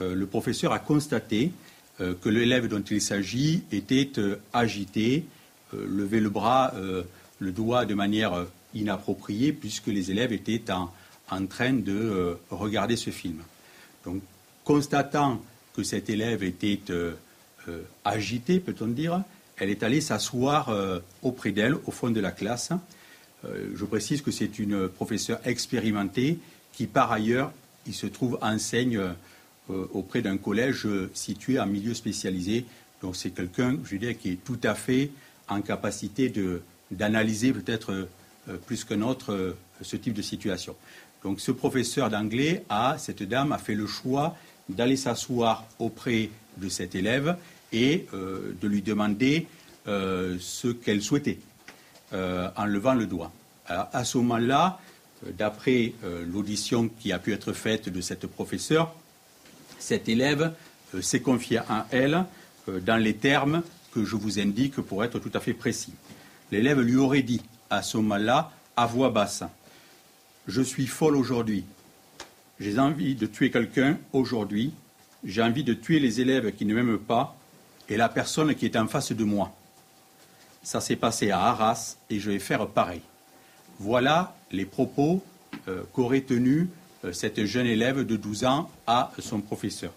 euh, 0.01 0.15
le 0.15 0.27
professeur 0.27 0.73
a 0.73 0.79
constaté 0.79 1.53
que 2.23 2.29
l'élève 2.29 2.67
dont 2.67 2.83
il 2.83 3.01
s'agit 3.01 3.63
était 3.71 4.11
agité, 4.53 5.25
levait 5.73 6.19
le 6.19 6.29
bras, 6.29 6.75
le 7.39 7.53
doigt 7.53 7.85
de 7.85 7.95
manière 7.95 8.47
inapproprié 8.75 9.53
puisque 9.53 9.87
les 9.87 10.11
élèves 10.11 10.33
étaient 10.33 10.63
en, 10.71 11.47
train 11.47 11.73
de 11.73 11.93
euh, 11.93 12.35
regarder 12.51 12.97
ce 12.97 13.11
film. 13.11 13.43
Donc, 14.05 14.23
constatant 14.65 15.41
que 15.75 15.83
cet 15.83 16.11
élève 16.11 16.43
était 16.43 16.81
euh, 16.91 17.15
euh, 17.69 17.83
agité, 18.05 18.61
peut-on 18.61 18.89
dire, 18.89 19.23
elle 19.57 19.71
est 19.71 19.83
allée 19.83 20.01
s'asseoir 20.01 20.75
auprès 21.23 21.53
d'elle, 21.53 21.77
au 21.87 21.93
fond 21.93 22.11
de 22.11 22.19
la 22.19 22.33
classe. 22.33 22.71
je 23.45 23.85
précise 23.85 24.21
que 24.21 24.33
c'est 24.33 24.59
une 24.59 24.89
professeure 24.89 25.39
expérimentée 25.45 26.39
qui, 26.73 26.89
par 26.89 27.13
ailleurs, 27.13 27.53
il 27.87 27.95
se 27.95 28.09
trouve 28.09 28.37
enseigne 28.43 29.01
auprès 29.69 30.23
d'un 30.23 30.39
collège 30.39 30.89
situé 31.15 31.61
en 31.61 31.67
milieu 31.67 31.95
spécialisé. 31.95 32.65
Donc 33.01 33.15
c'est 33.15 33.31
quelqu'un, 33.31 33.79
je 33.85 33.95
dirais, 33.97 34.17
qui 34.17 34.31
est 34.31 34.45
tout 34.45 34.59
à 34.65 34.75
fait 34.75 35.13
en 35.49 35.61
capacité 35.61 36.33
d'analyser 36.91 37.53
peut-être 37.53 37.93
euh, 37.93 38.09
plus 38.67 38.85
qu'un 38.85 39.03
autre 39.03 39.33
euh, 39.33 39.57
ce 39.83 39.97
type 39.97 40.15
de 40.15 40.23
situation. 40.23 40.77
Donc 41.23 41.41
ce 41.41 41.53
professeur 41.53 42.11
d'anglais 42.11 42.65
a, 42.69 42.97
cette 42.99 43.23
dame 43.23 43.53
a 43.53 43.59
fait 43.59 43.75
le 43.75 43.87
choix 43.87 44.37
d'aller 44.69 44.97
s'asseoir 44.97 45.65
auprès 45.79 46.31
de 46.59 46.69
cet 46.69 46.95
élève 46.95 47.37
et 47.73 48.07
euh, 48.15 48.55
de 48.61 48.69
lui 48.69 48.83
demander 48.83 49.47
ce 49.87 50.69
qu'elle 50.69 51.03
souhaitait 51.03 51.39
en 52.11 52.65
levant 52.65 52.95
le 52.95 53.05
doigt. 53.05 53.31
à 53.69 54.03
ce 54.03 54.17
moment-là, 54.17 54.81
d'après 55.37 55.93
l'audition 56.27 56.89
qui 56.89 57.13
a 57.13 57.19
pu 57.19 57.35
être 57.35 57.53
faite 57.53 57.91
de 57.91 58.01
cette 58.01 58.27
professeure, 58.27 58.95
cet 59.79 60.09
élève 60.09 60.55
s'est 61.03 61.21
confié 61.21 61.59
à 61.69 61.87
elle 61.91 62.25
dans 62.67 62.97
les 62.97 63.13
termes 63.13 63.63
que 63.93 64.07
je 64.07 64.17
vous 64.17 64.39
indique 64.39 64.77
pour 64.77 65.05
être 65.05 65.19
tout 65.19 65.33
à 65.35 65.41
fait 65.41 65.53
précis. 65.53 65.93
L'élève 66.51 66.81
lui 66.81 66.97
aurait 66.97 67.23
dit 67.23 67.43
à 67.71 67.83
ce 67.83 67.97
moment-là, 67.99 68.51
à 68.77 68.87
voix 68.87 69.11
basse. 69.11 69.45
Je 70.47 70.63
suis 70.63 70.87
folle 70.87 71.17
aujourd'hui. 71.17 71.65
J'ai 72.61 72.79
envie 72.79 73.15
de 73.15 73.27
tuer 73.27 73.51
quelqu'un 73.51 73.99
aujourd'hui. 74.13 74.73
J'ai 75.25 75.43
envie 75.43 75.65
de 75.65 75.75
tuer 75.75 75.99
les 75.99 76.21
élèves 76.21 76.53
qui 76.53 76.67
ne 76.67 76.75
m'aiment 76.75 76.99
pas 76.99 77.37
et 77.89 77.97
la 77.97 78.09
personne 78.09 78.55
qui 78.55 78.67
est 78.67 78.77
en 78.77 78.87
face 78.87 79.13
de 79.13 79.25
moi. 79.25 79.55
Ça 80.63 80.81
s'est 80.81 80.97
passé 80.97 81.31
à 81.31 81.41
Arras 81.41 81.97
et 82.11 82.21
je 82.21 82.31
vais 82.31 82.39
faire 82.39 82.67
pareil. 82.69 83.03
Voilà 83.79 84.37
les 84.51 84.65
propos 84.65 85.23
euh, 85.69 85.83
qu'aurait 85.93 86.23
tenus 86.23 86.69
euh, 87.05 87.13
cette 87.13 87.45
jeune 87.45 87.67
élève 87.67 88.05
de 88.05 88.17
12 88.17 88.45
ans 88.45 88.71
à 88.87 89.11
son 89.19 89.41
professeur. 89.41 89.93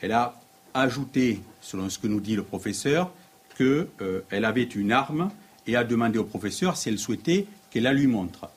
Elle 0.00 0.12
a 0.12 0.40
ajouté, 0.74 1.40
selon 1.60 1.88
ce 1.88 1.98
que 1.98 2.06
nous 2.06 2.20
dit 2.20 2.36
le 2.36 2.42
professeur, 2.42 3.12
qu'elle 3.56 3.88
euh, 4.00 4.22
avait 4.30 4.62
une 4.62 4.92
arme 4.92 5.30
et 5.66 5.76
a 5.76 5.84
demandé 5.84 6.18
au 6.18 6.24
professeur 6.24 6.76
si 6.76 6.88
elle 6.88 6.98
souhaitait 6.98 7.46
qu'elle 7.70 7.84
la 7.84 7.92
lui 7.92 8.06
montre. 8.06 8.48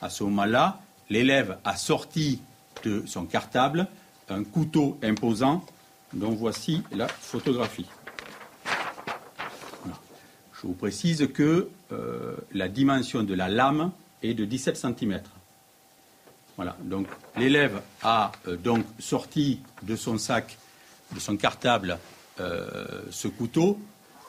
À 0.00 0.10
ce 0.10 0.24
moment-là, 0.24 0.80
l'élève 1.10 1.58
a 1.64 1.76
sorti 1.76 2.40
de 2.84 3.02
son 3.06 3.24
cartable 3.24 3.86
un 4.28 4.44
couteau 4.44 4.98
imposant 5.02 5.64
dont 6.12 6.30
voici 6.30 6.82
la 6.92 7.08
photographie. 7.08 7.86
Je 10.64 10.68
vous 10.68 10.74
précise 10.74 11.28
que 11.34 11.68
euh, 11.92 12.36
la 12.54 12.68
dimension 12.68 13.22
de 13.22 13.34
la 13.34 13.48
lame 13.48 13.90
est 14.22 14.32
de 14.32 14.46
17 14.46 14.76
cm. 14.76 15.20
Voilà, 16.56 16.76
donc 16.82 17.06
l'élève 17.36 17.82
a 18.02 18.32
euh, 18.48 18.56
donc 18.56 18.86
sorti 18.98 19.60
de 19.82 19.94
son 19.94 20.16
sac, 20.16 20.56
de 21.12 21.20
son 21.20 21.36
cartable, 21.36 21.98
euh, 22.40 23.02
ce 23.10 23.28
couteau 23.28 23.78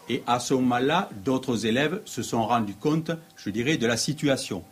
Et 0.09 0.23
à 0.27 0.39
ce 0.39 0.53
moment-là, 0.53 1.09
d'autres 1.23 1.65
élèves 1.65 2.01
se 2.05 2.21
sont 2.21 2.45
rendus 2.45 2.75
compte, 2.75 3.11
je 3.37 3.49
dirais, 3.49 3.77
de 3.77 3.87
la 3.87 3.97
situation. 3.97 4.63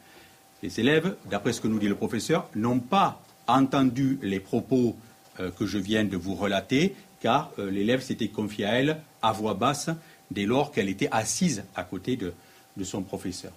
Les 0.61 0.79
élèves, 0.79 1.15
d'après 1.29 1.53
ce 1.53 1.61
que 1.61 1.67
nous 1.67 1.79
dit 1.79 1.87
le 1.87 1.95
professeur, 1.95 2.47
n'ont 2.55 2.79
pas 2.79 3.21
entendu 3.47 4.19
les 4.21 4.39
propos 4.39 4.95
euh, 5.39 5.51
que 5.51 5.65
je 5.65 5.77
viens 5.77 6.03
de 6.03 6.15
vous 6.15 6.35
relater, 6.35 6.95
car 7.19 7.51
euh, 7.57 7.69
l'élève 7.69 8.01
s'était 8.01 8.27
confié 8.27 8.65
à 8.65 8.79
elle 8.79 9.01
à 9.21 9.31
voix 9.31 9.55
basse 9.55 9.89
dès 10.29 10.45
lors 10.45 10.71
qu'elle 10.71 10.89
était 10.89 11.09
assise 11.11 11.63
à 11.75 11.83
côté 11.83 12.15
de, 12.15 12.33
son 12.83 13.01
professeur. 13.01 13.51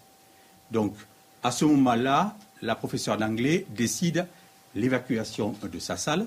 Donc, 0.71 0.95
à 1.43 1.51
ce 1.51 1.65
moment-là, 1.65 2.37
la 2.63 2.75
professeure 2.75 3.17
d'anglais 3.17 3.67
décide 3.71 4.27
l'évacuation 4.75 5.55
de 5.63 5.79
sa 5.79 5.97
salle 5.97 6.27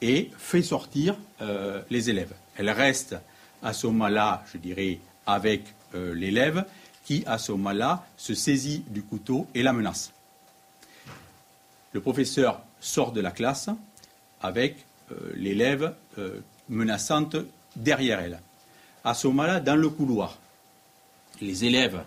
et 0.00 0.30
fait 0.36 0.62
sortir 0.62 1.16
euh, 1.40 1.82
les 1.90 2.10
élèves. 2.10 2.32
Elle 2.56 2.70
reste 2.70 3.16
à 3.62 3.72
ce 3.72 3.86
moment-là, 3.86 4.44
je 4.52 4.58
dirais, 4.58 4.98
avec 5.26 5.62
euh, 5.94 6.14
l'élève 6.14 6.64
qui, 7.04 7.24
à 7.26 7.38
ce 7.38 7.52
moment-là, 7.52 8.06
se 8.16 8.34
saisit 8.34 8.84
du 8.88 9.02
couteau 9.02 9.46
et 9.54 9.62
la 9.62 9.72
menace. 9.72 10.12
Le 11.92 12.00
professeur 12.00 12.60
sort 12.80 13.12
de 13.12 13.20
la 13.20 13.30
classe 13.30 13.70
avec 14.40 14.84
euh, 15.10 15.32
l'élève 15.34 15.94
menaçante 16.68 17.36
derrière 17.76 18.20
elle. 18.20 18.40
À 19.04 19.14
ce 19.14 19.28
moment-là, 19.28 19.60
dans 19.60 19.76
le 19.76 19.88
couloir, 19.88 20.36
les 21.40 21.64
élèves 21.64 22.02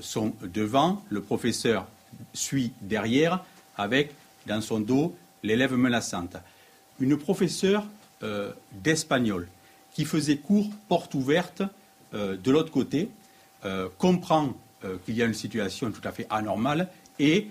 sont 0.00 0.34
devant, 0.42 1.04
le 1.10 1.22
professeur 1.22 1.86
suit 2.34 2.72
derrière 2.80 3.44
avec 3.76 4.12
dans 4.46 4.60
son 4.60 4.80
dos 4.80 5.16
l'élève 5.42 5.74
menaçante. 5.74 6.36
Une 7.00 7.16
professeure 7.16 7.86
euh, 8.22 8.52
d'espagnol 8.72 9.48
qui 9.98 10.04
faisait 10.04 10.36
cours 10.36 10.70
porte 10.86 11.14
ouverte 11.14 11.60
euh, 12.14 12.36
de 12.36 12.52
l'autre 12.52 12.70
côté, 12.70 13.10
euh, 13.64 13.88
comprend 13.98 14.54
qu'il 15.04 15.16
y 15.16 15.22
a 15.24 15.26
une 15.26 15.34
situation 15.34 15.90
tout 15.90 16.06
à 16.06 16.12
fait 16.12 16.28
anormale 16.30 16.86
et 17.18 17.48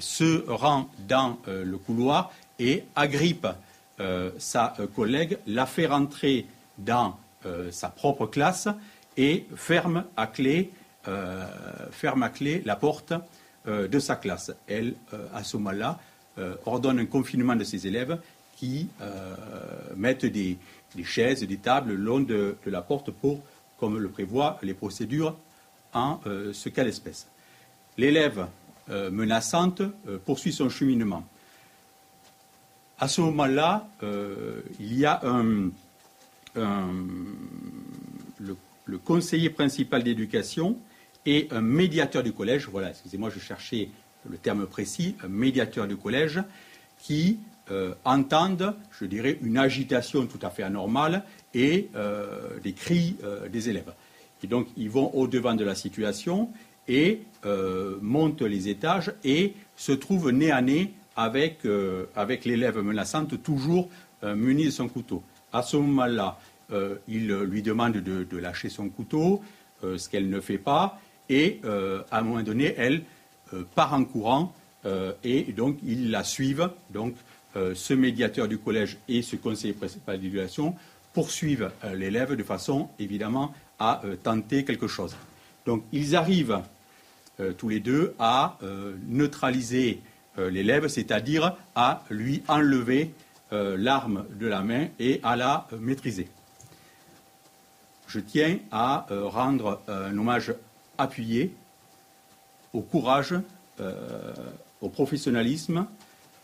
se 0.00 0.44
rend 0.50 0.90
dans 1.06 1.38
le 1.46 1.78
couloir 1.78 2.32
et 2.58 2.82
agrippe 2.96 3.46
sa 4.38 4.74
collègue, 4.96 5.38
la 5.46 5.66
fait 5.66 5.86
rentrer 5.86 6.46
dans 6.78 7.16
sa 7.70 7.90
propre 7.90 8.26
classe 8.26 8.66
et 9.16 9.46
ferme 9.54 10.02
à 10.16 10.26
clé, 10.26 10.72
ferme 11.92 12.24
à 12.24 12.28
clé 12.30 12.60
la 12.64 12.74
porte 12.74 13.12
de 13.66 13.98
sa 14.00 14.16
classe. 14.16 14.50
Elle, 14.66 14.94
à 15.32 15.44
ce 15.44 15.56
moment-là, 15.58 16.00
ordonne 16.66 16.98
un 16.98 17.06
confinement 17.06 17.54
de 17.54 17.62
ses 17.62 17.86
élèves 17.86 18.18
qui 18.60 18.88
euh, 19.00 19.34
mettent 19.96 20.26
des, 20.26 20.58
chaises, 21.04 21.42
des 21.42 21.56
tables 21.56 21.90
le 21.90 21.96
long 21.96 22.20
de, 22.20 22.56
la 22.66 22.82
porte 22.82 23.10
pour, 23.10 23.40
comme 23.78 23.98
le 23.98 24.08
prévoient 24.08 24.58
les 24.62 24.74
procédures 24.74 25.36
en 25.92 26.20
euh, 26.26 26.52
ce 26.52 26.68
cas 26.68 26.84
d'espèce. 26.84 27.26
L'élève 27.98 28.46
euh, 28.90 29.10
menaçante 29.10 29.82
poursuit 30.24 30.52
son 30.52 30.68
cheminement. 30.68 31.26
À 32.98 33.08
ce 33.08 33.22
moment-là, 33.22 33.88
il 34.78 34.94
y 34.94 35.06
a 35.06 35.22
le, 36.54 38.98
conseiller 38.98 39.48
principal 39.48 40.02
d'éducation 40.02 40.76
et 41.24 41.48
un 41.50 41.60
médiateur 41.60 42.22
du 42.22 42.32
collège, 42.32 42.68
voilà, 42.68 42.90
excusez-moi, 42.90 43.30
je 43.30 43.38
cherchais 43.38 43.90
le 44.28 44.36
terme 44.36 44.66
précis, 44.66 45.16
un 45.22 45.28
médiateur 45.28 45.86
du 45.86 45.96
collège, 45.96 46.42
qui 46.98 47.38
euh, 47.70 47.94
entendent, 48.04 48.74
je 48.98 49.04
dirais, 49.04 49.38
une 49.42 49.56
agitation 49.56 50.26
tout 50.26 50.40
à 50.42 50.50
fait 50.50 50.64
anormale 50.64 51.22
et 51.54 51.88
euh, 51.94 52.58
des 52.64 52.72
cris 52.72 53.16
euh, 53.22 53.48
des 53.48 53.68
élèves. 53.68 53.92
Et 54.42 54.48
donc, 54.48 54.66
ils 54.76 54.90
vont 54.90 55.14
au-devant 55.14 55.54
de 55.54 55.64
la 55.64 55.76
situation 55.76 56.48
et 56.88 57.22
montent 58.02 58.42
les 58.42 58.68
étages 58.68 59.12
et 59.22 59.54
se 59.76 59.92
trouvent 59.92 60.30
nez 60.30 60.50
à 60.50 60.60
nez 60.60 60.92
avec, 61.14 61.60
avec 62.16 62.44
l'élève 62.44 62.78
menaçante, 62.78 63.40
toujours 63.42 63.88
muni 64.24 64.64
de 64.64 64.70
son 64.70 64.88
couteau. 64.88 65.22
À 65.52 65.62
ce 65.62 65.76
moment-là, 65.76 66.38
il 67.06 67.28
lui 67.28 67.62
demande 67.62 67.92
de, 67.92 68.24
de 68.24 68.36
lâcher 68.38 68.70
son 68.70 68.88
couteau, 68.88 69.40
ce 69.82 70.08
qu'elle 70.08 70.28
ne 70.30 70.40
fait 70.40 70.58
pas, 70.58 70.98
et 71.28 71.60
à 72.10 72.18
un 72.18 72.22
moment 72.22 72.42
donné, 72.42 72.74
elle 72.76 73.02
part 73.76 73.94
en 73.94 74.04
courant 74.04 74.52
et 75.22 75.52
donc 75.52 75.76
ils 75.84 76.10
la 76.10 76.24
suivent. 76.24 76.70
Donc 76.92 77.14
euh, 77.56 77.74
ce 77.74 77.94
médiateur 77.94 78.46
du 78.46 78.58
collège 78.58 78.98
et 79.08 79.22
ce 79.22 79.34
conseiller 79.34 79.72
principal 79.72 80.20
d'éducation 80.20 80.76
poursuivent 81.12 81.72
euh, 81.82 81.96
l'élève 81.96 82.36
de 82.36 82.42
façon 82.44 82.88
évidemment 83.00 83.52
à 83.80 84.04
euh, 84.04 84.14
tenter 84.14 84.64
quelque 84.64 84.86
chose. 84.86 85.16
Donc 85.66 85.84
ils 85.92 86.14
arrivent 86.14 86.60
tous 87.56 87.70
les 87.70 87.80
deux 87.80 88.14
à 88.18 88.58
neutraliser 89.08 90.02
l'élève, 90.36 90.88
c'est-à-dire 90.88 91.56
à 91.74 92.04
lui 92.10 92.42
enlever 92.48 93.14
l'arme 93.50 94.26
de 94.38 94.46
la 94.46 94.60
main 94.60 94.88
et 94.98 95.20
à 95.22 95.36
la 95.36 95.66
maîtriser. 95.78 96.28
Je 98.08 98.20
tiens 98.20 98.58
à 98.70 99.06
rendre 99.08 99.80
un 99.88 100.18
hommage 100.18 100.52
appuyé 100.98 101.54
au 102.74 102.82
courage, 102.82 103.34
au 104.82 104.88
professionnalisme 104.90 105.86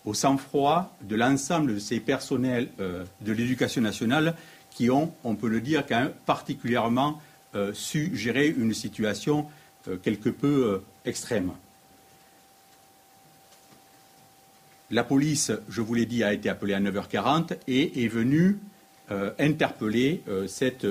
au 0.07 0.15
sang-froid 0.15 0.97
de 1.03 1.17
l'ensemble 1.17 1.75
de 1.75 1.79
ces 1.79 2.01
personnels 2.01 2.69
euh, 2.81 3.05
de 3.21 3.33
l'éducation 3.33 3.83
nationale 3.83 4.35
qui 4.71 4.89
ont, 4.89 5.13
on 5.25 5.35
peut 5.35 5.49
le 5.49 5.61
dire, 5.61 5.85
particulièrement 6.25 7.21
euh, 7.55 7.73
su 7.75 8.17
gérer 8.17 8.49
une 8.49 8.73
situation 8.73 9.47
euh, 9.89 9.97
quelque 9.97 10.29
peu 10.31 10.81
extrême. 11.05 11.53
La 14.93 15.03
police, 15.03 15.51
je 15.69 15.81
vous 15.81 15.95
l'ai 15.95 16.07
dit, 16.07 16.23
a 16.23 16.33
été 16.33 16.49
appelée 16.49 16.75
à 16.75 16.81
9h40 16.81 17.57
et 17.67 18.05
est 18.05 18.09
venue 18.09 18.59
interpeller 19.39 20.23
cet 20.49 20.85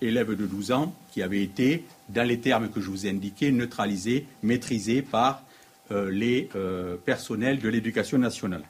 élève 0.00 0.34
de 0.34 0.46
12 0.46 0.72
ans 0.72 0.94
qui 1.12 1.22
avait 1.22 1.42
été, 1.42 1.84
dans 2.08 2.26
les 2.26 2.40
termes 2.40 2.70
que 2.70 2.80
je 2.80 2.88
vous 2.88 3.06
ai 3.06 3.10
indiqués, 3.10 3.52
neutralisé, 3.52 4.26
maîtrisé 4.42 5.02
par 5.02 5.42
les 5.90 6.48
euh, 6.54 6.96
personnels 6.96 7.58
de 7.58 7.68
l'éducation 7.68 8.18
nationale. 8.18 8.62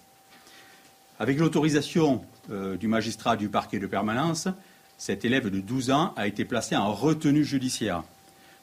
Avec 1.18 1.38
l'autorisation 1.38 2.24
euh, 2.50 2.76
du 2.76 2.88
magistrat 2.88 3.36
du 3.36 3.48
parquet 3.48 3.78
de 3.78 3.86
permanence, 3.86 4.48
cet 4.98 5.24
élève 5.24 5.48
de 5.48 5.60
12 5.60 5.90
ans 5.90 6.14
a 6.16 6.26
été 6.26 6.44
placé 6.44 6.76
en 6.76 6.92
retenue 6.92 7.44
judiciaire. 7.44 8.02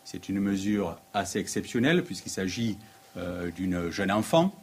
C'est 0.04 0.30
une 0.30 0.40
mesure 0.40 0.98
assez 1.14 1.40
exceptionnelle 1.40 2.04
puisqu'il 2.04 2.30
s'agit 2.30 2.78
d'une 3.56 3.90
jeune 3.90 4.12
enfant, 4.12 4.56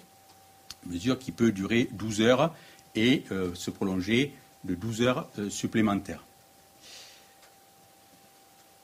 mesure 0.86 1.18
qui 1.18 1.32
peut 1.32 1.50
durer 1.50 1.88
12 1.92 2.20
heures 2.20 2.54
et 2.94 3.24
se 3.54 3.70
prolonger 3.72 4.32
de 4.62 4.76
12 4.76 5.02
heures 5.02 5.28
supplémentaires. 5.50 6.24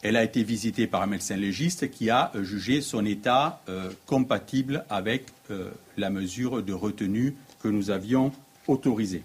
Elle 0.03 0.17
a 0.17 0.25
été 0.25 0.43
visitée 0.43 0.87
par 0.87 1.03
un 1.03 1.07
médecin 1.07 1.37
légiste 1.37 1.91
qui 1.91 2.09
a 2.09 2.33
euh, 2.35 2.43
jugé 2.43 2.81
son 2.81 3.05
état 3.05 3.61
euh, 3.69 3.91
compatible 4.07 4.85
avec 4.89 5.27
euh, 5.51 5.71
la 5.99 6.09
mesure 6.09 6.63
de 6.63 6.73
retenue 6.73 7.35
que 7.63 7.69
nous 7.69 7.91
avions 7.91 8.33
autorisée. 8.67 9.23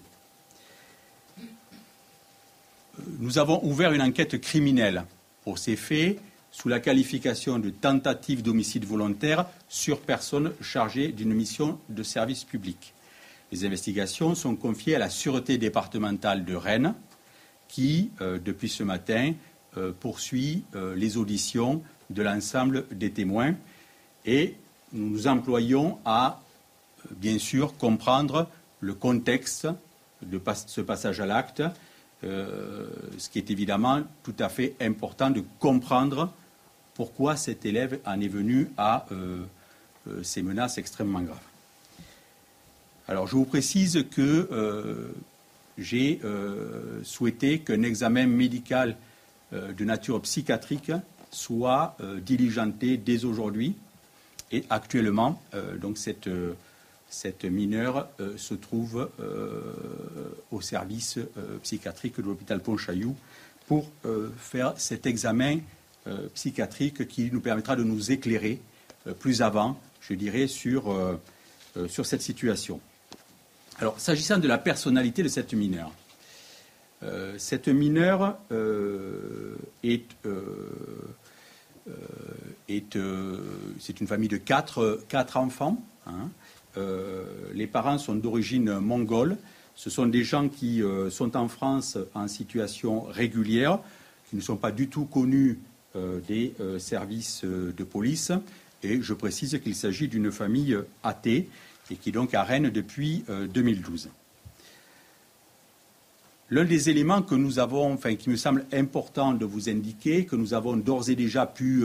Nous 3.18 3.38
avons 3.38 3.64
ouvert 3.64 3.92
une 3.92 4.02
enquête 4.02 4.38
criminelle 4.40 5.04
pour 5.44 5.58
ces 5.58 5.76
faits 5.76 6.18
sous 6.50 6.68
la 6.68 6.80
qualification 6.80 7.58
de 7.58 7.70
tentative 7.70 8.42
d'homicide 8.42 8.84
volontaire 8.84 9.46
sur 9.68 10.00
personne 10.00 10.52
chargée 10.60 11.08
d'une 11.08 11.32
mission 11.32 11.78
de 11.88 12.02
service 12.02 12.44
public. 12.44 12.94
Les 13.52 13.64
investigations 13.64 14.34
sont 14.34 14.56
confiées 14.56 14.96
à 14.96 14.98
la 14.98 15.10
Sûreté 15.10 15.58
départementale 15.58 16.44
de 16.44 16.54
Rennes 16.54 16.94
qui, 17.68 18.10
depuis 18.20 18.70
ce 18.70 18.82
matin, 18.82 19.34
poursuit 20.00 20.64
euh, 20.74 20.94
les 20.94 21.16
auditions 21.16 21.82
de 22.10 22.22
l'ensemble 22.22 22.86
des 22.90 23.10
témoins 23.10 23.54
et 24.24 24.54
nous 24.92 25.08
nous 25.08 25.26
employons 25.26 25.98
à, 26.04 26.40
euh, 27.00 27.14
bien 27.16 27.38
sûr, 27.38 27.76
comprendre 27.76 28.48
le 28.80 28.94
contexte 28.94 29.68
de 30.22 30.40
ce 30.66 30.80
passage 30.80 31.20
à 31.20 31.26
l'acte, 31.26 31.62
ce 32.22 33.28
qui 33.30 33.38
est 33.38 33.50
évidemment 33.50 34.02
tout 34.22 34.34
à 34.38 34.48
fait 34.48 34.74
important 34.80 35.30
de 35.30 35.42
comprendre 35.58 36.32
pourquoi 36.94 37.36
cet 37.36 37.66
élève 37.66 38.00
en 38.06 38.20
est 38.20 38.28
venu 38.28 38.70
à 38.78 39.06
ces 40.22 40.42
menaces 40.42 40.78
extrêmement 40.78 41.20
graves. 41.20 41.38
Alors, 43.08 43.26
je 43.26 43.36
vous 43.36 43.44
précise 43.44 44.04
que 44.10 45.12
j'ai 45.78 46.20
souhaité 47.02 47.60
qu'un 47.60 47.82
examen 47.82 48.26
médical 48.26 48.96
euh, 48.96 49.05
de 49.52 49.84
nature 49.84 50.20
psychiatrique 50.22 50.92
soit 51.30 51.96
euh, 52.00 52.20
diligenté 52.20 52.96
dès 52.96 53.24
aujourd'hui. 53.24 53.74
Et 54.52 54.64
actuellement, 54.70 55.40
euh, 55.54 55.76
cette, 57.08 57.44
mineure 57.44 58.08
se 58.36 58.54
trouve 58.54 59.08
au 60.50 60.60
service 60.60 61.18
psychiatrique 61.62 62.16
de 62.16 62.22
l'hôpital 62.22 62.60
Pontchaillou 62.60 63.16
pour 63.66 63.88
faire 64.36 64.74
cet 64.76 65.06
examen 65.06 65.58
psychiatrique 66.34 67.06
qui 67.08 67.30
nous 67.32 67.40
permettra 67.40 67.76
de 67.76 67.84
nous 67.84 68.12
éclairer 68.12 68.60
plus 69.18 69.40
avant, 69.40 69.78
je 70.00 70.14
dirais, 70.14 70.46
sur 70.48 70.86
cette 72.04 72.22
situation. 72.22 72.80
Alors, 73.78 74.00
s'agissant 74.00 74.38
de 74.38 74.48
la 74.48 74.58
personnalité 74.58 75.22
de 75.22 75.28
cette 75.28 75.52
mineure, 75.54 75.92
cette 77.38 77.68
mineure 77.68 78.38
est 79.82 80.06
c'est 83.78 84.00
une 84.00 84.06
famille 84.06 84.28
de 84.28 84.36
quatre, 84.36 85.36
enfants. 85.36 85.82
Hein. 86.06 86.30
Euh, 86.76 87.24
les 87.54 87.66
parents 87.66 87.98
sont 87.98 88.14
d'origine 88.14 88.78
mongole. 88.78 89.36
Ce 89.74 89.90
sont 89.90 90.06
des 90.06 90.24
gens 90.24 90.48
qui 90.48 90.82
euh, 90.82 91.10
sont 91.10 91.36
en 91.36 91.48
France 91.48 91.98
en 92.14 92.28
situation 92.28 93.02
régulière, 93.02 93.78
qui 94.28 94.36
ne 94.36 94.40
sont 94.40 94.56
pas 94.56 94.72
du 94.72 94.88
tout 94.88 95.04
connus 95.04 95.58
euh, 95.94 96.20
des 96.26 96.54
services 96.78 97.44
de 97.44 97.84
police. 97.84 98.32
Et 98.82 99.00
je 99.00 99.14
précise 99.14 99.58
qu'il 99.62 99.74
s'agit 99.74 100.08
d'une 100.08 100.30
famille 100.30 100.76
athée 101.02 101.48
et 101.90 101.96
qui 101.96 102.10
est 102.10 102.12
donc 102.12 102.34
à 102.34 102.42
Rennes 102.42 102.70
depuis 102.70 103.24
2012. 103.52 104.10
L'un 106.50 106.64
des 106.64 106.90
éléments 106.90 107.22
que 107.22 107.34
nous 107.34 107.58
avons, 107.58 107.92
enfin, 107.92 108.14
qui 108.14 108.30
me 108.30 108.36
semble 108.36 108.66
important 108.72 109.32
de 109.32 109.44
vous 109.44 109.68
indiquer, 109.68 110.24
que 110.24 110.36
nous 110.36 110.54
avons 110.54 110.76
d'ores 110.76 111.10
et 111.10 111.16
déjà 111.16 111.44
pu 111.44 111.84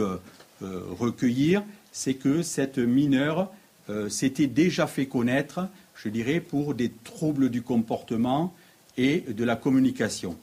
recueillir, 0.62 1.64
c'est 1.92 2.14
que 2.14 2.42
cette 2.42 2.78
mineure 2.78 3.52
euh, 3.90 4.10
s'était 4.10 4.48
déjà 4.48 4.88
fait 4.88 5.08
connaître, 5.08 5.68
je 5.96 6.10
dirais, 6.10 6.40
pour 6.40 6.74
des 6.74 6.92
troubles 6.92 7.50
du 7.50 7.62
comportement 7.62 8.54
et 8.98 9.22
de 9.22 9.44
la 9.44 9.56
communication. 9.56 10.38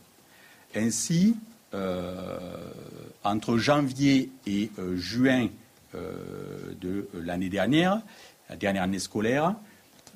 Ainsi, 0.74 1.36
euh, 1.74 2.38
entre 3.24 3.58
janvier 3.58 4.30
et 4.46 4.70
euh, 4.78 4.96
juin 4.96 5.48
de 6.82 7.08
l'année 7.14 7.48
dernière, 7.48 8.02
la 8.50 8.56
dernière 8.56 8.82
année 8.82 8.98
scolaire, 8.98 9.54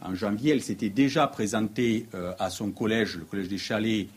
en 0.04 0.14
janvier, 0.14 0.52
elle 0.52 0.62
s'était 0.62 0.90
déjà 0.90 1.26
présentée 1.26 2.06
à 2.38 2.50
son 2.50 2.70
collège, 2.70 3.16
le 3.16 3.24
collège 3.24 3.48
des 3.48 3.58
Chalets, 3.58 4.08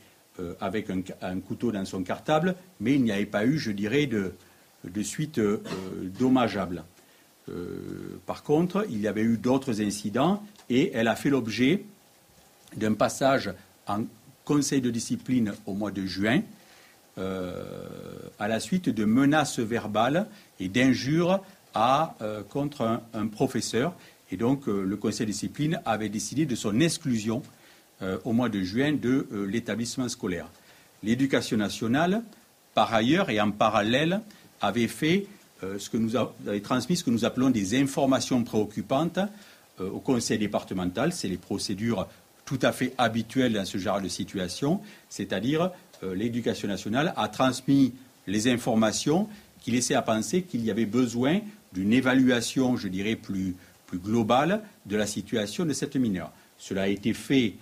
avec 0.60 0.90
un, 0.90 1.40
couteau 1.40 1.72
dans 1.72 1.86
son 1.86 2.04
cartable, 2.04 2.56
mais 2.80 2.96
il 2.96 3.04
n'y 3.04 3.12
avait 3.12 3.26
pas 3.26 3.46
eu, 3.46 3.58
je 3.58 3.72
dirais, 3.72 4.08
de, 4.08 4.34
suite 5.04 5.40
dommageable. 6.20 6.84
Euh, 7.50 8.20
par 8.26 8.44
contre, 8.44 8.86
il 8.90 9.02
y 9.02 9.08
avait 9.08 9.22
eu 9.22 9.38
d'autres 9.38 9.82
incidents 9.82 10.44
et 10.70 10.92
elle 10.94 11.08
a 11.08 11.16
fait 11.16 11.30
l'objet 11.30 11.84
d'un 12.76 12.94
passage 12.94 13.54
en 13.88 14.04
conseil 14.44 14.82
de 14.82 14.90
discipline 14.90 15.54
au 15.66 15.74
mois 15.74 15.92
de 15.92 16.06
juin 16.06 16.42
euh, 17.18 17.64
à 18.40 18.48
la 18.48 18.60
suite 18.60 18.90
de 18.90 19.06
menaces 19.06 19.60
verbales 19.60 20.28
et 20.60 20.68
d'injures 20.68 21.42
euh, 21.78 22.42
contre 22.44 23.02
un, 23.14 23.28
professeur. 23.28 23.94
Et 24.36 24.38
donc, 24.38 24.68
le 24.68 24.98
conseil 24.98 25.26
de 25.26 25.32
discipline 25.32 25.80
avait 25.86 26.10
décidé 26.10 26.46
de 26.46 26.56
son 26.56 26.82
exclusion 26.82 27.42
au 28.26 28.34
mois 28.34 28.50
de 28.50 28.62
juin 28.64 28.92
de 28.92 29.26
l'établissement 29.48 30.10
scolaire. 30.10 30.50
L'éducation 31.04 31.56
nationale, 31.56 32.22
par 32.74 32.94
ailleurs 32.94 33.30
et 33.30 33.40
en 33.40 33.52
parallèle, 33.52 34.20
avait 34.60 34.90
fait 34.90 35.28
euh, 35.64 35.80
ce 35.80 35.90
que 35.90 35.96
nous 35.96 36.18
avez 36.18 36.62
transmis 36.62 36.98
ce 36.98 37.06
que 37.06 37.12
nous 37.12 37.24
appelons 37.24 37.50
des 37.50 37.82
informations 37.82 38.44
préoccupantes 38.44 39.20
euh, 39.80 39.90
au 39.90 40.02
conseil 40.02 40.38
départemental. 40.38 41.14
C'est 41.14 41.30
les 41.30 41.38
procédures 41.38 42.06
tout 42.44 42.60
à 42.62 42.74
fait 42.74 42.94
habituelles 42.98 43.54
dans 43.54 43.64
ce 43.64 43.78
genre 43.78 44.02
de 44.02 44.10
situation, 44.10 44.82
c'est-à-dire 45.08 45.72
euh, 46.04 46.14
l'éducation 46.14 46.68
nationale 46.68 47.14
a 47.16 47.30
transmis 47.30 47.94
les 48.28 48.52
informations 48.52 49.30
qui 49.62 49.72
laissaient 49.72 49.96
à 49.96 50.02
penser 50.02 50.42
qu'il 50.42 50.66
y 50.66 50.72
avait 50.72 50.86
besoin 50.86 51.40
d'une 51.72 51.94
évaluation, 51.94 52.76
je 52.76 52.90
dirais, 52.90 53.16
plus, 53.16 53.56
plus, 53.98 54.12
globale 54.12 54.62
de 54.86 54.96
la 54.96 55.06
situation 55.06 55.66
de 55.66 55.74
cette 55.74 55.96
mineure. 55.96 56.32
Cela 56.58 56.84
a 56.84 56.88
été 56.88 57.14
fait 57.14 57.56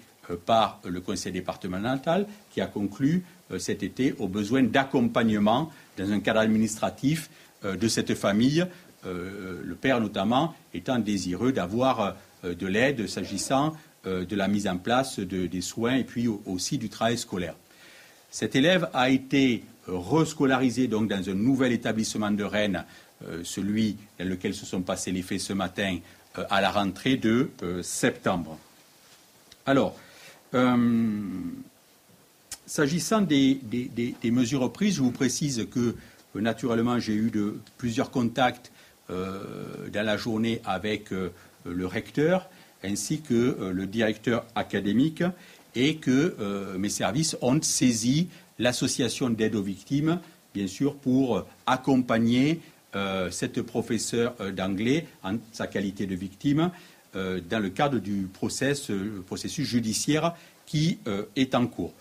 par 0.45 0.79
le 0.85 1.01
conseil 1.01 1.31
départemental 1.31 2.25
qui 2.51 2.61
a 2.61 2.67
conclu 2.67 3.23
cet 3.59 3.83
été 3.83 4.15
au 4.19 4.27
besoin 4.27 4.63
d'accompagnement 4.63 5.71
dans 5.97 6.11
un 6.11 6.19
cadre 6.19 6.39
administratif 6.39 7.29
euh, 7.65 7.75
de 7.75 7.87
cette 7.87 8.13
famille, 8.15 8.65
euh, 9.05 9.61
le 9.63 9.75
père 9.75 9.99
notamment 9.99 10.55
étant 10.73 10.99
désireux 10.99 11.51
d'avoir 11.51 12.15
euh, 12.43 12.55
de 12.55 12.67
l'aide 12.67 13.07
s'agissant 13.07 13.73
de 14.05 14.35
la 14.35 14.49
mise 14.49 14.67
en 14.67 14.75
place 14.75 15.21
des 15.21 15.61
soins 15.61 15.95
et 15.95 16.03
puis 16.03 16.27
aussi 16.27 16.77
du 16.77 16.89
travail 16.89 17.17
scolaire. 17.17 17.55
Cet 18.29 18.53
élève 18.53 18.89
a 18.93 19.09
été 19.09 19.63
rescolarisé 19.87 20.89
donc 20.89 21.07
dans 21.07 21.29
un 21.29 21.33
nouvel 21.33 21.71
établissement 21.71 22.29
de 22.29 22.43
Rennes, 22.43 22.83
celui 23.43 23.95
dans 24.19 24.27
lequel 24.27 24.53
se 24.53 24.65
sont 24.65 24.81
passés 24.81 25.13
les 25.13 25.21
faits 25.21 25.39
ce 25.39 25.53
matin, 25.53 25.99
à 26.49 26.61
la 26.61 26.71
rentrée 26.71 27.17
de 27.17 27.49
septembre. 27.81 28.57
Alors, 29.65 29.95
s'agissant 32.65 33.21
des, 33.21 33.59
mesures 34.25 34.71
prises, 34.71 34.95
je 34.95 35.01
vous 35.01 35.11
précise 35.11 35.67
que 35.71 35.95
naturellement, 36.35 36.99
j'ai 36.99 37.13
eu 37.13 37.29
de, 37.29 37.59
plusieurs 37.77 38.11
contacts 38.11 38.71
euh, 39.09 39.89
dans 39.91 40.05
la 40.05 40.17
journée 40.17 40.61
avec 40.65 41.11
euh, 41.11 41.29
le 41.65 41.85
recteur 41.85 42.49
ainsi 42.83 43.21
que 43.21 43.33
euh, 43.33 43.71
le 43.71 43.85
directeur 43.85 44.45
académique 44.55 45.23
et 45.75 45.97
que 45.97 46.35
mes 46.77 46.89
services 46.89 47.35
ont 47.41 47.59
saisi 47.59 48.27
l'association 48.59 49.31
d'aide 49.31 49.55
aux 49.55 49.63
victimes, 49.63 50.19
bien 50.53 50.67
sûr, 50.67 50.95
pour 50.95 51.47
accompagner 51.65 52.61
cette 53.31 53.61
professeure 53.63 54.35
d'anglais 54.55 55.07
en 55.23 55.37
sa 55.51 55.67
qualité 55.67 56.05
de 56.05 56.15
victime 56.15 56.69
dans 57.13 57.61
le 57.61 57.69
cadre 57.69 57.97
du 57.97 58.27
processus 58.31 59.67
judiciaire 59.67 60.35
qui 60.65 60.99
est 61.35 61.55
en 61.55 61.67
cours. 61.67 61.93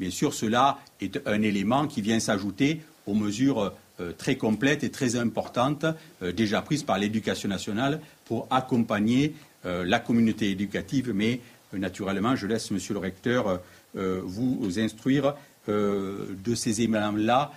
Bien 0.00 0.10
sûr, 0.10 0.32
cela 0.34 0.78
est 1.00 1.20
un 1.26 1.42
élément 1.42 1.86
qui 1.86 2.00
vient 2.00 2.20
s'ajouter 2.20 2.80
aux 3.06 3.14
mesures 3.14 3.74
euh, 4.00 4.12
très 4.16 4.36
complètes 4.36 4.82
et 4.82 4.90
très 4.90 5.16
importantes 5.16 5.84
euh, 6.22 6.32
déjà 6.32 6.62
prises 6.62 6.82
par 6.82 6.98
l'éducation 6.98 7.48
nationale 7.48 8.00
pour 8.24 8.46
accompagner 8.50 9.34
euh, 9.66 9.84
la 9.84 9.98
communauté 9.98 10.50
éducative. 10.50 11.12
Mais 11.14 11.40
naturellement, 11.72 12.34
je 12.34 12.46
laisse 12.46 12.70
Monsieur 12.70 12.94
le 12.94 13.00
recteur 13.00 13.60
vous 13.94 14.78
instruire 14.78 15.34
de 15.68 16.54
ces 16.54 16.80
éléments-là 16.80 17.52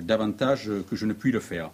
davantage 0.00 0.70
que 0.88 0.94
je 0.94 1.06
ne 1.06 1.12
puis 1.12 1.32
le 1.32 1.40
faire. 1.40 1.70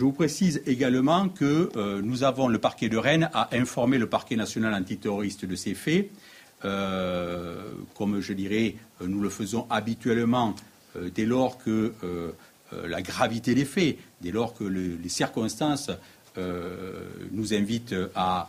Je 0.00 0.06
vous 0.06 0.12
précise 0.12 0.62
également 0.64 1.28
que 1.28 1.68
nous 2.00 2.24
avons, 2.24 2.48
le 2.48 2.56
parquet 2.56 2.88
de 2.88 2.96
Rennes 2.96 3.28
a 3.34 3.54
informé 3.54 3.98
le 3.98 4.08
parquet 4.08 4.34
national 4.34 4.72
antiterroriste 4.72 5.44
de 5.44 5.54
ces 5.54 5.74
faits. 5.74 6.10
comme 6.62 8.20
je 8.22 8.32
dirais, 8.32 8.76
nous 9.06 9.20
le 9.20 9.28
faisons 9.28 9.66
habituellement 9.68 10.54
euh, 10.96 11.10
dès 11.14 11.26
lors 11.26 11.58
que 11.58 11.92
euh, 12.02 12.30
euh, 12.72 12.88
la 12.88 13.02
gravité 13.02 13.54
des 13.54 13.66
faits, 13.66 13.98
dès 14.22 14.30
lors 14.30 14.54
que 14.54 14.64
les 14.64 15.08
circonstances 15.10 15.90
nous 17.32 17.52
invitent 17.52 17.94
à 18.14 18.48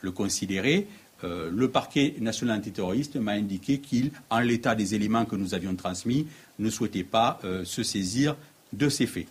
le 0.00 0.10
considérer, 0.10 0.88
le 1.22 1.68
parquet 1.68 2.16
national 2.18 2.58
antiterroriste 2.58 3.14
m'a 3.14 3.32
indiqué 3.32 3.78
qu'il, 3.78 4.10
en 4.30 4.40
l'état 4.40 4.74
des 4.74 4.96
éléments 4.96 5.26
que 5.26 5.36
nous 5.36 5.54
avions 5.54 5.76
transmis, 5.76 6.26
ne 6.58 6.70
souhaitait 6.70 7.04
pas 7.04 7.38
se 7.64 7.84
saisir 7.84 8.34
de 8.72 8.88
ces 8.88 9.06
faits. 9.06 9.28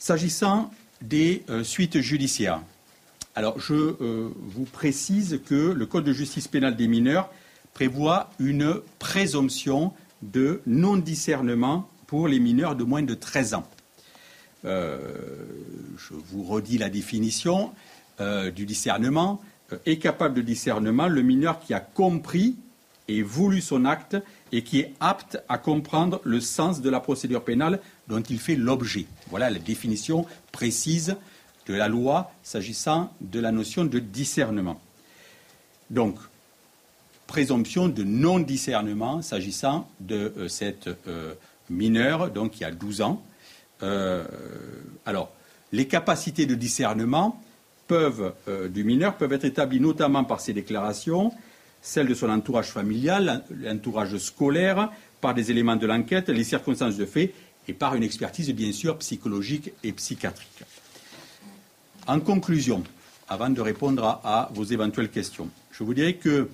S'agissant 0.00 0.72
des 1.02 1.44
suites 1.62 2.00
judiciaires, 2.00 2.62
alors 3.34 3.60
je 3.60 3.94
vous 4.00 4.64
précise 4.64 5.40
que 5.46 5.54
le 5.54 5.84
Code 5.84 6.04
de 6.04 6.12
justice 6.12 6.48
pénale 6.48 6.74
des 6.74 6.88
mineurs 6.88 7.30
prévoit 7.74 8.30
une 8.38 8.80
présomption 8.98 9.92
de 10.22 10.62
non-discernement 10.66 11.86
pour 12.06 12.28
les 12.28 12.40
mineurs 12.40 12.76
de 12.76 12.84
moins 12.84 13.02
de 13.02 13.12
13 13.12 13.54
ans. 13.54 13.68
Euh, 14.64 14.98
je 15.98 16.14
vous 16.14 16.44
redis 16.44 16.78
la 16.78 16.88
définition 16.90 17.72
euh, 18.20 18.50
du 18.50 18.66
discernement. 18.66 19.40
Euh, 19.72 19.76
est 19.86 19.98
capable 19.98 20.34
de 20.34 20.42
discernement 20.42 21.08
le 21.08 21.22
mineur 21.22 21.60
qui 21.60 21.74
a 21.74 21.80
compris 21.80 22.56
et 23.08 23.22
voulu 23.22 23.60
son 23.60 23.84
acte 23.84 24.16
et 24.52 24.62
qui 24.62 24.80
est 24.80 24.94
apte 25.00 25.42
à 25.48 25.58
comprendre 25.58 26.20
le 26.24 26.40
sens 26.40 26.80
de 26.80 26.90
la 26.90 27.00
procédure 27.00 27.44
pénale 27.44 27.80
dont 28.10 28.20
il 28.20 28.38
fait 28.38 28.56
l'objet. 28.56 29.06
Voilà 29.30 29.48
la 29.48 29.58
définition 29.58 30.26
précise 30.52 31.16
de 31.66 31.74
la 31.74 31.88
loi 31.88 32.32
s'agissant 32.42 33.12
de 33.20 33.40
la 33.40 33.52
notion 33.52 33.84
de 33.84 33.98
discernement. 33.98 34.80
Donc, 35.88 36.16
présomption 37.26 37.88
de 37.88 38.02
non-discernement 38.02 39.22
s'agissant 39.22 39.88
de 40.00 40.32
euh, 40.36 40.48
cette 40.48 40.88
euh, 41.06 41.34
mineure, 41.70 42.30
donc 42.30 42.50
qui 42.52 42.64
a 42.64 42.72
12 42.72 43.02
ans. 43.02 43.22
Euh, 43.82 44.24
alors, 45.06 45.30
les 45.72 45.86
capacités 45.86 46.46
de 46.46 46.56
discernement 46.56 47.40
peuvent, 47.86 48.34
du 48.68 48.84
mineur 48.84 49.16
peuvent 49.16 49.32
être 49.32 49.44
établies 49.44 49.80
notamment 49.80 50.24
par 50.24 50.40
ses 50.40 50.52
déclarations, 50.52 51.32
celles 51.82 52.06
de 52.08 52.14
son 52.14 52.28
entourage 52.28 52.70
familial, 52.70 53.44
l'entourage 53.50 54.16
scolaire, 54.18 54.90
par 55.20 55.34
des 55.34 55.50
éléments 55.50 55.76
de 55.76 55.86
l'enquête, 55.86 56.28
les 56.28 56.44
circonstances 56.44 56.96
de 56.96 57.04
fait 57.04 57.32
et 57.70 57.72
par 57.72 57.94
une 57.94 58.02
expertise 58.02 58.50
bien 58.50 58.72
sûr 58.72 58.98
psychologique 58.98 59.70
et 59.84 59.92
psychiatrique. 59.92 60.64
En 62.08 62.18
conclusion, 62.18 62.82
avant 63.28 63.48
de 63.48 63.60
répondre 63.60 64.20
à, 64.24 64.50
vos 64.52 64.64
éventuelles 64.64 65.08
questions, 65.08 65.48
je 65.70 65.84
vous 65.84 65.94
dirais 65.94 66.14
que 66.14 66.48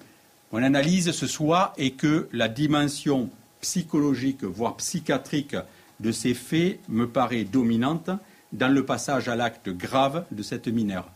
mon 0.52 0.62
analyse 0.62 1.12
ce 1.12 1.26
soir 1.26 1.72
est 1.78 1.92
que 1.92 2.28
la 2.32 2.48
dimension 2.48 3.30
psychologique, 3.62 4.44
voire 4.44 4.76
psychiatrique 4.76 5.56
de 6.00 6.12
ces 6.12 6.34
faits 6.34 6.80
me 6.90 7.08
paraît 7.08 7.44
dominante 7.44 8.10
dans 8.52 8.68
le 8.68 8.84
passage 8.84 9.30
à 9.30 9.36
l'acte 9.36 9.70
grave 9.70 10.26
de 10.30 10.42
cette 10.42 10.68
mineure. 10.68 11.08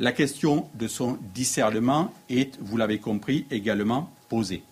La 0.00 0.10
question 0.10 0.68
de 0.74 0.88
son 0.88 1.18
discernement 1.34 2.12
est, 2.28 2.58
vous 2.60 2.76
l'avez 2.76 2.98
compris, 2.98 3.46
également 3.52 4.10
posée. 4.28 4.64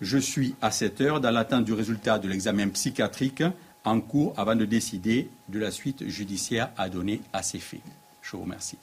Je 0.00 0.18
suis 0.18 0.54
à 0.60 0.70
cette 0.70 1.00
heure 1.00 1.20
dans 1.20 1.30
l'attente 1.30 1.64
du 1.64 1.72
résultat 1.72 2.18
de 2.18 2.28
l'examen 2.28 2.68
psychiatrique 2.68 3.42
en 3.84 4.00
cours 4.00 4.34
avant 4.38 4.56
de 4.56 4.64
décider 4.64 5.28
de 5.48 5.58
la 5.58 5.70
suite 5.70 6.08
judiciaire 6.08 6.70
à 6.76 6.88
donner 6.88 7.20
à 7.32 7.42
ces 7.42 7.58
faits. 7.58 7.80
Je 8.22 8.36
vous 8.36 8.42
remercie. 8.42 8.78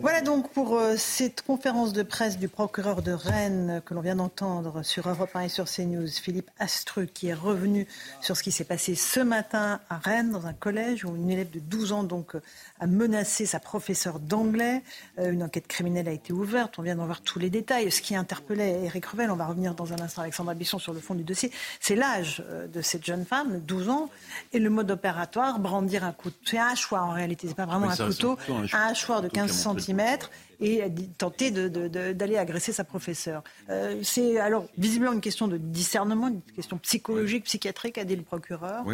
Voilà 0.00 0.20
donc 0.20 0.50
pour 0.50 0.76
euh, 0.76 0.96
cette 0.96 1.42
conférence 1.42 1.92
de 1.92 2.02
presse 2.02 2.38
du 2.38 2.48
procureur 2.48 3.02
de 3.02 3.12
Rennes 3.12 3.80
que 3.84 3.94
l'on 3.94 4.00
vient 4.00 4.16
d'entendre 4.16 4.82
sur 4.82 5.08
Europe 5.08 5.30
1 5.34 5.42
et 5.42 5.48
sur 5.48 5.64
CNews, 5.64 6.08
Philippe 6.08 6.50
Astruc, 6.58 7.12
qui 7.12 7.28
est 7.28 7.34
revenu 7.34 7.86
sur 8.20 8.36
ce 8.36 8.42
qui 8.42 8.52
s'est 8.52 8.64
passé 8.64 8.94
ce 8.94 9.20
matin 9.20 9.80
à 9.88 9.96
Rennes, 9.96 10.30
dans 10.30 10.46
un 10.46 10.52
collège 10.52 11.04
où 11.04 11.16
une 11.16 11.30
élève 11.30 11.50
de 11.50 11.58
12 11.58 11.92
ans 11.92 12.02
donc, 12.02 12.34
a 12.80 12.86
menacé 12.86 13.46
sa 13.46 13.60
professeure 13.60 14.18
d'anglais. 14.18 14.82
Euh, 15.18 15.32
une 15.32 15.42
enquête 15.42 15.66
criminelle 15.66 16.08
a 16.08 16.12
été 16.12 16.32
ouverte, 16.32 16.78
on 16.78 16.82
vient 16.82 16.96
d'en 16.96 17.06
voir 17.06 17.22
tous 17.22 17.38
les 17.38 17.50
détails. 17.50 17.90
Ce 17.90 18.02
qui 18.02 18.14
interpellait 18.14 18.84
Eric 18.84 19.06
Revel, 19.06 19.30
on 19.30 19.36
va 19.36 19.46
revenir 19.46 19.74
dans 19.74 19.92
un 19.92 20.00
instant 20.00 20.22
Alexandre 20.22 20.52
Bisson 20.54 20.78
sur 20.78 20.92
le 20.92 21.00
fond 21.00 21.14
du 21.14 21.24
dossier, 21.24 21.50
c'est 21.80 21.96
l'âge 21.96 22.42
euh, 22.50 22.66
de 22.66 22.82
cette 22.82 23.04
jeune 23.04 23.24
femme, 23.24 23.60
12 23.60 23.88
ans, 23.88 24.10
et 24.52 24.58
le 24.58 24.70
mode 24.70 24.90
opératoire, 24.90 25.58
brandir 25.58 26.04
un 26.04 26.12
couteau. 26.12 26.36
C'est 26.44 26.58
un 26.58 26.68
hachoir 26.68 27.06
en 27.06 27.12
réalité, 27.12 27.48
c'est 27.48 27.54
pas 27.54 27.66
vraiment 27.66 27.88
un 27.88 28.10
couteau, 28.18 28.38
un 28.72 28.80
hachoir 28.88 29.22
de 29.22 29.28
15 29.28 29.50
cm 29.50 30.18
et 30.60 30.82
tenter 31.16 31.50
d'aller 31.50 32.36
agresser 32.36 32.72
sa 32.72 32.84
professeure. 32.84 33.42
Euh, 33.70 34.00
c'est 34.02 34.38
alors 34.38 34.66
visiblement 34.76 35.12
une 35.12 35.20
question 35.20 35.48
de 35.48 35.56
discernement, 35.56 36.28
une 36.28 36.42
question 36.42 36.78
psychologique, 36.78 37.44
psychiatrique, 37.44 37.98
a 37.98 38.04
dit 38.04 38.16
le 38.16 38.22
procureur. 38.22 38.84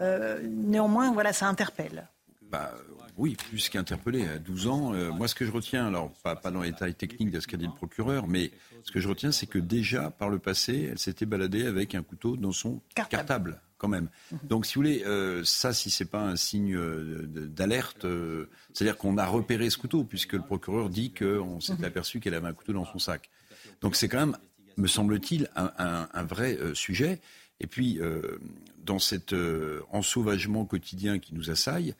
Euh, 0.00 0.40
néanmoins, 0.44 1.12
voilà, 1.12 1.32
ça 1.32 1.46
interpelle. 1.46 2.08
Bah, 2.50 2.74
oui, 3.16 3.36
plus 3.36 3.68
qu'interpellé. 3.68 4.26
À 4.26 4.38
12 4.38 4.66
ans, 4.66 4.94
euh, 4.94 5.10
moi, 5.10 5.28
ce 5.28 5.34
que 5.34 5.44
je 5.44 5.52
retiens, 5.52 5.86
alors 5.86 6.12
pas, 6.22 6.34
pas 6.34 6.50
dans 6.50 6.62
les 6.62 6.70
détails 6.70 6.94
techniques 6.94 7.30
de 7.30 7.40
ce 7.40 7.46
qu'a 7.46 7.56
dit 7.56 7.66
le 7.66 7.72
procureur, 7.72 8.26
mais 8.26 8.50
ce 8.84 8.90
que 8.90 9.00
je 9.00 9.08
retiens, 9.08 9.32
c'est 9.32 9.46
que 9.46 9.58
déjà, 9.58 10.10
par 10.10 10.28
le 10.28 10.38
passé, 10.38 10.88
elle 10.90 10.98
s'était 10.98 11.26
baladée 11.26 11.66
avec 11.66 11.94
un 11.94 12.02
couteau 12.02 12.36
dans 12.36 12.52
son 12.52 12.80
cartable 12.94 13.60
quand 13.82 13.88
même. 13.88 14.08
Donc, 14.44 14.64
si 14.64 14.74
vous 14.74 14.82
voulez, 14.82 15.02
euh, 15.04 15.42
ça, 15.44 15.72
si 15.72 15.90
c'est 15.90 16.04
pas 16.04 16.22
un 16.22 16.36
signe 16.36 16.76
euh, 16.76 17.26
d'alerte, 17.26 18.04
euh, 18.04 18.48
c'est-à-dire 18.72 18.96
qu'on 18.96 19.18
a 19.18 19.26
repéré 19.26 19.70
ce 19.70 19.76
couteau, 19.76 20.04
puisque 20.04 20.34
le 20.34 20.42
procureur 20.42 20.88
dit 20.88 21.12
qu'on 21.12 21.60
s'est 21.60 21.74
mhm. 21.74 21.84
aperçu 21.84 22.20
qu'elle 22.20 22.34
avait 22.34 22.46
un 22.46 22.52
couteau 22.52 22.72
dans 22.72 22.84
son 22.84 23.00
sac. 23.00 23.28
Donc, 23.80 23.96
c'est 23.96 24.08
quand 24.08 24.20
même, 24.20 24.38
me 24.76 24.86
semble-t-il, 24.86 25.50
un, 25.56 26.22
vrai 26.22 26.56
sujet. 26.74 27.20
Et 27.58 27.66
puis, 27.66 28.00
dans 28.78 29.00
cet 29.00 29.34
ensauvagement 29.90 30.64
quotidien 30.64 31.18
qui 31.18 31.34
nous 31.34 31.50
assaille, 31.50 31.94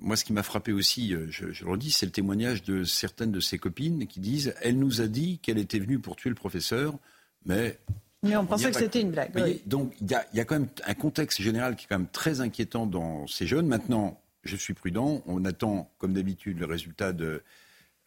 moi, 0.00 0.16
ce 0.16 0.24
qui 0.24 0.32
m'a 0.32 0.42
frappé 0.42 0.72
aussi, 0.72 1.14
je, 1.28 1.52
je 1.52 1.64
le 1.64 1.70
redis, 1.70 1.90
c'est 1.90 2.06
le 2.06 2.12
témoignage 2.12 2.62
de 2.62 2.84
certaines 2.84 3.32
de 3.32 3.40
ses 3.40 3.58
copines 3.58 4.06
qui 4.06 4.20
disent 4.20 4.54
Elle 4.60 4.78
nous 4.78 5.00
a 5.00 5.06
dit 5.06 5.38
qu'elle 5.38 5.58
était 5.58 5.78
venue 5.78 5.98
pour 5.98 6.16
tuer 6.16 6.30
le 6.30 6.36
professeur, 6.36 6.98
mais 7.44 7.78
mais 8.22 8.36
on 8.36 8.46
pensait 8.46 8.70
que 8.70 8.78
c'était 8.78 9.00
une 9.00 9.10
blague. 9.10 9.32
Donc 9.66 9.94
il 10.00 10.10
y, 10.10 10.14
a, 10.14 10.44
quand 10.44 10.58
même 10.58 10.68
un 10.84 10.94
contexte 10.94 11.40
général 11.40 11.76
qui 11.76 11.84
est 11.84 11.88
quand 11.88 11.98
même 11.98 12.08
très 12.08 12.40
inquiétant 12.40 12.86
dans 12.86 13.26
ces 13.26 13.46
jeunes. 13.46 13.66
Maintenant, 13.66 14.20
je 14.44 14.56
suis 14.56 14.74
prudent. 14.74 15.22
On 15.26 15.44
attend, 15.44 15.90
comme 15.98 16.14
d'habitude, 16.14 16.58
le 16.58 16.66
résultat 16.66 17.12
de, 17.12 17.42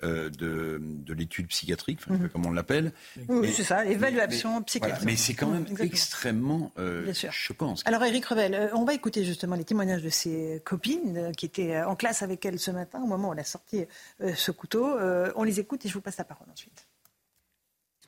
euh, 0.03 0.29
de, 0.29 1.13
l'étude 1.13 1.47
psychiatrique, 1.47 1.99
enfin, 2.03 2.17
mhm. 2.17 2.29
comme 2.29 2.45
on 2.45 2.51
l'appelle. 2.51 2.91
Oui, 3.27 3.51
c'est 3.53 3.63
ça, 3.63 3.83
l'évaluation 3.83 4.63
psychiatrique. 4.63 5.05
mais 5.05 5.15
c'est 5.15 5.33
quand 5.33 5.49
même 5.49 5.65
extrêmement 5.79 6.71
euh, 6.79 7.13
choquant. 7.31 7.75
Alors, 7.85 8.03
Eric 8.03 8.25
Revel, 8.25 8.53
euh, 8.53 8.67
on 8.73 8.85
va 8.85 8.93
écouter 8.93 9.23
justement 9.23 9.55
les 9.55 9.65
témoignages 9.65 10.01
de 10.01 10.09
ses 10.09 10.61
copines 10.65 11.31
qui 11.37 11.45
étaient 11.45 11.83
en 11.83 11.95
classe 11.95 12.23
avec 12.23 12.43
elle 12.45 12.57
ce 12.57 12.71
matin, 12.71 13.01
au 13.03 13.07
moment 13.07 13.29
où 13.29 13.33
elle 13.33 13.41
a 13.41 13.43
sorti 13.43 13.85
ce 14.19 14.51
couteau. 14.51 14.97
on 15.35 15.43
les 15.43 15.59
écoute 15.59 15.85
et 15.85 15.89
je 15.89 15.93
vous 15.93 16.01
passe 16.01 16.17
la 16.17 16.23
parole 16.23 16.47
ensuite. 16.51 16.87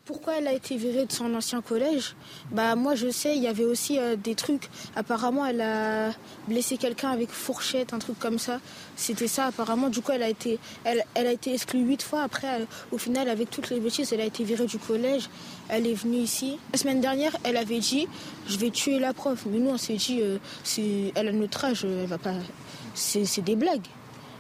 Pourquoi 0.06 0.38
elle 0.38 0.48
a 0.48 0.52
été 0.52 0.76
virée 0.76 1.06
de 1.06 1.14
son 1.14 1.34
ancien 1.34 1.62
collège? 1.62 2.18
Bah 2.52 2.76
moi 2.76 2.94
je 2.94 3.10
sais, 3.10 3.38
il 3.38 3.42
y 3.42 3.48
avait 3.48 3.64
aussi 3.64 3.98
euh, 3.98 4.18
des 4.18 4.36
trucs. 4.36 4.70
Apparemment 4.98 5.46
elle 5.46 5.62
a 5.62 6.12
blessé 6.50 6.76
quelqu'un 6.76 7.10
avec 7.12 7.30
fourchette, 7.30 7.94
un 7.94 8.00
truc 8.00 8.20
comme 8.20 8.38
ça. 8.38 8.60
C'était 8.98 9.30
ça 9.30 9.46
apparemment. 9.46 9.88
Du 9.88 10.02
coup 10.02 10.12
elle 10.12 10.24
a 10.24 10.28
été, 10.28 10.60
exclue 11.46 11.84
huit 11.84 12.04
fois. 12.04 12.24
Après 12.24 12.68
au 12.92 12.98
final 12.98 13.30
avec 13.30 13.50
toutes 13.50 13.70
les 13.70 13.80
bêtises 13.80 14.12
elle 14.12 14.20
a 14.20 14.26
été 14.26 14.44
virée 14.44 14.66
du 14.66 14.78
collège. 14.78 15.30
Elle 15.70 15.88
est 15.88 15.94
venue 15.94 16.18
ici. 16.18 16.60
La 16.74 16.80
semaine 16.80 17.00
dernière 17.00 17.38
elle 17.46 17.56
avait 17.56 17.80
dit 17.80 18.10
je 18.50 18.58
vais 18.58 18.72
tuer 18.72 19.00
la 19.00 19.14
prof. 19.14 19.46
Mais 19.50 19.60
nous 19.60 19.70
on 19.70 19.78
s'est 19.78 19.96
dit 19.96 20.20
euh, 20.22 20.38
elle 21.16 21.30
a 21.30 21.32
notre 21.32 21.64
âge, 21.64 21.86
elle 21.86 22.08
va 22.08 22.18
pas. 22.18 22.34
C'est 22.94 23.42
des 23.42 23.56
blagues. 23.56 23.88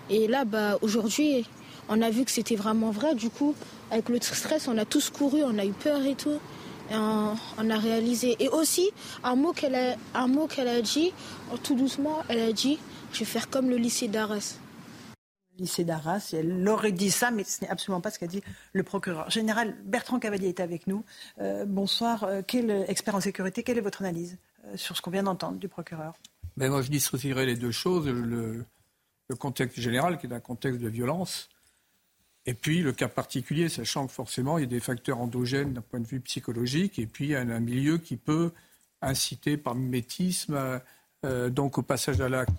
Et 0.10 0.28
là 0.28 0.44
bah 0.44 0.78
aujourd'hui 0.82 1.46
on 1.88 2.02
a 2.02 2.10
vu 2.10 2.26
que 2.26 2.32
c'était 2.32 2.58
vraiment 2.58 2.92
vrai. 2.92 3.16
Du 3.16 3.30
coup 3.30 3.56
avec 3.92 4.10
le 4.10 4.20
stress, 4.22 4.68
on 4.68 4.78
a 4.78 4.86
tous 4.86 5.10
couru, 5.10 5.44
on 5.44 5.58
a 5.58 5.66
eu 5.66 5.72
peur 5.72 6.04
et 6.06 6.16
tout. 6.16 6.40
Et 6.92 6.96
on, 6.96 7.70
a 7.70 7.78
réalisé. 7.78 8.36
Et 8.40 8.50
aussi, 8.50 8.92
un 9.24 9.36
mot 9.36 9.54
qu'elle 9.54 9.76
a, 9.76 9.96
un 10.14 10.28
mot 10.28 10.48
qu'elle 10.48 10.68
a 10.68 10.82
dit, 10.82 11.14
tout 11.64 11.76
doucement, 11.76 12.24
elle 12.28 12.42
a 12.42 12.52
dit 12.52 12.78
Je 13.14 13.20
vais 13.20 13.26
faire 13.26 13.50
comme 13.50 13.70
le 13.70 13.78
lycée 13.78 14.08
d'Arras. 14.08 14.58
Lycée 15.58 15.84
d'Arras, 15.84 16.34
elle 16.34 16.68
aurait 16.68 16.92
dit 16.92 17.12
ça, 17.12 17.30
mais 17.30 17.44
ce 17.44 17.62
n'est 17.62 17.70
absolument 17.70 18.02
pas 18.02 18.10
ce 18.10 18.20
qu'a 18.20 18.28
dit 18.28 18.42
le 18.74 18.84
procureur. 18.84 19.30
Général 19.30 19.76
Bertrand 19.86 20.20
Cavalier 20.20 20.50
est 20.50 20.60
avec 20.60 20.88
nous. 20.88 21.06
Euh, 21.40 21.66
bonsoir. 21.66 22.24
Euh, 22.24 22.42
quel 22.46 22.72
expert 22.88 23.16
en 23.16 23.22
sécurité 23.22 23.64
Quelle 23.64 23.78
est 23.78 23.82
votre 23.82 24.02
analyse 24.02 24.38
euh, 24.66 24.76
sur 24.76 24.98
ce 24.98 25.02
qu'on 25.02 25.12
vient 25.12 25.24
d'entendre 25.24 25.60
du 25.60 25.68
procureur? 25.68 26.16
Ben 26.58 26.70
Moi, 26.70 26.82
je 26.82 26.90
dissocierais 26.90 27.46
les 27.46 27.56
deux 27.56 27.72
choses. 27.72 28.08
Le, 28.08 28.66
le 29.30 29.36
contexte 29.36 29.80
général, 29.80 30.18
qui 30.18 30.28
est 30.28 30.34
un 30.34 30.40
contexte 30.40 30.82
de 30.82 30.90
violence, 30.90 31.50
et 32.46 32.54
puis 32.54 32.82
le 32.82 32.92
cas 32.92 33.08
particulier, 33.08 33.70
sachant 33.70 34.08
que 34.08 34.14
forcément 34.14 34.58
il 34.58 34.62
y 34.62 34.64
a 34.66 34.68
des 34.68 34.80
facteurs 34.80 35.20
endogènes 35.20 35.74
d'un 35.74 35.82
point 35.82 36.00
de 36.00 36.08
vue 36.08 36.20
psychologique, 36.20 37.00
et 37.00 37.06
puis 37.08 37.36
a 37.36 37.42
un 37.42 37.60
milieu 37.60 37.98
qui 37.98 38.18
peut 38.18 38.52
inciter 39.02 39.58
par 39.58 39.76
mimétisme 39.76 40.82
euh, 41.26 41.50
donc 41.50 41.78
au 41.78 41.82
passage 41.84 42.22
à 42.22 42.30
l'acte. 42.30 42.54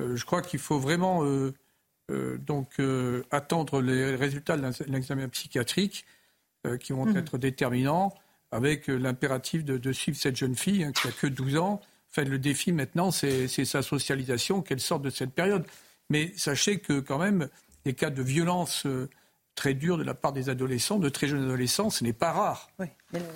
Euh, 0.00 0.16
je 0.16 0.24
crois 0.24 0.42
qu'il 0.42 0.60
faut 0.60 0.78
vraiment 0.78 1.24
euh, 1.24 1.52
donc 2.38 2.82
attendre 3.30 3.80
les 3.80 4.14
résultats 4.14 4.58
de 4.58 4.92
l'examen 4.92 5.28
psychiatrique 5.28 6.04
qui 6.80 6.92
vont 6.92 7.06
mmh. 7.06 7.16
être 7.16 7.38
déterminants, 7.38 8.14
avec 8.50 8.88
l'impératif 8.88 9.64
de, 9.64 9.92
suivre 9.92 10.18
cette 10.18 10.36
jeune 10.36 10.54
fille 10.54 10.84
hein, 10.84 10.92
qui 10.92 11.08
a 11.08 11.12
que 11.12 11.26
12 11.26 11.56
ans. 11.56 11.80
Enfin, 12.10 12.28
le 12.28 12.38
défi 12.38 12.72
maintenant, 12.72 13.10
c'est 13.10 13.48
sa 13.48 13.80
socialisation, 13.80 14.60
qu'elle 14.60 14.80
sorte 14.80 15.02
de 15.02 15.08
cette 15.08 15.32
période. 15.32 15.64
Mais 16.10 16.32
sachez 16.36 16.78
que 16.78 17.00
quand 17.00 17.18
même, 17.18 17.48
des 17.84 17.94
cas 17.94 18.10
de 18.10 18.22
violence 18.22 18.86
euh, 18.86 19.08
très 19.54 19.74
durs 19.74 19.98
de 19.98 20.02
la 20.02 20.14
part 20.14 20.32
des 20.32 20.48
adolescents, 20.48 20.98
de 20.98 21.08
très 21.08 21.28
jeunes 21.28 21.44
adolescents, 21.44 21.90
ce 21.90 22.02
n'est 22.02 22.12
pas 22.12 22.32
rare. 22.32 22.70
Oui, 22.78 22.86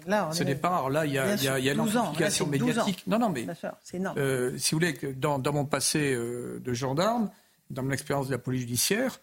là, 0.07 0.31
ce 0.33 0.43
n'est 0.43 0.57
pas 0.57 0.69
rare. 0.69 0.91
Là, 0.91 1.07
il 1.07 1.13
y 1.13 1.19
a, 1.19 1.35
il 1.37 1.65
y 1.65 1.71
a, 1.71 1.75
l'amplification 1.75 2.47
médiatique. 2.47 3.07
Non, 3.07 3.19
non, 3.19 3.29
mais 3.29 3.47
euh, 4.17 4.57
si 4.59 4.75
vous 4.75 4.81
voulez, 4.81 5.15
dans, 5.15 5.39
dans 5.39 5.53
mon 5.53 5.65
passé 5.65 6.13
euh, 6.13 6.61
de 6.61 6.73
gendarme, 6.73 7.31
dans 7.71 7.83
mon 7.83 7.91
expérience 7.91 8.27
de 8.27 8.33
la 8.33 8.39
police 8.39 8.61
judiciaire, 8.61 9.21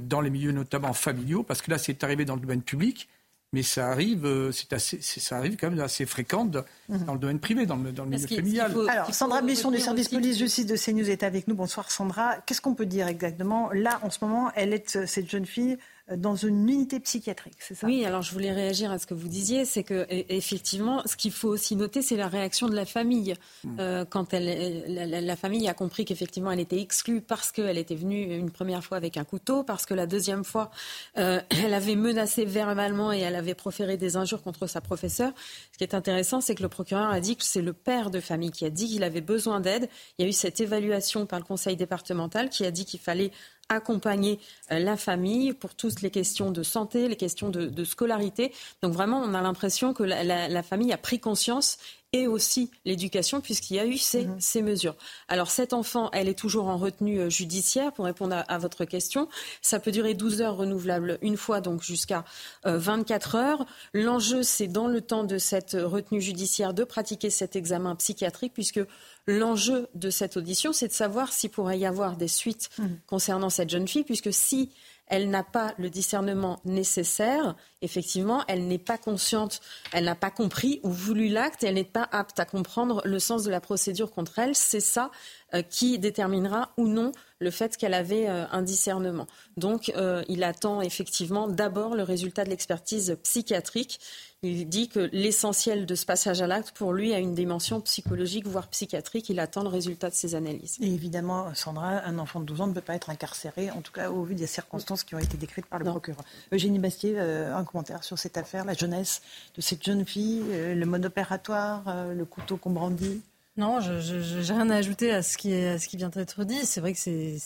dans 0.00 0.22
les 0.22 0.30
milieux 0.30 0.52
notamment 0.52 0.94
familiaux, 0.94 1.42
parce 1.42 1.60
que 1.60 1.70
là, 1.70 1.76
c'est 1.76 2.02
arrivé 2.02 2.24
dans 2.24 2.34
le 2.34 2.40
domaine 2.40 2.62
public, 2.62 3.10
mais 3.52 3.62
ça 3.62 3.88
arrive, 3.88 4.26
euh, 4.26 4.52
c'est 4.52 4.72
assez, 4.72 5.00
ça 5.00 5.36
arrive 5.36 5.56
quand 5.56 5.70
même 5.70 5.80
assez 5.80 6.04
fréquent 6.04 6.44
mhm. 6.44 7.04
dans, 7.04 7.12
le 7.12 7.18
domaine 7.18 7.38
privé, 7.38 7.64
dans 7.64 7.76
le, 7.76 7.92
dans 7.92 8.04
le 8.04 8.10
milieu 8.10 8.26
familial. 8.26 8.72
Alors, 8.88 9.14
Sandra 9.14 9.40
Bisson 9.42 9.70
du 9.70 9.78
service 9.78 10.08
police-justice 10.08 10.66
de 10.66 10.76
CNews 10.76 11.08
est 11.08 11.22
avec 11.22 11.48
nous. 11.48 11.54
Bonsoir 11.54 11.90
Sandra. 11.90 12.36
Qu'est-ce 12.44 12.60
qu'on 12.60 12.74
peut 12.74 12.86
dire 12.86 13.06
exactement? 13.06 13.70
Là, 13.72 14.00
en 14.02 14.10
ce 14.10 14.18
moment, 14.22 14.50
elle 14.56 14.72
est, 14.72 15.06
cette 15.06 15.30
jeune 15.30 15.46
fille, 15.46 15.78
dans 16.14 16.36
une 16.36 16.68
unité 16.68 17.00
psychiatrique, 17.00 17.56
c'est 17.58 17.74
ça? 17.74 17.86
Oui, 17.86 18.04
alors 18.04 18.22
je 18.22 18.32
voulais 18.32 18.52
réagir 18.52 18.92
à 18.92 18.98
ce 18.98 19.06
que 19.06 19.14
vous 19.14 19.26
disiez, 19.26 19.64
c'est 19.64 19.82
que 19.82 20.06
effectivement, 20.08 21.02
ce 21.04 21.16
qu'il 21.16 21.32
faut 21.32 21.48
aussi 21.48 21.74
noter, 21.74 22.00
c'est 22.00 22.16
la 22.16 22.28
réaction 22.28 22.68
de 22.68 22.76
la 22.76 22.84
famille 22.84 23.34
hmm. 23.64 23.76
euh, 23.80 24.04
quand 24.04 24.32
elle, 24.32 24.84
la, 24.86 25.36
famille 25.36 25.68
a 25.68 25.74
compris 25.74 26.04
qu'effectivement 26.04 26.52
elle 26.52 26.60
était 26.60 26.80
exclue 26.80 27.20
parce 27.20 27.50
qu'elle 27.50 27.76
était 27.76 27.96
venue 27.96 28.36
une 28.36 28.52
première 28.52 28.84
fois 28.84 28.96
avec 28.96 29.16
un 29.16 29.24
couteau, 29.24 29.64
parce 29.64 29.84
que 29.84 29.94
la 29.94 30.06
deuxième 30.06 30.44
fois 30.44 30.70
euh, 31.18 31.40
elle 31.64 31.74
avait 31.74 31.96
menacé 31.96 32.44
verbalement 32.44 33.12
et 33.12 33.18
elle 33.18 33.34
avait 33.34 33.54
proféré 33.54 33.96
des 33.96 34.16
injures 34.16 34.42
contre 34.42 34.68
sa 34.68 34.80
professeure. 34.80 35.32
Ce 35.72 35.78
qui 35.78 35.82
est 35.82 35.94
intéressant, 35.94 36.40
c'est 36.40 36.54
que 36.54 36.62
le 36.62 36.68
procureur 36.68 37.10
a 37.10 37.18
dit 37.18 37.34
que 37.34 37.44
c'est 37.44 37.62
le 37.62 37.72
père 37.72 38.10
de 38.10 38.20
famille 38.20 38.52
qui 38.52 38.64
a 38.64 38.70
dit 38.70 38.86
qu'il 38.86 39.02
avait 39.02 39.20
besoin 39.20 39.58
d'aide. 39.58 39.88
Il 40.18 40.22
y 40.22 40.24
a 40.26 40.28
eu 40.28 40.32
cette 40.32 40.60
évaluation 40.60 41.26
par 41.26 41.40
le 41.40 41.44
conseil 41.44 41.74
départemental 41.74 42.48
qui 42.48 42.64
a 42.64 42.70
dit 42.70 42.84
qu'il 42.84 43.00
fallait 43.00 43.32
accompagner 43.68 44.38
euh, 44.70 44.78
la 44.78 44.96
famille 44.96 45.52
pour 45.52 45.74
toutes 45.74 46.02
les 46.02 46.10
questions 46.10 46.50
de 46.50 46.62
santé, 46.62 47.08
les 47.08 47.16
questions 47.16 47.48
de, 47.50 47.84
scolarité. 47.84 48.52
Donc 48.82 48.92
vraiment, 48.92 49.20
on 49.20 49.34
a 49.34 49.42
l'impression 49.42 49.92
que 49.92 50.02
la, 50.02 50.62
famille 50.62 50.92
a 50.92 50.98
pris 50.98 51.20
conscience 51.20 51.78
et 52.22 52.26
aussi 52.26 52.70
l'éducation, 52.84 53.40
puisqu'il 53.40 53.74
y 53.74 53.78
a 53.78 53.86
eu 53.86 53.98
ces, 53.98 54.26
mhm. 54.26 54.40
ces, 54.40 54.62
mesures. 54.62 54.96
Alors, 55.28 55.50
cet 55.50 55.72
enfant, 55.72 56.10
elle 56.12 56.28
est 56.28 56.38
toujours 56.38 56.68
en 56.68 56.76
retenue 56.76 57.20
euh, 57.20 57.30
judiciaire, 57.30 57.92
pour 57.92 58.04
répondre 58.04 58.44
à, 58.46 58.58
votre 58.58 58.84
question. 58.84 59.28
Ça 59.62 59.80
peut 59.80 59.90
durer 59.90 60.14
12 60.14 60.42
heures 60.42 60.56
renouvelables 60.56 61.18
une 61.22 61.36
fois, 61.36 61.60
donc 61.60 61.82
jusqu'à 61.82 62.24
24 62.64 63.34
euh, 63.34 63.38
heures. 63.38 63.66
L'enjeu, 63.92 64.42
c'est 64.42 64.68
dans 64.68 64.86
le 64.86 65.00
temps 65.00 65.24
de 65.24 65.38
cette 65.38 65.76
retenue 65.78 66.20
judiciaire 66.20 66.74
de 66.74 66.84
pratiquer 66.84 67.30
cet 67.30 67.56
examen 67.56 67.94
psychiatrique, 67.96 68.52
puisque 68.54 68.80
l'enjeu 69.26 69.88
de 69.94 70.10
cette 70.10 70.36
audition, 70.36 70.72
c'est 70.72 70.88
de 70.88 70.92
savoir 70.92 71.32
s'il 71.32 71.50
pourrait 71.50 71.78
y 71.78 71.86
avoir 71.86 72.16
des 72.16 72.28
suites 72.28 72.70
mhm. 72.78 72.98
concernant 73.06 73.50
cette 73.50 73.70
jeune 73.70 73.88
fille, 73.88 74.04
puisque 74.04 74.32
si 74.32 74.70
elle 75.08 75.30
n'a 75.30 75.44
pas 75.44 75.74
le 75.78 75.90
discernement 75.90 76.60
nécessaire. 76.64 77.54
Effectivement, 77.86 78.42
elle 78.48 78.66
n'est 78.66 78.78
pas 78.78 78.98
consciente, 78.98 79.60
elle 79.92 80.06
n'a 80.06 80.16
pas 80.16 80.32
compris 80.32 80.80
ou 80.82 80.90
voulu 80.90 81.28
l'acte 81.28 81.62
et 81.62 81.68
elle 81.68 81.76
n'est 81.76 81.84
pas 81.84 82.08
apte 82.10 82.40
à 82.40 82.44
comprendre 82.44 83.00
le 83.04 83.20
sens 83.20 83.44
de 83.44 83.50
la 83.50 83.60
procédure 83.60 84.10
contre 84.10 84.40
elle. 84.40 84.56
C'est 84.56 84.80
ça 84.80 85.12
euh, 85.54 85.62
qui 85.62 85.96
déterminera 86.00 86.72
ou 86.76 86.88
non 86.88 87.12
le 87.38 87.52
fait 87.52 87.76
qu'elle 87.76 87.94
avait 87.94 88.28
euh, 88.28 88.46
un 88.50 88.62
discernement. 88.62 89.28
Donc, 89.56 89.92
euh, 89.96 90.24
il 90.28 90.42
attend 90.42 90.80
effectivement 90.80 91.46
d'abord 91.46 91.94
le 91.94 92.02
résultat 92.02 92.44
de 92.44 92.50
l'expertise 92.50 93.16
psychiatrique. 93.22 94.00
Il 94.42 94.68
dit 94.68 94.88
que 94.88 95.08
l'essentiel 95.12 95.86
de 95.86 95.94
ce 95.94 96.04
passage 96.04 96.42
à 96.42 96.48
l'acte, 96.48 96.72
pour 96.72 96.92
lui, 96.92 97.14
a 97.14 97.20
une 97.20 97.34
dimension 97.34 97.80
psychologique, 97.80 98.48
voire 98.48 98.66
psychiatrique. 98.66 99.28
Il 99.28 99.38
attend 99.38 99.62
le 99.62 99.68
résultat 99.68 100.10
de 100.10 100.14
ses 100.16 100.34
analyses. 100.34 100.78
Et 100.80 100.92
évidemment, 100.92 101.54
Sandra, 101.54 102.04
un 102.04 102.18
enfant 102.18 102.40
de 102.40 102.46
12 102.46 102.60
ans 102.62 102.66
ne 102.66 102.72
peut 102.72 102.80
pas 102.80 102.96
être 102.96 103.10
incarcéré, 103.10 103.70
en 103.70 103.82
tout 103.82 103.92
cas 103.92 104.10
au 104.10 104.24
vu 104.24 104.34
des 104.34 104.48
circonstances 104.48 105.04
qui 105.04 105.14
ont 105.14 105.20
été 105.20 105.36
décrites 105.36 105.66
par 105.66 105.78
le 105.78 105.84
procureur. 105.84 106.24
Eugénie 106.52 106.80
Bastier, 106.80 107.18
un 107.18 107.64
sur 108.02 108.18
cette 108.18 108.36
affaire, 108.36 108.64
la 108.64 108.74
jeunesse 108.74 109.22
de 109.54 109.60
cette 109.60 109.84
jeune 109.84 110.04
fille, 110.06 110.42
le 110.50 110.84
mode 110.84 111.04
opératoire, 111.06 111.82
le 112.12 112.24
couteau 112.24 112.56
qu'on 112.56 112.70
brandit 112.70 113.22
non, 113.56 113.80
je 113.80 114.52
n'ai 114.52 114.58
rien 114.58 114.68
à 114.68 114.76
ajouter 114.76 115.10
à 115.12 115.22
ce 115.22 115.38
qui, 115.38 115.52
est, 115.52 115.78
ce 115.78 115.88
qui 115.88 115.96
vient 115.96 116.10
d'être 116.10 116.44
dit. 116.44 116.66
C'est 116.66 116.80
vrai 116.82 116.92
que 116.92 116.98
c'est, 116.98 117.38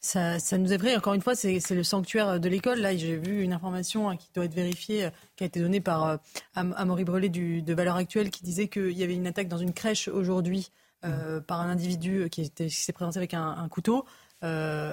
ça, 0.00 0.38
ça, 0.38 0.58
nous 0.58 0.72
est 0.72 0.76
vrai. 0.76 0.96
Encore 0.96 1.14
une 1.14 1.20
fois, 1.20 1.34
c'est, 1.34 1.60
le 1.70 1.82
sanctuaire 1.82 2.40
de 2.40 2.48
l'école. 2.48 2.80
Là, 2.80 2.96
j'ai 2.96 3.16
vu 3.16 3.42
une 3.42 3.52
information 3.52 4.08
hein, 4.08 4.16
qui 4.16 4.28
doit 4.34 4.46
être 4.46 4.54
vérifiée, 4.54 5.06
euh, 5.06 5.10
qui 5.36 5.44
a 5.44 5.46
été 5.46 5.60
donnée 5.60 5.80
par 5.80 6.06
euh, 6.06 6.16
Amaury 6.54 7.04
Brelet 7.04 7.28
du, 7.28 7.60
de 7.60 7.74
Valeurs 7.74 7.96
Actuelles, 7.96 8.30
qui 8.30 8.42
disait 8.42 8.68
qu'il 8.68 8.92
y 8.92 9.02
avait 9.02 9.14
une 9.14 9.26
attaque 9.26 9.48
dans 9.48 9.58
une 9.58 9.74
crèche 9.74 10.08
aujourd'hui 10.08 10.70
euh, 11.04 11.40
par 11.40 11.60
un 11.60 11.68
individu 11.68 12.28
qui 12.30 12.50
s'est 12.70 12.92
présenté 12.92 13.18
avec 13.18 13.34
un, 13.34 13.68
couteau. 13.70 14.06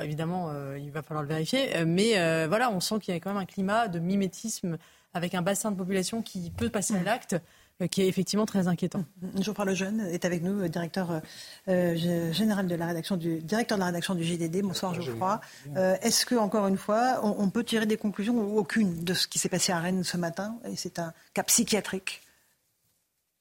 Évidemment, 0.03 0.51
il 0.77 0.91
va 0.91 1.01
falloir 1.01 1.23
le 1.23 1.29
vérifier. 1.29 1.85
Mais 1.85 2.13
voilà, 2.47 2.71
on 2.71 2.79
sent 2.79 2.99
qu'il 2.99 3.13
y 3.13 3.17
a 3.17 3.19
quand 3.19 3.31
même 3.31 3.41
un 3.41 3.45
climat 3.45 3.87
de 3.87 3.99
mimétisme 3.99 4.77
avec 5.13 5.35
un 5.35 5.41
bassin 5.41 5.71
de 5.71 5.75
population 5.75 6.21
qui 6.21 6.51
peut 6.51 6.69
passer 6.69 6.95
à 6.95 7.03
l'acte. 7.03 7.35
Euh, 7.81 7.87
qui 7.87 8.01
est 8.01 8.07
effectivement 8.07 8.45
très 8.45 8.67
inquiétant. 8.67 9.05
Jean-Paul 9.39 9.67
Lejeune 9.67 10.01
est 10.11 10.25
avec 10.25 10.43
nous, 10.43 10.67
directeur 10.67 11.21
euh, 11.67 12.31
général 12.31 12.67
de 12.67 12.75
la 12.75 12.87
rédaction 12.87 13.17
du 13.17 13.39
directeur 13.41 13.77
de 13.77 13.81
la 13.81 13.87
rédaction 13.87 14.15
du 14.15 14.23
JDD. 14.23 14.61
Bonsoir 14.61 14.93
Geoffroy. 14.93 15.41
Euh, 15.75 15.95
est-ce 16.01 16.25
que 16.25 16.35
encore 16.35 16.67
une 16.67 16.77
fois, 16.77 17.21
on, 17.23 17.49
peut 17.49 17.63
tirer 17.63 17.85
des 17.85 17.97
conclusions 17.97 18.35
ou 18.35 18.57
aucune 18.57 19.03
de 19.03 19.13
ce 19.13 19.27
qui 19.27 19.39
s'est 19.39 19.49
passé 19.49 19.71
à 19.71 19.79
Rennes 19.79 20.03
ce 20.03 20.17
matin? 20.17 20.57
Et 20.65 20.75
c'est 20.75 20.99
un 20.99 21.13
cas 21.33 21.43
psychiatrique. 21.43 22.21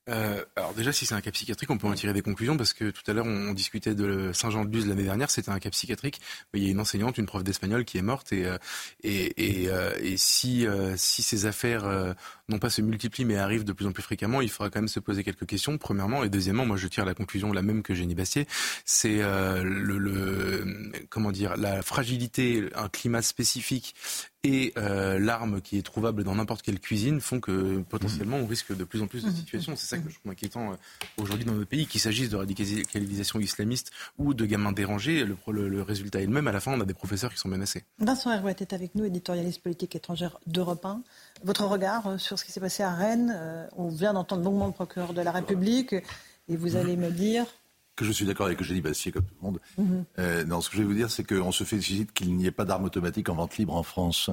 Euh, 0.09 0.45
alors 0.57 0.75
déjà, 0.75 0.93
si 0.93 1.07
c'est 1.07 1.15
un 1.15 1.21
cas 1.21 1.31
psychiatrique, 1.31 1.71
on 1.71 1.79
peut 1.79 1.87
en 1.87 1.93
tirer 1.93 2.13
des 2.13 2.23
conclusions 2.23 2.57
parce 2.57 2.73
que 2.73 2.91
tout 2.91 3.03
à 3.07 3.13
l'heure, 3.13 3.27
on, 3.27 3.53
discutait 3.53 3.95
de 3.95 4.33
Saint-Jean-de-Luz 4.33 4.87
l'année 4.87 5.05
dernière, 5.05 5.31
c'était 5.31 5.51
un 5.51 5.59
cas 5.59 5.71
psychiatrique. 5.71 6.21
Il 6.55 6.65
y 6.65 6.69
a 6.69 6.71
une 6.71 6.81
enseignante, 6.81 7.19
une 7.19 7.27
prof 7.27 7.45
d'espagnol 7.45 7.85
qui 7.85 7.99
est 7.99 8.03
morte 8.03 8.33
et, 8.33 8.47
euh, 8.47 8.57
euh, 9.05 9.93
et 10.01 10.17
si, 10.17 10.67
si 10.97 11.23
ces 11.23 11.47
affaires 11.47 12.15
non 12.49 12.59
pas 12.59 12.71
se 12.71 12.81
multiplient 12.81 13.25
mais 13.25 13.37
arrivent 13.37 13.65
de 13.65 13.73
plus 13.73 13.87
en 13.87 13.93
plus 13.93 14.03
fréquemment, 14.03 14.41
il 14.41 14.51
faudra 14.51 14.71
quand 14.71 14.81
même 14.81 14.89
se 14.89 15.01
poser 15.01 15.23
quelques 15.23 15.47
questions, 15.47 15.79
premièrement. 15.79 16.25
Et 16.25 16.29
deuxièmement, 16.31 16.65
moi 16.65 16.77
je 16.77 16.89
tire 16.89 17.05
la 17.05 17.15
conclusion 17.15 17.53
la 17.53 17.63
même 17.63 17.83
que 17.83 17.95
Génie 17.95 18.15
Bastier, 18.15 18.47
c'est 18.85 19.19
le, 19.19 19.99
le, 19.99 20.93
comment 21.09 21.31
dire, 21.31 21.57
la 21.57 21.83
fragilité, 21.83 22.69
un 22.75 22.89
climat 22.89 23.23
spécifique 23.23 23.95
et 24.43 24.73
euh, 24.79 25.19
l'arme 25.19 25.61
qui 25.61 25.77
est 25.77 25.83
trouvable 25.83 26.25
dans 26.25 26.35
n'importe 26.35 26.63
quelle 26.63 26.81
cuisine 26.81 27.21
font 27.21 27.41
que 27.41 27.83
potentiellement 27.89 28.39
on 28.39 28.47
risque 28.47 28.75
de 28.75 28.85
plus 28.85 29.03
en 29.03 29.07
plus 29.07 29.25
de 29.25 29.31
situations. 29.31 29.77
C'est 29.77 29.87
ça 29.87 29.99
que 29.99 30.09
je 30.09 30.19
trouve 30.19 30.33
inquiétant 30.33 30.73
euh, 30.73 30.77
aujourd'hui 31.19 31.45
dans 31.45 31.53
notre 31.53 31.69
pays, 31.69 31.87
qu'il 31.87 32.01
s'agisse 32.01 32.31
de 32.31 32.37
radicalisation 32.37 33.39
islamiste 33.39 33.91
ou 34.19 34.33
de 34.33 34.47
gamins 34.47 34.73
dérangés. 34.73 35.25
Le, 35.25 35.83
résultat 35.83 36.23
est 36.23 36.27
le 36.27 36.33
même. 36.33 36.49
À 36.49 36.53
la 36.53 36.61
fin, 36.61 36.73
on 36.73 36.81
a 36.81 36.87
des 36.87 36.95
professeurs 36.95 37.33
qui 37.33 37.39
sont 37.39 37.49
menacés. 37.49 37.85
Vincent 37.99 38.33
Herouet 38.33 38.57
est 38.61 38.73
avec 38.73 38.95
nous, 38.95 39.05
éditorialiste 39.05 39.63
politique 39.63 39.95
étrangère 39.95 40.39
d'Europe 40.47 40.85
1. 40.87 41.03
Votre 41.45 41.67
regard 41.67 42.07
euh, 42.07 42.19
sur 42.19 42.39
ce 42.39 42.45
qui 42.45 42.53
s'est 42.53 42.61
passé 42.61 42.83
à 42.83 42.95
Rennes 42.95 43.69
On 43.77 43.89
vient 43.89 44.15
d'entendre 44.15 44.43
longuement 44.43 44.67
le 44.67 44.73
procureur 44.73 45.13
de 45.13 45.21
la 45.21 45.33
République 45.33 45.95
et 46.49 46.57
vous 46.57 46.77
allez 46.77 46.97
me 46.97 47.11
dire 47.11 47.47
que 48.01 48.07
je 48.07 48.13
suis 48.13 48.25
d'accord 48.25 48.47
avec 48.47 48.61
Eugénie 48.61 48.81
Bassier, 48.81 49.13
comme 49.13 49.25
tout 49.25 49.35
le 49.41 49.47
monde. 49.47 49.61
Mhm. 49.77 50.05
Euh, 50.19 50.45
non, 50.45 50.61
ce 50.61 50.71
que 50.71 50.77
je 50.77 50.83
vais 50.83 50.89
vous 50.89 50.95
dire, 50.95 51.11
c'est 51.11 51.23
qu'on 51.23 51.53
se 51.53 51.65
félicite 51.65 52.13
qu'il 52.13 52.35
n'y 52.35 52.47
ait 52.47 52.51
pas 52.51 52.65
d'armes 52.65 52.85
automatiques 52.85 53.29
en 53.29 53.35
vente 53.35 53.59
libre 53.59 53.75
en 53.75 53.83
France. 53.83 54.31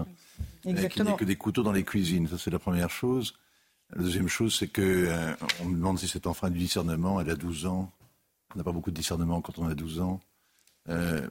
Exactement. 0.65 0.89
Qu'il 0.89 1.03
n'y 1.03 1.10
ait 1.11 1.18
que 1.18 1.26
des 1.26 1.35
couteaux 1.35 1.64
dans 1.64 1.73
les 1.73 1.84
cuisines. 1.84 2.27
Ça, 2.27 2.38
c'est 2.38 2.49
la 2.49 2.60
première 2.60 2.89
chose. 2.89 3.34
La 3.94 4.02
deuxième 4.02 4.30
chose, 4.30 4.56
c'est 4.57 4.69
que 4.69 4.81
euh, 4.81 5.34
me 5.65 5.76
demande 5.76 5.99
si 5.99 6.07
cet 6.07 6.27
enfant 6.27 6.48
a 6.48 6.49
du 6.49 6.60
discernement. 6.60 7.19
Elle 7.19 7.30
a 7.30 7.35
12 7.35 7.65
ans. 7.65 7.91
On 8.56 8.57
n'a 8.57 8.64
pas 8.64 8.72
beaucoup 8.72 8.91
de 8.91 8.95
discernement 8.95 9.41
quand 9.41 9.60
on 9.60 9.68
a 9.68 9.76
12 9.76 9.99
ans. 9.99 10.22
Euh, 10.88 11.27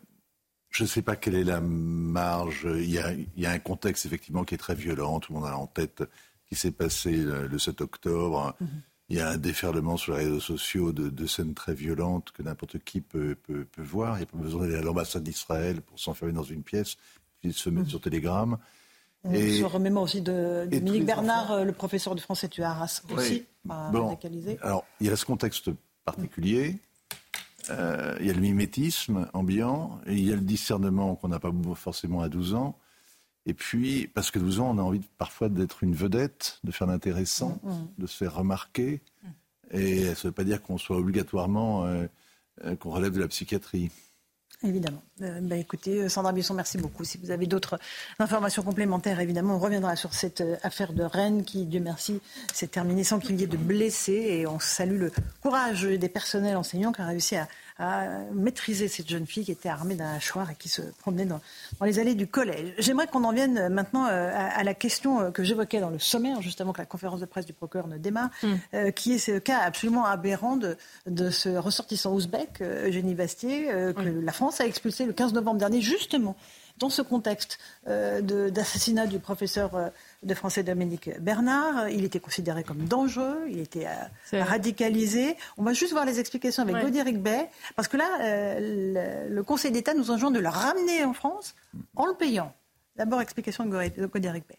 je 0.70 0.82
ne 0.82 0.88
sais 0.88 1.02
pas 1.02 1.16
quelle 1.16 1.36
est 1.36 1.44
la 1.44 1.60
marge. 1.60 2.68
Il 2.70 2.90
y, 2.90 2.98
a, 2.98 3.12
il 3.12 3.28
y, 3.36 3.46
a, 3.46 3.50
un 3.50 3.58
contexte, 3.58 4.04
effectivement, 4.04 4.44
qui 4.44 4.54
est 4.54 4.58
très 4.58 4.74
violent. 4.74 5.20
Tout 5.20 5.32
le 5.32 5.40
monde 5.40 5.48
a 5.48 5.56
en 5.56 5.66
tête 5.66 6.00
ce 6.00 6.48
qui 6.50 6.54
s'est 6.54 6.70
passé 6.70 7.12
le, 7.12 7.58
7 7.58 7.80
octobre. 7.80 8.54
Mhm 8.60 8.68
il 9.08 9.16
y 9.16 9.20
a 9.20 9.30
un 9.30 9.36
déferlement 9.36 9.96
sur 9.96 10.16
les 10.16 10.24
réseaux 10.24 10.40
sociaux 10.40 10.92
de, 10.92 11.26
scènes 11.26 11.54
très 11.54 11.74
violentes 11.74 12.32
que 12.32 12.42
n'importe 12.42 12.78
qui 12.80 13.00
peut, 13.00 13.36
peut, 13.44 13.66
voir. 13.78 14.16
Il 14.16 14.18
n'y 14.18 14.22
a 14.24 14.26
pas 14.26 14.38
besoin 14.38 14.62
d'aller 14.62 14.76
à 14.76 14.82
l'ambassade 14.82 15.22
d'Israël 15.22 15.80
pour 15.80 15.98
s'enfermer 15.98 16.32
dans 16.32 16.42
une 16.42 16.62
pièce, 16.62 16.96
puis 17.40 17.52
se 17.52 17.70
mettre 17.70 17.86
mmh. 17.86 17.90
sur 17.90 18.00
Telegram. 18.00 18.58
On 19.22 19.32
et, 19.32 19.58
se 19.60 19.64
remémore 19.64 20.04
aussi 20.04 20.22
de 20.22 20.66
Dominique 20.70 21.04
Bernard, 21.04 21.52
euh, 21.52 21.64
le 21.64 21.72
professeur 21.72 22.14
de 22.14 22.20
français 22.20 22.48
tu 22.48 22.62
Arras, 22.62 23.02
aussi, 23.10 23.44
bon, 23.64 24.18
Alors, 24.60 24.84
il 25.00 25.06
y 25.06 25.10
a 25.10 25.16
ce 25.16 25.24
contexte 25.24 25.70
particulier. 26.04 26.78
Euh, 27.70 28.16
il 28.20 28.26
y 28.26 28.30
a 28.30 28.32
le 28.32 28.40
mimétisme 28.40 29.28
ambiant 29.32 30.00
et 30.06 30.14
il 30.14 30.24
y 30.24 30.32
a 30.32 30.36
le 30.36 30.42
discernement 30.42 31.16
qu'on 31.16 31.28
n'a 31.28 31.40
pas 31.40 31.50
forcément 31.74 32.22
à 32.22 32.28
12 32.28 32.54
ans. 32.54 32.78
Et 33.46 33.54
puis, 33.54 34.08
parce 34.08 34.32
que 34.32 34.38
12 34.40 34.60
ans, 34.60 34.70
on 34.74 34.78
a 34.78 34.82
envie 34.82 35.00
parfois 35.18 35.48
d'être 35.48 35.84
une 35.84 35.94
vedette, 35.94 36.58
de 36.64 36.72
faire 36.72 36.88
l'intéressant, 36.88 37.60
mm, 37.62 37.70
mm. 37.70 37.88
de 37.98 38.06
se 38.06 38.16
faire 38.16 38.34
remarquer. 38.34 39.00
Mm. 39.22 39.28
Et 39.70 40.04
ça 40.04 40.10
ne 40.10 40.28
veut 40.28 40.32
pas 40.32 40.44
dire 40.44 40.62
qu'on 40.62 40.78
soit 40.78 40.96
obligatoirement, 40.96 41.86
euh, 41.86 42.06
euh, 42.64 42.76
qu'on 42.76 42.90
relève 42.90 43.12
de 43.12 43.20
la 43.20 43.28
psychiatrie. 43.28 43.90
Évidemment. 44.62 45.02
Euh, 45.22 45.40
bah, 45.40 45.56
écoutez, 45.56 46.08
Sandra 46.08 46.32
Buisson, 46.32 46.54
merci 46.54 46.78
beaucoup. 46.78 47.04
Si 47.04 47.18
vous 47.18 47.30
avez 47.30 47.46
d'autres 47.46 47.78
informations 48.18 48.62
complémentaires, 48.62 49.20
évidemment, 49.20 49.56
on 49.56 49.58
reviendra 49.58 49.96
sur 49.96 50.14
cette 50.14 50.42
affaire 50.62 50.92
de 50.92 51.02
Rennes 51.02 51.44
qui, 51.44 51.64
Dieu 51.64 51.80
merci, 51.80 52.20
s'est 52.52 52.66
terminée 52.66 53.04
sans 53.04 53.18
qu'il 53.18 53.40
y 53.40 53.44
ait 53.44 53.48
de 53.48 53.56
blessés. 53.56 54.26
Et 54.28 54.46
on 54.46 54.60
salue 54.60 54.98
le 54.98 55.12
courage 55.42 55.84
des 55.84 56.08
personnels 56.08 56.56
enseignants 56.56 56.92
qui 56.92 57.00
ont 57.00 57.06
réussi 57.06 57.36
à 57.36 57.48
à 57.78 58.06
maîtriser 58.32 58.88
cette 58.88 59.08
jeune 59.08 59.26
fille 59.26 59.44
qui 59.44 59.52
était 59.52 59.68
armée 59.68 59.94
d'un 59.94 60.14
hachoir 60.14 60.50
et 60.50 60.54
qui 60.54 60.68
se 60.68 60.80
promenait 61.00 61.26
dans, 61.26 61.40
les 61.82 61.98
allées 61.98 62.14
du 62.14 62.26
collège. 62.26 62.72
J'aimerais 62.78 63.06
qu'on 63.06 63.24
en 63.24 63.32
vienne 63.32 63.68
maintenant 63.68 64.06
euh, 64.06 64.30
à, 64.34 64.64
la 64.64 64.72
question 64.72 65.20
euh, 65.20 65.30
que 65.30 65.44
j'évoquais 65.44 65.80
dans 65.80 65.90
le 65.90 65.98
sommaire, 65.98 66.40
juste 66.40 66.60
avant 66.60 66.72
que 66.72 66.78
la 66.78 66.86
conférence 66.86 67.20
de 67.20 67.26
presse 67.26 67.44
du 67.44 67.52
procureur 67.52 67.86
ne 67.86 67.98
démarre, 67.98 68.30
mm. 68.42 68.54
euh, 68.74 68.90
qui 68.92 69.14
est 69.14 69.18
ce 69.18 69.38
cas 69.38 69.58
absolument 69.58 70.06
aberrant 70.06 70.56
de, 70.56 70.76
ce 71.30 71.50
ressortissant 71.56 72.14
ouzbek, 72.14 72.62
Eugénie 72.62 73.14
Bastier, 73.14 73.66
que 73.66 74.02
la 74.02 74.32
France 74.32 74.60
a 74.60 74.66
expulsé 74.66 75.05
le 75.06 75.12
15 75.12 75.32
novembre 75.32 75.58
dernier, 75.58 75.80
justement 75.80 76.36
dans 76.78 76.90
ce 76.90 77.02
contexte 77.02 77.58
d'assassinat 77.86 79.06
du 79.06 79.18
professeur 79.18 79.90
de 80.22 80.34
français 80.34 80.62
Dominique 80.62 81.10
Bernard. 81.20 81.88
Il 81.88 82.04
était 82.04 82.20
considéré 82.20 82.64
comme 82.64 82.84
dangereux, 82.84 83.46
il 83.48 83.60
était 83.60 83.86
euh, 83.86 84.44
radicalisé. 84.44 85.36
On 85.56 85.62
va 85.62 85.72
juste 85.72 85.92
voir 85.92 86.04
les 86.04 86.20
explications 86.20 86.62
avec 86.62 86.76
Godéric 86.76 87.22
Bay, 87.22 87.48
parce 87.76 87.88
que 87.88 87.96
là, 87.96 88.18
euh, 88.20 89.28
le, 89.28 89.42
Conseil 89.42 89.70
d'État 89.70 89.94
nous 89.94 90.10
enjoint 90.10 90.30
de 90.30 90.40
le 90.40 90.48
ramener 90.48 91.04
en 91.04 91.12
France 91.12 91.54
en 91.94 92.06
le 92.06 92.14
payant. 92.14 92.52
D'abord, 92.96 93.20
explication 93.20 93.64
de 93.64 94.06
Godéric 94.06 94.44
Bay. 94.48 94.58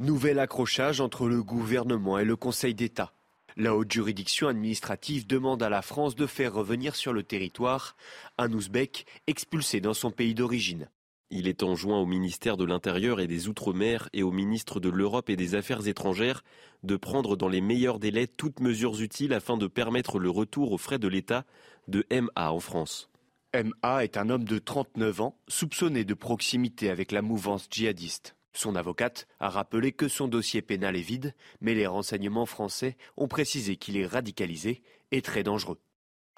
Nouvel 0.00 0.40
accrochage 0.40 1.00
entre 1.00 1.28
le 1.28 1.42
gouvernement 1.42 2.18
et 2.18 2.24
le 2.24 2.34
Conseil 2.34 2.74
d'État. 2.74 3.12
La 3.56 3.76
haute 3.76 3.92
juridiction 3.92 4.48
administrative 4.48 5.28
demande 5.28 5.62
à 5.62 5.68
la 5.68 5.80
France 5.80 6.16
de 6.16 6.26
faire 6.26 6.54
revenir 6.54 6.96
sur 6.96 7.12
le 7.12 7.22
territoire 7.22 7.96
un 8.36 8.52
Ouzbek 8.52 9.06
expulsé 9.28 9.80
dans 9.80 9.94
son 9.94 10.10
pays 10.10 10.34
d'origine. 10.34 10.88
Il 11.30 11.46
est 11.46 11.62
enjoint 11.62 12.00
au 12.00 12.06
ministère 12.06 12.56
de 12.56 12.64
l'Intérieur 12.64 13.20
et 13.20 13.28
des 13.28 13.48
Outre-mer 13.48 14.08
et 14.12 14.24
au 14.24 14.32
ministre 14.32 14.80
de 14.80 14.88
l'Europe 14.88 15.30
et 15.30 15.36
des 15.36 15.54
Affaires 15.54 15.86
étrangères 15.86 16.42
de 16.82 16.96
prendre 16.96 17.36
dans 17.36 17.48
les 17.48 17.60
meilleurs 17.60 18.00
délais 18.00 18.26
toutes 18.26 18.58
mesures 18.58 19.00
utiles 19.00 19.32
afin 19.32 19.56
de 19.56 19.68
permettre 19.68 20.18
le 20.18 20.30
retour 20.30 20.72
aux 20.72 20.78
frais 20.78 20.98
de 20.98 21.08
l'État 21.08 21.44
de 21.86 22.04
MA 22.10 22.50
en 22.50 22.60
France. 22.60 23.08
MA 23.54 24.02
est 24.02 24.16
un 24.16 24.30
homme 24.30 24.44
de 24.44 24.58
39 24.58 25.20
ans, 25.20 25.38
soupçonné 25.46 26.04
de 26.04 26.14
proximité 26.14 26.90
avec 26.90 27.12
la 27.12 27.22
mouvance 27.22 27.68
djihadiste. 27.70 28.34
Son 28.54 28.76
avocate 28.76 29.26
a 29.40 29.50
rappelé 29.50 29.92
que 29.92 30.06
son 30.06 30.28
dossier 30.28 30.62
pénal 30.62 30.96
est 30.96 31.00
vide, 31.00 31.34
mais 31.60 31.74
les 31.74 31.88
renseignements 31.88 32.46
français 32.46 32.96
ont 33.16 33.28
précisé 33.28 33.76
qu'il 33.76 33.96
est 33.96 34.06
radicalisé 34.06 34.80
et 35.10 35.22
très 35.22 35.42
dangereux. 35.42 35.78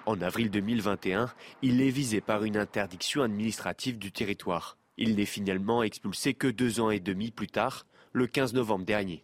En 0.07 0.19
avril 0.21 0.49
2021, 0.49 1.31
il 1.61 1.81
est 1.81 1.89
visé 1.89 2.19
par 2.19 2.43
une 2.43 2.57
interdiction 2.57 3.21
administrative 3.21 3.99
du 3.99 4.11
territoire. 4.11 4.77
Il 4.97 5.15
n'est 5.15 5.25
finalement 5.25 5.83
expulsé 5.83 6.33
que 6.33 6.47
deux 6.47 6.79
ans 6.79 6.89
et 6.89 6.99
demi 6.99 7.29
plus 7.29 7.47
tard, 7.47 7.85
le 8.13 8.25
15 8.25 8.53
novembre 8.53 8.85
dernier. 8.85 9.23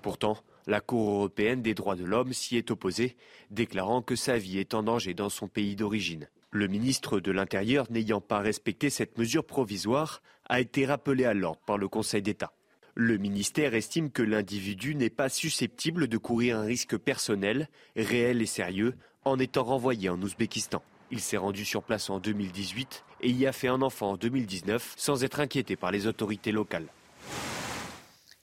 Pourtant, 0.00 0.38
la 0.66 0.80
Cour 0.80 1.10
européenne 1.10 1.60
des 1.60 1.74
droits 1.74 1.96
de 1.96 2.04
l'homme 2.04 2.32
s'y 2.32 2.56
est 2.56 2.70
opposée, 2.70 3.16
déclarant 3.50 4.00
que 4.00 4.16
sa 4.16 4.38
vie 4.38 4.58
est 4.58 4.74
en 4.74 4.82
danger 4.82 5.12
dans 5.12 5.28
son 5.28 5.48
pays 5.48 5.76
d'origine. 5.76 6.28
Le 6.54 6.68
ministre 6.68 7.18
de 7.18 7.32
l'Intérieur, 7.32 7.86
n'ayant 7.90 8.20
pas 8.20 8.40
respecté 8.40 8.90
cette 8.90 9.16
mesure 9.16 9.46
provisoire, 9.46 10.20
a 10.50 10.60
été 10.60 10.84
rappelé 10.84 11.24
à 11.24 11.32
l'ordre 11.32 11.62
par 11.64 11.78
le 11.78 11.88
Conseil 11.88 12.20
d'État. 12.20 12.52
Le 12.94 13.16
ministère 13.16 13.72
estime 13.72 14.10
que 14.10 14.22
l'individu 14.22 14.94
n'est 14.94 15.08
pas 15.08 15.30
susceptible 15.30 16.08
de 16.08 16.18
courir 16.18 16.58
un 16.58 16.64
risque 16.64 16.98
personnel, 16.98 17.70
réel 17.96 18.42
et 18.42 18.46
sérieux, 18.46 18.96
en 19.24 19.38
étant 19.38 19.64
renvoyé 19.64 20.10
en 20.10 20.20
Ouzbékistan. 20.20 20.82
Il 21.10 21.20
s'est 21.20 21.38
rendu 21.38 21.64
sur 21.64 21.82
place 21.82 22.10
en 22.10 22.18
2018 22.18 23.02
et 23.22 23.30
y 23.30 23.46
a 23.46 23.52
fait 23.52 23.68
un 23.68 23.80
enfant 23.80 24.10
en 24.10 24.16
2019 24.18 24.92
sans 24.98 25.24
être 25.24 25.40
inquiété 25.40 25.76
par 25.76 25.90
les 25.90 26.06
autorités 26.06 26.52
locales. 26.52 26.88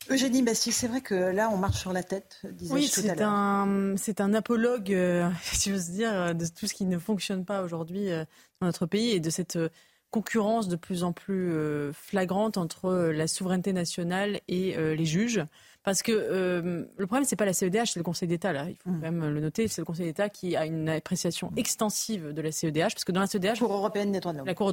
Eugénie 0.10 0.42
Bastille, 0.42 0.74
c'est 0.74 0.88
vrai 0.88 1.02
que 1.02 1.14
là, 1.14 1.50
on 1.54 1.58
marche 1.58 1.80
sur 1.80 1.94
la 1.94 2.04
tête, 2.04 2.42
disais 2.52 2.74
oui, 2.74 2.92
tout 2.92 3.02
à 3.08 3.16
l'heure. 3.16 3.30
Un, 3.30 3.96
c'est 3.96 4.22
un 4.22 4.34
apologue, 4.34 4.92
euh, 4.92 5.30
si 5.44 5.70
j'ose 5.70 5.90
dire, 5.90 6.34
de 6.36 6.46
tout 6.48 6.68
ce 6.68 6.74
qui 6.74 6.86
ne 6.86 6.98
fonctionne 6.98 7.46
pas 7.46 7.62
aujourd'hui 7.62 8.10
euh, 8.12 8.26
dans 8.60 8.68
notre 8.68 8.86
pays 8.86 9.12
et 9.12 9.20
de 9.20 9.30
cette 9.30 9.58
euh, 9.58 9.70
concurrence 10.12 10.68
de 10.68 10.76
plus 10.76 11.04
en 11.04 11.14
plus 11.14 11.54
flagrante 11.94 12.58
entre 12.58 13.12
la 13.14 13.28
souveraineté 13.28 13.74
nationale 13.74 14.40
et 14.48 14.76
les 14.76 15.06
juges. 15.06 15.46
Parce 15.84 16.02
que 16.02 16.12
le 16.12 17.06
problème, 17.06 17.26
c'est 17.26 17.36
pas 17.36 17.46
la 17.46 17.54
CEDH, 17.54 17.92
c'est 17.92 18.00
le 18.00 18.04
Conseil 18.04 18.28
d'État. 18.28 18.52
Là, 18.52 18.66
il 18.68 18.76
faut 18.76 18.90
mmh. 18.90 18.94
quand 18.94 19.12
même 19.12 19.30
le 19.30 19.40
noter. 19.40 19.68
C'est 19.68 19.82
le 19.82 19.86
Conseil 19.86 20.08
d'État 20.08 20.28
qui 20.28 20.56
a 20.56 20.66
une 20.66 20.90
appréciation 20.90 21.52
extensive 21.58 22.34
de 22.34 22.42
la 22.42 22.52
CEDH, 22.52 22.94
parce 22.96 23.04
que 23.04 23.12
dans 23.12 23.20
la 23.20 23.28
CEDH, 23.28 23.60
Cour 23.60 23.72
européenne 23.72 24.12
des 24.12 24.20
droits 24.20 24.34
de 24.34 24.40
l'homme, 24.40 24.48
la 24.48 24.56
Cour, 24.56 24.72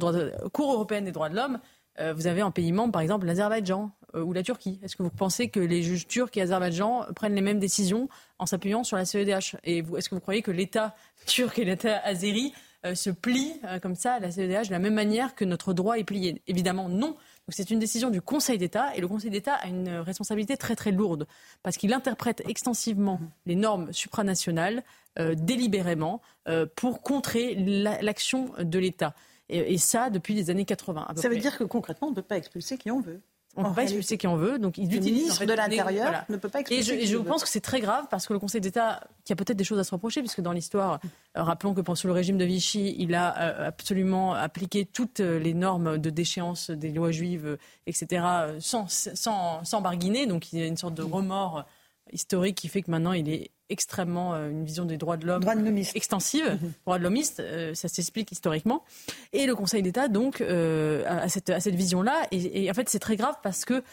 Cour 0.51 0.73
européenne 0.73 1.05
des 1.05 1.11
droits 1.11 1.29
de 1.29 1.35
l'homme, 1.35 1.59
vous 2.15 2.25
avez 2.25 2.41
en 2.41 2.49
pays 2.49 2.71
membre, 2.71 2.93
par 2.93 3.03
exemple, 3.03 3.27
l'Azerbaïdjan, 3.27 3.91
euh, 3.96 3.96
ou 4.13 4.33
la 4.33 4.43
Turquie 4.43 4.79
Est-ce 4.83 4.95
que 4.95 5.03
vous 5.03 5.09
pensez 5.09 5.49
que 5.49 5.59
les 5.59 5.83
juges 5.83 6.07
turcs 6.07 6.35
et 6.35 6.41
azerbaïdjan 6.41 7.07
prennent 7.15 7.35
les 7.35 7.41
mêmes 7.41 7.59
décisions 7.59 8.09
en 8.39 8.45
s'appuyant 8.45 8.83
sur 8.83 8.97
la 8.97 9.05
CEDH 9.05 9.57
Et 9.63 9.79
est-ce 9.79 10.09
que 10.09 10.15
vous 10.15 10.21
croyez 10.21 10.41
que 10.41 10.51
l'État 10.51 10.95
turc 11.25 11.59
et 11.59 11.65
l'État 11.65 11.99
azéri 11.99 12.53
euh, 12.85 12.95
se 12.95 13.09
plient 13.09 13.59
euh, 13.65 13.79
comme 13.79 13.95
ça 13.95 14.13
à 14.13 14.19
la 14.19 14.31
CEDH 14.31 14.67
de 14.67 14.71
la 14.71 14.79
même 14.79 14.93
manière 14.93 15.35
que 15.35 15.45
notre 15.45 15.73
droit 15.73 15.97
est 15.97 16.03
plié? 16.03 16.41
Évidemment, 16.47 16.89
non. 16.89 17.17
c'est 17.49 17.69
une 17.69 17.79
décision 17.79 18.09
du 18.09 18.21
Conseil 18.21 18.57
d'État 18.57 18.95
et 18.95 19.01
le 19.01 19.07
Conseil 19.07 19.29
d'État 19.31 19.55
a 19.55 19.67
une 19.67 19.89
responsabilité 19.89 20.57
très 20.57 20.75
très 20.75 20.91
lourde 20.91 21.27
parce 21.63 21.77
qu'il 21.77 21.93
interprète 21.93 22.43
extensivement 22.47 23.19
les 23.45 23.55
normes 23.55 23.91
supranationales 23.91 24.83
délibérément 25.33 26.21
pour 26.75 27.01
contrer 27.01 27.55
l'action 27.55 28.51
de 28.59 28.77
l'État. 28.77 29.15
Et, 29.49 29.77
ça 29.77 30.09
depuis 30.09 30.33
les 30.33 30.49
années 30.49 30.65
80. 30.65 31.07
Ça 31.15 31.29
veut 31.29 31.37
dire 31.37 31.57
que 31.57 31.63
concrètement, 31.63 32.09
on 32.09 32.11
ne 32.11 32.15
peut 32.15 32.21
pas 32.21 32.37
expulser 32.37 32.77
qui 32.77 32.91
on 32.91 32.99
veut. 32.99 33.21
On 33.57 33.63
ne 33.63 33.67
peut 33.69 33.75
pas 33.75 33.83
expulser 33.83 34.17
qui 34.17 34.27
on 34.27 34.35
veut. 34.35 34.59
Donc, 34.59 34.77
il 34.77 34.89
le 34.89 34.99
ministre 34.99 35.43
de 35.43 35.53
l'Intérieur 35.53 36.23
ne 36.29 36.37
peut 36.37 36.49
pas. 36.49 36.61
Et 36.69 36.83
je, 36.83 37.05
je 37.05 37.17
pense 37.17 37.43
que 37.43 37.49
c'est 37.49 37.61
très 37.61 37.81
grave 37.81 38.05
parce 38.09 38.27
que 38.27 38.33
le 38.33 38.39
Conseil 38.39 38.61
d'État, 38.61 39.01
qui 39.25 39.33
a 39.33 39.35
peut-être 39.35 39.57
des 39.57 39.63
choses 39.63 39.79
à 39.79 39.83
se 39.83 39.91
reprocher, 39.91 40.21
puisque 40.21 40.41
dans 40.41 40.53
l'histoire, 40.53 40.99
euh, 41.35 41.43
rappelons 41.43 41.73
que 41.73 41.81
pendant 41.81 41.99
le 42.03 42.11
régime 42.11 42.37
de 42.37 42.45
Vichy, 42.45 42.95
il 42.99 43.15
a 43.15 43.37
euh, 43.37 43.67
absolument 43.67 44.33
appliqué 44.33 44.85
toutes 44.85 45.19
les 45.19 45.53
normes 45.53 45.97
de 45.97 46.09
déchéance 46.09 46.69
des 46.69 46.91
lois 46.91 47.11
juives, 47.11 47.57
etc., 47.87 48.25
sans, 48.59 48.87
sans, 48.87 49.63
sans 49.63 49.81
barguiner. 49.81 50.27
Donc, 50.27 50.53
il 50.53 50.59
y 50.59 50.61
a 50.61 50.67
une 50.67 50.77
sorte 50.77 50.93
de 50.93 51.03
remords 51.03 51.65
historique 52.13 52.55
qui 52.55 52.67
fait 52.67 52.81
que 52.81 52.91
maintenant 52.91 53.13
il 53.13 53.29
est 53.29 53.51
extrêmement 53.69 54.33
euh, 54.33 54.49
une 54.49 54.63
vision 54.63 54.85
des 54.85 54.97
droits 54.97 55.17
de 55.17 55.25
l'homme 55.25 55.43
extensive, 55.95 56.45
mm 56.45 56.67
droits 56.85 56.99
de 56.99 57.03
l'homiste, 57.03 57.39
euh, 57.39 57.73
ça 57.73 57.87
s'explique 57.87 58.31
historiquement. 58.31 58.83
Et 59.33 59.45
le 59.45 59.55
Conseil 59.55 59.81
d'État 59.81 60.07
donc 60.07 60.41
euh, 60.41 61.03
a 61.07 61.27
cette, 61.27 61.59
cette 61.59 61.75
vision-là. 61.75 62.27
Et, 62.31 62.69
en 62.69 62.73
fait 62.73 62.89
c'est 62.89 62.99
très 62.99 63.15
grave 63.15 63.35
parce 63.43 63.65
que 63.65 63.83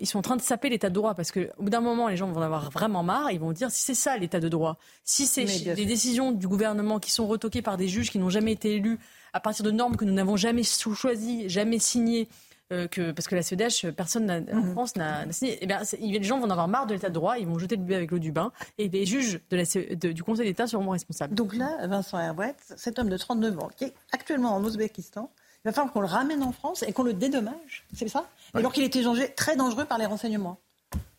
ils 0.00 0.06
sont 0.06 0.18
en 0.18 0.22
train 0.22 0.36
de 0.36 0.42
saper 0.42 0.70
l'état 0.70 0.88
de 0.88 0.94
droit 0.94 1.12
parce 1.12 1.30
qu'au 1.30 1.42
bout 1.58 1.68
d'un 1.68 1.82
moment, 1.82 2.08
les 2.08 2.16
gens 2.16 2.28
vont 2.28 2.40
en 2.40 2.42
avoir 2.42 2.70
vraiment 2.70 3.02
marre. 3.02 3.30
Ils 3.30 3.38
vont 3.38 3.52
dire 3.52 3.70
si 3.70 3.82
c'est 3.82 3.94
ça 3.94 4.16
l'état 4.16 4.40
de 4.40 4.48
droit, 4.48 4.78
si 5.04 5.26
c'est 5.26 5.44
des 5.44 5.84
décisions 5.84 6.32
du 6.32 6.48
gouvernement 6.48 6.98
qui 6.98 7.10
sont 7.10 7.26
retoquées 7.26 7.60
par 7.60 7.76
des 7.76 7.86
juges 7.86 8.10
qui 8.10 8.18
n'ont 8.18 8.30
jamais 8.30 8.52
été 8.52 8.76
élus 8.76 8.98
à 9.34 9.40
partir 9.40 9.66
de 9.66 9.70
normes 9.70 9.96
que 9.96 10.06
nous 10.06 10.14
n'avons 10.14 10.36
jamais 10.36 10.62
choisies, 10.62 11.50
jamais 11.50 11.78
signées, 11.78 12.26
euh, 12.72 12.88
que, 12.88 13.12
parce 13.12 13.28
que 13.28 13.36
la 13.36 13.42
CEDH, 13.42 13.92
personne 13.92 14.28
en 14.28 14.56
mhm. 14.56 14.72
France 14.72 14.96
n'a 14.96 15.30
signé. 15.30 15.56
Eh 15.60 15.66
bien, 15.66 15.82
les 16.00 16.22
gens 16.24 16.40
vont 16.40 16.46
en 16.46 16.50
avoir 16.50 16.66
marre 16.66 16.86
de 16.86 16.94
l'état 16.94 17.10
de 17.10 17.14
droit, 17.14 17.38
ils 17.38 17.46
vont 17.46 17.58
jeter 17.58 17.76
le 17.76 17.82
bébé 17.82 17.94
avec 17.94 18.10
l'eau 18.10 18.18
du 18.18 18.32
bain, 18.32 18.50
et 18.78 18.88
les 18.88 19.06
juges 19.06 19.40
de 19.50 19.56
la, 19.56 20.12
du 20.12 20.22
Conseil 20.24 20.46
d'État 20.46 20.66
seront 20.66 20.90
responsables. 20.90 21.34
Donc 21.34 21.54
là, 21.54 21.86
Vincent 21.86 22.18
Herbret, 22.18 22.56
cet 22.76 22.98
homme 22.98 23.08
de 23.08 23.16
39 23.16 23.58
ans, 23.60 23.70
qui 23.76 23.84
est 23.84 23.94
actuellement 24.10 24.56
en 24.56 24.64
Ouzbékistan, 24.64 25.30
il 25.64 25.68
va 25.68 25.72
falloir 25.72 25.92
qu'on 25.92 26.00
le 26.00 26.06
ramène 26.06 26.42
en 26.42 26.50
France 26.50 26.82
et 26.82 26.92
qu'on 26.92 27.04
le 27.04 27.12
dédommage, 27.12 27.84
c'est 27.94 28.08
ça? 28.08 28.28
Alors 28.52 28.72
qu'il 28.72 28.82
était 28.82 29.02
très 29.36 29.56
dangereux 29.56 29.84
par 29.84 29.98
les 29.98 30.06
renseignements. 30.06 30.58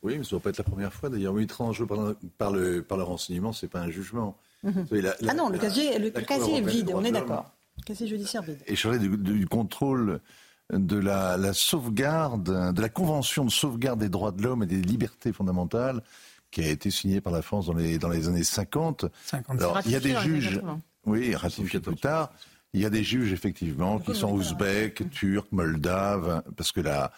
Oui, 0.03 0.17
mais 0.17 0.23
ça 0.23 0.35
ne 0.35 0.39
va 0.39 0.43
pas 0.43 0.49
être 0.49 0.57
la 0.57 0.63
première 0.63 0.93
fois 0.93 1.09
d'ailleurs. 1.09 1.33
Oui, 1.33 1.47
très 1.47 1.63
dangereux 1.63 1.87
par, 2.37 2.51
le, 2.51 2.81
par 2.81 2.97
le 2.97 3.03
renseignement, 3.03 3.53
ce 3.53 3.65
n'est 3.65 3.69
pas 3.69 3.79
un 3.79 3.89
jugement. 3.89 4.37
Mhm. 4.63 4.85
ah 5.27 5.33
non, 5.33 5.49
le 5.49 5.57
casier, 5.59 5.97
le 5.97 6.09
casier 6.09 6.57
est 6.57 6.61
vide, 6.61 6.91
on 6.93 7.05
est 7.05 7.11
d'accord. 7.11 7.51
Le 7.77 7.83
casier 7.83 8.07
judiciaire 8.07 8.41
vide. 8.41 8.59
Et 8.67 8.75
je 8.75 8.89
du, 8.97 9.17
du 9.17 9.47
contrôle 9.47 10.19
de 10.71 10.97
la, 10.97 11.53
sauvegarde, 11.53 12.73
de 12.73 12.81
la 12.81 12.89
Convention 12.89 13.45
de 13.45 13.51
sauvegarde 13.51 13.99
des 13.99 14.09
droits 14.09 14.31
de 14.31 14.41
l'homme 14.41 14.63
et 14.63 14.67
des 14.67 14.81
libertés 14.81 15.33
fondamentales 15.33 16.01
qui 16.51 16.61
a 16.61 16.67
été 16.67 16.91
signée 16.91 17.21
par 17.21 17.33
la 17.33 17.41
France 17.41 17.67
dans 17.67 17.73
les, 17.73 17.97
dans 17.97 18.09
les 18.09 18.27
années 18.27 18.43
50. 18.43 19.05
Alors, 19.49 19.81
il 19.85 19.91
y 19.91 19.95
a 19.95 19.99
des 19.99 20.15
juges, 20.17 20.61
oui, 21.05 21.35
ratifié 21.35 21.79
plus 21.79 21.95
tard. 21.95 22.31
Il 22.73 22.81
y 22.81 22.85
a 22.85 22.89
des 22.89 23.03
juges, 23.03 23.31
effectivement, 23.33 23.99
qui 23.99 24.13
sont 24.13 24.31
ouzbeks, 24.31 25.09
turcs, 25.09 25.47
moldaves, 25.51 26.43
parce 26.55 26.71
que 26.71 26.81
là, 26.81 27.11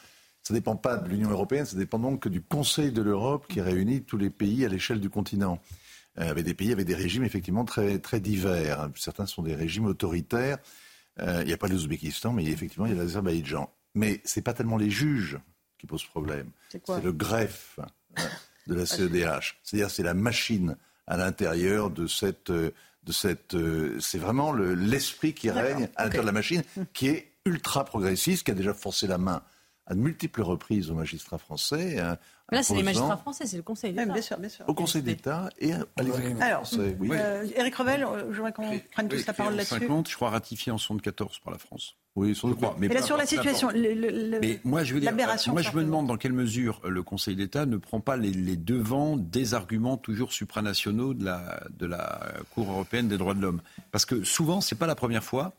ça 0.43 0.53
ne 0.53 0.59
dépend 0.59 0.75
pas 0.75 0.97
de 0.97 1.09
l'Union 1.09 1.29
européenne, 1.29 1.65
ça 1.65 1.77
dépend 1.77 1.99
donc 1.99 2.27
du 2.27 2.41
Conseil 2.41 2.91
de 2.91 3.01
l'Europe 3.01 3.45
qui 3.47 3.61
réunit 3.61 4.03
tous 4.03 4.17
les 4.17 4.29
pays 4.29 4.65
à 4.65 4.67
l'échelle 4.67 4.99
du 4.99 5.09
continent. 5.09 5.59
Euh, 6.19 6.31
avec 6.31 6.43
des 6.43 6.53
pays 6.53 6.71
avec 6.71 6.85
des 6.85 6.95
régimes 6.95 7.23
effectivement 7.23 7.65
très, 7.65 7.99
très 7.99 8.19
divers. 8.19 8.89
Certains 8.95 9.25
sont 9.25 9.43
des 9.43 9.55
régimes 9.55 9.85
autoritaires, 9.85 10.57
euh, 10.57 10.61
il 11.41 11.45
n'y 11.45 11.53
a 11.53 11.57
pas 11.57 11.67
l'Ouzbékistan, 11.67 12.33
mais 12.33 12.45
effectivement, 12.45 12.85
il 12.85 12.95
y 12.95 12.99
a 12.99 13.01
l'Azerbaïdjan. 13.01 13.69
Mais 13.95 14.21
ce 14.25 14.39
n'est 14.39 14.43
pas 14.43 14.53
tellement 14.53 14.77
les 14.77 14.89
juges 14.89 15.39
qui 15.77 15.87
posent 15.87 16.05
problème. 16.05 16.51
C'est 16.69 17.03
le 17.03 17.11
greffe 17.11 17.79
hein, 17.81 18.23
de 18.67 18.75
la 18.75 18.85
CEDH. 18.85 19.57
C'est-à-dire 19.63 19.89
c'est 19.89 20.03
la 20.03 20.13
machine 20.13 20.77
à 21.07 21.17
l'intérieur 21.17 21.89
de 21.89 22.07
cette... 22.07 22.49
Euh, 22.49 22.71
de 23.03 23.13
cette 23.13 23.55
euh, 23.55 23.97
c'est 24.01 24.17
vraiment 24.17 24.51
l'esprit 24.53 25.33
qui 25.33 25.49
règne 25.49 25.87
à 25.95 26.03
l'intérieur 26.03 26.25
de 26.25 26.29
la 26.29 26.33
machine, 26.33 26.63
qui 26.93 27.07
est 27.07 27.31
ultra 27.45 27.85
progressiste, 27.85 28.43
qui 28.43 28.51
a 28.51 28.53
déjà 28.53 28.73
forcé 28.73 29.07
la 29.07 29.17
main 29.17 29.41
à 29.89 29.95
de 29.95 29.99
multiples 29.99 30.41
reprises 30.41 30.91
aux 30.91 30.95
magistrats 30.95 31.37
français 31.37 31.99
hein, 31.99 32.17
Là, 32.51 32.63
c'est 32.63 32.75
les 32.75 32.83
magistrats 32.83 33.17
français, 33.17 33.45
c'est 33.45 33.57
le 33.57 33.63
Conseil 33.63 33.93
d'État. 33.93 34.11
bien 34.11 34.21
sûr, 34.21 34.37
bien 34.39 34.49
sûr. 34.49 34.65
Au 34.67 34.73
Conseil 34.73 35.03
d'État 35.03 35.49
et 35.59 35.73
à 35.73 35.85
l'exécutif 36.01 36.41
Alors, 36.41 36.63
oui. 36.99 37.09
euh, 37.11 37.45
Eric 37.55 37.75
Revel, 37.75 38.03
euh, 38.03 38.31
je 38.31 38.37
voudrais 38.37 38.53
qu'on 38.53 38.79
prenne 38.91 39.07
tous 39.07 39.25
la 39.25 39.33
parole 39.33 39.55
là-dessus. 39.55 39.79
50, 39.79 40.09
je 40.09 40.15
crois, 40.15 40.31
ratifié 40.31 40.71
en 40.71 40.77
74 40.77 41.39
par 41.39 41.53
la 41.53 41.59
France. 41.59 41.95
Oui, 42.15 42.33
sur 42.33 42.47
le 42.47 42.55
crois. 42.55 42.75
Mais, 42.79 42.87
là, 42.87 43.03
sur 43.03 43.17
la 43.17 43.27
situation, 43.27 43.69
mais 43.71 44.59
moi, 44.63 44.83
je 44.83 44.95
veux 44.95 44.99
dire, 44.99 45.13
moi, 45.13 45.61
je 45.61 45.71
me 45.71 45.83
demande 45.83 46.07
dans 46.07 46.17
quelle 46.17 46.33
mesure 46.33 46.81
le 46.87 47.03
Conseil 47.03 47.35
d'État 47.35 47.65
ne 47.67 47.77
prend 47.77 47.99
pas 47.99 48.17
les, 48.17 48.31
les, 48.31 48.57
devants 48.57 49.15
des 49.15 49.53
arguments 49.53 49.97
toujours 49.97 50.33
supranationaux 50.33 51.13
de 51.13 51.23
la, 51.23 51.61
de 51.77 51.85
la 51.85 52.33
Cour 52.55 52.71
européenne 52.71 53.07
des 53.07 53.17
droits 53.17 53.35
de 53.35 53.41
l'homme. 53.41 53.61
Parce 53.91 54.05
que 54.05 54.23
souvent, 54.23 54.59
c'est 54.59 54.75
pas 54.75 54.87
la 54.87 54.95
première 54.95 55.23
fois. 55.23 55.53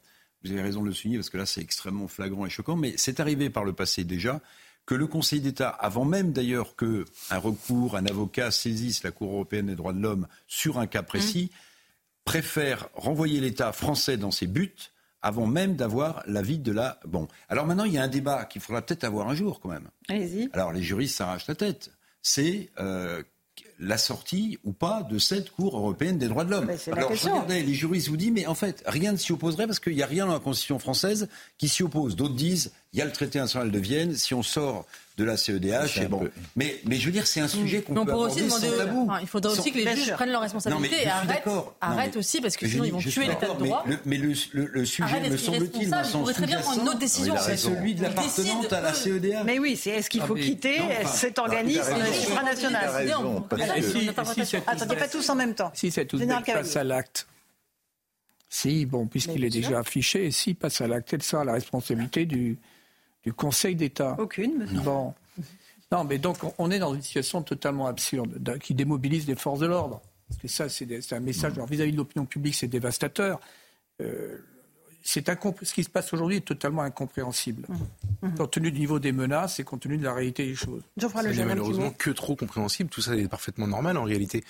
Vous 0.45 0.53
avez 0.53 0.63
raison 0.63 0.83
de 0.83 0.87
le 0.87 0.95
souligner 0.95 1.19
parce 1.19 1.31
que 1.31 1.37
là, 1.37 1.47
c'est 1.47 1.61
extrêmement 1.61 2.09
flagrant 2.09 2.47
et 2.47 2.51
choquant. 2.51 2.77
Mais 2.77 2.95
c'est 2.97 3.21
arrivé 3.21 3.51
par 3.51 3.65
le 3.65 3.73
passé 3.73 4.05
déjà 4.05 4.41
que 4.87 4.95
le 4.95 5.07
Conseil 5.07 5.41
d'État, 5.41 5.69
avant 5.69 6.05
même 6.05 6.33
d'ailleurs 6.33 6.75
qu'un 6.77 7.05
recours, 7.39 7.97
un 7.97 8.07
avocat 8.07 8.51
saisisse 8.51 9.03
la 9.03 9.11
Cour 9.11 9.33
européenne 9.33 9.67
des 9.67 9.77
droits 9.77 9.93
de 9.93 10.01
l'homme 10.01 10.27
sur 10.47 10.79
un 10.79 10.87
cas 10.87 11.03
précis, 11.03 11.51
préfère 12.25 12.89
renvoyer 12.95 13.41
l'État 13.41 13.73
français 13.73 14.17
dans 14.17 14.31
ses 14.31 14.47
buts 14.47 14.75
avant 15.23 15.47
même 15.47 15.77
d'avoir 15.77 16.23
l'avis 16.27 16.59
de 16.59 16.73
la... 16.73 16.99
Bon, 17.07 17.29
alors 17.49 17.67
maintenant, 17.67 17.85
il 17.85 17.93
y 17.93 17.99
a 17.99 18.03
un 18.03 18.09
débat 18.09 18.47
qu'il 18.47 18.63
faudra 18.63 18.83
peut-être 18.83 19.05
avoir 19.05 19.29
un 19.29 19.35
jour 19.35 19.61
quand 19.61 19.69
même. 19.69 19.89
Allez-y. 20.09 20.49
Alors 20.53 20.73
les 20.73 20.83
juristes 20.83 21.17
s'arrachent 21.17 21.47
la 21.47 21.55
tête. 21.55 21.91
C'est 22.23 22.71
euh, 22.79 23.23
la 23.81 23.99
sortie 23.99 24.59
ou 24.65 24.73
pas 24.73 25.03
de 25.03 25.19
cette 25.19 25.51
Cour 25.51 25.77
européenne 25.77 26.19
des 26.19 26.29
droits 26.29 26.45
de 26.45 26.51
l'homme. 26.51 26.71
Alors, 26.93 27.15
je 27.15 27.29
regardais, 27.29 27.63
les 27.63 27.75
juristes 27.75 28.09
vous 28.09 28.17
disent, 28.17 28.33
mais 28.33 28.47
en 28.47 28.55
fait, 28.55 28.83
rien 28.87 29.13
ne 29.13 29.17
s'y 29.17 29.33
opposerait 29.33 29.67
parce 29.67 29.81
qu'il 29.81 29.95
n'y 29.95 30.03
a 30.03 30.07
rien 30.07 30.27
dans 30.27 30.35
la 30.35 30.39
Constitution 30.39 30.79
française 30.79 31.29
qui 31.57 31.69
s'y 31.69 31.83
oppose. 31.83 32.15
D'autres 32.15 32.35
disent, 32.35 32.73
il 32.93 32.99
y 32.99 33.03
a 33.03 33.05
le 33.05 33.13
traité 33.13 33.39
international 33.39 33.71
de 33.71 33.79
Vienne. 33.79 34.15
Si 34.15 34.35
on 34.35 34.43
sort 34.43 34.87
de 35.21 35.25
la 35.25 35.37
CEDH. 35.37 35.99
Et 36.01 36.07
bon. 36.07 36.29
mais, 36.57 36.81
mais 36.87 36.97
je 36.97 37.07
veux 37.07 37.13
dire, 37.13 37.27
c'est 37.27 37.41
un 37.41 37.49
sujet 37.49 37.83
qu'on 37.83 38.05
peut 38.05 38.13
aussi 38.13 38.43
demander 38.43 38.69
sans 38.69 38.77
tabou. 38.79 39.11
il 39.21 39.29
faudrait 39.29 39.53
aussi 39.53 39.71
que 39.71 39.79
les 39.79 39.97
juges 39.97 40.13
prennent 40.13 40.31
leurs 40.31 40.41
responsabilités 40.41 41.03
et 41.03 41.09
arrêtent, 41.09 41.49
arrêtent 41.81 42.17
aussi, 42.17 42.41
parce 42.41 42.57
que 42.57 42.67
sinon 42.67 42.85
ils 42.85 42.93
vont 42.93 42.99
tuer 42.99 43.27
l'état 43.27 43.49
de 43.49 43.59
droit. 43.65 43.85
Mais, 44.07 44.17
le, 44.17 44.33
le, 44.53 44.85
sujet, 44.85 45.21
me 45.29 45.37
semble-t-il, 45.37 45.89
Il 45.89 46.13
pourrait 46.13 46.35
très 46.35 46.47
bien 46.47 46.61
prendre 46.61 46.83
une 46.83 46.89
autre 46.89 46.99
décision. 46.99 47.35
C'est 47.39 47.57
celui 47.57 47.95
de 47.95 48.03
l'appartenante 48.03 48.73
à 48.73 48.81
la 48.81 48.95
CEDH. 48.95 49.45
Mais 49.45 49.59
oui, 49.59 49.77
c'est 49.77 49.91
est-ce 49.91 50.11
qu'il 50.11 50.23
faut 50.23 50.35
quitter 50.35 50.79
cet 51.07 51.39
organisme 51.39 51.83
supranational? 52.13 53.13
Attendez, 54.67 54.97
pas 54.97 55.09
tous 55.09 55.29
en 55.29 55.35
même 55.35 55.55
temps. 55.55 55.71
Si 55.75 55.91
cet 55.91 56.13
Ouzbek 56.13 56.47
passe 56.47 56.77
à 56.77 56.85
l'acte, 56.85 57.27
si, 58.53 58.85
bon, 58.85 59.07
puisqu'il 59.07 59.45
est 59.45 59.51
déjà 59.51 59.79
affiché, 59.79 60.31
si 60.33 60.55
passe 60.55 60.81
à 60.81 60.89
l'acte, 60.89 61.13
elle 61.13 61.23
sera 61.23 61.45
la 61.45 61.53
responsabilité 61.53 62.27
du, 62.27 62.59
du 63.25 63.33
Conseil 63.33 63.75
d'État. 63.75 64.17
Aucune, 64.19 64.59
monsieur. 64.59 64.81
Bon. 64.81 65.15
Non, 65.93 66.05
mais 66.05 66.19
donc 66.19 66.39
on 66.59 66.71
est 66.71 66.79
dans 66.79 66.95
une 66.95 67.03
situation 67.03 67.43
totalement 67.43 67.87
absurde 67.87 68.59
qui 68.61 68.75
démobilise 68.75 69.27
les 69.27 69.35
forces 69.35 69.61
de 69.61 69.67
l'ordre. 69.67 70.01
Parce 70.29 70.41
que 70.41 70.49
ça, 70.49 70.69
c'est 70.69 71.13
un 71.13 71.21
message 71.21 71.55
vis-à-vis 71.69 71.93
de 71.93 71.97
l'opinion 71.97 72.25
publique, 72.25 72.55
c'est 72.55 72.69
dévastateur. 72.69 73.41
Euh, 74.01 74.39
c'est 75.03 75.27
ce 75.63 75.75
qui 75.75 75.83
se 75.83 75.89
passe 75.89 76.13
aujourd'hui 76.13 76.37
est 76.37 76.47
totalement 76.47 76.83
incompréhensible, 76.83 77.67
mmh. 77.69 78.27
Mmh. 78.27 78.35
compte 78.35 78.51
tenu 78.51 78.71
du 78.71 78.81
niveau 78.81 78.99
des 78.99 79.13
menaces 79.13 79.59
et 79.59 79.65
compte 79.65 79.81
tenu 79.81 79.97
de 79.97 80.05
la 80.05 80.13
réalité 80.13 80.47
des 80.47 80.55
choses. 80.55 80.83
C'est 80.99 81.45
malheureusement 81.45 81.91
que 81.91 82.11
trop 82.11 82.37
compréhensible. 82.37 82.91
Tout 82.91 83.01
ça 83.01 83.17
est 83.17 83.27
parfaitement 83.27 83.67
normal 83.67 83.97
en 83.97 84.05
réalité. 84.05 84.45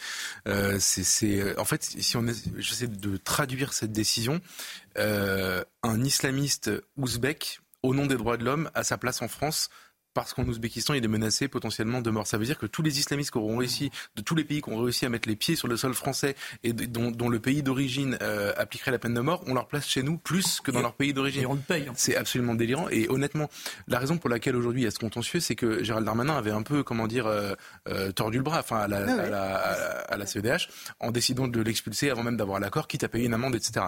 Euh, 0.48 0.76
c'est, 0.80 1.56
en 1.58 1.64
fait, 1.64 1.84
si 1.84 2.16
on 2.16 2.26
j'essaie 2.58 2.88
de 2.88 3.16
traduire 3.16 3.72
cette 3.72 3.92
décision, 3.92 4.40
euh, 4.98 5.62
un 5.82 6.02
islamiste 6.02 6.70
ouzbek 6.96 7.60
au 7.82 7.94
nom 7.94 8.06
des 8.06 8.16
droits 8.16 8.36
de 8.36 8.44
l'homme 8.44 8.70
à 8.74 8.84
sa 8.84 8.98
place 8.98 9.22
en 9.22 9.28
France 9.28 9.70
parce 10.14 10.34
qu'en 10.34 10.44
Ouzbékistan, 10.44 10.94
il 10.94 11.04
est 11.04 11.08
menacé 11.08 11.48
potentiellement 11.48 12.00
de 12.00 12.10
mort. 12.10 12.26
Ça 12.26 12.38
veut 12.38 12.44
dire 12.44 12.58
que 12.58 12.66
tous 12.66 12.82
les 12.82 12.98
islamistes 12.98 13.30
qui 13.30 13.38
auront 13.38 13.58
réussi, 13.58 13.90
de 14.16 14.22
tous 14.22 14.34
les 14.34 14.44
pays 14.44 14.62
qui 14.62 14.70
ont 14.70 14.82
réussi 14.82 15.06
à 15.06 15.08
mettre 15.08 15.28
les 15.28 15.36
pieds 15.36 15.56
sur 15.56 15.68
le 15.68 15.76
sol 15.76 15.94
français 15.94 16.34
et 16.64 16.72
dont, 16.72 17.28
le 17.28 17.38
pays 17.38 17.62
d'origine 17.62 18.18
euh, 18.22 18.52
appliquerait 18.56 18.90
la 18.90 18.98
peine 18.98 19.14
de 19.14 19.20
mort, 19.20 19.42
on 19.46 19.54
leur 19.54 19.68
place 19.68 19.86
chez 19.86 20.02
nous 20.02 20.18
plus 20.18 20.60
que 20.60 20.70
dans 20.70 20.82
leur 20.82 20.94
pays 20.94 21.12
d'origine. 21.12 21.46
on 21.46 21.54
le 21.54 21.60
paye. 21.60 21.86
Hein. 21.88 21.92
C'est 21.96 22.16
absolument 22.16 22.54
délirant. 22.54 22.88
Et 22.90 23.08
honnêtement, 23.08 23.48
la 23.88 23.98
raison 23.98 24.18
pour 24.18 24.30
laquelle 24.30 24.56
aujourd'hui 24.56 24.82
il 24.82 24.84
y 24.84 24.88
a 24.88 24.90
ce 24.90 24.98
contentieux, 24.98 25.40
c'est 25.40 25.54
que 25.54 25.84
Gérald 25.84 26.06
Darmanin 26.06 26.36
avait 26.36 26.50
un 26.50 26.62
peu, 26.62 26.82
comment 26.82 27.06
dire, 27.06 27.26
euh, 27.26 27.54
euh, 27.88 28.12
tordu 28.12 28.38
le 28.38 28.44
bras 28.44 28.60
enfin, 28.60 28.78
à, 28.78 28.88
la, 28.88 29.04
ah 29.08 29.22
à, 29.22 29.28
la, 29.28 29.54
à 29.54 30.16
la 30.16 30.26
CEDH 30.26 30.68
en 30.98 31.10
décidant 31.10 31.48
de 31.48 31.60
l'expulser 31.60 32.10
avant 32.10 32.22
même 32.22 32.36
d'avoir 32.36 32.60
l'accord, 32.60 32.88
quitte 32.88 33.04
à 33.04 33.08
payer 33.08 33.26
une 33.26 33.34
amende, 33.34 33.54
etc. 33.54 33.86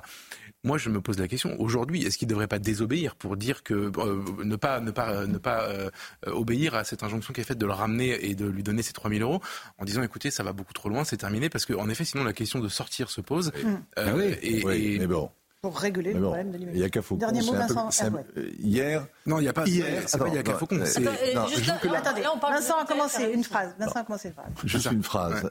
Moi, 0.65 0.79
je 0.79 0.91
me 0.91 1.01
pose 1.01 1.19
la 1.19 1.27
question. 1.27 1.61
Aujourd'hui, 1.61 2.05
est-ce 2.05 2.17
qu'il 2.17 2.29
ne 2.29 2.31
devrait 2.31 2.47
pas 2.47 2.61
désobéir 2.61 3.17
pour 3.17 3.37
dire 3.37 3.65
que 3.65 3.91
euh, 3.99 4.23
ne 4.45 4.55
pas 4.55 4.79
ne 4.79 4.93
pas 4.93 5.27
ne 5.27 5.39
pas 5.39 5.63
euh, 5.63 5.91
obéir 6.27 6.75
à 6.75 6.85
cette 6.85 7.03
injonction 7.03 7.33
qui 7.33 7.41
est 7.41 7.45
faite 7.45 7.59
de 7.59 7.67
le 7.67 7.73
ramener 7.73 8.25
et 8.27 8.35
de 8.35 8.47
lui 8.47 8.63
donner 8.63 8.83
ces 8.83 8.93
3000 8.93 9.23
euros 9.23 9.41
en 9.79 9.85
disant 9.85 10.03
écoutez, 10.03 10.31
ça 10.31 10.43
va 10.43 10.53
beaucoup 10.53 10.73
trop 10.73 10.89
loin, 10.89 11.05
c'est 11.05 11.17
terminé 11.17 11.49
parce 11.49 11.67
qu'en 11.67 11.89
effet, 11.89 12.05
sinon 12.05 12.25
la 12.25 12.33
question 12.33 12.61
de 12.61 12.69
sortir 12.69 13.11
se 13.11 13.21
pose. 13.21 13.53
Euh, 13.65 13.77
ah 13.97 14.15
oui, 14.15 14.37
et, 14.43 14.99
mais 14.99 15.07
bon 15.07 15.31
pour 15.63 15.79
réguler 15.79 16.13
le 16.13 16.21
problème 16.21 16.51
de 16.51 16.59
l'immigration. 16.59 16.77
Il 16.77 16.83
y 16.83 16.85
a 16.85 16.91
qu'à 16.91 17.03
Faucon. 17.03 17.19
Dernier 17.21 17.43
mot, 17.43 17.53
Vincent. 17.53 18.11
hier. 18.59 19.07
Non, 19.27 19.39
il 19.39 19.43
n'y 19.43 19.49
a 19.49 19.53
pas. 19.53 19.65
Hier. 19.65 20.03
C'est 20.07 20.19
pas 20.19 20.27
il 20.27 20.35
y 20.35 20.39
a 20.39 20.43
qu'à 20.43 20.55
Faucon. 20.55 20.81
Attendez, 20.81 22.23
Vincent 22.23 22.79
a 22.79 22.85
commencé 22.85 23.31
une 23.33 23.45
phrase. 23.45 23.73
Vincent 23.79 24.01
a 24.01 24.05
commencé 24.05 24.29
une 24.29 24.35
phrase. 24.35 24.51
Juste 24.65 24.91
une 24.91 25.05
phrase. 25.05 25.51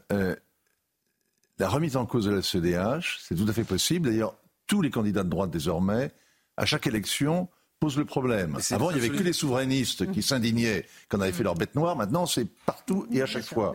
la 1.57 1.69
remise 1.69 1.95
en 1.95 2.06
cause 2.06 2.26
de 2.26 2.31
la 2.31 2.41
CEDH, 2.41 3.19
c'est 3.22 3.35
tout 3.35 3.45
à 3.48 3.53
fait 3.53 3.64
possible. 3.64 4.10
D'ailleurs, 4.10 4.35
tous 4.68 4.81
les 4.81 4.89
candidats 4.89 5.23
de 5.23 5.30
droite 5.30 5.49
désormais, 5.49 6.11
à 6.57 6.65
chaque 6.65 6.88
élection, 6.88 7.48
posent 7.82 7.98
le 7.98 8.06
problème. 8.06 8.58
Avant, 8.70 8.91
il 8.91 8.99
n'y 8.99 9.06
avait 9.06 9.18
que 9.18 9.24
les 9.24 9.34
souverainistes 9.34 10.10
qui 10.12 10.22
s'indignaient 10.22 10.86
quand 11.10 11.18
on 11.18 11.22
avait 11.22 11.32
fait 11.32 11.44
leur 11.44 11.56
bête 11.56 11.76
noire. 11.76 11.95
Maintenant, 11.98 12.28
c'est 12.28 12.45
partout 12.66 13.08
et 13.12 13.24
à 13.24 13.26
chaque 13.26 13.44
fois. 13.44 13.74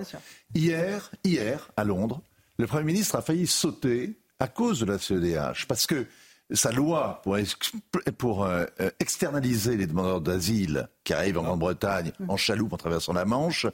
Hier, 0.54 1.10
hier, 1.24 1.68
à 1.76 1.82
Londres, 1.82 2.22
le 2.56 2.68
Premier 2.68 2.84
ministre 2.84 3.16
a 3.16 3.20
failli 3.20 3.48
sauter 3.48 4.16
à 4.38 4.46
cause 4.46 4.78
de 4.78 4.86
la 4.86 4.98
CEDH. 4.98 5.66
Parce 5.66 5.88
que 5.88 6.06
sa 6.52 6.70
loi 6.70 7.20
pour, 7.24 7.36
pour 8.16 8.44
euh, 8.44 8.64
externaliser 9.00 9.76
les 9.76 9.88
demandeurs 9.88 10.20
d'asile 10.20 10.88
qui 11.02 11.12
arrivent 11.12 11.38
en 11.38 11.42
Grande-Bretagne 11.42 12.12
en 12.28 12.36
chaloupe 12.36 12.72
en 12.72 12.76
traversant 12.76 13.12
la 13.12 13.24
Manche, 13.24 13.66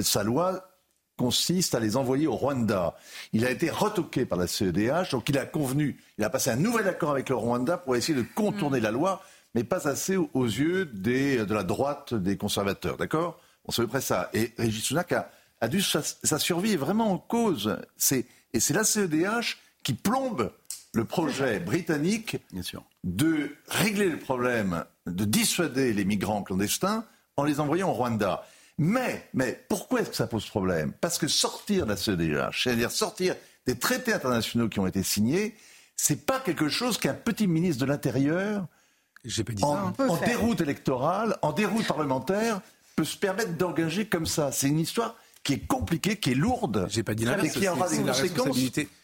sa 0.00 0.22
loi 0.22 0.70
consiste 1.16 1.74
à 1.74 1.80
les 1.80 1.96
envoyer 1.96 2.28
au 2.28 2.36
Rwanda. 2.36 2.94
Il 3.32 3.44
a 3.44 3.50
été 3.50 3.68
retoqué 3.68 4.24
par 4.24 4.38
la 4.38 4.46
CEDH, 4.46 5.10
donc 5.10 5.28
il 5.28 5.36
a 5.36 5.44
convenu, 5.44 5.98
il 6.16 6.24
a 6.24 6.30
passé 6.30 6.50
un 6.50 6.56
nouvel 6.56 6.88
accord 6.88 7.10
avec 7.10 7.28
le 7.28 7.34
Rwanda 7.34 7.76
pour 7.76 7.96
essayer 7.96 8.16
de 8.16 8.24
contourner 8.34 8.78
mm. 8.78 8.84
la 8.84 8.90
loi, 8.92 9.22
mais 9.54 9.64
pas 9.64 9.88
assez 9.88 10.16
aux 10.16 10.44
yeux 10.44 10.84
des, 10.86 11.44
de 11.44 11.54
la 11.54 11.64
droite 11.64 12.14
des 12.14 12.36
conservateurs, 12.36 12.96
d'accord? 12.96 13.40
On 13.64 13.72
sait 13.72 13.86
près 13.86 14.00
ça. 14.00 14.30
Et 14.32 14.52
Régis 14.58 14.84
Sunak 14.84 15.12
a, 15.12 15.30
a 15.60 15.68
dû, 15.68 15.82
sa, 15.82 16.38
survie 16.38 16.72
est 16.72 16.76
vraiment 16.76 17.12
en 17.12 17.18
cause. 17.18 17.76
C'est, 17.96 18.26
et 18.52 18.60
c'est 18.60 18.74
la 18.74 18.84
CEDH 18.84 19.58
qui 19.82 19.94
plombe 19.94 20.52
le 20.94 21.04
projet 21.04 21.60
britannique 21.60 22.36
de 23.04 23.50
régler 23.68 24.08
le 24.08 24.18
problème, 24.18 24.84
de 25.06 25.24
dissuader 25.24 25.92
les 25.92 26.04
migrants 26.04 26.42
clandestins 26.42 27.04
en 27.36 27.44
les 27.44 27.60
envoyant 27.60 27.90
au 27.90 27.94
Rwanda. 27.94 28.44
Mais, 28.78 29.28
mais 29.34 29.62
pourquoi 29.68 30.00
est-ce 30.00 30.10
que 30.10 30.16
ça 30.16 30.26
pose 30.26 30.46
problème? 30.46 30.92
Parce 31.00 31.18
que 31.18 31.28
sortir 31.28 31.84
de 31.84 31.90
la 31.90 31.96
CEDH, 31.96 32.62
c'est-à-dire 32.62 32.90
sortir 32.90 33.36
des 33.66 33.78
traités 33.78 34.12
internationaux 34.12 34.68
qui 34.68 34.80
ont 34.80 34.86
été 34.86 35.02
signés, 35.02 35.54
c'est 35.96 36.24
pas 36.24 36.40
quelque 36.40 36.70
chose 36.70 36.96
qu'un 36.96 37.12
petit 37.12 37.46
ministre 37.46 37.84
de 37.84 37.90
l'Intérieur, 37.90 38.66
en, 39.62 39.76
hein. 39.76 39.94
en 39.98 40.16
déroute 40.16 40.60
électorale, 40.60 41.36
en 41.42 41.52
déroute 41.52 41.86
parlementaire, 41.86 42.60
peut 42.96 43.04
se 43.04 43.16
permettre 43.16 43.56
d'engager 43.56 44.06
comme 44.06 44.26
ça. 44.26 44.52
C'est 44.52 44.68
une 44.68 44.80
histoire 44.80 45.14
qui 45.42 45.54
est 45.54 45.66
compliquée, 45.66 46.16
qui 46.16 46.32
est 46.32 46.34
lourde. 46.34 46.86
J'ai 46.90 47.02
pas 47.02 47.14
dit 47.14 47.24
l'inverse. 47.24 47.56
Et 47.56 47.60
qui 47.60 47.68
aura 47.68 47.88
des 47.88 47.96
conséquences 47.98 48.58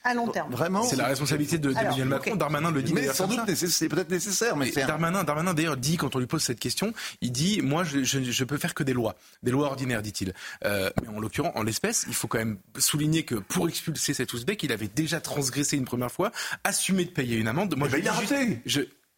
à 0.04 0.14
long 0.14 0.28
terme. 0.28 0.52
Vraiment. 0.52 0.82
C'est 0.82 0.96
la 0.96 1.06
responsabilité 1.06 1.58
de, 1.58 1.70
Emmanuel 1.70 2.08
Macron. 2.08 2.36
Darmanin 2.36 2.70
le 2.70 2.82
dit. 2.82 2.92
Mais 2.92 3.06
sans 3.12 3.26
doute, 3.26 3.40
c'est 3.54 3.88
peut-être 3.88 4.10
nécessaire. 4.10 4.56
Mais 4.56 4.70
Darmanin, 4.70 5.24
Darmanin 5.24 5.54
d'ailleurs 5.54 5.76
dit 5.76 5.96
quand 5.96 6.14
on 6.14 6.18
lui 6.18 6.26
pose 6.26 6.42
cette 6.42 6.60
question, 6.60 6.92
il 7.20 7.32
dit 7.32 7.62
moi 7.62 7.84
je, 7.84 8.04
je, 8.04 8.44
peux 8.44 8.58
faire 8.58 8.74
que 8.74 8.82
des 8.82 8.92
lois, 8.92 9.16
des 9.42 9.50
lois 9.50 9.66
ordinaires, 9.66 10.02
dit-il. 10.02 10.34
Euh, 10.64 10.90
mais 11.02 11.08
en 11.08 11.20
l'occurrence, 11.20 11.52
en 11.54 11.62
l'espèce, 11.62 12.04
il 12.08 12.14
faut 12.14 12.28
quand 12.28 12.38
même 12.38 12.58
souligner 12.78 13.24
que 13.24 13.34
pour 13.34 13.68
expulser 13.68 14.14
cet 14.14 14.32
Ouzbek, 14.32 14.62
il 14.62 14.72
avait 14.72 14.88
déjà 14.88 15.20
transgressé 15.20 15.76
une 15.76 15.84
première 15.84 16.12
fois, 16.12 16.32
assumé 16.64 17.04
de 17.04 17.10
payer 17.10 17.36
une 17.36 17.48
amende. 17.48 17.74
Moi, 17.76 17.88
je 17.88 17.96
il 17.96 18.08
a 18.08 18.12
raté. 18.12 18.62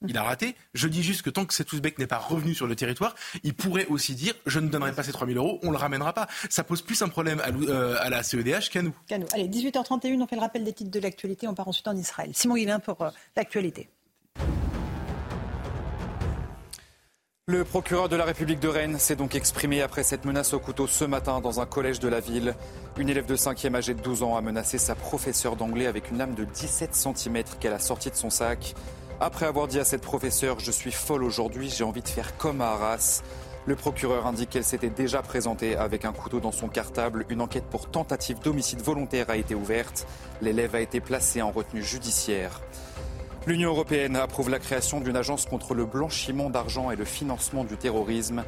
Il 0.06 0.16
a 0.16 0.22
raté. 0.22 0.54
Je 0.74 0.86
dis 0.86 1.02
juste 1.02 1.22
que 1.22 1.30
tant 1.30 1.44
que 1.44 1.52
cet 1.52 1.72
Ouzbek 1.72 1.98
n'est 1.98 2.06
pas 2.06 2.18
revenu 2.18 2.54
sur 2.54 2.66
le 2.68 2.76
territoire, 2.76 3.14
il 3.42 3.54
pourrait 3.54 3.86
aussi 3.86 4.14
dire 4.14 4.34
je 4.46 4.60
ne 4.60 4.68
donnerai 4.68 4.92
pas 4.92 5.02
ces 5.02 5.12
3000 5.12 5.36
euros, 5.36 5.58
on 5.62 5.72
le 5.72 5.76
ramènera 5.76 6.12
pas. 6.12 6.28
Ça 6.50 6.62
pose 6.62 6.82
plus 6.82 7.02
un 7.02 7.08
problème 7.08 7.40
à, 7.40 7.48
euh, 7.48 8.08
la 8.08 8.22
CEDH 8.22 8.70
qu'à 8.70 8.82
nous. 8.82 8.94
nous. 9.10 9.26
Allez, 9.32 9.48
18h31, 9.48 10.22
on 10.22 10.26
fait 10.26 10.36
le 10.36 10.40
rappel 10.40 10.62
des 10.62 10.72
titres 10.72 10.90
de 10.90 11.00
l'actualité. 11.00 11.48
On 11.48 11.54
part 11.54 11.66
ensuite 11.66 11.88
en 11.88 11.96
Israël. 11.96 12.30
Simon 12.32 12.54
Guillain 12.54 12.78
pour 12.78 13.02
euh, 13.02 13.10
l'actualité. 13.36 13.88
Le 17.50 17.64
procureur 17.64 18.10
de 18.10 18.14
la 18.14 18.26
République 18.26 18.60
de 18.60 18.68
Rennes 18.68 18.98
s'est 18.98 19.16
donc 19.16 19.34
exprimé 19.34 19.80
après 19.80 20.02
cette 20.02 20.26
menace 20.26 20.52
au 20.52 20.60
couteau 20.60 20.86
ce 20.86 21.06
matin 21.06 21.40
dans 21.40 21.60
un 21.60 21.66
collège 21.66 21.98
de 21.98 22.06
la 22.06 22.20
ville. 22.20 22.54
Une 22.98 23.08
élève 23.08 23.24
de 23.24 23.36
5e 23.36 23.74
âgée 23.74 23.94
de 23.94 24.02
12 24.02 24.22
ans 24.22 24.36
a 24.36 24.42
menacé 24.42 24.76
sa 24.76 24.94
professeure 24.94 25.56
d'anglais 25.56 25.86
avec 25.86 26.10
une 26.10 26.18
lame 26.18 26.34
de 26.34 26.44
17 26.44 26.94
cm 26.94 27.44
qu'elle 27.58 27.72
a 27.72 27.78
sortie 27.78 28.10
de 28.10 28.16
son 28.16 28.28
sac. 28.28 28.74
Après 29.20 29.46
avoir 29.46 29.66
dit 29.66 29.80
à 29.80 29.84
cette 29.84 30.02
professeure 30.02 30.60
Je 30.60 30.70
suis 30.70 30.92
folle 30.92 31.24
aujourd'hui, 31.24 31.70
j'ai 31.70 31.82
envie 31.82 32.02
de 32.02 32.08
faire 32.08 32.36
comme 32.36 32.60
à 32.60 32.68
Arras. 32.68 33.22
Le 33.66 33.74
procureur 33.74 34.26
indique 34.26 34.50
qu'elle 34.50 34.64
s'était 34.64 34.90
déjà 34.90 35.22
présentée 35.22 35.76
avec 35.76 36.04
un 36.04 36.12
couteau 36.12 36.38
dans 36.38 36.52
son 36.52 36.68
cartable. 36.68 37.26
Une 37.28 37.40
enquête 37.40 37.64
pour 37.64 37.90
tentative 37.90 38.38
d'homicide 38.38 38.80
volontaire 38.80 39.28
a 39.28 39.36
été 39.36 39.56
ouverte. 39.56 40.06
L'élève 40.40 40.76
a 40.76 40.80
été 40.80 41.00
placé 41.00 41.42
en 41.42 41.50
retenue 41.50 41.82
judiciaire. 41.82 42.60
L'Union 43.48 43.70
européenne 43.70 44.14
approuve 44.14 44.50
la 44.50 44.60
création 44.60 45.00
d'une 45.00 45.16
agence 45.16 45.46
contre 45.46 45.74
le 45.74 45.84
blanchiment 45.84 46.48
d'argent 46.48 46.92
et 46.92 46.96
le 46.96 47.04
financement 47.04 47.64
du 47.64 47.76
terrorisme. 47.76 48.44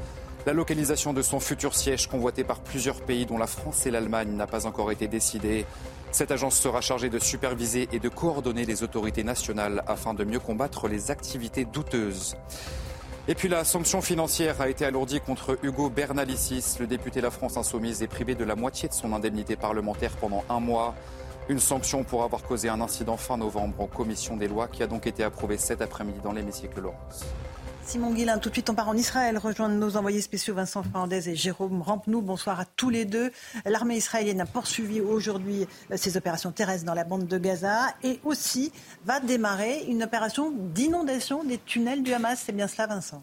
La 0.46 0.52
localisation 0.52 1.12
de 1.12 1.20
son 1.20 1.40
futur 1.40 1.74
siège 1.74 2.06
convoité 2.06 2.44
par 2.44 2.60
plusieurs 2.60 3.00
pays 3.02 3.26
dont 3.26 3.38
la 3.38 3.48
France 3.48 3.86
et 3.86 3.90
l'Allemagne 3.90 4.36
n'a 4.36 4.46
pas 4.46 4.66
encore 4.66 4.92
été 4.92 5.08
décidée. 5.08 5.66
Cette 6.12 6.32
agence 6.32 6.56
sera 6.56 6.80
chargée 6.80 7.08
de 7.08 7.18
superviser 7.18 7.88
et 7.92 8.00
de 8.00 8.08
coordonner 8.08 8.64
les 8.64 8.82
autorités 8.82 9.22
nationales 9.22 9.84
afin 9.86 10.12
de 10.12 10.24
mieux 10.24 10.40
combattre 10.40 10.88
les 10.88 11.10
activités 11.10 11.64
douteuses. 11.64 12.36
Et 13.28 13.34
puis 13.36 13.48
la 13.48 13.64
sanction 13.64 14.02
financière 14.02 14.60
a 14.60 14.68
été 14.68 14.84
alourdie 14.84 15.20
contre 15.20 15.56
Hugo 15.62 15.88
Bernalicis. 15.88 16.76
Le 16.80 16.88
député 16.88 17.20
La 17.20 17.30
France 17.30 17.56
Insoumise 17.56 18.02
est 18.02 18.08
privé 18.08 18.34
de 18.34 18.42
la 18.44 18.56
moitié 18.56 18.88
de 18.88 18.94
son 18.94 19.12
indemnité 19.12 19.54
parlementaire 19.54 20.16
pendant 20.16 20.42
un 20.48 20.58
mois. 20.58 20.96
Une 21.48 21.60
sanction 21.60 22.02
pour 22.02 22.24
avoir 22.24 22.42
causé 22.42 22.68
un 22.68 22.80
incident 22.80 23.16
fin 23.16 23.36
novembre 23.36 23.80
en 23.80 23.86
commission 23.86 24.36
des 24.36 24.48
lois 24.48 24.66
qui 24.66 24.82
a 24.82 24.88
donc 24.88 25.06
été 25.06 25.22
approuvée 25.22 25.58
cet 25.58 25.80
après-midi 25.80 26.18
dans 26.24 26.32
l'hémicycle 26.32 26.80
Laurence. 26.80 27.24
Simon 27.82 28.12
Guillain, 28.12 28.38
tout 28.38 28.50
de 28.50 28.54
suite 28.54 28.70
on 28.70 28.74
part 28.74 28.88
en 28.88 28.96
Israël, 28.96 29.36
rejoindre 29.38 29.74
nos 29.74 29.96
envoyés 29.96 30.20
spéciaux 30.20 30.54
Vincent 30.54 30.82
Fernandez 30.82 31.28
et 31.28 31.34
Jérôme 31.34 31.82
Rampenou. 31.82 32.20
Bonsoir 32.22 32.60
à 32.60 32.64
tous 32.64 32.90
les 32.90 33.04
deux. 33.04 33.30
L'armée 33.64 33.96
israélienne 33.96 34.40
a 34.40 34.46
poursuivi 34.46 35.00
aujourd'hui 35.00 35.66
euh, 35.90 35.96
ses 35.96 36.16
opérations 36.16 36.52
terrestres 36.52 36.84
dans 36.84 36.94
la 36.94 37.04
bande 37.04 37.26
de 37.26 37.38
Gaza 37.38 37.86
et 38.02 38.20
aussi 38.24 38.72
va 39.04 39.20
démarrer 39.20 39.84
une 39.88 40.02
opération 40.02 40.52
d'inondation 40.52 41.42
des 41.42 41.58
tunnels 41.58 42.02
du 42.02 42.12
Hamas. 42.12 42.42
C'est 42.44 42.52
bien 42.52 42.68
cela 42.68 42.86
Vincent? 42.86 43.22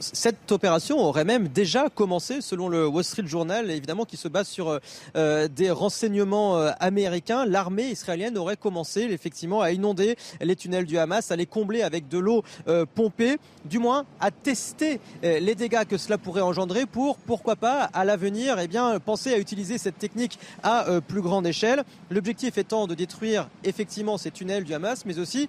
Cette 0.00 0.50
opération 0.50 0.98
aurait 0.98 1.24
même 1.24 1.48
déjà 1.48 1.88
commencé, 1.88 2.40
selon 2.40 2.68
le 2.68 2.86
Wall 2.86 3.04
Street 3.04 3.26
Journal, 3.26 3.70
évidemment, 3.70 4.04
qui 4.04 4.16
se 4.16 4.28
base 4.28 4.48
sur 4.48 4.80
euh, 5.16 5.48
des 5.48 5.70
renseignements 5.70 6.58
euh, 6.58 6.70
américains. 6.80 7.44
L'armée 7.46 7.88
israélienne 7.88 8.36
aurait 8.38 8.56
commencé 8.56 9.02
effectivement 9.02 9.60
à 9.60 9.70
inonder 9.70 10.16
les 10.40 10.56
tunnels 10.56 10.86
du 10.86 10.98
Hamas, 10.98 11.30
à 11.30 11.36
les 11.36 11.46
combler 11.46 11.82
avec 11.82 12.08
de 12.08 12.18
l'eau 12.18 12.42
euh, 12.66 12.86
pompée, 12.92 13.38
du 13.64 13.78
moins 13.78 14.04
à 14.20 14.30
tester 14.30 15.00
les 15.22 15.54
dégâts 15.54 15.84
que 15.84 15.96
cela 15.96 16.18
pourrait 16.18 16.40
engendrer 16.40 16.86
pour, 16.86 17.16
pourquoi 17.16 17.56
pas, 17.56 17.84
à 17.92 18.04
l'avenir, 18.04 18.58
eh 18.58 18.68
bien, 18.68 18.98
penser 18.98 19.32
à 19.32 19.38
utiliser 19.38 19.78
cette 19.78 19.98
technique 19.98 20.38
à 20.62 20.86
plus 21.06 21.20
grande 21.20 21.46
échelle. 21.46 21.84
L'objectif 22.10 22.58
étant 22.58 22.86
de 22.86 22.94
détruire 22.94 23.48
effectivement 23.64 24.16
ces 24.18 24.30
tunnels 24.30 24.64
du 24.64 24.74
Hamas, 24.74 25.04
mais 25.04 25.18
aussi 25.18 25.48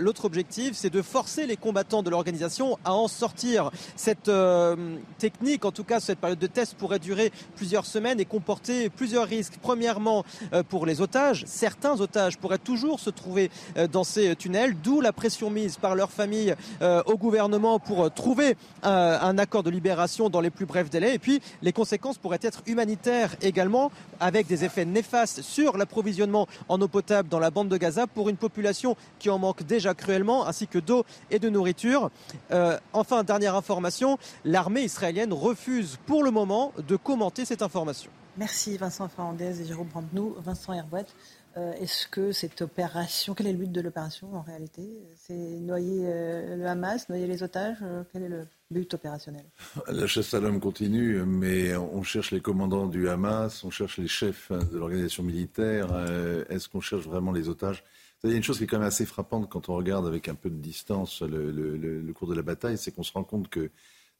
l'autre 0.00 0.24
objectif, 0.24 0.72
c'est 0.74 0.90
de 0.90 1.02
forcer 1.02 1.46
les 1.46 1.56
combattants 1.56 2.02
de 2.02 2.10
l'organisation 2.10 2.78
à 2.84 2.94
en 2.94 3.08
sortir 3.08 3.65
cette 3.96 4.28
euh, 4.28 4.76
technique, 5.18 5.64
en 5.64 5.72
tout 5.72 5.84
cas 5.84 6.00
cette 6.00 6.18
période 6.18 6.38
de 6.38 6.46
test, 6.46 6.74
pourrait 6.74 6.98
durer 6.98 7.32
plusieurs 7.56 7.86
semaines 7.86 8.20
et 8.20 8.24
comporter 8.24 8.90
plusieurs 8.90 9.26
risques. 9.26 9.54
Premièrement, 9.60 10.24
euh, 10.52 10.62
pour 10.62 10.86
les 10.86 11.00
otages, 11.00 11.44
certains 11.46 12.00
otages 12.00 12.38
pourraient 12.38 12.58
toujours 12.58 13.00
se 13.00 13.10
trouver 13.10 13.50
euh, 13.76 13.86
dans 13.86 14.04
ces 14.04 14.36
tunnels, 14.36 14.76
d'où 14.82 15.00
la 15.00 15.12
pression 15.12 15.50
mise 15.50 15.76
par 15.76 15.94
leur 15.94 16.10
famille 16.10 16.54
au 17.06 17.16
gouvernement 17.16 17.78
pour 17.78 18.10
trouver 18.12 18.56
un 18.82 19.38
accord 19.38 19.62
de 19.62 19.70
libération 19.70 20.28
dans 20.28 20.40
les 20.40 20.50
plus 20.50 20.66
brefs 20.66 20.90
délais. 20.90 21.14
Et 21.14 21.18
puis, 21.18 21.40
les 21.62 21.72
conséquences 21.72 22.18
pourraient 22.18 22.38
être 22.42 22.62
humanitaires 22.66 23.36
également, 23.42 23.90
avec 24.20 24.46
des 24.46 24.64
effets 24.64 24.84
néfastes 24.84 25.42
sur 25.42 25.76
l'approvisionnement 25.76 26.46
en 26.68 26.80
eau 26.80 26.88
potable 26.88 27.28
dans 27.28 27.38
la 27.38 27.50
bande 27.50 27.68
de 27.68 27.76
Gaza 27.76 28.06
pour 28.06 28.28
une 28.28 28.36
population 28.36 28.96
qui 29.18 29.30
en 29.30 29.38
manque 29.38 29.62
déjà 29.64 29.94
cruellement, 29.94 30.46
ainsi 30.46 30.66
que 30.66 30.78
d'eau 30.78 31.04
et 31.30 31.38
de 31.38 31.48
nourriture. 31.48 32.10
enfin, 32.92 33.24
dernière 33.24 33.55
information, 33.56 34.18
l'armée 34.44 34.82
israélienne 34.82 35.32
refuse 35.32 35.98
pour 36.06 36.22
le 36.22 36.30
moment 36.30 36.72
de 36.86 36.96
commenter 36.96 37.44
cette 37.44 37.62
information. 37.62 38.10
Merci 38.36 38.76
Vincent 38.76 39.08
Fernandez 39.08 39.62
et 39.62 39.64
Jérôme 39.64 39.88
Brandnou. 39.88 40.36
Vincent 40.44 40.74
Herbouet, 40.74 41.06
euh, 41.56 41.72
est-ce 41.80 42.06
que 42.06 42.32
cette 42.32 42.60
opération, 42.60 43.32
quel 43.34 43.46
est 43.46 43.52
le 43.52 43.58
but 43.58 43.72
de 43.72 43.80
l'opération 43.80 44.34
en 44.34 44.42
réalité? 44.42 44.82
C'est 45.16 45.32
noyer 45.32 46.02
euh, 46.04 46.56
le 46.56 46.66
Hamas, 46.66 47.08
noyer 47.08 47.26
les 47.26 47.42
otages 47.42 47.78
euh, 47.80 48.02
Quel 48.12 48.24
est 48.24 48.28
le 48.28 48.46
but 48.70 48.92
opérationnel? 48.92 49.46
La 49.88 50.06
chasse 50.06 50.34
à 50.34 50.40
l'homme 50.40 50.60
continue, 50.60 51.22
mais 51.24 51.74
on 51.76 52.02
cherche 52.02 52.30
les 52.30 52.42
commandants 52.42 52.86
du 52.86 53.08
Hamas, 53.08 53.64
on 53.64 53.70
cherche 53.70 53.96
les 53.96 54.08
chefs 54.08 54.52
de 54.52 54.76
l'organisation 54.76 55.22
militaire. 55.22 55.88
Est-ce 56.50 56.68
qu'on 56.68 56.82
cherche 56.82 57.06
vraiment 57.06 57.32
les 57.32 57.48
otages? 57.48 57.84
Il 58.26 58.32
y 58.32 58.34
a 58.34 58.36
une 58.36 58.42
chose 58.42 58.58
qui 58.58 58.64
est 58.64 58.66
quand 58.66 58.78
même 58.78 58.88
assez 58.88 59.06
frappante 59.06 59.48
quand 59.48 59.68
on 59.68 59.74
regarde 59.74 60.06
avec 60.06 60.28
un 60.28 60.34
peu 60.34 60.50
de 60.50 60.56
distance 60.56 61.22
le, 61.22 62.12
cours 62.12 62.28
de 62.28 62.34
la 62.34 62.42
bataille, 62.42 62.78
c'est 62.78 62.92
qu'on 62.92 63.02
se 63.02 63.12
rend 63.12 63.24
compte 63.24 63.48
que 63.48 63.70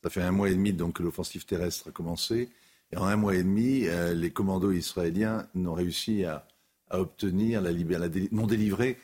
ça 0.03 0.11
fait 0.11 0.23
un 0.23 0.31
mois 0.31 0.49
et 0.49 0.55
demi 0.55 0.73
donc, 0.73 0.95
que 0.95 1.03
l'offensive 1.03 1.45
terrestre 1.45 1.89
a 1.89 1.91
commencé. 1.91 2.51
Et 2.93 2.97
en 2.97 3.05
un 3.05 3.17
mois 3.17 3.35
et 3.35 3.43
demi, 3.43 3.87
euh, 3.87 4.15
les 4.15 4.31
commandos 4.31 4.71
israéliens 4.71 5.49
n'ont 5.55 5.75
réussi 5.75 6.25
à, 6.25 6.47
obtenir, 6.91 7.61
la, 7.61 7.73
la 7.73 8.09
n'ont 8.31 8.47
délivré 8.47 8.99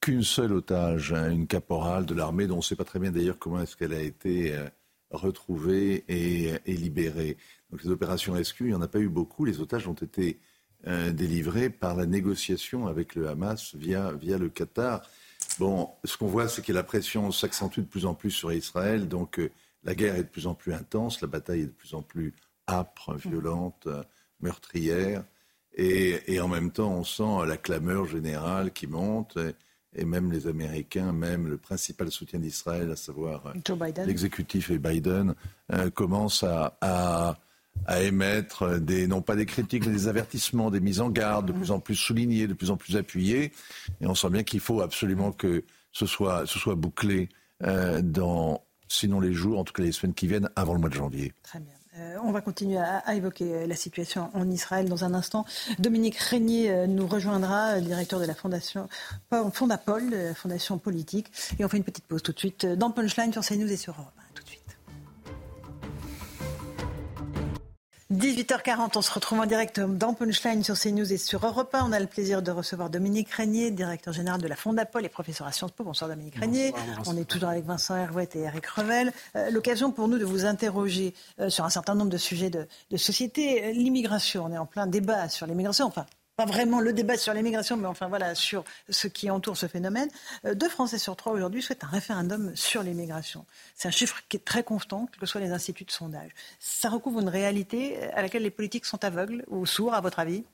qu'une 0.00 0.24
seule 0.24 0.52
otage, 0.52 1.12
hein, 1.12 1.30
une 1.30 1.46
caporale 1.46 2.06
de 2.06 2.14
l'armée, 2.14 2.46
dont 2.48 2.54
on 2.54 2.58
ne 2.58 2.62
sait 2.62 2.74
pas 2.74 2.84
très 2.84 2.98
bien 2.98 3.12
d'ailleurs 3.12 3.38
comment 3.38 3.60
est-ce 3.60 3.76
qu'elle 3.76 3.92
a 3.92 4.00
été 4.00 4.52
euh, 4.52 4.68
retrouvée 5.10 6.04
et, 6.08 6.54
et, 6.66 6.74
libérée. 6.74 7.36
Donc 7.70 7.84
les 7.84 7.90
opérations 7.90 8.34
SQ, 8.42 8.62
il 8.62 8.66
n'y 8.68 8.74
en 8.74 8.82
a 8.82 8.88
pas 8.88 8.98
eu 8.98 9.08
beaucoup. 9.08 9.44
Les 9.44 9.60
otages 9.60 9.86
ont 9.86 9.94
été 9.94 10.40
euh, 10.86 11.12
délivré 11.12 11.68
par 11.68 11.94
la 11.94 12.06
négociation 12.06 12.86
avec 12.86 13.14
le 13.14 13.28
Hamas 13.28 13.74
via, 13.74 14.12
via 14.12 14.38
le 14.38 14.48
Qatar. 14.48 15.02
Bon, 15.58 15.90
ce 16.04 16.16
qu'on 16.16 16.26
voit, 16.26 16.48
c'est 16.48 16.64
que 16.64 16.72
la 16.72 16.82
pression 16.82 17.30
s'accentue 17.32 17.80
de 17.80 17.84
plus 17.84 18.06
en 18.06 18.14
plus 18.14 18.30
sur 18.30 18.50
Israël, 18.50 19.06
donc 19.06 19.38
euh, 19.40 19.50
la 19.84 19.94
guerre 19.94 20.14
est 20.14 20.22
de 20.22 20.28
plus 20.28 20.46
en 20.46 20.54
plus 20.54 20.72
intense, 20.72 21.20
la 21.20 21.28
bataille 21.28 21.60
est 21.60 21.66
de 21.66 21.70
plus 21.70 21.92
en 21.92 22.00
plus 22.00 22.34
âpre, 22.66 23.14
violente, 23.14 23.88
euh, 23.88 24.02
meurtrière, 24.40 25.22
et, 25.74 26.32
et, 26.32 26.40
en 26.40 26.48
même 26.48 26.70
temps, 26.70 26.94
on 26.94 27.04
sent 27.04 27.46
la 27.46 27.58
clameur 27.58 28.06
générale 28.06 28.72
qui 28.72 28.86
monte. 28.86 29.38
Et, 29.94 30.04
même 30.04 30.32
les 30.32 30.46
Américains, 30.46 31.12
même 31.12 31.46
le 31.46 31.58
principal 31.58 32.10
soutien 32.10 32.38
d'Israël, 32.38 32.90
à 32.90 32.96
savoir 32.96 33.52
l'exécutif 34.06 34.70
et 34.70 34.78
Biden, 34.78 35.34
commencent 35.94 36.42
à, 36.42 36.76
à 36.80 37.38
à 37.86 38.02
émettre 38.02 38.78
des, 38.78 39.06
non 39.06 39.22
pas 39.22 39.36
des 39.36 39.46
critiques, 39.46 39.86
mais 39.86 39.92
des 39.92 40.08
avertissements, 40.08 40.70
des 40.70 40.80
mises 40.80 41.00
en 41.00 41.10
garde 41.10 41.46
de 41.46 41.52
plus 41.52 41.70
en 41.70 41.80
plus 41.80 41.96
soulignées, 41.96 42.46
de 42.46 42.54
plus 42.54 42.70
en 42.70 42.76
plus 42.76 42.96
appuyées. 42.96 43.52
Et 44.00 44.06
on 44.06 44.14
sent 44.14 44.30
bien 44.30 44.42
qu'il 44.42 44.60
faut 44.60 44.80
absolument 44.80 45.32
que 45.32 45.64
ce 45.92 46.06
soit, 46.06 46.44
bouclé 46.76 47.28
euh, 47.64 48.00
dans, 48.02 48.62
sinon 48.88 49.20
les 49.20 49.32
jours, 49.32 49.58
en 49.58 49.64
tout 49.64 49.72
cas 49.72 49.82
les 49.82 49.92
semaines 49.92 50.14
qui 50.14 50.26
viennent, 50.26 50.50
avant 50.56 50.74
le 50.74 50.80
mois 50.80 50.88
de 50.88 50.94
janvier. 50.94 51.32
Très 51.42 51.58
bien. 51.58 51.72
Euh, 51.98 52.16
on 52.22 52.30
va 52.30 52.40
continuer 52.40 52.78
à, 52.78 53.14
évoquer 53.14 53.66
la 53.66 53.74
situation 53.74 54.30
en 54.34 54.48
Israël 54.48 54.88
dans 54.88 55.04
un 55.04 55.12
instant. 55.12 55.44
Dominique 55.80 56.16
Régnier 56.16 56.70
euh, 56.70 56.86
nous 56.86 57.06
rejoindra, 57.08 57.80
directeur 57.80 58.20
de 58.20 58.26
la 58.26 58.34
fondation 58.34 58.88
Fondapol, 59.52 60.14
fondation 60.36 60.78
politique. 60.78 61.32
Et 61.58 61.64
on 61.64 61.68
fait 61.68 61.78
une 61.78 61.84
petite 61.84 62.06
pause 62.06 62.22
tout 62.22 62.32
de 62.32 62.38
suite 62.38 62.64
dans 62.66 62.92
Punchline 62.92 63.32
sur 63.32 63.44
CNews 63.44 63.72
et 63.72 63.76
sur 63.76 63.94
Europe. 63.94 64.19
18h40, 68.12 68.90
on 68.96 69.02
se 69.02 69.12
retrouve 69.12 69.38
en 69.38 69.46
direct 69.46 69.78
dans 69.78 70.14
Punchline 70.14 70.64
sur 70.64 70.76
CNews 70.76 71.12
et 71.12 71.16
sur 71.16 71.46
Europe 71.46 71.72
1. 71.72 71.88
On 71.88 71.92
a 71.92 72.00
le 72.00 72.08
plaisir 72.08 72.42
de 72.42 72.50
recevoir 72.50 72.90
Dominique 72.90 73.30
Régnier, 73.30 73.70
directeur 73.70 74.12
général 74.12 74.42
de 74.42 74.48
la 74.48 74.56
Fondapol 74.56 75.04
et 75.04 75.08
professeur 75.08 75.46
à 75.46 75.52
Sciences 75.52 75.70
Po. 75.70 75.84
Bonsoir 75.84 76.10
Dominique 76.10 76.34
Régnier. 76.34 76.74
On 77.06 77.16
est 77.16 77.24
toujours 77.24 77.50
avec 77.50 77.64
Vincent 77.64 77.94
Hervouet 77.94 78.28
et 78.34 78.40
Eric 78.40 78.66
Revel. 78.66 79.12
Euh, 79.36 79.50
l'occasion 79.50 79.92
pour 79.92 80.08
nous 80.08 80.18
de 80.18 80.24
vous 80.24 80.44
interroger 80.44 81.14
euh, 81.38 81.50
sur 81.50 81.64
un 81.64 81.70
certain 81.70 81.94
nombre 81.94 82.10
de 82.10 82.16
sujets 82.16 82.50
de, 82.50 82.66
de 82.90 82.96
société. 82.96 83.72
L'immigration, 83.74 84.46
on 84.46 84.52
est 84.52 84.58
en 84.58 84.66
plein 84.66 84.88
débat 84.88 85.28
sur 85.28 85.46
l'immigration. 85.46 85.86
Enfin, 85.86 86.04
pas 86.40 86.46
vraiment 86.46 86.80
le 86.80 86.94
débat 86.94 87.18
sur 87.18 87.34
l'immigration, 87.34 87.76
mais 87.76 87.86
enfin 87.86 88.08
voilà, 88.08 88.34
sur 88.34 88.64
ce 88.88 89.08
qui 89.08 89.28
entoure 89.28 89.58
ce 89.58 89.66
phénomène. 89.66 90.08
Euh, 90.46 90.54
deux 90.54 90.70
Français 90.70 90.96
sur 90.96 91.14
trois 91.14 91.32
aujourd'hui 91.32 91.60
souhaitent 91.60 91.84
un 91.84 91.88
référendum 91.88 92.56
sur 92.56 92.82
l'immigration. 92.82 93.44
C'est 93.74 93.88
un 93.88 93.90
chiffre 93.90 94.22
qui 94.26 94.38
est 94.38 94.44
très 94.52 94.62
constant, 94.62 95.04
quels 95.04 95.20
que 95.20 95.26
soient 95.26 95.42
les 95.42 95.50
instituts 95.50 95.84
de 95.84 95.90
sondage. 95.90 96.30
Ça 96.58 96.88
recouvre 96.88 97.20
une 97.20 97.28
réalité 97.28 98.02
à 98.14 98.22
laquelle 98.22 98.42
les 98.42 98.50
politiques 98.50 98.86
sont 98.86 99.04
aveugles 99.04 99.44
ou 99.48 99.66
sourds, 99.66 99.92
à 99.92 100.00
votre 100.00 100.18
avis? 100.18 100.44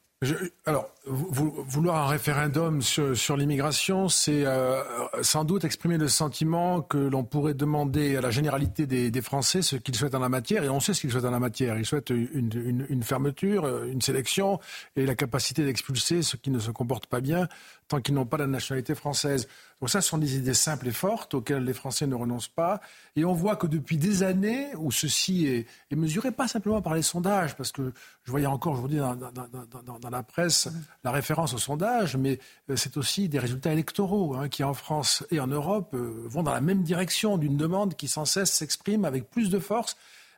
Alors, 0.64 0.88
vouloir 1.04 2.06
un 2.06 2.06
référendum 2.06 2.80
sur, 2.80 3.36
l'immigration, 3.36 4.08
c'est 4.08 4.46
euh, 4.46 4.82
sans 5.20 5.44
doute 5.44 5.64
exprimer 5.64 5.98
le 5.98 6.08
sentiment 6.08 6.80
que 6.80 6.96
l'on 6.96 7.22
pourrait 7.22 7.52
demander 7.52 8.16
à 8.16 8.22
la 8.22 8.30
généralité 8.30 8.86
des, 8.86 9.22
Français 9.22 9.60
ce 9.60 9.76
qu'ils 9.76 9.94
souhaitent 9.94 10.14
en 10.14 10.20
la 10.20 10.30
matière, 10.30 10.64
et 10.64 10.70
on 10.70 10.80
sait 10.80 10.94
ce 10.94 11.02
qu'ils 11.02 11.10
souhaitent 11.10 11.26
en 11.26 11.30
la 11.30 11.38
matière. 11.38 11.76
Ils 11.76 11.84
souhaitent 11.84 12.10
une, 12.10 12.86
une 12.88 13.02
fermeture, 13.02 13.84
une 13.84 14.00
sélection 14.00 14.58
et 14.96 15.04
la 15.04 15.14
capacité 15.14 15.66
d'expulser 15.66 16.22
ceux 16.22 16.38
qui 16.38 16.50
ne 16.50 16.60
se 16.60 16.70
comportent 16.70 17.06
pas 17.06 17.20
bien 17.20 17.46
tant 17.88 18.00
qu'ils 18.00 18.14
n'ont 18.14 18.26
pas 18.26 18.36
la 18.36 18.46
nationalité 18.46 18.94
française. 18.94 19.48
Donc 19.80 19.90
ça, 19.90 20.00
ce 20.00 20.08
sont 20.08 20.18
des 20.18 20.36
idées 20.36 20.54
simples 20.54 20.88
et 20.88 20.92
fortes 20.92 21.34
auxquelles 21.34 21.64
les 21.64 21.72
Français 21.72 22.06
ne 22.06 22.14
renoncent 22.14 22.48
pas. 22.48 22.80
Et 23.14 23.24
on 23.24 23.32
voit 23.32 23.56
que 23.56 23.66
depuis 23.66 23.96
des 23.96 24.22
années, 24.22 24.68
où 24.76 24.90
ceci 24.90 25.46
est, 25.46 25.66
mesuré 25.94 26.32
pas 26.32 26.48
simplement 26.48 26.82
par 26.82 26.94
les 26.94 27.02
sondages, 27.02 27.56
parce 27.56 27.72
que 27.72 27.92
je 28.24 28.30
voyais 28.30 28.46
encore 28.46 28.72
aujourd'hui 28.74 28.98
dans, 28.98 29.14
dans, 29.14 30.10
la 30.10 30.22
presse 30.22 30.68
la 31.04 31.10
référence 31.10 31.54
aux 31.54 31.58
sondages, 31.58 32.16
mais 32.16 32.38
euh, 32.70 32.76
c'est 32.76 32.96
aussi 32.96 33.28
des 33.28 33.38
résultats 33.38 33.72
électoraux 33.72 34.34
hein, 34.34 34.48
qui, 34.48 34.64
en 34.64 34.74
France 34.74 35.24
et 35.30 35.40
en 35.40 35.46
Europe, 35.46 35.94
euh, 35.94 36.24
vont 36.26 36.42
dans 36.42 36.54
la 36.54 36.60
même 36.60 36.82
direction 36.82 37.38
d'une 37.38 37.56
demande 37.56 37.94
qui 37.94 38.08
sans 38.08 38.24
cesse 38.24 38.50
s'exprime 38.50 39.04
avec 39.04 39.30
plus 39.30 39.50
de 39.50 39.58
force 39.58 39.96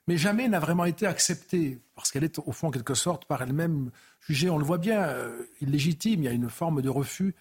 mais 0.09 0.17
jamais 0.17 0.49
n'a 0.49 0.59
vraiment 0.59 0.87
été 0.87 1.07
acceptée, 1.07 1.79
parce 1.95 2.11
qu'elle 2.11 2.25
est 2.25 2.39
au 2.39 2.51
fond 2.51 2.69
en 2.69 2.71
quelque 2.71 2.95
sorte 2.95 3.27
par 3.27 3.43
elle-même 3.43 3.91
jugée, 4.21 4.51
on 4.51 4.59
le 4.59 4.65
voit 4.65 4.79
bien, 4.79 5.03
euh, 5.03 5.43
illégitime. 5.61 6.23
Il 6.23 6.25
y 6.25 6.29
a 6.29 6.33
une 6.33 6.51
forme 6.51 6.83
de 6.83 6.89
refus 6.89 7.35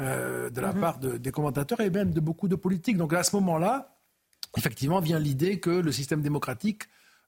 euh, 0.00 0.50
de 0.50 0.60
la 0.60 0.72
mhm. 0.72 0.80
part 0.80 0.98
des 0.98 1.30
commentateurs 1.30 1.80
et 1.80 1.90
même 1.90 2.12
de 2.12 2.20
beaucoup 2.20 2.48
de 2.48 2.56
politiques. 2.56 2.96
Donc 2.96 3.12
à 3.12 3.22
ce 3.22 3.36
moment-là, 3.36 3.96
effectivement, 4.56 5.00
vient 5.00 5.18
l'idée 5.18 5.60
que 5.60 5.70
le 5.70 5.92
système 5.92 6.22
démocratique 6.22 6.84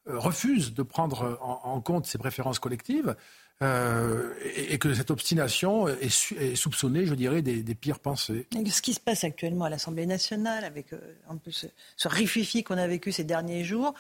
euh, 0.09 0.19
refuse 0.19 0.75
de 0.75 0.83
prendre 0.83 1.39
en, 1.41 1.81
compte 1.81 2.07
ses 2.07 2.19
préférences 2.19 2.59
collectives. 2.59 3.15
et, 3.63 4.79
que 4.79 4.93
cette 4.93 5.11
obstination 5.11 5.89
est, 5.89 6.57
soupçonnée, 6.57 7.07
je 7.07 7.15
dirais, 7.15 7.41
des, 7.41 7.75
pires 7.75 8.01
pensées. 8.01 8.47
ce 8.53 8.83
qui 8.83 8.93
se 8.93 9.01
passe 9.01 9.23
actuellement 9.25 9.67
à 9.67 9.71
l'Assemblée 9.71 10.07
nationale, 10.07 10.65
avec 10.65 10.93
un 11.29 11.37
peu 11.37 11.51
ce, 11.51 11.67
ce 11.97 12.09
rififi 12.09 12.65
qu'on 12.65 12.77
a 12.77 12.87
vécu 12.87 13.13
ces 13.13 13.25
derniers 13.25 13.65
jours, 13.65 13.95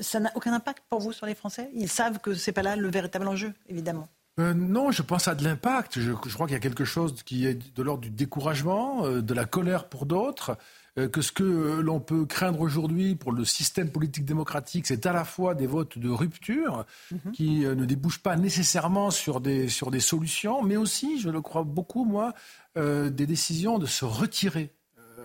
ça 0.00 0.20
n'a 0.20 0.30
aucun 0.36 0.52
impact 0.52 0.84
pour 0.88 1.00
vous 1.00 1.12
sur 1.12 1.26
les 1.26 1.34
Français? 1.34 1.68
Ils 1.74 1.90
savent 1.90 2.20
que 2.20 2.34
ce 2.34 2.48
n'est 2.48 2.54
pas 2.54 2.62
là 2.62 2.76
le 2.76 2.88
véritable 2.88 3.26
enjeu, 3.26 3.52
évidemment. 3.68 4.08
Euh, 4.40 4.54
non, 4.54 4.90
je 4.90 5.02
pense 5.02 5.28
à 5.28 5.34
de 5.34 5.44
l'impact. 5.44 6.00
Je, 6.00 6.12
crois 6.12 6.46
qu'il 6.46 6.54
y 6.54 6.56
a 6.56 6.60
quelque 6.60 6.84
chose 6.84 7.22
qui 7.24 7.46
est 7.46 7.76
de 7.76 7.82
l'ordre 7.82 8.02
du 8.02 8.10
découragement, 8.10 9.04
euh, 9.04 9.20
de 9.20 9.34
la 9.34 9.44
colère 9.44 9.88
pour 9.88 10.06
d'autres, 10.06 10.56
euh, 10.98 11.08
que 11.08 11.20
ce 11.20 11.30
que 11.30 11.80
l'on 11.80 12.00
peut 12.00 12.24
craindre 12.24 12.60
aujourd'hui 12.60 13.14
pour 13.14 13.32
le 13.32 13.44
système 13.44 13.90
politique 13.90 14.24
démocratique, 14.24 14.86
c'est 14.86 15.06
à 15.06 15.12
la 15.12 15.24
fois 15.24 15.54
des 15.54 15.66
votes 15.66 15.98
de 15.98 16.08
rupture 16.08 16.86
mhm. 17.10 17.32
qui 17.32 17.60
ne 17.60 17.84
débouchent 17.84 18.22
pas 18.22 18.36
nécessairement 18.36 19.10
sur 19.10 19.40
des, 19.40 19.68
sur 19.68 19.90
des 19.90 20.00
solutions, 20.00 20.62
mais 20.62 20.76
aussi, 20.76 21.20
je 21.20 21.28
le 21.28 21.40
crois 21.40 21.64
beaucoup, 21.64 22.04
moi, 22.04 22.34
des 22.76 23.26
décisions 23.26 23.78
de 23.78 23.86
se 23.86 24.04
retirer 24.04 24.72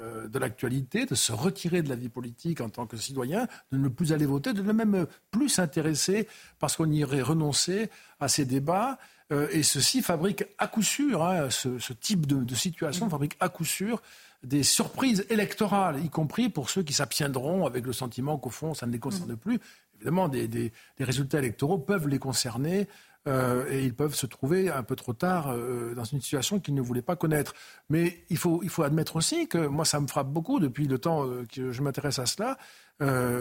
euh, 0.06 0.28
de 0.28 0.40
l'actualité, 0.40 1.06
de 1.06 1.16
se 1.16 1.32
retirer 1.32 1.82
de 1.82 1.90
la 1.90 1.96
vie 1.96 2.10
politique 2.10 2.62
en 2.62 2.70
tant 2.70 2.86
que 2.86 2.98
citoyen, 2.98 3.48
de 3.72 3.78
ne 3.78 3.88
plus 3.88 4.14
aller 4.14 4.26
voter, 4.26 4.54
de 4.54 4.62
ne 4.62 4.72
même 4.72 5.08
plus 5.32 5.50
s'intéresser 5.50 6.28
parce 6.60 6.76
qu'on 6.76 6.92
irait 6.92 7.22
renoncer 7.22 7.90
à 8.20 8.28
ces 8.28 8.46
débats. 8.46 8.98
Euh, 9.32 9.48
et 9.52 9.64
ceci 9.64 10.02
fabrique 10.02 10.44
à 10.58 10.68
coup 10.68 10.84
sûr, 10.84 11.24
hein, 11.24 11.50
ce, 11.50 11.94
type 11.94 12.26
de, 12.28 12.56
situation 12.56 13.10
fabrique 13.10 13.36
à 13.40 13.50
coup 13.50 13.66
sûr 13.66 14.02
des 14.44 14.62
surprises 14.62 15.26
électorales, 15.30 16.04
y 16.06 16.10
compris 16.10 16.50
pour 16.50 16.70
ceux 16.70 16.84
qui 16.84 16.94
s'abstiendront 16.94 17.66
avec 17.66 17.86
le 17.86 17.94
sentiment 17.94 18.38
qu'au 18.38 18.52
fond, 18.52 18.76
ça 18.76 18.86
ne 18.86 18.92
les 18.92 19.00
concerne 19.00 19.34
mmh. 19.34 19.38
plus. 19.38 19.60
Évidemment, 19.96 20.28
des, 20.28 20.72
résultats 21.00 21.40
électoraux 21.40 21.80
peuvent 21.80 22.08
les 22.08 22.20
concerner. 22.20 22.88
Euh, 23.28 23.66
et 23.72 23.84
ils 23.84 23.96
peuvent 23.96 24.14
se 24.14 24.28
trouver 24.28 24.70
un 24.70 24.84
peu 24.84 24.96
trop 24.96 25.14
tard 25.14 25.52
euh, 25.52 25.96
dans 25.96 26.04
une 26.04 26.22
situation 26.22 26.60
qu'ils 26.60 26.76
ne 26.76 26.82
voulaient 26.82 27.02
pas 27.02 27.16
connaître. 27.16 27.54
Mais 27.90 28.24
il 28.30 28.38
faut, 28.38 28.62
il 28.64 28.70
faut 28.70 28.84
admettre 28.84 29.16
aussi 29.16 29.48
que 29.48 29.66
moi, 29.68 29.86
ça 29.86 30.00
me 30.00 30.08
frappe 30.08 30.28
beaucoup 30.28 30.60
depuis 30.60 30.88
le 30.88 31.00
temps 31.00 31.28
que 31.52 31.72
je 31.72 31.82
m'intéresse 31.82 32.20
à 32.20 32.26
cela, 32.26 32.58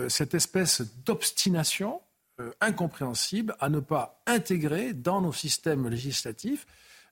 cette 0.08 0.34
espèce 0.34 0.82
d'obstination 1.04 2.00
euh, 2.40 2.50
incompréhensible 2.60 3.54
à 3.60 3.68
ne 3.68 3.78
pas 3.78 4.20
intégrer 4.26 4.92
dans 4.92 5.20
nos 5.20 5.32
systèmes 5.32 5.88
législatifs 5.88 6.66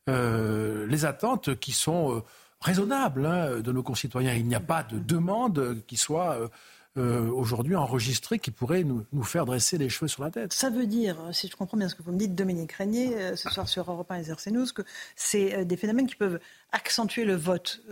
euh, 0.08 0.84
les 0.88 1.04
attentes 1.04 1.60
qui 1.60 1.70
sont 1.70 2.16
euh, 2.16 2.22
raisonnables 2.60 3.24
hein, 3.24 3.60
de 3.60 3.70
nos 3.70 3.84
concitoyens. 3.84 4.34
Il 4.34 4.48
n'y 4.48 4.56
a 4.56 4.60
pas 4.60 4.82
de 4.82 4.98
demande 4.98 5.80
qui 5.86 5.96
soit 5.96 6.50
aujourd'hui 6.96 7.76
enregistrée 7.76 8.38
qui 8.38 8.50
pourrait 8.50 8.84
nous, 8.84 9.22
faire 9.22 9.46
dresser 9.46 9.78
les 9.78 9.88
cheveux 9.88 10.08
sur 10.08 10.22
la 10.22 10.30
tête. 10.30 10.52
Ça 10.52 10.70
veut 10.70 10.86
dire, 10.86 11.16
si 11.32 11.48
je 11.48 11.56
comprends 11.56 11.76
bien 11.76 11.88
ce 11.88 11.94
que 11.94 12.02
vous 12.02 12.12
me 12.12 12.18
dites, 12.18 12.34
Dominique 12.34 12.72
Régnier, 12.72 13.34
ce 13.36 13.48
soir 13.48 13.68
sur 13.68 13.90
Europe 13.90 14.10
1 14.10 14.22
et 14.22 14.30
RCNews, 14.30 14.66
que 14.74 14.82
c'est 15.16 15.64
des 15.64 15.76
phénomènes 15.76 16.06
qui 16.06 16.16
peuvent 16.16 16.38
accentuer 16.70 17.24
le 17.24 17.34
vote, 17.34 17.82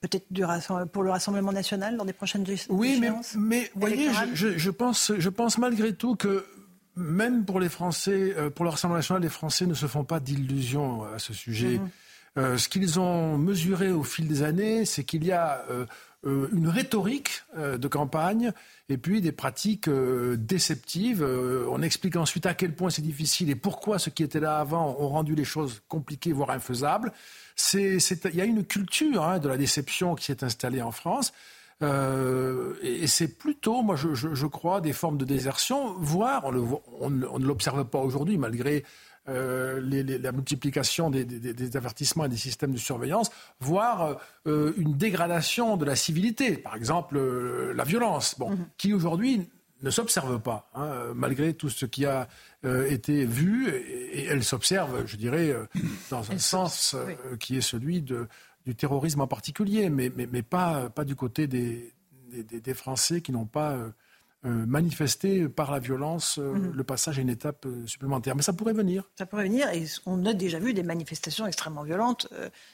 peut-être 0.00 0.26
pour 0.92 1.02
le 1.02 1.10
Rassemblement 1.10 1.52
national 1.52 1.96
dans 1.96 2.04
des 2.04 2.12
prochaines 2.12 2.44
Oui, 2.68 2.98
mais, 3.00 3.10
mais 3.36 3.70
voyez, 3.74 4.10
je, 4.34 4.56
je, 4.56 4.70
pense, 4.70 5.12
je 5.18 5.28
pense 5.28 5.58
malgré 5.58 5.94
tout 5.94 6.14
que 6.14 6.44
même 6.96 7.44
pour 7.44 7.60
les 7.60 7.68
Français, 7.68 8.34
euh, 8.36 8.50
pour 8.50 8.64
le 8.64 8.70
Rassemblement 8.70 8.98
national, 8.98 9.22
les 9.22 9.28
Français 9.28 9.66
ne 9.66 9.74
se 9.74 9.86
font 9.86 10.04
pas 10.04 10.20
d'illusions 10.20 11.04
à 11.04 11.18
ce 11.18 11.32
sujet. 11.32 11.78
Mhm. 11.78 11.90
Euh, 12.36 12.58
ce 12.58 12.68
qu'ils 12.68 12.98
ont 12.98 13.38
mesuré 13.38 13.92
au 13.92 14.02
fil 14.02 14.26
des 14.26 14.42
années, 14.42 14.84
c'est 14.84 15.04
qu'il 15.04 15.24
y 15.24 15.32
a 15.32 15.64
euh, 15.70 15.86
une 16.52 16.68
rhétorique 16.68 17.42
de 17.54 17.86
campagne 17.86 18.52
et 18.88 18.96
puis 18.96 19.20
des 19.20 19.30
pratiques 19.30 19.90
déceptives. 19.90 21.22
on 21.22 21.82
explique 21.82 22.16
ensuite 22.16 22.46
à 22.46 22.54
quel 22.54 22.72
point 22.72 22.88
c'est 22.88 23.02
difficile 23.02 23.50
et 23.50 23.54
pourquoi 23.54 23.98
ceux 23.98 24.10
qui 24.10 24.22
étaient 24.22 24.40
là 24.40 24.58
avant 24.58 24.96
ont 24.98 25.08
rendu 25.08 25.34
les 25.34 25.44
choses 25.44 25.82
compliquées, 25.86 26.32
voire 26.32 26.48
infaisables. 26.48 27.12
Il 27.74 28.00
y 28.32 28.40
a 28.40 28.44
une 28.46 28.64
culture 28.64 29.22
hein, 29.22 29.38
de 29.38 29.48
la 29.48 29.58
déception 29.58 30.14
qui 30.14 30.24
s'est 30.24 30.42
installée 30.42 30.80
en 30.80 30.92
France. 30.92 31.34
Euh, 31.82 32.74
et, 32.82 33.06
c'est 33.06 33.36
plutôt, 33.36 33.82
moi 33.82 33.96
je, 33.96 34.46
crois, 34.46 34.80
des 34.80 34.92
formes 34.92 35.18
de 35.18 35.24
désertion, 35.24 35.94
voire, 35.98 36.44
on, 37.00 37.10
ne 37.10 37.44
l'observe 37.46 37.84
pas 37.84 37.98
aujourd'hui 37.98 38.38
malgré 38.38 38.84
euh, 39.28 39.80
la 40.22 40.32
multiplication 40.32 41.10
des, 41.10 41.76
avertissements 41.76 42.26
et 42.26 42.28
des 42.28 42.36
systèmes 42.36 42.72
de 42.72 42.78
surveillance, 42.78 43.30
voire 43.60 44.18
euh, 44.46 44.72
une 44.76 44.96
dégradation 44.96 45.76
de 45.76 45.84
la 45.84 45.96
civilité, 45.96 46.56
par 46.56 46.76
exemple 46.76 47.18
la 47.74 47.84
violence, 47.84 48.36
bon, 48.38 48.50
mm-hmm. 48.50 48.66
qui 48.76 48.92
aujourd'hui 48.92 49.48
ne 49.82 49.90
s'observe 49.90 50.40
pas, 50.40 50.70
hein, 50.74 51.12
malgré 51.14 51.54
tout 51.54 51.68
ce 51.68 51.86
qui 51.86 52.06
a 52.06 52.28
été 52.88 53.24
vu, 53.26 53.68
et, 53.68 54.26
elle 54.26 54.44
s'observe, 54.44 55.06
je 55.06 55.16
dirais, 55.16 55.54
dans 56.10 56.30
un 56.30 56.38
sens 56.38 56.96
qui 57.40 57.56
est 57.56 57.62
celui 57.62 58.02
de 58.02 58.28
du 58.66 58.74
terrorisme 58.74 59.20
en 59.20 59.26
particulier, 59.26 59.90
mais, 59.90 60.10
mais, 60.16 60.42
pas, 60.42 60.88
pas 60.88 61.04
du 61.04 61.14
côté 61.14 61.46
des, 61.46 61.92
des, 62.30 62.72
Français 62.72 63.20
qui 63.20 63.30
n'ont 63.30 63.44
pas 63.44 63.76
euh, 64.44 64.48
euh, 64.48 64.66
manifesté 64.66 65.48
par 65.48 65.72
la 65.72 65.78
violence 65.78 66.38
euh, 66.38 66.52
mhm. 66.52 66.72
le 66.74 66.84
passage 66.84 67.18
à 67.18 67.22
une 67.22 67.28
étape 67.28 67.66
supplémentaire. 67.86 68.36
Mais 68.36 68.42
ça 68.42 68.52
pourrait 68.52 68.72
venir. 68.72 69.04
Ça 69.16 69.26
pourrait 69.26 69.44
venir, 69.44 69.68
et 69.70 69.84
on 70.06 70.24
a 70.26 70.32
déjà 70.32 70.58
vu 70.58 70.74
des 70.74 70.82
manifestations 70.82 71.46
extrêmement 71.46 71.82
violentes. 71.82 72.28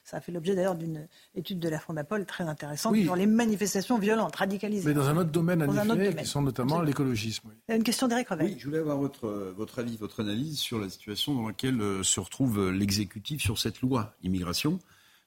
ça 0.05 0.19
a 0.19 0.21
fait 0.21 0.33
l'objet 0.33 0.55
d'ailleurs 0.55 0.75
d'une 0.75 1.07
étude 1.35 1.59
de 1.59 1.69
la 1.69 1.79
Fondapol 1.79 2.27
très 2.27 2.45
intéressante 2.45 2.97
sur 2.97 3.17
les 3.17 3.27
manifestations 3.27 3.99
violentes, 3.99 4.37
radicalisées. 4.37 4.89
Mais 4.89 4.95
dans 4.95 5.09
un 5.09 5.17
autre 5.17 5.31
domaine, 5.31 5.63
en 5.63 5.97
effet, 5.97 6.15
qui 6.15 6.27
sont 6.27 6.43
notamment 6.43 6.83
l'écologisme. 6.83 7.51
Une 7.69 7.83
question 7.83 8.09
d'Éric 8.09 8.29
Revel. 8.29 8.47
Oui, 8.47 8.57
je 8.59 8.67
voulais 8.67 8.79
avoir 8.79 8.99
votre, 8.99 9.29
votre 9.57 9.79
avis, 9.79 9.97
votre 9.97 10.21
analyse 10.21 10.59
sur 10.59 10.79
la 10.79 10.89
situation 10.89 11.35
dans 11.35 11.49
laquelle 11.49 11.81
se 12.03 12.21
retrouve 12.21 12.71
l'exécutif 12.71 13.43
sur 13.43 13.59
cette 13.59 13.81
loi 13.81 14.15
immigration. 14.23 14.79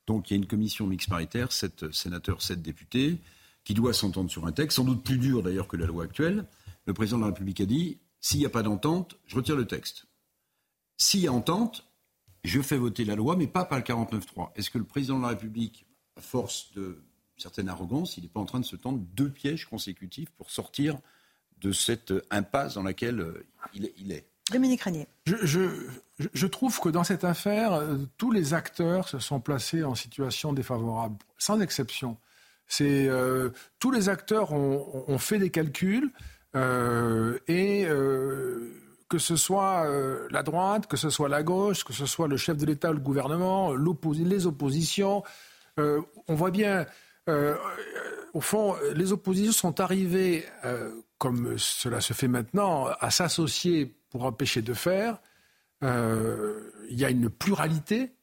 Donc 0.07 0.29
il 0.29 0.33
y 0.33 0.35
a 0.35 0.37
une 0.37 0.47
commission 0.47 0.85
mixte 0.87 1.09
paritaire, 1.09 1.51
sept 1.51 1.91
sénateurs, 1.91 2.41
sept 2.41 2.61
députés, 2.61 3.17
qui 3.63 3.73
doit 3.73 3.93
s'entendre 3.93 4.29
sur 4.29 4.45
un 4.45 4.51
texte, 4.51 4.77
sans 4.77 4.83
doute 4.83 5.03
plus 5.03 5.17
dur 5.17 5.43
d'ailleurs 5.43 5.67
que 5.67 5.77
la 5.77 5.85
loi 5.85 6.03
actuelle. 6.03 6.45
Le 6.85 6.93
président 6.93 7.17
de 7.17 7.23
la 7.23 7.27
République 7.27 7.61
a 7.61 7.65
dit, 7.65 7.99
s'il 8.19 8.39
n'y 8.39 8.45
a 8.45 8.49
pas 8.49 8.63
d'entente, 8.63 9.17
je 9.25 9.35
retire 9.35 9.55
le 9.55 9.65
texte. 9.65 10.05
S'il 10.97 11.21
y 11.21 11.27
a 11.27 11.33
entente, 11.33 11.85
je 12.43 12.61
fais 12.61 12.77
voter 12.77 13.05
la 13.05 13.15
loi, 13.15 13.35
mais 13.35 13.47
pas 13.47 13.65
par 13.65 13.77
le 13.77 13.83
49-3. 13.83 14.51
Est-ce 14.55 14.69
que 14.69 14.77
le 14.77 14.83
président 14.83 15.17
de 15.17 15.23
la 15.23 15.29
République, 15.29 15.85
à 16.17 16.21
force 16.21 16.71
de 16.73 17.01
certaine 17.37 17.69
arrogance, 17.69 18.17
il 18.17 18.23
n'est 18.23 18.29
pas 18.29 18.39
en 18.39 18.45
train 18.45 18.59
de 18.59 18.65
se 18.65 18.75
tendre 18.75 18.99
deux 18.99 19.29
pièges 19.29 19.65
consécutifs 19.65 20.29
pour 20.31 20.51
sortir 20.51 20.99
de 21.59 21.71
cette 21.71 22.13
impasse 22.29 22.75
dans 22.75 22.83
laquelle 22.83 23.21
euh, 23.21 23.45
il 23.73 24.11
est 24.11 24.27
Dominique 24.51 24.81
Régnier. 24.81 25.07
Je, 25.25 26.45
trouve 26.47 26.79
que 26.79 26.89
dans 26.89 27.03
cette 27.03 27.23
affaire, 27.23 27.73
euh, 27.73 27.97
tous 28.17 28.31
les 28.31 28.53
acteurs 28.53 29.07
se 29.07 29.19
sont 29.19 29.39
placés 29.39 29.83
en 29.83 29.95
situation 29.95 30.53
défavorable, 30.53 31.17
sans 31.37 31.61
exception. 31.61 32.17
C'est 32.67 33.07
euh, 33.07 33.49
tous 33.79 33.91
les 33.91 34.09
acteurs 34.09 34.53
ont, 34.53 35.17
fait 35.17 35.37
des 35.37 35.49
calculs 35.49 36.11
euh, 36.55 37.37
et 37.47 37.85
que 39.09 39.17
ce 39.17 39.35
soit 39.35 39.87
la 40.31 40.43
droite, 40.43 40.87
que 40.87 40.97
ce 40.97 41.09
soit 41.09 41.29
la 41.29 41.43
gauche, 41.43 41.83
que 41.83 41.93
ce 41.93 42.05
soit 42.05 42.27
le 42.27 42.37
chef 42.37 42.57
de 42.57 42.65
l'État, 42.65 42.91
le 42.91 42.99
gouvernement, 42.99 43.73
les 43.73 44.47
oppositions, 44.47 45.23
on 45.77 46.35
voit 46.35 46.51
bien. 46.51 46.85
au 47.27 48.41
fond, 48.41 48.75
les 48.95 49.11
oppositions 49.11 49.51
sont 49.51 49.79
arrivées, 49.81 50.45
comme 51.19 51.57
cela 51.57 52.01
se 52.01 52.13
fait 52.13 52.27
maintenant, 52.27 52.87
à 52.99 53.11
s'associer 53.11 53.95
pour 54.09 54.25
empêcher 54.25 54.61
de 54.61 54.73
faire. 54.73 55.19
Euh, 55.83 56.71
il 56.89 56.99
y 56.99 57.03
a 57.03 57.09
une 57.09 57.29
pluralité 57.29 58.13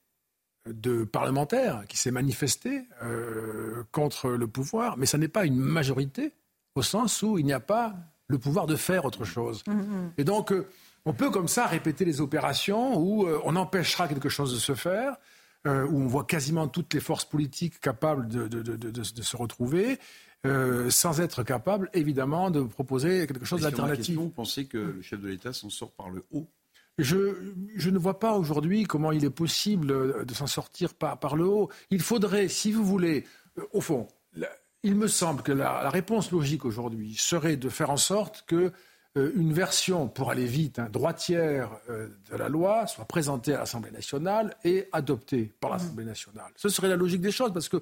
de 0.73 1.05
parlementaires 1.05 1.85
qui 1.89 1.97
s'est 1.97 2.11
manifestée 2.11 2.83
euh, 3.03 3.83
contre 3.93 4.31
le 4.31 4.47
pouvoir, 4.47 4.97
mais 4.97 5.07
ça 5.07 5.19
n'est 5.19 5.29
pas 5.29 5.45
une 5.45 5.57
majorité 5.57 6.33
au 6.75 6.83
sens 6.83 7.23
où 7.23 7.39
il 7.39 7.45
n'y 7.45 7.53
a 7.53 7.61
pas 7.61 7.95
le 8.29 8.39
pouvoir 8.39 8.67
de 8.67 8.77
faire 8.77 9.05
autre 9.05 9.25
chose. 9.25 9.63
Mmh, 9.67 9.73
mmh. 9.73 10.13
Et 10.19 10.25
donc, 10.25 10.53
euh, 10.53 10.69
on 11.05 11.13
peut 11.13 11.31
comme 11.31 11.49
ça 11.49 11.67
répéter 11.67 12.05
les 12.05 12.21
opérations 12.21 12.99
où 12.99 13.27
on 13.45 13.57
empêchera 13.57 14.07
quelque 14.07 14.29
chose 14.29 14.53
de 14.53 14.59
se 14.59 14.75
faire, 14.75 15.17
où 15.65 15.69
on 15.69 16.07
voit 16.07 16.25
quasiment 16.25 16.69
toutes 16.69 16.93
les 16.93 17.01
forces 17.01 17.25
politiques 17.25 17.81
capables 17.81 18.29
de, 18.29 18.47
de 18.49 19.23
se 19.23 19.37
retrouver, 19.37 19.99
euh, 20.47 20.89
sans 20.89 21.21
être 21.21 21.43
capable, 21.43 21.91
évidemment, 21.93 22.51
de 22.51 22.63
proposer 22.63 23.27
quelque 23.27 23.45
chose 23.45 23.61
d'alternatif. 23.61 24.17
Vous 24.17 24.31
pensez 24.31 24.65
que 24.65 24.79
le 24.79 25.03
chef 25.03 25.21
de 25.21 25.29
l'État 25.29 25.53
s'en 25.53 25.69
sort 25.69 25.93
par 25.93 26.09
le 26.09 26.25
haut 26.33 26.49
je, 27.02 27.52
je, 27.77 27.90
ne 27.90 27.98
vois 27.98 28.18
pas 28.18 28.36
aujourd'hui 28.36 28.85
comment 28.85 29.12
il 29.12 29.24
est 29.24 29.31
possible 29.31 30.24
de 30.24 30.35
s'en 30.35 30.47
sortir 30.47 30.94
par, 30.94 31.18
par, 31.18 31.36
le 31.36 31.47
haut. 31.47 31.70
Il 31.90 32.01
faudrait, 32.01 32.48
si 32.48 32.72
vous 32.72 32.85
voulez, 32.85 33.24
euh, 33.59 33.62
au 33.72 33.81
fond, 33.81 34.09
il 34.82 34.94
me 34.94 35.09
semble 35.09 35.43
que 35.43 35.52
la, 35.52 35.90
réponse 35.90 36.31
logique 36.31 36.64
aujourd'hui 36.64 37.14
serait 37.16 37.56
de 37.56 37.68
faire 37.68 37.90
en 37.90 37.97
sorte 37.97 38.44
que 38.47 38.72
euh, 39.16 39.32
une 39.35 39.52
version, 39.52 40.09
pour 40.09 40.31
aller 40.31 40.47
vite, 40.47 40.78
hein, 40.78 40.89
droitière 40.90 41.70
de 41.89 42.36
la 42.36 42.48
loi 42.48 42.86
soit 42.86 43.05
présentée 43.05 43.55
à 43.55 43.59
l'Assemblée 43.59 43.90
nationale 43.90 44.56
et 44.64 44.89
adoptée 44.93 45.52
par 45.60 45.70
l'Assemblée 45.70 46.05
nationale. 46.05 46.52
Ce 46.56 46.68
serait 46.68 46.89
la 46.89 46.97
logique 46.97 47.20
des 47.20 47.32
choses, 47.32 47.52
parce 47.52 47.68
que 47.68 47.78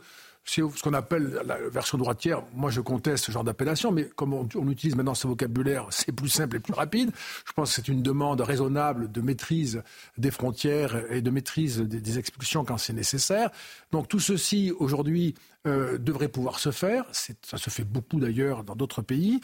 c'est 0.49 0.63
ce 0.63 0.83
qu'on 0.83 0.95
appelle 0.95 1.43
la 1.45 1.59
version 1.69 1.99
droitière. 1.99 2.43
Moi, 2.55 2.71
je 2.71 2.81
conteste 2.81 3.27
ce 3.27 3.33
genre 3.33 3.45
d'appellation, 3.45 3.93
mais 3.93 4.05
comme 4.17 4.33
on, 4.33 4.49
utilise 4.71 4.97
maintenant 4.97 5.15
ce 5.15 5.27
vocabulaire, 5.27 5.87
c'est 5.91 6.11
plus 6.11 6.31
simple 6.31 6.57
et 6.57 6.61
plus 6.61 6.73
rapide. 6.73 7.11
Je 7.47 7.53
pense 7.53 7.69
que 7.69 7.77
c'est 7.77 7.89
une 7.89 8.03
demande 8.03 8.41
raisonnable 8.41 9.13
de 9.13 9.21
maîtrise 9.21 9.83
des 10.17 10.31
frontières 10.31 11.13
et 11.13 11.21
de 11.21 11.31
maîtrise 11.31 11.81
des 11.81 12.19
expulsions 12.19 12.65
quand 12.65 12.79
c'est 12.79 12.95
nécessaire. 12.95 13.51
Donc 13.93 14.09
tout 14.09 14.21
ceci, 14.21 14.73
aujourd'hui, 14.79 15.35
euh, 15.67 15.99
devrait 15.99 16.29
pouvoir 16.29 16.61
se 16.61 16.71
faire. 16.71 17.05
Ça 17.13 17.59
se 17.59 17.69
fait 17.69 17.85
beaucoup 17.85 18.21
d'ailleurs 18.21 18.63
dans 18.63 18.77
d'autres 18.77 19.03
pays. 19.03 19.41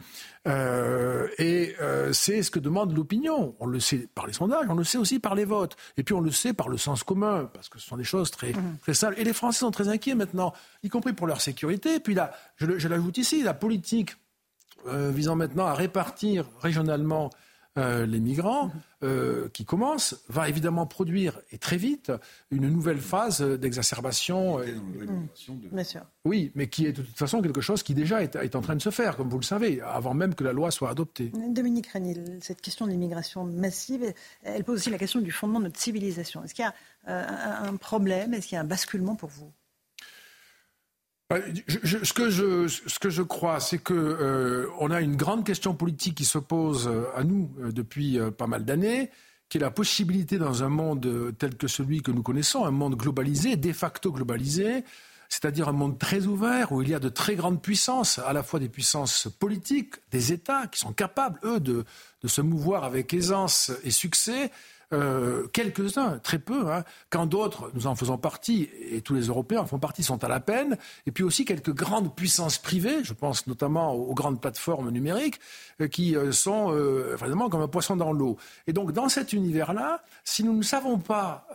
Euh, 0.47 1.27
et 1.39 1.75
euh, 1.81 2.13
c'est 2.13 2.43
ce 2.43 2.53
que 2.53 2.61
demande 2.61 2.97
l'opinion. 2.97 3.57
On 3.59 3.67
le 3.67 3.81
sait 3.81 4.09
par 4.15 4.27
les 4.27 4.33
sondages, 4.33 4.67
on 4.69 4.75
le 4.75 4.85
sait 4.85 4.97
aussi 4.97 5.19
par 5.19 5.35
les 5.35 5.45
votes. 5.45 5.77
Et 5.97 6.05
puis 6.05 6.15
on 6.15 6.21
le 6.21 6.31
sait 6.31 6.53
par 6.53 6.69
le 6.69 6.79
sens 6.79 7.03
commun, 7.03 7.51
parce 7.53 7.69
que 7.69 7.81
ce 7.81 7.89
sont 7.89 7.97
des 7.97 8.05
choses 8.05 8.31
très, 8.31 8.53
mmh. 8.53 8.79
très 8.81 8.95
simples. 8.95 9.17
Et 9.19 9.25
les 9.25 9.33
Français 9.33 9.59
sont 9.59 9.73
très 9.73 9.89
inquiets 9.89 10.15
maintenant, 10.15 10.55
compris 10.95 11.13
pour 11.13 11.27
leur 11.27 11.41
sécurité. 11.41 11.97
Et 11.97 12.01
puis 12.01 12.15
là, 12.15 12.33
je, 12.57 12.79
je 12.79 12.89
l'ajoute 12.89 13.19
ici, 13.19 13.43
la 13.43 13.55
politique 13.55 14.17
visant 14.87 15.35
maintenant 15.35 15.65
à 15.65 15.73
répartir 15.73 16.47
régionalement 16.61 17.31
euh, 17.77 18.07
les 18.07 18.21
migrants 18.21 18.71
euh, 19.03 19.49
qui 19.53 19.65
commencent, 19.65 20.23
va 20.29 20.49
évidemment 20.49 20.87
produire, 20.87 21.41
et 21.51 21.59
très 21.59 21.77
vite, 21.77 22.13
une 22.53 22.69
nouvelle 22.69 23.01
phase 23.01 23.43
d'exacerbation. 23.43 24.61
Bien 25.73 25.83
sûr. 25.83 26.03
Oui, 26.25 26.53
mais 26.55 26.69
qui 26.69 26.87
est 26.87 26.93
de 26.93 27.03
toute 27.03 27.19
façon 27.19 27.43
quelque 27.43 27.61
chose 27.61 27.83
qui 27.83 27.93
déjà 27.93 28.23
est, 28.23 28.55
en 28.55 28.61
train 28.61 28.77
de 28.77 28.81
se 28.81 28.91
faire, 28.91 29.17
comme 29.17 29.29
vous 29.29 29.41
le 29.41 29.45
savez, 29.45 29.81
avant 29.81 30.15
même 30.15 30.37
que 30.37 30.45
la 30.45 30.53
loi 30.53 30.71
soit 30.71 30.89
adoptée. 30.89 31.33
Dominique 31.49 31.89
Régnier, 31.89 32.15
cette 32.41 32.61
question 32.61 32.87
de 32.87 32.93
l'immigration 32.93 33.43
massive, 33.43 34.15
elle 34.45 34.63
pose 34.63 34.77
aussi 34.77 34.91
la 34.91 34.99
question 34.99 35.21
du 35.21 35.33
fondement 35.33 35.59
de 35.59 35.65
notre 35.65 35.81
civilisation. 35.81 36.45
Est-ce 36.45 36.55
qu'il 36.55 36.65
y 36.65 37.11
a 37.11 37.65
un 37.65 37.75
problème? 37.75 38.35
Est-ce 38.35 38.47
qu'il 38.47 38.55
y 38.55 38.59
a 38.59 38.61
un 38.61 38.65
basculement 38.65 39.17
pour 39.17 39.31
vous? 39.31 39.51
Euh, 41.35 41.41
ce, 41.69 42.13
que 42.13 42.31
je, 42.31 42.69
ce 42.69 42.99
que 42.99 43.11
je 43.11 43.23
crois, 43.23 43.61
c'est 43.61 43.79
que 43.79 43.95
euh, 43.95 44.67
on 44.79 44.91
a 44.91 45.01
une 45.01 45.17
grande 45.17 45.45
question 45.45 45.75
politique 45.75 46.17
qui 46.17 46.25
se 46.25 46.39
pose 46.39 46.89
euh, 46.89 47.05
à 47.17 47.25
nous 47.25 47.51
depuis 47.73 48.19
pas 48.37 48.47
mal 48.47 48.65
d'années, 48.65 49.11
qui 49.49 49.59
est 49.59 49.61
la 49.61 49.71
possibilité 49.71 50.39
dans 50.39 50.63
un 50.63 50.69
monde 50.69 51.35
tel 51.39 51.57
que 51.57 51.69
celui 51.69 52.03
que 52.03 52.11
nous 52.11 52.23
connaissons, 52.23 52.65
un 52.65 52.71
monde 52.71 52.97
globalisé, 52.97 53.57
de 53.57 53.73
facto 53.73 54.13
globalisé, 54.13 54.85
c'est-à-dire 55.29 55.69
un 55.69 55.73
monde 55.73 55.99
très 55.99 56.27
ouvert 56.27 56.73
où 56.73 56.83
il 56.83 56.89
y 56.89 56.95
a 56.95 57.01
de 57.01 57.09
très 57.09 57.35
grandes 57.35 57.61
puissances, 57.61 58.19
à 58.19 58.33
la 58.33 58.43
fois 58.43 58.61
des 58.61 58.69
puissances 58.69 59.29
politiques, 59.39 59.95
des 60.11 60.33
États 60.33 60.67
qui 60.67 60.79
sont 60.79 60.93
capables, 60.93 61.39
eux, 61.45 61.61
de, 61.61 61.85
de 62.23 62.29
se 62.29 62.41
mouvoir 62.41 62.85
avec 62.85 63.13
aisance 63.13 63.73
et 63.83 63.91
succès, 63.91 64.51
euh, 64.93 65.47
quelques-uns, 65.49 66.19
très 66.19 66.39
peu, 66.39 66.71
hein, 66.71 66.85
quand 67.11 67.27
d'autres, 67.27 67.71
nous 67.75 67.87
en 67.87 67.95
faisons 67.95 68.19
partie, 68.19 68.69
et 68.91 69.01
tous 69.01 69.15
les 69.15 69.27
Européens 69.27 69.61
en 69.61 69.67
font 69.67 69.79
partie, 69.79 70.03
sont 70.03 70.23
à 70.25 70.29
la 70.29 70.41
peine, 70.41 70.77
et 71.07 71.13
puis 71.13 71.25
aussi 71.25 71.45
quelques 71.45 71.73
grandes 71.75 72.15
puissances 72.15 72.59
privées, 72.59 73.03
je 73.03 73.13
pense 73.13 73.47
notamment 73.47 73.93
aux 73.93 74.15
grandes 74.15 74.41
plateformes 74.41 74.91
numériques, 74.91 75.41
euh, 75.81 75.89
qui 75.89 76.17
euh, 76.17 76.33
sont 76.33 76.73
vraiment 77.17 77.49
comme 77.49 77.63
un 77.63 77.69
poisson 77.69 77.97
dans 77.97 78.13
l'eau. 78.13 78.37
Et 78.67 78.73
donc 78.73 78.93
dans 78.93 79.09
cet 79.09 79.33
univers-là, 79.33 80.03
si 80.25 80.45
nous 80.45 80.57
ne 80.57 80.63
savons 80.63 80.99
pas 80.99 81.47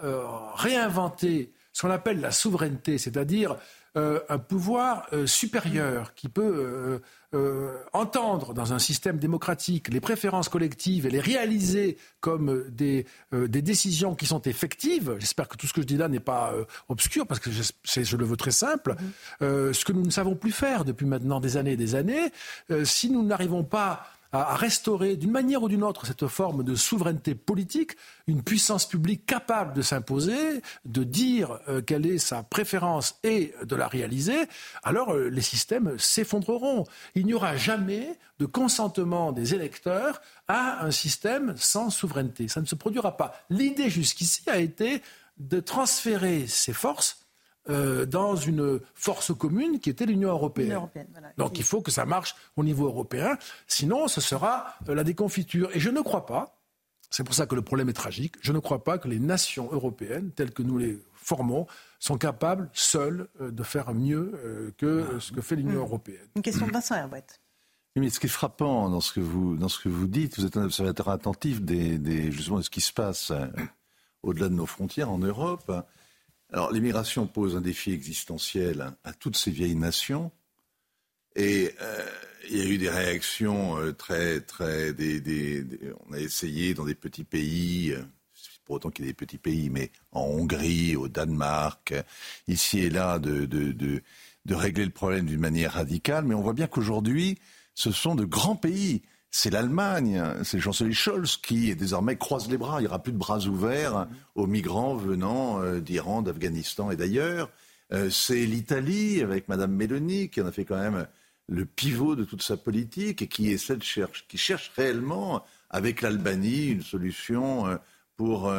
réinventer 0.55 1.51
ce 1.73 1.83
qu'on 1.83 1.91
appelle 1.91 2.19
la 2.19 2.31
souveraineté, 2.31 2.97
c'est-à-dire 2.97 3.55
un 3.95 4.37
pouvoir 4.37 5.07
supérieur 5.25 6.13
qui 6.13 6.29
peut 6.29 7.01
euh, 7.35 7.77
entendre 7.93 8.55
dans 8.55 8.73
un 8.73 8.79
système 8.79 9.19
démocratique 9.19 9.89
les 9.89 9.99
préférences 9.99 10.49
collectives 10.49 11.05
et 11.05 11.11
les 11.11 11.19
réaliser 11.19 11.95
comme 12.21 12.67
des, 12.71 13.05
euh, 13.35 13.47
des 13.47 13.61
décisions 13.61 14.15
qui 14.15 14.25
sont 14.25 14.41
effectives, 14.41 15.15
j'espère 15.19 15.47
que 15.47 15.55
tout 15.55 15.67
ce 15.67 15.73
que 15.73 15.81
je 15.81 15.85
dis 15.85 15.97
là 15.97 16.07
n'est 16.07 16.19
pas 16.19 16.51
euh, 16.53 16.65
obscur 16.87 17.27
parce 17.27 17.39
que 17.39 17.51
je, 17.51 17.61
je, 17.83 18.17
le 18.17 18.25
veux 18.25 18.35
très 18.35 18.49
simple, 18.49 18.95
mm-hmm. 19.41 19.73
ce 19.73 19.85
que 19.85 19.93
nous 19.93 20.03
ne 20.03 20.09
savons 20.09 20.33
plus 20.33 20.51
faire 20.51 20.85
depuis 20.85 21.05
maintenant 21.05 21.39
des 21.39 21.55
années 21.55 21.73
et 21.73 21.77
des 21.77 21.93
années, 21.93 22.31
si 22.83 23.11
nous 23.11 23.23
n'arrivons 23.23 23.63
pas 23.63 24.07
à, 24.31 24.55
restaurer 24.55 25.15
d'une 25.15 25.31
manière 25.31 25.63
ou 25.63 25.69
d'une 25.69 25.83
autre 25.83 26.05
cette 26.05 26.27
forme 26.27 26.63
de 26.63 26.75
souveraineté 26.75 27.35
politique, 27.35 27.93
une 28.27 28.43
puissance 28.43 28.87
publique 28.87 29.25
capable 29.25 29.73
de 29.73 29.81
s'imposer, 29.81 30.61
de 30.85 31.03
dire 31.03 31.59
euh, 31.67 31.81
quelle 31.81 32.05
est 32.05 32.17
sa 32.17 32.43
préférence 32.43 33.19
et 33.23 33.53
de 33.63 33.75
la 33.75 33.87
réaliser, 33.87 34.47
alors 34.83 35.13
euh, 35.13 35.29
les 35.29 35.41
systèmes 35.41 35.97
s'effondreront. 35.97 36.85
Il 37.15 37.25
n'y 37.25 37.33
aura 37.33 37.55
jamais 37.55 38.19
de 38.39 38.45
consentement 38.45 39.31
des 39.31 39.53
électeurs 39.55 40.21
à 40.47 40.85
un 40.85 40.91
système 40.91 41.55
sans 41.57 41.89
souveraineté. 41.89 42.47
Ça 42.47 42.61
ne 42.61 42.65
se 42.65 42.75
produira 42.75 43.17
pas. 43.17 43.33
L'idée 43.49 43.89
jusqu'ici 43.89 44.49
a 44.49 44.57
été 44.57 45.01
de 45.37 45.59
transférer 45.59 46.47
ces 46.47 46.73
forces 46.73 47.18
euh, 47.69 48.05
dans 48.05 48.35
une 48.35 48.79
force 48.95 49.31
commune 49.35 49.79
qui 49.79 49.91
était 49.91 50.07
l'Union 50.07 50.29
européenne. 50.29 50.87
Donc 51.37 51.59
il 51.59 51.63
faut 51.63 51.81
que 51.81 51.91
ça 51.91 52.05
marche 52.05 52.35
au 52.55 52.63
niveau 52.63 52.85
européen, 52.85 53.37
sinon 53.67 54.07
ce 54.07 54.21
sera 54.21 54.75
euh, 54.87 54.95
la 54.95 55.03
déconfiture. 55.03 55.69
Et 55.75 55.79
je 55.79 55.91
ne 55.91 56.01
crois 56.01 56.25
pas, 56.25 56.57
c'est 57.11 57.23
pour 57.23 57.35
ça 57.35 57.45
que 57.45 57.53
le 57.53 57.61
problème 57.61 57.87
est 57.89 57.93
tragique, 57.93 58.35
je 58.41 58.53
ne 58.53 58.59
crois 58.59 58.83
pas 58.83 58.97
que 58.97 59.07
les 59.07 59.19
nations 59.19 59.69
européennes, 59.71 60.31
telles 60.31 60.51
que 60.51 60.63
nous 60.63 60.79
les 60.79 60.99
formons, 61.13 61.67
sont 61.99 62.17
capables 62.17 62.69
seules 62.73 63.27
euh, 63.39 63.51
de 63.51 63.61
faire 63.61 63.93
mieux 63.93 64.73
que 64.77 65.19
ce 65.19 65.31
que 65.31 65.41
fait 65.41 65.55
l'Union 65.55 65.81
hmm. 65.81 65.87
européenne. 65.87 66.27
Une 66.35 66.41
question 66.41 66.65
de 66.65 66.71
Vincent 66.71 66.95
Herbouette. 66.95 67.39
Mais 67.95 68.09
ce 68.09 68.19
qui 68.19 68.27
est 68.27 68.29
frappant 68.29 68.89
dans 68.89 69.01
ce 69.01 69.13
que 69.13 69.19
vous, 69.19 69.57
dans 69.57 69.69
ce 69.69 69.79
que 69.79 69.89
vous 69.89 70.07
dites, 70.07 70.39
vous 70.39 70.45
êtes 70.45 70.57
un 70.57 70.65
observateur 70.65 71.09
attentif 71.09 71.61
des, 71.61 72.31
justement 72.31 72.57
de 72.57 72.63
ce 72.63 72.69
qui 72.69 72.81
se 72.81 72.93
passe 72.93 73.31
au-delà 74.23 74.47
de 74.49 74.53
nos 74.53 74.65
frontières 74.65 75.11
en 75.11 75.17
Europe. 75.17 75.71
Alors 76.51 76.71
l'immigration 76.71 77.27
pose 77.27 77.55
un 77.55 77.61
défi 77.61 77.91
existentiel 77.91 78.93
à 79.03 79.13
toutes 79.13 79.37
ces 79.37 79.51
vieilles 79.51 79.75
nations. 79.75 80.31
Et 81.35 81.75
euh, 81.81 82.09
il 82.49 82.57
y 82.57 82.61
a 82.61 82.65
eu 82.65 82.77
des 82.79 82.89
réactions 82.89 83.77
euh, 83.77 83.93
très, 83.93 84.41
très. 84.41 84.91
on 86.07 86.13
a 86.13 86.19
essayé 86.19 86.73
dans 86.73 86.85
des 86.85 86.95
petits 86.95 87.23
pays, 87.23 87.91
euh, 87.91 88.01
pour 88.65 88.75
autant 88.75 88.89
qu'il 88.89 89.05
y 89.05 89.07
ait 89.07 89.11
des 89.11 89.15
petits 89.15 89.37
pays, 89.37 89.69
mais 89.69 89.91
en 90.11 90.21
Hongrie, 90.21 90.95
au 90.95 91.07
Danemark, 91.07 91.93
ici 92.47 92.79
et 92.79 92.89
là, 92.89 93.19
de 93.19 94.01
régler 94.49 94.85
le 94.85 94.91
problème 94.91 95.27
d'une 95.27 95.39
manière 95.39 95.73
radicale. 95.73 96.25
Mais 96.25 96.33
on 96.33 96.41
voit 96.41 96.53
bien 96.53 96.67
qu'aujourd'hui, 96.67 97.37
ce 97.75 97.91
sont 97.91 98.15
de 98.15 98.25
grands 98.25 98.55
pays 98.55 99.03
c'est 99.31 99.51
l'Allemagne, 99.51 100.23
c'est 100.43 100.57
le 100.57 100.63
chancelier 100.63 100.93
Scholz 100.93 101.37
qui 101.37 101.75
désormais 101.75 102.17
croise 102.17 102.49
les 102.49 102.57
bras. 102.57 102.79
Il 102.79 102.81
n'y 102.81 102.87
aura 102.87 103.01
plus 103.01 103.11
de 103.11 103.17
bras 103.17 103.39
ouverts 103.45 104.07
aux 104.35 104.47
migrants 104.47 104.95
venant 104.95 105.61
euh, 105.61 105.79
d'Iran, 105.79 106.21
d'Afghanistan 106.21 106.89
et 106.91 106.95
d'ailleurs. 106.95 107.49
Euh, 107.91 108.09
c'est 108.09 108.45
l'Italie 108.45 109.21
avec 109.21 109.47
Madame 109.47 109.71
Meloni 109.71 110.29
qui 110.29 110.41
en 110.41 110.47
a 110.47 110.51
fait 110.51 110.65
quand 110.65 110.77
même 110.77 111.07
le 111.47 111.65
pivot 111.65 112.15
de 112.15 112.23
toute 112.23 112.43
sa 112.43 112.57
politique 112.57 113.21
et 113.21 113.27
qui 113.27 113.51
essaie 113.51 113.75
de 113.75 113.83
cherche, 113.83 114.27
qui 114.27 114.37
cherche 114.37 114.71
réellement 114.75 115.43
avec 115.69 116.01
l'Albanie 116.01 116.67
une 116.67 116.83
solution 116.83 117.67
euh, 117.67 117.77
pour, 118.15 118.51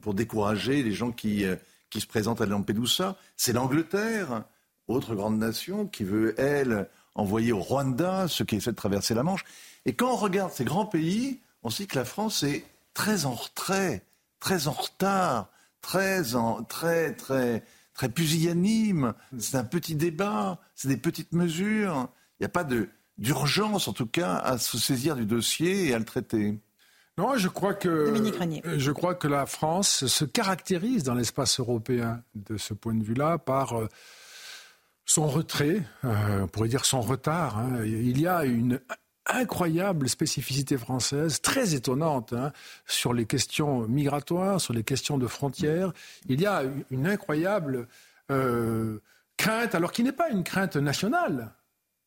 pour 0.00 0.14
décourager 0.14 0.82
les 0.82 0.92
gens 0.92 1.12
qui, 1.12 1.44
qui 1.90 2.00
se 2.00 2.06
présentent 2.06 2.40
à 2.40 2.46
Lampedusa. 2.46 3.18
C'est 3.36 3.52
l'Angleterre, 3.52 4.44
autre 4.88 5.14
grande 5.14 5.38
nation, 5.38 5.86
qui 5.86 6.04
veut, 6.04 6.34
elle, 6.40 6.88
envoyer 7.14 7.52
au 7.52 7.60
Rwanda 7.60 8.28
ceux 8.28 8.44
qui 8.44 8.56
essaient 8.56 8.72
de 8.72 8.76
traverser 8.76 9.14
la 9.14 9.22
Manche. 9.22 9.44
Et 9.86 9.94
quand 9.94 10.10
on 10.12 10.16
regarde 10.16 10.52
ces 10.52 10.64
grands 10.64 10.86
pays, 10.86 11.40
on 11.62 11.70
sait 11.70 11.86
que 11.86 11.98
la 11.98 12.04
France 12.04 12.42
est 12.42 12.64
très 12.92 13.26
en 13.26 13.34
retrait, 13.34 14.04
très 14.40 14.66
en 14.68 14.72
retard, 14.72 15.48
très, 15.80 16.34
en, 16.34 16.62
très, 16.62 17.14
très, 17.14 17.64
très 17.92 18.08
pusillanime. 18.08 19.14
C'est 19.38 19.56
un 19.56 19.64
petit 19.64 19.94
débat, 19.94 20.60
c'est 20.74 20.88
des 20.88 20.96
petites 20.96 21.32
mesures. 21.32 22.08
Il 22.38 22.42
n'y 22.42 22.46
a 22.46 22.50
pas 22.50 22.66
d'urgence, 23.18 23.88
en 23.88 23.92
tout 23.92 24.06
cas, 24.06 24.36
à 24.36 24.58
se 24.58 24.78
saisir 24.78 25.16
du 25.16 25.26
dossier 25.26 25.88
et 25.88 25.94
à 25.94 25.98
le 25.98 26.04
traiter. 26.04 26.58
Non, 27.16 27.36
je 27.36 27.48
crois 27.48 27.74
que 27.74 28.12
je 28.76 28.90
crois 28.90 29.14
que 29.14 29.28
la 29.28 29.46
France 29.46 30.06
se 30.06 30.24
caractérise 30.24 31.04
dans 31.04 31.14
l'espace 31.14 31.60
européen 31.60 32.22
de 32.34 32.56
ce 32.56 32.74
point 32.74 32.94
de 32.94 33.04
vue-là 33.04 33.38
par 33.38 33.78
euh, 33.78 33.88
son 35.04 35.26
retrait, 35.26 35.82
euh, 36.04 36.42
on 36.42 36.46
pourrait 36.48 36.68
dire 36.68 36.84
son 36.84 37.00
retard. 37.00 37.58
Hein. 37.58 37.84
Il 37.84 38.20
y 38.20 38.26
a 38.26 38.44
une 38.44 38.80
incroyable 39.26 40.08
spécificité 40.08 40.76
française, 40.76 41.40
très 41.40 41.74
étonnante, 41.74 42.32
hein, 42.32 42.52
sur 42.86 43.14
les 43.14 43.26
questions 43.26 43.88
migratoires, 43.88 44.60
sur 44.60 44.74
les 44.74 44.84
questions 44.84 45.18
de 45.18 45.26
frontières. 45.26 45.92
Il 46.28 46.40
y 46.40 46.46
a 46.46 46.62
une 46.90 47.06
incroyable 47.06 47.88
euh, 48.30 49.00
crainte, 49.36 49.74
alors 49.74 49.92
qui 49.92 50.02
n'est 50.02 50.12
pas 50.12 50.28
une 50.28 50.44
crainte 50.44 50.76
nationale, 50.76 51.52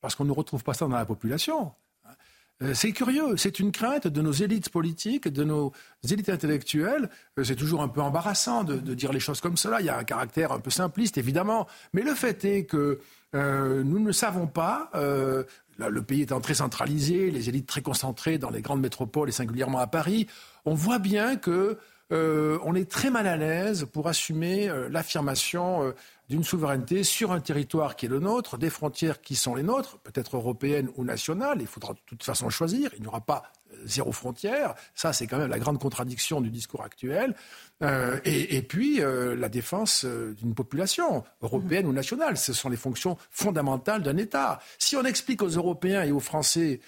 parce 0.01 0.15
qu'on 0.15 0.25
ne 0.25 0.31
retrouve 0.31 0.63
pas 0.63 0.73
ça 0.73 0.87
dans 0.87 0.95
la 0.95 1.05
population. 1.05 1.73
Euh, 2.63 2.73
c'est 2.73 2.91
curieux, 2.91 3.37
c'est 3.37 3.59
une 3.59 3.71
crainte 3.71 4.07
de 4.07 4.21
nos 4.21 4.31
élites 4.31 4.69
politiques, 4.69 5.27
de 5.27 5.43
nos 5.43 5.73
élites 6.09 6.29
intellectuelles. 6.29 7.09
Euh, 7.37 7.43
c'est 7.43 7.55
toujours 7.55 7.81
un 7.81 7.87
peu 7.87 8.01
embarrassant 8.01 8.63
de, 8.63 8.93
dire 8.93 9.13
les 9.13 9.19
choses 9.19 9.41
comme 9.41 9.57
cela. 9.57 9.79
Il 9.79 9.85
y 9.85 9.89
a 9.89 9.97
un 9.97 10.03
caractère 10.03 10.51
un 10.51 10.59
peu 10.59 10.71
simpliste, 10.71 11.17
évidemment. 11.17 11.67
Mais 11.93 12.01
le 12.01 12.15
fait 12.15 12.43
est 12.45 12.65
que 12.65 12.99
nous 13.33 13.99
ne 13.99 14.11
savons 14.11 14.47
pas 14.47 14.89
le 15.77 16.01
pays 16.01 16.23
étant 16.23 16.41
très 16.41 16.55
centralisé, 16.55 17.29
les 17.29 17.49
élites 17.49 17.67
très 17.67 17.81
concentrées 17.81 18.39
dans 18.39 18.49
les 18.49 18.61
grandes 18.61 18.81
métropoles 18.81 19.29
et 19.29 19.31
singulièrement 19.31 19.77
à 19.77 19.85
Paris, 19.85 20.27
on 20.65 20.73
voit 20.73 20.97
bien 20.97 21.35
que 21.35 21.77
euh, 22.13 22.57
on 22.63 22.73
est 22.73 22.89
très 22.89 23.09
mal 23.09 23.27
à 23.27 23.35
l'aise 23.35 23.85
pour 23.91 24.07
assumer 24.07 24.69
euh, 24.69 24.87
l'affirmation 24.89 25.83
euh, 25.83 25.91
d'une 26.29 26.43
souveraineté 26.43 27.03
sur 27.03 27.31
un 27.31 27.39
territoire 27.39 27.95
qui 27.95 28.05
est 28.05 28.09
le 28.09 28.19
nôtre, 28.19 28.57
des 28.57 28.69
frontières 28.69 29.21
qui 29.21 29.35
sont 29.35 29.55
les 29.55 29.63
nôtres, 29.63 29.97
peut-être 29.99 30.35
européennes 30.35 30.89
ou 30.95 31.03
nationales. 31.03 31.57
Il 31.61 31.67
faudra 31.67 31.93
de 31.93 31.99
toute 32.05 32.23
façon 32.23 32.49
choisir. 32.49 32.91
Il 32.95 33.01
n'y 33.01 33.07
aura 33.07 33.21
pas 33.21 33.43
zéro 33.85 34.11
frontière. 34.11 34.75
Ça, 34.95 35.13
c'est 35.13 35.27
quand 35.27 35.37
même 35.37 35.49
la 35.49 35.59
grande 35.59 35.79
contradiction 35.79 36.41
du 36.41 36.49
discours 36.49 36.83
actuel. 36.83 37.35
Euh, 37.83 38.19
et, 38.25 38.61
puis, 38.61 39.01
euh, 39.01 39.35
la 39.35 39.49
défense 39.49 40.05
euh, 40.05 40.33
d'une 40.33 40.53
population 40.53 41.23
européenne 41.41 41.85
ou 41.85 41.93
nationale. 41.93 42.37
Ce 42.37 42.53
sont 42.53 42.69
les 42.69 42.77
fonctions 42.77 43.17
fondamentales 43.31 44.03
d'un 44.03 44.17
État. 44.17 44.59
Si 44.77 44.95
on 44.95 45.03
explique 45.03 45.41
aux 45.41 45.49
Européens 45.49 46.03
et 46.03 46.11
aux 46.11 46.19
Français 46.19 46.79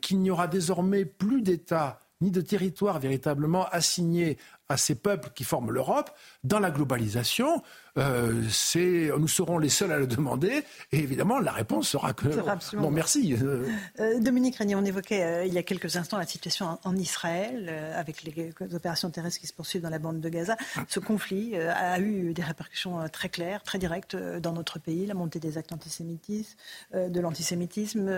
qu'il 0.00 0.18
n'y 0.18 0.30
aura 0.30 0.48
désormais 0.48 1.04
plus 1.04 1.40
d'État 1.40 2.00
ni 2.20 2.32
de 2.32 2.40
territoire 2.40 2.98
véritablement 2.98 3.66
assigné 3.70 4.38
à 4.68 4.76
ces 4.76 4.94
peuples 4.94 5.30
qui 5.34 5.44
forment 5.44 5.70
l'Europe 5.70 6.10
dans 6.44 6.58
la 6.58 6.70
globalisation 6.70 7.62
euh, 7.98 8.42
c'est, 8.48 9.10
nous 9.18 9.28
serons 9.28 9.58
les 9.58 9.68
seuls 9.68 9.92
à 9.92 9.98
le 9.98 10.06
demander. 10.06 10.64
Et 10.92 10.98
évidemment, 10.98 11.38
la 11.38 11.52
réponse 11.52 11.88
sera 11.88 12.12
que. 12.12 12.28
Bon, 12.76 12.90
merci. 12.90 13.34
Euh, 13.42 14.18
Dominique 14.20 14.56
Régnier, 14.56 14.76
on 14.76 14.84
évoquait 14.84 15.22
euh, 15.22 15.44
il 15.44 15.52
y 15.52 15.58
a 15.58 15.62
quelques 15.62 15.96
instants 15.96 16.16
la 16.16 16.26
situation 16.26 16.78
en, 16.84 16.96
Israël, 16.96 17.68
avec 17.94 18.22
les, 18.22 18.52
opérations 18.74 19.10
terrestres 19.10 19.40
qui 19.40 19.46
se 19.46 19.52
poursuivent 19.52 19.82
dans 19.82 19.90
la 19.90 19.98
bande 19.98 20.20
de 20.20 20.28
Gaza. 20.28 20.56
Ce 20.88 21.00
conflit 21.00 21.56
a 21.56 21.98
eu 22.00 22.32
des 22.32 22.42
répercussions 22.42 23.08
très 23.08 23.28
claires, 23.28 23.62
très 23.62 23.78
directes 23.78 24.16
dans 24.16 24.52
notre 24.52 24.78
pays. 24.78 25.06
La 25.06 25.14
montée 25.14 25.40
des 25.40 25.58
actes 25.58 25.72
antisémitisme, 25.72 26.56
de 26.94 27.20
l'antisémitisme, 27.20 28.10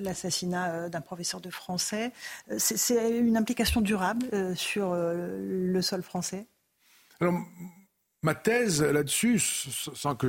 l'assassinat 0.00 0.88
d'un 0.88 1.00
professeur 1.00 1.40
de 1.40 1.50
français. 1.50 2.12
C'est 2.58 3.18
une 3.18 3.36
implication 3.36 3.80
durable 3.80 4.26
sur 4.56 4.94
le 4.94 5.82
sol 5.86 6.02
français? 6.02 6.46
Alors, 7.20 7.34
Ma 8.26 8.34
thèse 8.34 8.82
là-dessus, 8.82 9.38
sans 9.38 10.16
que 10.16 10.28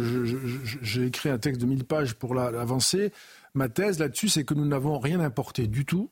j'ai 0.83 1.05
écrit 1.07 1.29
un 1.29 1.39
texte 1.39 1.59
de 1.59 1.65
1000 1.65 1.83
pages 1.83 2.13
pour 2.13 2.35
l'avancer, 2.35 3.11
ma 3.55 3.69
thèse 3.69 3.97
là-dessus, 3.97 4.29
c'est 4.29 4.43
que 4.43 4.53
nous 4.53 4.67
n'avons 4.67 4.99
rien 4.99 5.19
importé 5.19 5.65
du 5.65 5.83
tout. 5.83 6.11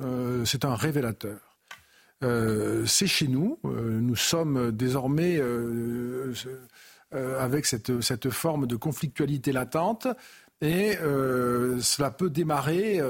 Euh, 0.00 0.44
c'est 0.44 0.64
un 0.64 0.76
révélateur. 0.76 1.58
Euh, 2.22 2.86
c'est 2.86 3.08
chez 3.08 3.26
nous. 3.26 3.58
Euh, 3.64 3.98
nous 4.00 4.14
sommes 4.14 4.70
désormais 4.70 5.42
avec 7.12 7.66
cette, 7.66 8.00
cette, 8.00 8.30
forme 8.30 8.68
de 8.68 8.76
conflictualité 8.76 9.50
latente. 9.50 10.06
Et 10.60 10.92
cela 10.92 12.12
peut 12.12 12.30
démarrer 12.30 13.00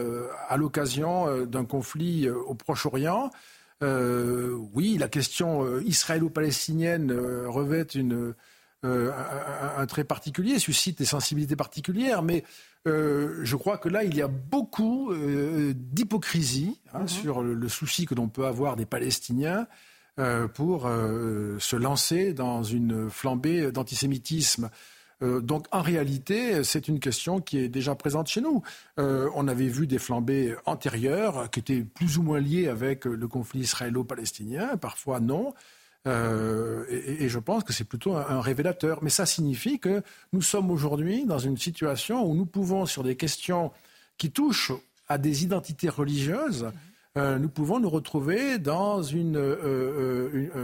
à 0.49 0.57
l'occasion 0.57 1.45
d'un 1.45 1.67
conflit 1.67 2.31
au 2.31 2.55
Proche-Orient 2.55 3.31
euh, 3.85 4.57
oui, 4.73 4.97
la 4.99 5.09
question 5.09 5.65
euh, 5.65 5.83
israélo-palestinienne 5.85 7.13
euh, 7.13 7.49
revêt 7.49 7.83
une, 7.83 8.35
un, 8.83 9.87
trait 9.87 10.05
particulier, 10.05 10.59
suscite 10.59 10.99
des 10.99 11.05
sensibilités 11.05 11.57
particulières, 11.57 12.23
mais 12.23 12.45
je 12.87 13.57
crois 13.57 13.79
que 13.79 13.89
là, 13.89 14.05
il 14.05 14.15
y 14.15 14.21
a 14.21 14.29
beaucoup 14.29 15.11
d'hypocrisie 15.75 16.79
hein, 16.93 17.01
mhm. 17.01 17.09
sur 17.09 17.43
le, 17.43 17.69
souci 17.71 18.05
que 18.05 18.15
l'on 18.15 18.29
peut 18.29 18.45
avoir 18.45 18.77
des 18.77 18.85
Palestiniens 18.85 19.67
pour 20.53 20.83
se 20.83 21.77
lancer 21.77 22.35
dans 22.35 22.63
une 22.63 23.09
flambée 23.09 23.73
d'antisémitisme. 23.73 24.69
Euh, 25.23 25.41
donc 25.41 25.67
en 25.73 25.83
réalité, 25.83 26.65
c'est 26.65 26.89
une 26.89 27.01
question 27.01 27.41
qui 27.41 27.59
est 27.59 27.69
déjà 27.69 27.95
présente 27.95 28.29
chez 28.29 28.41
nous. 28.41 28.63
Euh, 28.99 29.29
on 29.35 29.49
avait 29.49 29.69
vu 29.69 29.87
des 29.87 29.99
flambées 29.99 30.55
antérieures 30.67 31.51
qui 31.51 31.61
étaient 31.61 31.83
plus 31.83 32.19
ou 32.19 32.23
moins 32.23 32.41
liées 32.41 32.69
avec 32.69 33.05
le 33.05 33.29
conflit 33.29 33.61
israélo-palestinien, 33.61 34.77
parfois 34.77 35.21
non. 35.21 35.55
Euh, 36.07 36.85
et, 36.91 37.31
je 37.31 37.39
pense 37.39 37.65
que 37.65 37.73
c'est 37.73 37.85
plutôt 37.85 38.15
un, 38.15 38.41
révélateur. 38.41 39.03
Mais 39.03 39.11
ça 39.11 39.25
signifie 39.25 39.79
que 39.79 40.03
nous 40.33 40.43
sommes 40.43 40.71
aujourd'hui 40.71 41.25
dans 41.25 41.39
une 41.39 41.57
situation 41.57 42.27
où 42.27 42.35
nous 42.35 42.45
pouvons, 42.45 42.85
sur 42.85 43.03
des 43.03 43.17
questions 43.17 43.73
qui 44.19 44.31
touchent 44.31 44.73
à 45.09 45.17
des 45.17 45.45
identités 45.45 45.89
religieuses, 45.89 46.71
nous 47.17 47.49
pouvons 47.49 47.79
nous 47.79 47.89
retrouver 47.89 48.59
dans, 48.59 49.01
une, 49.03 49.35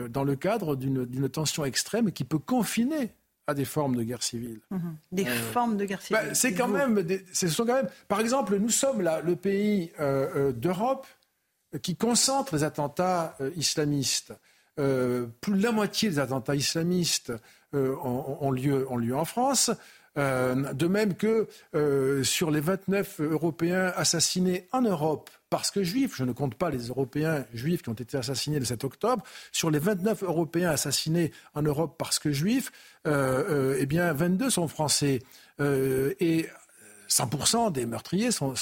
dans 0.08 0.24
le 0.24 0.36
cadre 0.36 0.74
d'une 0.74 1.28
tension 1.28 1.64
extrême 1.64 2.10
qui 2.10 2.24
peut 2.24 2.38
confiner 2.38 3.12
des 3.54 3.64
formes 3.64 3.96
de 3.96 4.02
guerre 4.02 4.22
civile. 4.22 4.60
Mhm. 4.70 4.96
Des 5.12 5.26
euh, 5.26 5.52
formes 5.52 5.76
de 5.76 5.84
guerre 5.84 6.02
civile. 6.02 6.22
Bah, 6.28 6.34
c'est 6.34 6.54
quand 6.54 6.68
même, 6.68 7.04
ce 7.32 7.48
sont 7.48 7.64
quand 7.64 7.74
même. 7.74 7.88
Par 8.08 8.20
exemple, 8.20 8.56
nous 8.56 8.70
sommes 8.70 9.00
là 9.02 9.20
le 9.20 9.36
pays 9.36 9.92
euh, 10.00 10.28
euh, 10.34 10.52
d'Europe 10.52 11.06
qui 11.82 11.96
concentre 11.96 12.56
les 12.56 12.64
attentats 12.64 13.36
islamistes. 13.54 14.32
plus 14.74 15.52
de 15.52 15.62
la 15.62 15.70
moitié 15.70 16.08
des 16.08 16.18
attentats 16.18 16.56
islamistes 16.56 17.32
ont, 17.72 18.50
lieu, 18.50 18.90
ont 18.90 18.96
lieu 18.96 19.14
en 19.14 19.24
France. 19.24 19.70
de 20.16 20.86
même 20.88 21.14
que 21.14 21.46
sur 22.24 22.50
les 22.50 22.58
29 22.58 23.20
Européens 23.20 23.92
assassinés 23.94 24.66
en 24.72 24.82
Europe 24.82 25.30
parce 25.50 25.72
que 25.72 25.82
juifs, 25.82 26.14
je 26.16 26.24
ne 26.24 26.32
compte 26.32 26.54
pas 26.54 26.70
les 26.70 26.86
Européens 26.86 27.44
juifs 27.52 27.82
qui 27.82 27.88
ont 27.88 27.94
été 27.94 28.16
assassinés 28.16 28.60
le 28.60 28.64
7 28.64 28.84
octobre, 28.84 29.24
sur 29.50 29.70
les 29.70 29.80
29 29.80 30.22
Européens 30.22 30.70
assassinés 30.70 31.32
en 31.54 31.62
Europe 31.62 31.96
parce 31.98 32.20
que 32.20 32.30
juifs, 32.30 32.70
euh, 33.06 33.72
euh, 33.74 33.76
eh 33.78 33.86
bien 33.86 34.12
22 34.12 34.48
sont 34.48 34.68
français. 34.68 35.18
Euh, 35.60 36.14
et 36.20 36.46
100% 37.08 37.72
des 37.72 37.84
meurtriers 37.86 38.30
sont, 38.30 38.54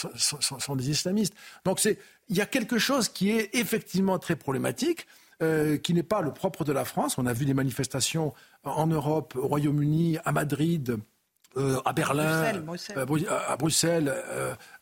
des 0.77 0.91
islamistes. 0.91 1.35
Donc 1.67 1.85
il 1.85 1.97
y 2.37 2.41
a 2.41 2.47
quelque 2.47 2.79
chose 2.79 3.11
qui 3.11 3.31
est 3.31 3.55
effectivement 3.55 4.19
très 4.19 4.37
problématique. 4.37 5.07
qui 5.85 5.95
n'est 5.95 6.03
pas 6.03 6.21
le 6.21 6.33
propre 6.33 6.65
de 6.65 6.73
la 6.73 6.85
France. 6.85 7.17
On 7.19 7.27
a 7.27 7.33
vu 7.33 7.45
des 7.45 7.55
manifestations 7.55 8.35
en 8.65 8.89
Europe, 8.89 9.37
au 9.37 9.47
Royaume-Uni, 9.47 10.19
à 10.25 10.33
Madrid, 10.33 10.99
euh, 11.59 11.81
à 11.85 11.93
Berlin, 11.93 12.53
euh, 12.97 13.05
à 13.49 13.57
Bruxelles 13.57 14.15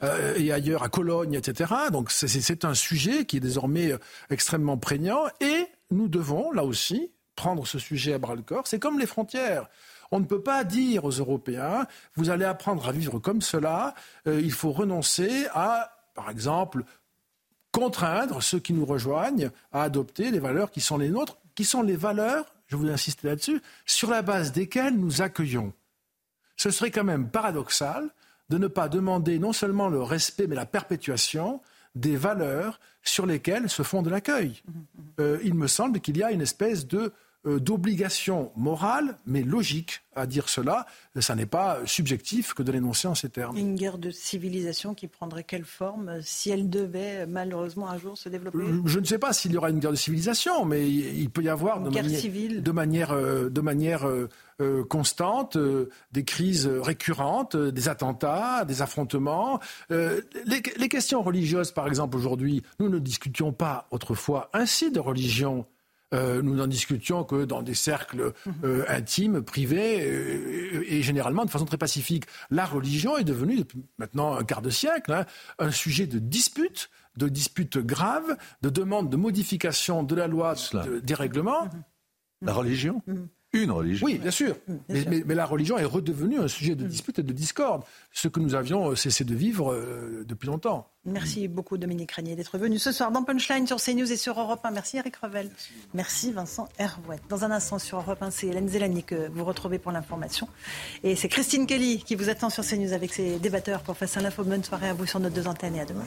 euh, 0.03 0.35
et 0.37 0.53
ailleurs, 0.53 0.83
à 0.83 0.91
Cologne, 0.91 1.33
etc. 1.33 1.73
Donc 1.91 2.11
c'est 2.11 2.65
un 2.67 2.75
sujet 2.75 3.25
qui 3.25 3.39
est 3.39 3.41
désormais 3.41 3.93
extrêmement 4.29 4.77
prégnant 4.77 5.25
et 5.41 5.67
nous 5.91 6.09
devons, 6.09 6.53
là 6.53 6.65
aussi, 6.65 7.11
prendre 7.35 7.67
ce 7.67 7.79
sujet 7.79 8.13
à 8.13 8.19
bras-le-corps. 8.19 8.67
C'est 8.67 8.79
comme 8.79 8.99
les 8.99 9.07
frontières. 9.07 9.69
On 10.11 10.21
ne 10.21 10.27
peut 10.27 10.43
pas 10.43 10.65
dire 10.65 11.05
aux 11.05 11.11
Européens, 11.11 11.87
vous 12.15 12.31
allez 12.31 12.45
apprendre 12.45 12.87
à 12.87 12.93
vivre 12.93 13.19
comme 13.19 13.41
cela, 13.41 13.95
il 14.27 14.53
faut 14.53 14.71
renoncer 14.71 15.47
à, 15.53 15.97
par 16.15 16.31
exemple, 16.31 16.85
contraindre 17.73 18.43
ceux 18.43 18.61
qui 18.61 18.73
nous 18.73 18.87
rejoignent 18.87 19.51
à 19.73 19.83
adopter 19.83 20.31
les 20.31 20.39
valeurs 20.39 20.71
qui 20.71 20.81
sont 20.81 20.99
les 20.99 21.09
nôtres, 21.09 21.39
qui 21.55 21.65
sont 21.65 21.83
les 21.83 21.97
valeurs, 21.97 22.45
je 22.67 22.77
voulais 22.77 22.93
insister 22.93 23.27
là-dessus, 23.27 23.61
sur 23.87 24.11
la 24.11 24.23
base 24.23 24.53
desquelles 24.53 24.95
nous 24.95 25.23
accueillons 25.23 25.73
ce 26.57 26.71
serait 26.71 26.91
quand 26.91 27.05
même 27.05 27.29
paradoxal 27.29 28.11
de 28.49 28.59
ne 28.59 28.69
pas 28.69 28.89
demander 28.89 29.39
non 29.39 29.53
seulement 29.53 29.89
le 29.89 30.03
respect, 30.03 30.47
mais 30.47 30.55
la 30.55 30.67
perpétuation 30.67 31.61
des 31.95 32.17
valeurs 32.17 32.79
sur 33.03 33.27
lesquelles 33.27 33.69
se 33.69 33.83
fonde 33.83 34.09
l'accueil. 34.09 34.63
Mmh, 34.67 34.71
mmh. 34.71 35.03
Euh, 35.21 35.39
il 35.43 35.55
me 35.55 35.67
semble 35.67 36.01
qu'il 36.01 36.17
y 36.17 36.23
a 36.23 36.31
une 36.31 36.43
espèce 36.43 36.87
de 36.87 37.13
d'obligation 37.47 38.51
morale, 38.57 39.17
mais 39.27 39.43
logique 39.43 40.03
à 40.17 40.27
dire 40.27 40.49
cela. 40.49 40.87
Ça 41.21 41.35
n'est 41.35 41.47
pas 41.47 41.79
subjectif 41.85 42.55
que 42.55 42.63
de 42.63 42.73
l'énoncer 42.73 43.07
en 43.07 43.15
ces 43.15 43.29
termes. 43.29 43.57
Une 43.57 43.77
guerre 43.77 43.99
de 43.99 44.11
civilisation 44.11 44.95
qui 44.95 45.07
prendrait 45.07 45.45
quelle 45.45 45.65
forme 45.65 46.21
si 46.23 46.51
elle 46.51 46.69
devait 46.69 47.27
malheureusement 47.27 47.89
un 47.89 47.99
jour 47.99 48.19
se 48.19 48.29
développer 48.29 48.59
euh, 48.59 48.83
Je 48.87 48.99
ne 48.99 49.05
sais 49.05 49.19
pas 49.19 49.33
s'il 49.33 49.53
y 49.53 49.57
aura 49.57 49.71
une 49.71 49.79
guerre 49.79 49.93
de 49.93 49.97
civilisation, 49.97 50.65
mais 50.65 50.91
il 50.91 51.31
peut 51.31 51.43
y 51.43 51.49
avoir 51.49 51.81
de, 51.81 51.91
manière, 51.91 52.63
de, 52.63 52.73
manière, 52.73 53.15
de 53.51 53.61
manière, 53.61 54.09
constante 54.89 55.59
des 56.13 56.25
crises 56.25 56.67
récurrentes, 56.67 57.57
des 57.57 57.89
attentats, 57.89 58.65
des 58.65 58.83
affrontements. 58.83 59.61
les, 59.91 60.63
les 60.77 60.89
questions 60.89 61.23
religieuses, 61.23 61.73
par 61.73 61.87
exemple, 61.87 62.17
aujourd'hui, 62.17 62.63
nous 62.81 62.89
ne 62.89 62.99
discutions 62.99 63.53
pas 63.53 63.87
autrefois 63.91 64.51
ainsi 64.53 64.91
de 64.91 65.01
religion. 65.01 65.67
Euh, 66.15 66.41
nous 66.41 66.55
n'en 66.55 66.69
discutions 66.69 67.25
que 67.25 67.45
dans 67.45 67.63
des 67.63 67.75
cercles 67.75 68.33
euh, 68.63 68.85
intimes, 68.89 69.43
privés, 69.43 70.07
euh, 70.07 70.85
et 70.87 71.03
généralement 71.03 71.45
de 71.45 71.51
façon 71.51 71.65
très 71.65 71.79
pacifique. 71.79 72.27
La 72.51 72.65
religion 72.65 73.17
est 73.17 73.25
devenue, 73.25 73.57
depuis 73.57 73.85
maintenant 73.99 74.37
un 74.37 74.45
quart 74.45 74.63
de 74.63 74.71
siècle, 74.71 75.13
hein, 75.13 75.27
un 75.59 75.73
sujet 75.73 76.07
de 76.07 76.21
dispute, 76.21 76.91
de 77.17 77.29
dispute 77.29 77.79
grave, 77.79 78.37
de 78.63 78.71
demande 78.71 79.11
de 79.11 79.17
modification 79.17 80.05
de 80.05 80.15
la 80.15 80.29
loi, 80.29 80.55
des 81.03 81.15
règlements. 81.15 81.69
La 82.43 82.53
religion? 82.53 83.03
Mm-hmm. 83.09 83.27
Une 83.63 83.71
religion. 83.71 84.07
Oui, 84.07 84.19
bien 84.19 84.31
sûr. 84.31 84.57
Mais, 84.89 85.35
la 85.35 85.47
religion 85.47 85.79
est 85.79 85.85
redevenue 85.85 86.39
un 86.39 86.49
sujet 86.49 86.75
de 86.75 86.87
dispute 86.87 87.19
et 87.19 87.23
de 87.23 87.33
discorde, 87.33 87.83
ce 88.13 88.29
que 88.29 88.41
nous 88.41 88.55
avions 88.55 88.91
euh, 88.91 88.97
cessé 88.97 89.25
de 89.25 89.35
vivre 89.35 89.73
euh, 89.73 90.25
depuis 90.27 90.47
longtemps. 90.47 90.89
Merci 91.05 91.47
beaucoup 91.47 91.79
Dominique 91.79 92.13
Régnier 92.13 92.35
d'être 92.35 92.59
venu 92.59 92.79
ce 92.79 92.91
soir 92.91 93.13
dans 93.13 93.23
Punchline 93.23 93.67
sur 93.67 93.81
CNews 93.81 94.11
et 94.11 94.17
sur 94.17 94.39
Europe 94.41 94.61
1. 94.65 94.71
Merci 94.73 94.97
Eric 94.97 95.17
Revel. 95.17 95.51
Merci, 95.95 96.33
Vincent 96.33 96.69
Hervouet. 96.79 97.21
Dans 97.29 97.45
un 97.45 97.51
instant 97.51 97.79
sur 97.79 97.99
Europe 97.99 98.23
1, 98.23 98.31
c'est 98.31 98.49
Hélène 98.49 98.69
Zélani 98.69 99.05
que 99.05 99.29
vous 99.29 99.45
retrouvez 99.45 99.79
pour 99.79 99.93
l'information. 99.93 100.49
Et 101.05 101.15
c'est 101.15 101.29
Christine 101.29 101.67
Kelly 101.67 102.03
qui 102.03 102.17
vous 102.17 102.29
attend 102.29 102.51
sur 102.51 102.65
CNews 102.65 102.93
avec 102.93 103.13
ses 103.13 103.39
débatteurs 103.39 103.83
pour 103.83 103.97
faire 103.97 104.09
l'info. 104.23 104.43
Bonne 104.43 104.65
soirée 104.65 104.89
à 104.89 104.95
vous 104.95 105.07
sur 105.07 105.21
nos 105.21 105.31
deux 105.31 105.47
antennes 105.47 105.77
et 105.77 105.81
à 105.81 105.85
demain. 105.85 106.07